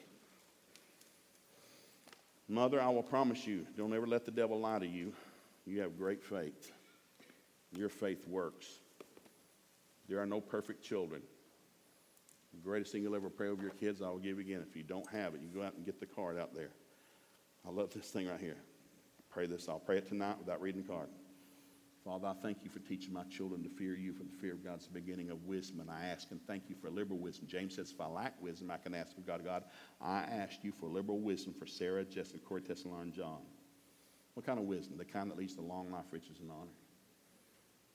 Mother, 2.48 2.82
I 2.82 2.90
will 2.90 3.04
promise 3.04 3.48
you, 3.48 3.66
don't 3.76 3.94
ever 3.94 4.06
let 4.06 4.26
the 4.26 4.32
devil 4.32 4.60
lie 4.60 4.80
to 4.80 4.88
you. 4.88 5.14
You 5.66 5.82
have 5.82 5.98
great 5.98 6.24
faith. 6.24 6.72
Your 7.76 7.90
faith 7.90 8.28
works. 8.28 8.68
There 10.08 10.20
are 10.20 10.28
no 10.28 10.40
perfect 10.40 10.84
children. 10.84 11.22
The 12.54 12.62
greatest 12.62 12.92
thing 12.92 13.02
you'll 13.02 13.16
ever 13.16 13.30
pray 13.30 13.50
over 13.50 13.62
your 13.62 13.72
kids, 13.72 14.02
I 14.02 14.10
will 14.10 14.20
give 14.20 14.38
again. 14.38 14.64
If 14.68 14.76
you 14.76 14.84
don't 14.84 15.10
have 15.12 15.34
it, 15.34 15.42
you 15.42 15.48
go 15.48 15.66
out 15.66 15.74
and 15.76 15.86
get 15.86 16.00
the 16.00 16.06
card 16.06 16.38
out 16.38 16.54
there. 16.54 16.70
I 17.68 17.72
love 17.72 17.92
this 17.94 18.10
thing 18.10 18.28
right 18.28 18.40
here. 18.40 18.58
Pray 19.32 19.48
this. 19.48 19.68
I'll 19.68 19.80
pray 19.80 19.98
it 19.98 20.08
tonight 20.08 20.38
without 20.38 20.62
reading 20.62 20.84
the 20.84 20.88
card. 20.88 21.10
Father, 22.06 22.28
I 22.28 22.34
thank 22.44 22.60
you 22.64 22.70
for 22.70 22.78
teaching 22.78 23.12
my 23.12 23.24
children 23.24 23.64
to 23.64 23.70
fear 23.70 23.96
you, 23.96 24.14
for 24.14 24.24
the 24.24 24.38
fear 24.40 24.54
of 24.54 24.64
God's 24.64 24.88
beginning 24.88 25.32
of 25.32 25.44
wisdom. 25.46 25.80
And 25.80 25.90
I 25.90 26.06
ask 26.06 26.30
and 26.30 26.40
thank 26.46 26.70
you 26.70 26.76
for 26.80 26.92
liberal 26.92 27.18
wisdom. 27.18 27.48
James 27.48 27.76
says, 27.76 27.92
if 27.92 28.00
I 28.00 28.06
lack 28.06 28.40
wisdom, 28.40 28.70
I 28.70 28.78
can 28.78 28.94
ask 28.94 29.18
of 29.18 29.26
God. 29.26 29.44
God, 29.44 29.64
I 30.00 30.20
ask 30.20 30.64
you 30.64 30.72
for 30.72 30.88
liberal 30.88 31.20
wisdom 31.20 31.56
for 31.58 31.66
Sarah, 31.66 32.06
Jessica, 32.06 32.38
Corey, 32.38 32.62
Tessa, 32.62 32.88
and 33.02 33.12
John. 33.12 33.40
What 34.36 34.46
kind 34.46 34.60
of 34.60 34.66
wisdom? 34.66 34.98
The 35.00 35.06
kind 35.06 35.32
that 35.32 35.38
leads 35.38 35.56
to 35.56 35.62
long 35.62 35.92
life, 35.92 36.06
riches, 36.12 36.38
and 36.40 36.52
honor. 36.52 36.70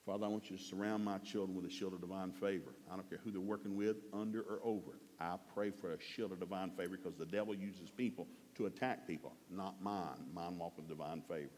Father, 0.05 0.25
I 0.25 0.27
want 0.27 0.51
you 0.51 0.57
to 0.57 0.63
surround 0.63 1.05
my 1.05 1.19
children 1.19 1.55
with 1.55 1.65
a 1.65 1.73
shield 1.73 1.93
of 1.93 2.01
divine 2.01 2.33
favor. 2.33 2.75
I 2.91 2.95
don't 2.95 3.07
care 3.07 3.19
who 3.23 3.31
they're 3.31 3.39
working 3.39 3.77
with, 3.77 3.97
under 4.11 4.41
or 4.41 4.59
over. 4.61 4.99
I 5.21 5.37
pray 5.53 5.71
for 5.71 5.93
a 5.93 5.97
shield 6.01 6.33
of 6.33 6.39
divine 6.41 6.71
favor 6.71 6.97
because 6.97 7.15
the 7.15 7.25
devil 7.25 7.55
uses 7.55 7.89
people 7.89 8.27
to 8.55 8.65
attack 8.65 9.07
people, 9.07 9.35
not 9.49 9.81
mine. 9.81 10.25
Mine 10.33 10.57
walk 10.57 10.75
with 10.75 10.89
divine 10.89 11.21
favor. 11.29 11.51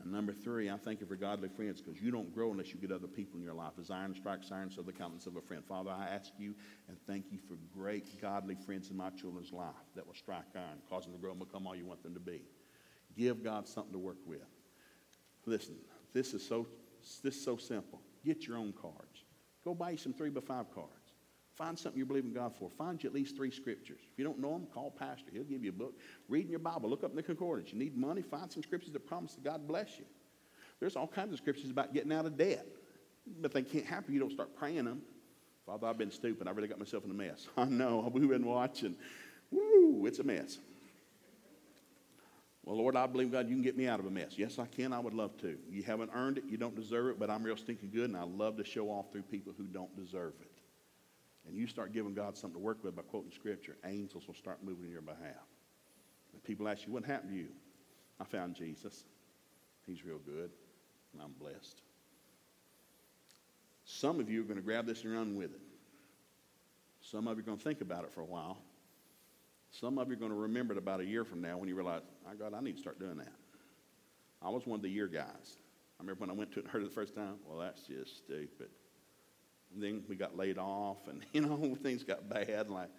And 0.00 0.10
number 0.10 0.32
three, 0.32 0.70
I 0.70 0.76
thank 0.76 1.00
you 1.00 1.06
for 1.06 1.16
godly 1.16 1.48
friends 1.48 1.80
because 1.80 2.00
you 2.00 2.10
don't 2.10 2.34
grow 2.34 2.50
unless 2.50 2.72
you 2.72 2.80
get 2.80 2.90
other 2.90 3.06
people 3.06 3.38
in 3.38 3.44
your 3.44 3.54
life. 3.54 3.72
As 3.78 3.90
iron 3.90 4.14
strikes 4.14 4.50
iron, 4.50 4.70
so 4.70 4.82
the 4.82 4.92
countenance 4.92 5.26
of 5.26 5.36
a 5.36 5.40
friend. 5.40 5.62
Father, 5.64 5.90
I 5.90 6.08
ask 6.08 6.32
you 6.38 6.54
and 6.88 6.96
thank 7.06 7.26
you 7.30 7.38
for 7.46 7.56
great 7.76 8.20
godly 8.20 8.54
friends 8.54 8.90
in 8.90 8.96
my 8.96 9.10
children's 9.10 9.52
life 9.52 9.74
that 9.94 10.06
will 10.06 10.14
strike 10.14 10.44
iron, 10.54 10.78
cause 10.88 11.04
them 11.04 11.12
to 11.12 11.18
grow 11.18 11.32
and 11.32 11.40
become 11.40 11.66
all 11.66 11.76
you 11.76 11.84
want 11.84 12.02
them 12.02 12.14
to 12.14 12.20
be. 12.20 12.42
Give 13.16 13.44
God 13.44 13.68
something 13.68 13.92
to 13.92 13.98
work 13.98 14.16
with. 14.26 14.40
Listen, 15.44 15.76
this 16.14 16.34
is 16.34 16.46
so 16.46 16.66
this 17.22 17.36
is 17.36 17.44
so 17.44 17.56
simple. 17.56 18.00
Get 18.24 18.46
your 18.46 18.56
own 18.56 18.72
cards. 18.72 19.24
Go 19.64 19.74
buy 19.74 19.90
you 19.90 19.96
some 19.96 20.12
three 20.12 20.30
by 20.30 20.40
five 20.40 20.72
cards. 20.72 21.01
Find 21.62 21.78
something 21.78 21.96
you 21.96 22.04
believe 22.04 22.24
in 22.24 22.32
God 22.32 22.52
for. 22.58 22.68
Find 22.70 23.00
you 23.00 23.08
at 23.08 23.14
least 23.14 23.36
three 23.36 23.52
scriptures. 23.52 24.00
If 24.12 24.18
you 24.18 24.24
don't 24.24 24.40
know 24.40 24.50
them, 24.50 24.66
call 24.74 24.90
Pastor. 24.90 25.30
He'll 25.32 25.44
give 25.44 25.62
you 25.62 25.70
a 25.70 25.72
book. 25.72 25.94
Read 26.28 26.46
in 26.46 26.50
your 26.50 26.58
Bible. 26.58 26.90
Look 26.90 27.04
up 27.04 27.10
in 27.10 27.16
the 27.16 27.22
concordance. 27.22 27.72
You 27.72 27.78
need 27.78 27.96
money? 27.96 28.20
Find 28.20 28.50
some 28.50 28.64
scriptures 28.64 28.92
that 28.92 29.06
promise 29.06 29.34
that 29.34 29.44
God 29.44 29.68
bless 29.68 29.96
you. 29.96 30.04
There's 30.80 30.96
all 30.96 31.06
kinds 31.06 31.32
of 31.32 31.38
scriptures 31.38 31.70
about 31.70 31.94
getting 31.94 32.12
out 32.12 32.26
of 32.26 32.36
debt. 32.36 32.66
But 33.40 33.52
they 33.52 33.62
can't 33.62 33.84
happen 33.84 34.12
you 34.12 34.18
don't 34.18 34.32
start 34.32 34.56
praying 34.56 34.86
them. 34.86 35.02
Father, 35.64 35.86
I've 35.86 35.98
been 35.98 36.10
stupid. 36.10 36.48
I 36.48 36.50
really 36.50 36.66
got 36.66 36.80
myself 36.80 37.04
in 37.04 37.12
a 37.12 37.14
mess. 37.14 37.46
I 37.56 37.66
know. 37.66 38.10
We've 38.12 38.28
been 38.28 38.44
watching. 38.44 38.96
Woo, 39.52 40.04
it's 40.06 40.18
a 40.18 40.24
mess. 40.24 40.58
Well, 42.64 42.76
Lord, 42.76 42.96
I 42.96 43.06
believe, 43.06 43.30
God, 43.30 43.48
you 43.48 43.54
can 43.54 43.62
get 43.62 43.76
me 43.76 43.86
out 43.86 44.00
of 44.00 44.06
a 44.06 44.10
mess. 44.10 44.32
Yes, 44.36 44.58
I 44.58 44.66
can. 44.66 44.92
I 44.92 44.98
would 44.98 45.14
love 45.14 45.36
to. 45.42 45.56
You 45.70 45.84
haven't 45.84 46.10
earned 46.12 46.38
it. 46.38 46.44
You 46.48 46.56
don't 46.56 46.74
deserve 46.74 47.10
it, 47.10 47.20
but 47.20 47.30
I'm 47.30 47.44
real 47.44 47.56
stinking 47.56 47.90
good, 47.90 48.10
and 48.10 48.16
I 48.16 48.24
love 48.24 48.56
to 48.56 48.64
show 48.64 48.88
off 48.88 49.12
through 49.12 49.22
people 49.22 49.54
who 49.56 49.64
don't 49.64 49.94
deserve 49.96 50.32
it 50.40 50.61
and 51.46 51.56
you 51.56 51.66
start 51.66 51.92
giving 51.92 52.14
God 52.14 52.36
something 52.36 52.58
to 52.60 52.64
work 52.64 52.84
with 52.84 52.96
by 52.96 53.02
quoting 53.02 53.32
Scripture, 53.32 53.76
angels 53.84 54.26
will 54.26 54.34
start 54.34 54.58
moving 54.62 54.86
in 54.86 54.92
your 54.92 55.02
behalf. 55.02 55.48
And 56.32 56.42
people 56.44 56.68
ask 56.68 56.86
you, 56.86 56.92
what 56.92 57.04
happened 57.04 57.32
to 57.32 57.36
you? 57.36 57.48
I 58.20 58.24
found 58.24 58.54
Jesus. 58.54 59.04
He's 59.86 60.04
real 60.04 60.18
good, 60.18 60.50
and 61.12 61.22
I'm 61.22 61.32
blessed. 61.32 61.82
Some 63.84 64.20
of 64.20 64.30
you 64.30 64.40
are 64.42 64.44
going 64.44 64.56
to 64.56 64.62
grab 64.62 64.86
this 64.86 65.02
and 65.02 65.12
run 65.12 65.36
with 65.36 65.52
it. 65.52 65.60
Some 67.00 67.26
of 67.26 67.36
you 67.36 67.42
are 67.42 67.46
going 67.46 67.58
to 67.58 67.64
think 67.64 67.80
about 67.80 68.04
it 68.04 68.12
for 68.12 68.20
a 68.20 68.26
while. 68.26 68.58
Some 69.72 69.98
of 69.98 70.06
you 70.08 70.14
are 70.14 70.18
going 70.18 70.30
to 70.30 70.36
remember 70.36 70.72
it 70.72 70.78
about 70.78 71.00
a 71.00 71.04
year 71.04 71.24
from 71.24 71.40
now 71.40 71.58
when 71.58 71.68
you 71.68 71.74
realize, 71.74 72.02
my 72.24 72.34
God, 72.34 72.54
I 72.54 72.60
need 72.60 72.76
to 72.76 72.80
start 72.80 73.00
doing 73.00 73.16
that. 73.16 73.32
I 74.40 74.50
was 74.50 74.66
one 74.66 74.76
of 74.76 74.82
the 74.82 74.88
year 74.88 75.08
guys. 75.08 75.56
I 75.98 76.02
remember 76.02 76.20
when 76.20 76.30
I 76.30 76.34
went 76.34 76.52
to 76.52 76.60
it 76.60 76.64
and 76.64 76.70
heard 76.70 76.82
it 76.82 76.88
the 76.88 76.94
first 76.94 77.14
time, 77.14 77.36
well, 77.46 77.58
that's 77.58 77.82
just 77.82 78.18
stupid 78.18 78.68
then 79.76 80.02
we 80.08 80.16
got 80.16 80.36
laid 80.36 80.58
off, 80.58 81.08
and 81.08 81.24
you 81.32 81.40
know 81.40 81.76
things 81.82 82.04
got 82.04 82.28
bad. 82.28 82.70
Like, 82.70 82.90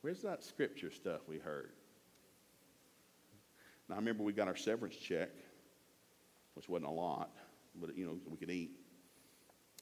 where's 0.00 0.22
that 0.22 0.42
scripture 0.42 0.90
stuff 0.90 1.20
we 1.28 1.38
heard? 1.38 1.72
Now 3.88 3.96
I 3.96 3.98
remember 3.98 4.22
we 4.22 4.32
got 4.32 4.48
our 4.48 4.56
severance 4.56 4.96
check, 4.96 5.30
which 6.54 6.68
wasn't 6.68 6.90
a 6.90 6.94
lot, 6.94 7.30
but 7.80 7.96
you 7.96 8.06
know 8.06 8.18
we 8.28 8.36
could 8.36 8.50
eat. 8.50 8.70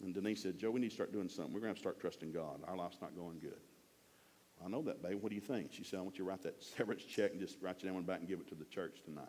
And 0.02 0.12
Denise 0.12 0.42
said, 0.42 0.58
"Joe, 0.58 0.70
we 0.70 0.80
need 0.80 0.90
to 0.90 0.94
start 0.94 1.12
doing 1.12 1.28
something. 1.28 1.54
We're 1.54 1.60
going 1.60 1.74
to 1.74 1.76
have 1.76 1.76
to 1.76 1.82
start 1.82 2.00
trusting 2.00 2.32
God. 2.32 2.60
Our 2.66 2.76
life's 2.76 2.98
not 3.00 3.16
going 3.16 3.38
good." 3.38 3.60
I 4.64 4.68
know 4.68 4.82
that, 4.82 5.02
babe. 5.02 5.20
What 5.20 5.30
do 5.30 5.34
you 5.34 5.40
think? 5.40 5.72
She 5.72 5.84
said, 5.84 5.98
"I 5.98 6.02
want 6.02 6.18
you 6.18 6.24
to 6.24 6.30
write 6.30 6.42
that 6.42 6.62
severance 6.76 7.04
check 7.04 7.32
and 7.32 7.40
just 7.40 7.56
write 7.60 7.82
your 7.82 7.90
name 7.90 7.98
on 7.98 8.04
back 8.04 8.20
and 8.20 8.28
give 8.28 8.40
it 8.40 8.48
to 8.48 8.54
the 8.54 8.64
church 8.64 8.98
tonight." 9.04 9.24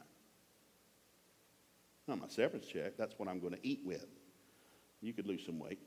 Not 2.07 2.19
my 2.19 2.27
severance 2.27 2.67
check. 2.67 2.97
That's 2.97 3.17
what 3.17 3.27
I'm 3.27 3.39
going 3.39 3.53
to 3.53 3.67
eat 3.67 3.81
with. 3.83 4.05
You 5.01 5.13
could 5.13 5.27
lose 5.27 5.45
some 5.45 5.59
weight. 5.59 5.79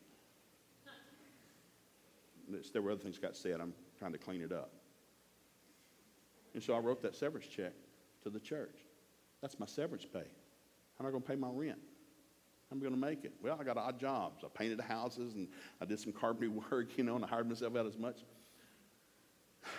There 2.72 2.82
were 2.82 2.92
other 2.92 3.00
things 3.00 3.18
got 3.18 3.36
said. 3.36 3.60
I'm 3.60 3.74
trying 3.98 4.12
to 4.12 4.18
clean 4.18 4.42
it 4.42 4.52
up. 4.52 4.72
And 6.54 6.62
so 6.62 6.74
I 6.74 6.78
wrote 6.78 7.02
that 7.02 7.14
severance 7.14 7.46
check 7.46 7.72
to 8.22 8.30
the 8.30 8.40
church. 8.40 8.76
That's 9.40 9.58
my 9.60 9.66
severance 9.66 10.04
pay. 10.04 10.24
How 10.98 11.04
am 11.04 11.06
I 11.06 11.10
going 11.10 11.22
to 11.22 11.28
pay 11.28 11.36
my 11.36 11.48
rent? 11.50 11.78
How 12.68 12.74
am 12.74 12.80
I 12.80 12.88
going 12.88 12.94
to 12.94 13.00
make 13.00 13.24
it? 13.24 13.32
Well, 13.42 13.56
I 13.60 13.64
got 13.64 13.76
odd 13.76 13.98
jobs. 13.98 14.44
I 14.44 14.48
painted 14.52 14.80
houses 14.80 15.34
and 15.34 15.48
I 15.80 15.84
did 15.84 16.00
some 16.00 16.12
carpentry 16.12 16.48
work, 16.70 16.96
you 16.96 17.04
know, 17.04 17.16
and 17.16 17.24
I 17.24 17.28
hired 17.28 17.48
myself 17.48 17.76
out 17.76 17.86
as 17.86 17.96
much. 17.96 18.20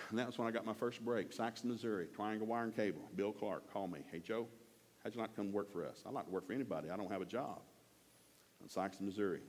And 0.10 0.20
that 0.20 0.28
was 0.28 0.38
when 0.38 0.48
I 0.48 0.52
got 0.52 0.66
my 0.66 0.74
first 0.74 1.04
break. 1.04 1.32
Saxon, 1.34 1.70
Missouri, 1.70 2.08
Triangle 2.14 2.48
Wire 2.48 2.64
and 2.64 2.76
Cable. 2.76 3.02
Bill 3.16 3.32
Clark 3.32 3.72
called 3.72 3.92
me. 3.92 4.00
Hey, 4.12 4.20
Joe, 4.20 4.48
how'd 5.04 5.16
you 5.16 5.22
like 5.22 5.32
to 5.32 5.36
come 5.36 5.52
work 5.52 5.72
for 5.72 5.86
us? 5.86 6.04
I'd 6.06 6.14
like 6.14 6.26
to 6.26 6.32
work 6.32 6.48
for 6.48 6.54
anybody. 6.54 6.90
I 6.90 6.98
don't 6.98 7.12
have 7.12 7.22
a 7.22 7.26
job. 7.26 7.62
In 8.62 8.70
Saxon, 8.70 9.06
Missouri. 9.06 9.42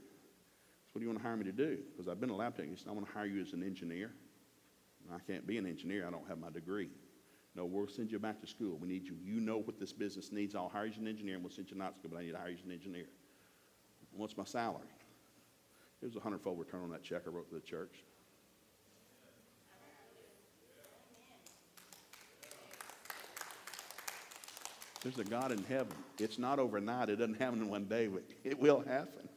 So 0.90 0.94
what 0.94 1.02
do 1.02 1.04
you 1.04 1.10
want 1.10 1.20
to 1.20 1.22
hire 1.22 1.36
me 1.36 1.44
to 1.44 1.52
do? 1.52 1.78
Because 1.92 2.08
I've 2.08 2.20
been 2.20 2.30
a 2.30 2.36
lab 2.36 2.56
technician. 2.56 2.88
I 2.88 2.92
want 2.92 3.06
to 3.06 3.12
hire 3.12 3.26
you 3.26 3.40
as 3.40 3.52
an 3.52 3.62
engineer. 3.62 4.10
I 5.14 5.18
can't 5.24 5.46
be 5.46 5.56
an 5.56 5.64
engineer. 5.64 6.04
I 6.04 6.10
don't 6.10 6.26
have 6.28 6.38
my 6.38 6.50
degree. 6.50 6.88
No, 7.54 7.64
we'll 7.64 7.86
send 7.86 8.10
you 8.10 8.18
back 8.18 8.40
to 8.40 8.46
school. 8.48 8.76
We 8.76 8.88
need 8.88 9.06
you. 9.06 9.14
You 9.22 9.40
know 9.40 9.58
what 9.58 9.78
this 9.78 9.92
business 9.92 10.32
needs. 10.32 10.56
I'll 10.56 10.68
hire 10.68 10.86
you 10.86 10.92
as 10.92 10.98
an 10.98 11.06
engineer 11.06 11.34
and 11.34 11.44
we'll 11.44 11.52
send 11.52 11.70
you 11.70 11.76
not 11.76 11.94
to 11.94 11.98
school, 12.00 12.10
but 12.12 12.18
I 12.18 12.24
need 12.24 12.32
to 12.32 12.38
hire 12.38 12.48
you 12.48 12.56
as 12.56 12.64
an 12.64 12.72
engineer. 12.72 13.06
What's 14.12 14.36
my 14.36 14.44
salary? 14.44 14.88
It 16.02 16.06
was 16.06 16.16
a 16.16 16.20
hundredfold 16.20 16.58
return 16.58 16.82
on 16.82 16.90
that 16.90 17.04
check 17.04 17.22
I 17.24 17.30
wrote 17.30 17.48
to 17.50 17.54
the 17.54 17.60
church. 17.60 18.02
There's 25.04 25.18
a 25.18 25.24
God 25.24 25.52
in 25.52 25.62
heaven. 25.64 25.94
It's 26.18 26.38
not 26.38 26.58
overnight. 26.58 27.08
It 27.08 27.16
doesn't 27.16 27.40
happen 27.40 27.62
in 27.62 27.70
one 27.70 27.84
day, 27.84 28.08
but 28.08 28.24
it 28.44 28.58
will 28.58 28.80
happen. 28.80 29.28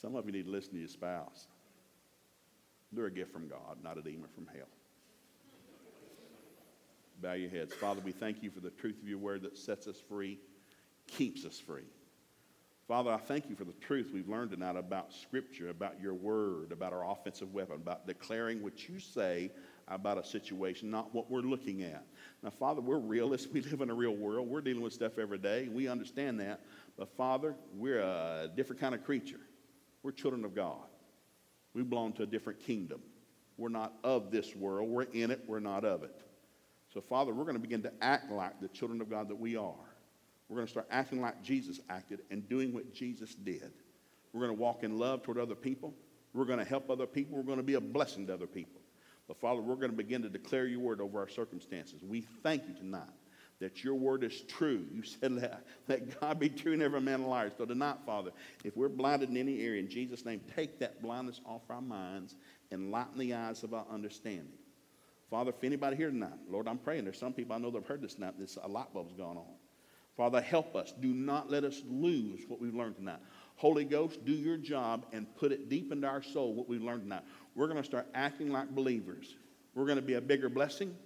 Some 0.00 0.14
of 0.14 0.26
you 0.26 0.32
need 0.32 0.44
to 0.44 0.50
listen 0.50 0.72
to 0.72 0.78
your 0.78 0.88
spouse. 0.88 1.48
They're 2.92 3.06
a 3.06 3.10
gift 3.10 3.32
from 3.32 3.48
God, 3.48 3.78
not 3.82 3.98
a 3.98 4.02
demon 4.02 4.28
from 4.34 4.46
hell. 4.46 4.68
Bow 7.20 7.32
your 7.32 7.50
heads. 7.50 7.74
Father, 7.74 8.00
we 8.04 8.12
thank 8.12 8.42
you 8.42 8.50
for 8.50 8.60
the 8.60 8.70
truth 8.70 9.02
of 9.02 9.08
your 9.08 9.18
word 9.18 9.42
that 9.42 9.58
sets 9.58 9.88
us 9.88 9.96
free, 10.08 10.38
keeps 11.08 11.44
us 11.44 11.58
free. 11.58 11.82
Father, 12.86 13.10
I 13.10 13.18
thank 13.18 13.50
you 13.50 13.56
for 13.56 13.64
the 13.64 13.72
truth 13.72 14.10
we've 14.14 14.28
learned 14.28 14.52
tonight 14.52 14.76
about 14.76 15.12
Scripture, 15.12 15.68
about 15.68 16.00
your 16.00 16.14
word, 16.14 16.70
about 16.70 16.92
our 16.92 17.10
offensive 17.10 17.52
weapon, 17.52 17.74
about 17.74 18.06
declaring 18.06 18.62
what 18.62 18.88
you 18.88 19.00
say 19.00 19.50
about 19.88 20.16
a 20.16 20.24
situation, 20.24 20.90
not 20.90 21.12
what 21.12 21.30
we're 21.30 21.40
looking 21.40 21.82
at. 21.82 22.06
Now, 22.42 22.50
Father, 22.50 22.80
we're 22.80 22.98
realists. 22.98 23.48
We 23.52 23.62
live 23.62 23.80
in 23.80 23.90
a 23.90 23.94
real 23.94 24.14
world. 24.14 24.48
We're 24.48 24.60
dealing 24.60 24.82
with 24.82 24.92
stuff 24.92 25.18
every 25.18 25.38
day. 25.38 25.68
We 25.68 25.88
understand 25.88 26.38
that. 26.40 26.60
But, 26.96 27.08
Father, 27.16 27.56
we're 27.74 28.00
a 28.00 28.48
different 28.54 28.80
kind 28.80 28.94
of 28.94 29.04
creature. 29.04 29.40
We're 30.02 30.12
children 30.12 30.44
of 30.44 30.54
God. 30.54 30.86
We 31.74 31.82
belong 31.82 32.12
to 32.14 32.22
a 32.22 32.26
different 32.26 32.60
kingdom. 32.60 33.00
We're 33.56 33.68
not 33.68 33.92
of 34.04 34.30
this 34.30 34.54
world. 34.54 34.88
We're 34.88 35.02
in 35.02 35.30
it. 35.30 35.42
We're 35.46 35.60
not 35.60 35.84
of 35.84 36.02
it. 36.02 36.14
So, 36.92 37.00
Father, 37.00 37.34
we're 37.34 37.44
going 37.44 37.56
to 37.56 37.62
begin 37.62 37.82
to 37.82 37.92
act 38.00 38.30
like 38.30 38.60
the 38.60 38.68
children 38.68 39.00
of 39.00 39.10
God 39.10 39.28
that 39.28 39.36
we 39.38 39.56
are. 39.56 39.74
We're 40.48 40.56
going 40.56 40.66
to 40.66 40.70
start 40.70 40.86
acting 40.90 41.20
like 41.20 41.42
Jesus 41.42 41.80
acted 41.90 42.20
and 42.30 42.48
doing 42.48 42.72
what 42.72 42.94
Jesus 42.94 43.34
did. 43.34 43.70
We're 44.32 44.40
going 44.40 44.56
to 44.56 44.60
walk 44.60 44.84
in 44.84 44.98
love 44.98 45.22
toward 45.22 45.38
other 45.38 45.54
people. 45.54 45.94
We're 46.32 46.46
going 46.46 46.58
to 46.58 46.64
help 46.64 46.88
other 46.88 47.06
people. 47.06 47.36
We're 47.36 47.42
going 47.42 47.58
to 47.58 47.62
be 47.62 47.74
a 47.74 47.80
blessing 47.80 48.26
to 48.28 48.34
other 48.34 48.46
people. 48.46 48.80
But 49.26 49.38
Father, 49.40 49.60
we're 49.60 49.76
going 49.76 49.90
to 49.90 49.96
begin 49.96 50.22
to 50.22 50.30
declare 50.30 50.66
your 50.66 50.80
word 50.80 51.00
over 51.00 51.18
our 51.18 51.28
circumstances. 51.28 52.02
We 52.02 52.22
thank 52.42 52.66
you 52.66 52.74
tonight 52.74 53.08
that 53.60 53.82
your 53.82 53.94
word 53.94 54.22
is 54.22 54.42
true. 54.42 54.84
You 54.92 55.02
said, 55.02 55.32
let, 55.32 55.64
let 55.88 56.20
God 56.20 56.38
be 56.38 56.48
true 56.48 56.72
and 56.72 56.82
every 56.82 57.00
man 57.00 57.20
a 57.20 57.26
liar. 57.26 57.50
So 57.56 57.64
tonight, 57.64 57.96
Father, 58.06 58.30
if 58.64 58.76
we're 58.76 58.88
blinded 58.88 59.30
in 59.30 59.36
any 59.36 59.60
area, 59.62 59.80
in 59.80 59.88
Jesus' 59.88 60.24
name, 60.24 60.40
take 60.54 60.78
that 60.78 61.02
blindness 61.02 61.40
off 61.44 61.62
our 61.68 61.80
minds 61.80 62.36
and 62.70 62.90
lighten 62.90 63.18
the 63.18 63.34
eyes 63.34 63.64
of 63.64 63.74
our 63.74 63.86
understanding. 63.90 64.52
Father, 65.30 65.50
if 65.50 65.62
anybody 65.64 65.96
here 65.96 66.10
tonight, 66.10 66.38
Lord, 66.48 66.68
I'm 66.68 66.78
praying. 66.78 67.04
There's 67.04 67.18
some 67.18 67.32
people 67.32 67.54
I 67.54 67.58
know 67.58 67.70
that 67.70 67.78
have 67.78 67.86
heard 67.86 68.00
this 68.00 68.14
tonight. 68.14 68.34
This 68.38 68.56
a 68.62 68.68
light 68.68 68.92
bulb's 68.94 69.14
going 69.14 69.36
on. 69.36 69.54
Father, 70.16 70.40
help 70.40 70.74
us. 70.74 70.92
Do 71.00 71.12
not 71.12 71.50
let 71.50 71.64
us 71.64 71.82
lose 71.88 72.40
what 72.48 72.60
we've 72.60 72.74
learned 72.74 72.96
tonight. 72.96 73.20
Holy 73.56 73.84
Ghost, 73.84 74.24
do 74.24 74.32
your 74.32 74.56
job 74.56 75.06
and 75.12 75.26
put 75.36 75.52
it 75.52 75.68
deep 75.68 75.92
into 75.92 76.06
our 76.06 76.22
soul 76.22 76.54
what 76.54 76.68
we've 76.68 76.82
learned 76.82 77.02
tonight. 77.02 77.22
We're 77.54 77.66
going 77.66 77.78
to 77.78 77.84
start 77.84 78.06
acting 78.14 78.50
like 78.50 78.70
believers. 78.70 79.36
We're 79.74 79.84
going 79.84 79.96
to 79.96 80.02
be 80.02 80.14
a 80.14 80.20
bigger 80.20 80.48
blessing. 80.48 80.96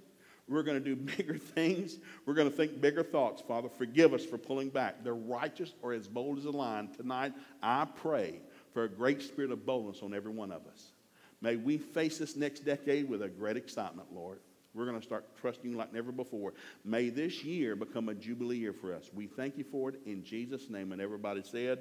We're 0.53 0.63
going 0.63 0.83
to 0.83 0.95
do 0.95 0.97
bigger 1.17 1.39
things. 1.39 1.99
We're 2.27 2.35
going 2.35 2.51
to 2.51 2.57
think 2.57 2.81
bigger 2.81 3.03
thoughts. 3.03 3.43
Father, 3.43 3.69
forgive 3.69 4.13
us 4.15 4.25
for 4.25 4.39
pulling 4.39 4.69
back. 4.69 5.03
The 5.03 5.13
righteous 5.13 5.73
are 5.83 5.93
as 5.93 6.07
bold 6.07 6.39
as 6.39 6.45
a 6.45 6.51
lion. 6.51 6.89
Tonight, 6.97 7.33
I 7.63 7.87
pray 7.97 8.41
for 8.73 8.85
a 8.85 8.89
great 8.89 9.23
spirit 9.23 9.51
of 9.51 9.65
boldness 9.65 10.03
on 10.03 10.15
every 10.15 10.33
one 10.33 10.53
of 10.53 10.67
us. 10.67 10.93
May 11.41 11.57
we 11.57 11.79
face 11.79 12.19
this 12.19 12.37
next 12.37 12.61
decade 12.61 13.09
with 13.09 13.23
a 13.23 13.29
great 13.29 13.57
excitement, 13.57 14.09
Lord. 14.13 14.39
We're 14.75 14.87
going 14.87 14.99
to 14.99 15.05
start 15.05 15.27
trusting 15.41 15.71
you 15.71 15.77
like 15.77 15.93
never 15.93 16.13
before. 16.13 16.55
May 16.85 17.11
this 17.11 17.45
year 17.45 17.77
become 17.77 18.09
a 18.09 18.15
jubilee 18.15 18.59
year 18.59 18.73
for 18.73 18.95
us. 18.95 19.11
We 19.13 19.27
thank 19.27 19.59
you 19.59 19.65
for 19.65 19.91
it 19.91 20.01
in 20.07 20.25
Jesus' 20.25 20.71
name. 20.71 20.93
And 20.93 21.01
everybody 21.03 21.43
said, 21.43 21.81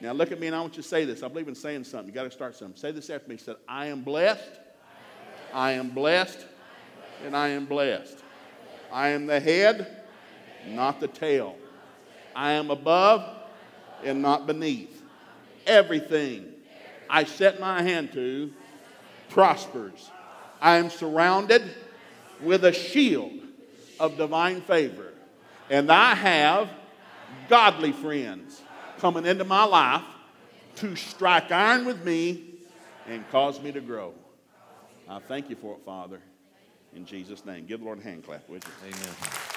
Now 0.00 0.12
look 0.12 0.32
at 0.32 0.40
me 0.40 0.48
and 0.48 0.56
I 0.56 0.60
want 0.60 0.76
you 0.76 0.82
to 0.82 0.88
say 0.88 1.04
this. 1.04 1.22
I 1.22 1.28
believe 1.28 1.46
in 1.46 1.54
saying 1.54 1.84
something. 1.84 2.08
You 2.08 2.14
got 2.14 2.24
to 2.24 2.30
start 2.30 2.56
something. 2.56 2.76
Say 2.76 2.90
this 2.90 3.08
after 3.08 3.28
me. 3.28 3.36
He 3.36 3.42
said, 3.42 3.56
I 3.68 3.86
am 3.86 4.02
blessed. 4.02 4.50
I 5.54 5.72
am 5.72 5.90
blessed. 5.90 6.44
And 7.24 7.36
I 7.36 7.48
am 7.48 7.66
blessed. 7.66 8.18
I 8.92 9.08
am 9.08 9.26
the 9.26 9.40
head, 9.40 10.02
not 10.68 11.00
the 11.00 11.08
tail. 11.08 11.56
I 12.34 12.52
am 12.52 12.70
above 12.70 13.24
and 14.04 14.20
not 14.22 14.46
beneath. 14.46 15.02
Everything 15.66 16.52
I 17.08 17.24
set 17.24 17.60
my 17.60 17.82
hand 17.82 18.12
to 18.12 18.52
prospers. 19.28 20.10
I 20.60 20.76
am 20.76 20.90
surrounded 20.90 21.62
with 22.40 22.64
a 22.64 22.72
shield 22.72 23.32
of 24.00 24.16
divine 24.16 24.60
favor. 24.62 25.12
And 25.70 25.90
I 25.90 26.14
have 26.14 26.70
godly 27.48 27.92
friends 27.92 28.60
coming 28.98 29.26
into 29.26 29.44
my 29.44 29.64
life 29.64 30.04
to 30.76 30.96
strike 30.96 31.50
iron 31.50 31.84
with 31.84 32.04
me 32.04 32.44
and 33.06 33.28
cause 33.30 33.60
me 33.60 33.72
to 33.72 33.80
grow. 33.80 34.14
I 35.08 35.20
thank 35.20 35.50
you 35.50 35.56
for 35.56 35.74
it, 35.74 35.84
Father. 35.84 36.20
In 36.94 37.06
Jesus' 37.06 37.44
name. 37.44 37.66
Give 37.66 37.80
the 37.80 37.86
Lord 37.86 38.00
a 38.00 38.02
hand 38.02 38.24
clap, 38.24 38.48
would 38.48 38.62
you? 38.64 38.88
Amen. 38.88 39.51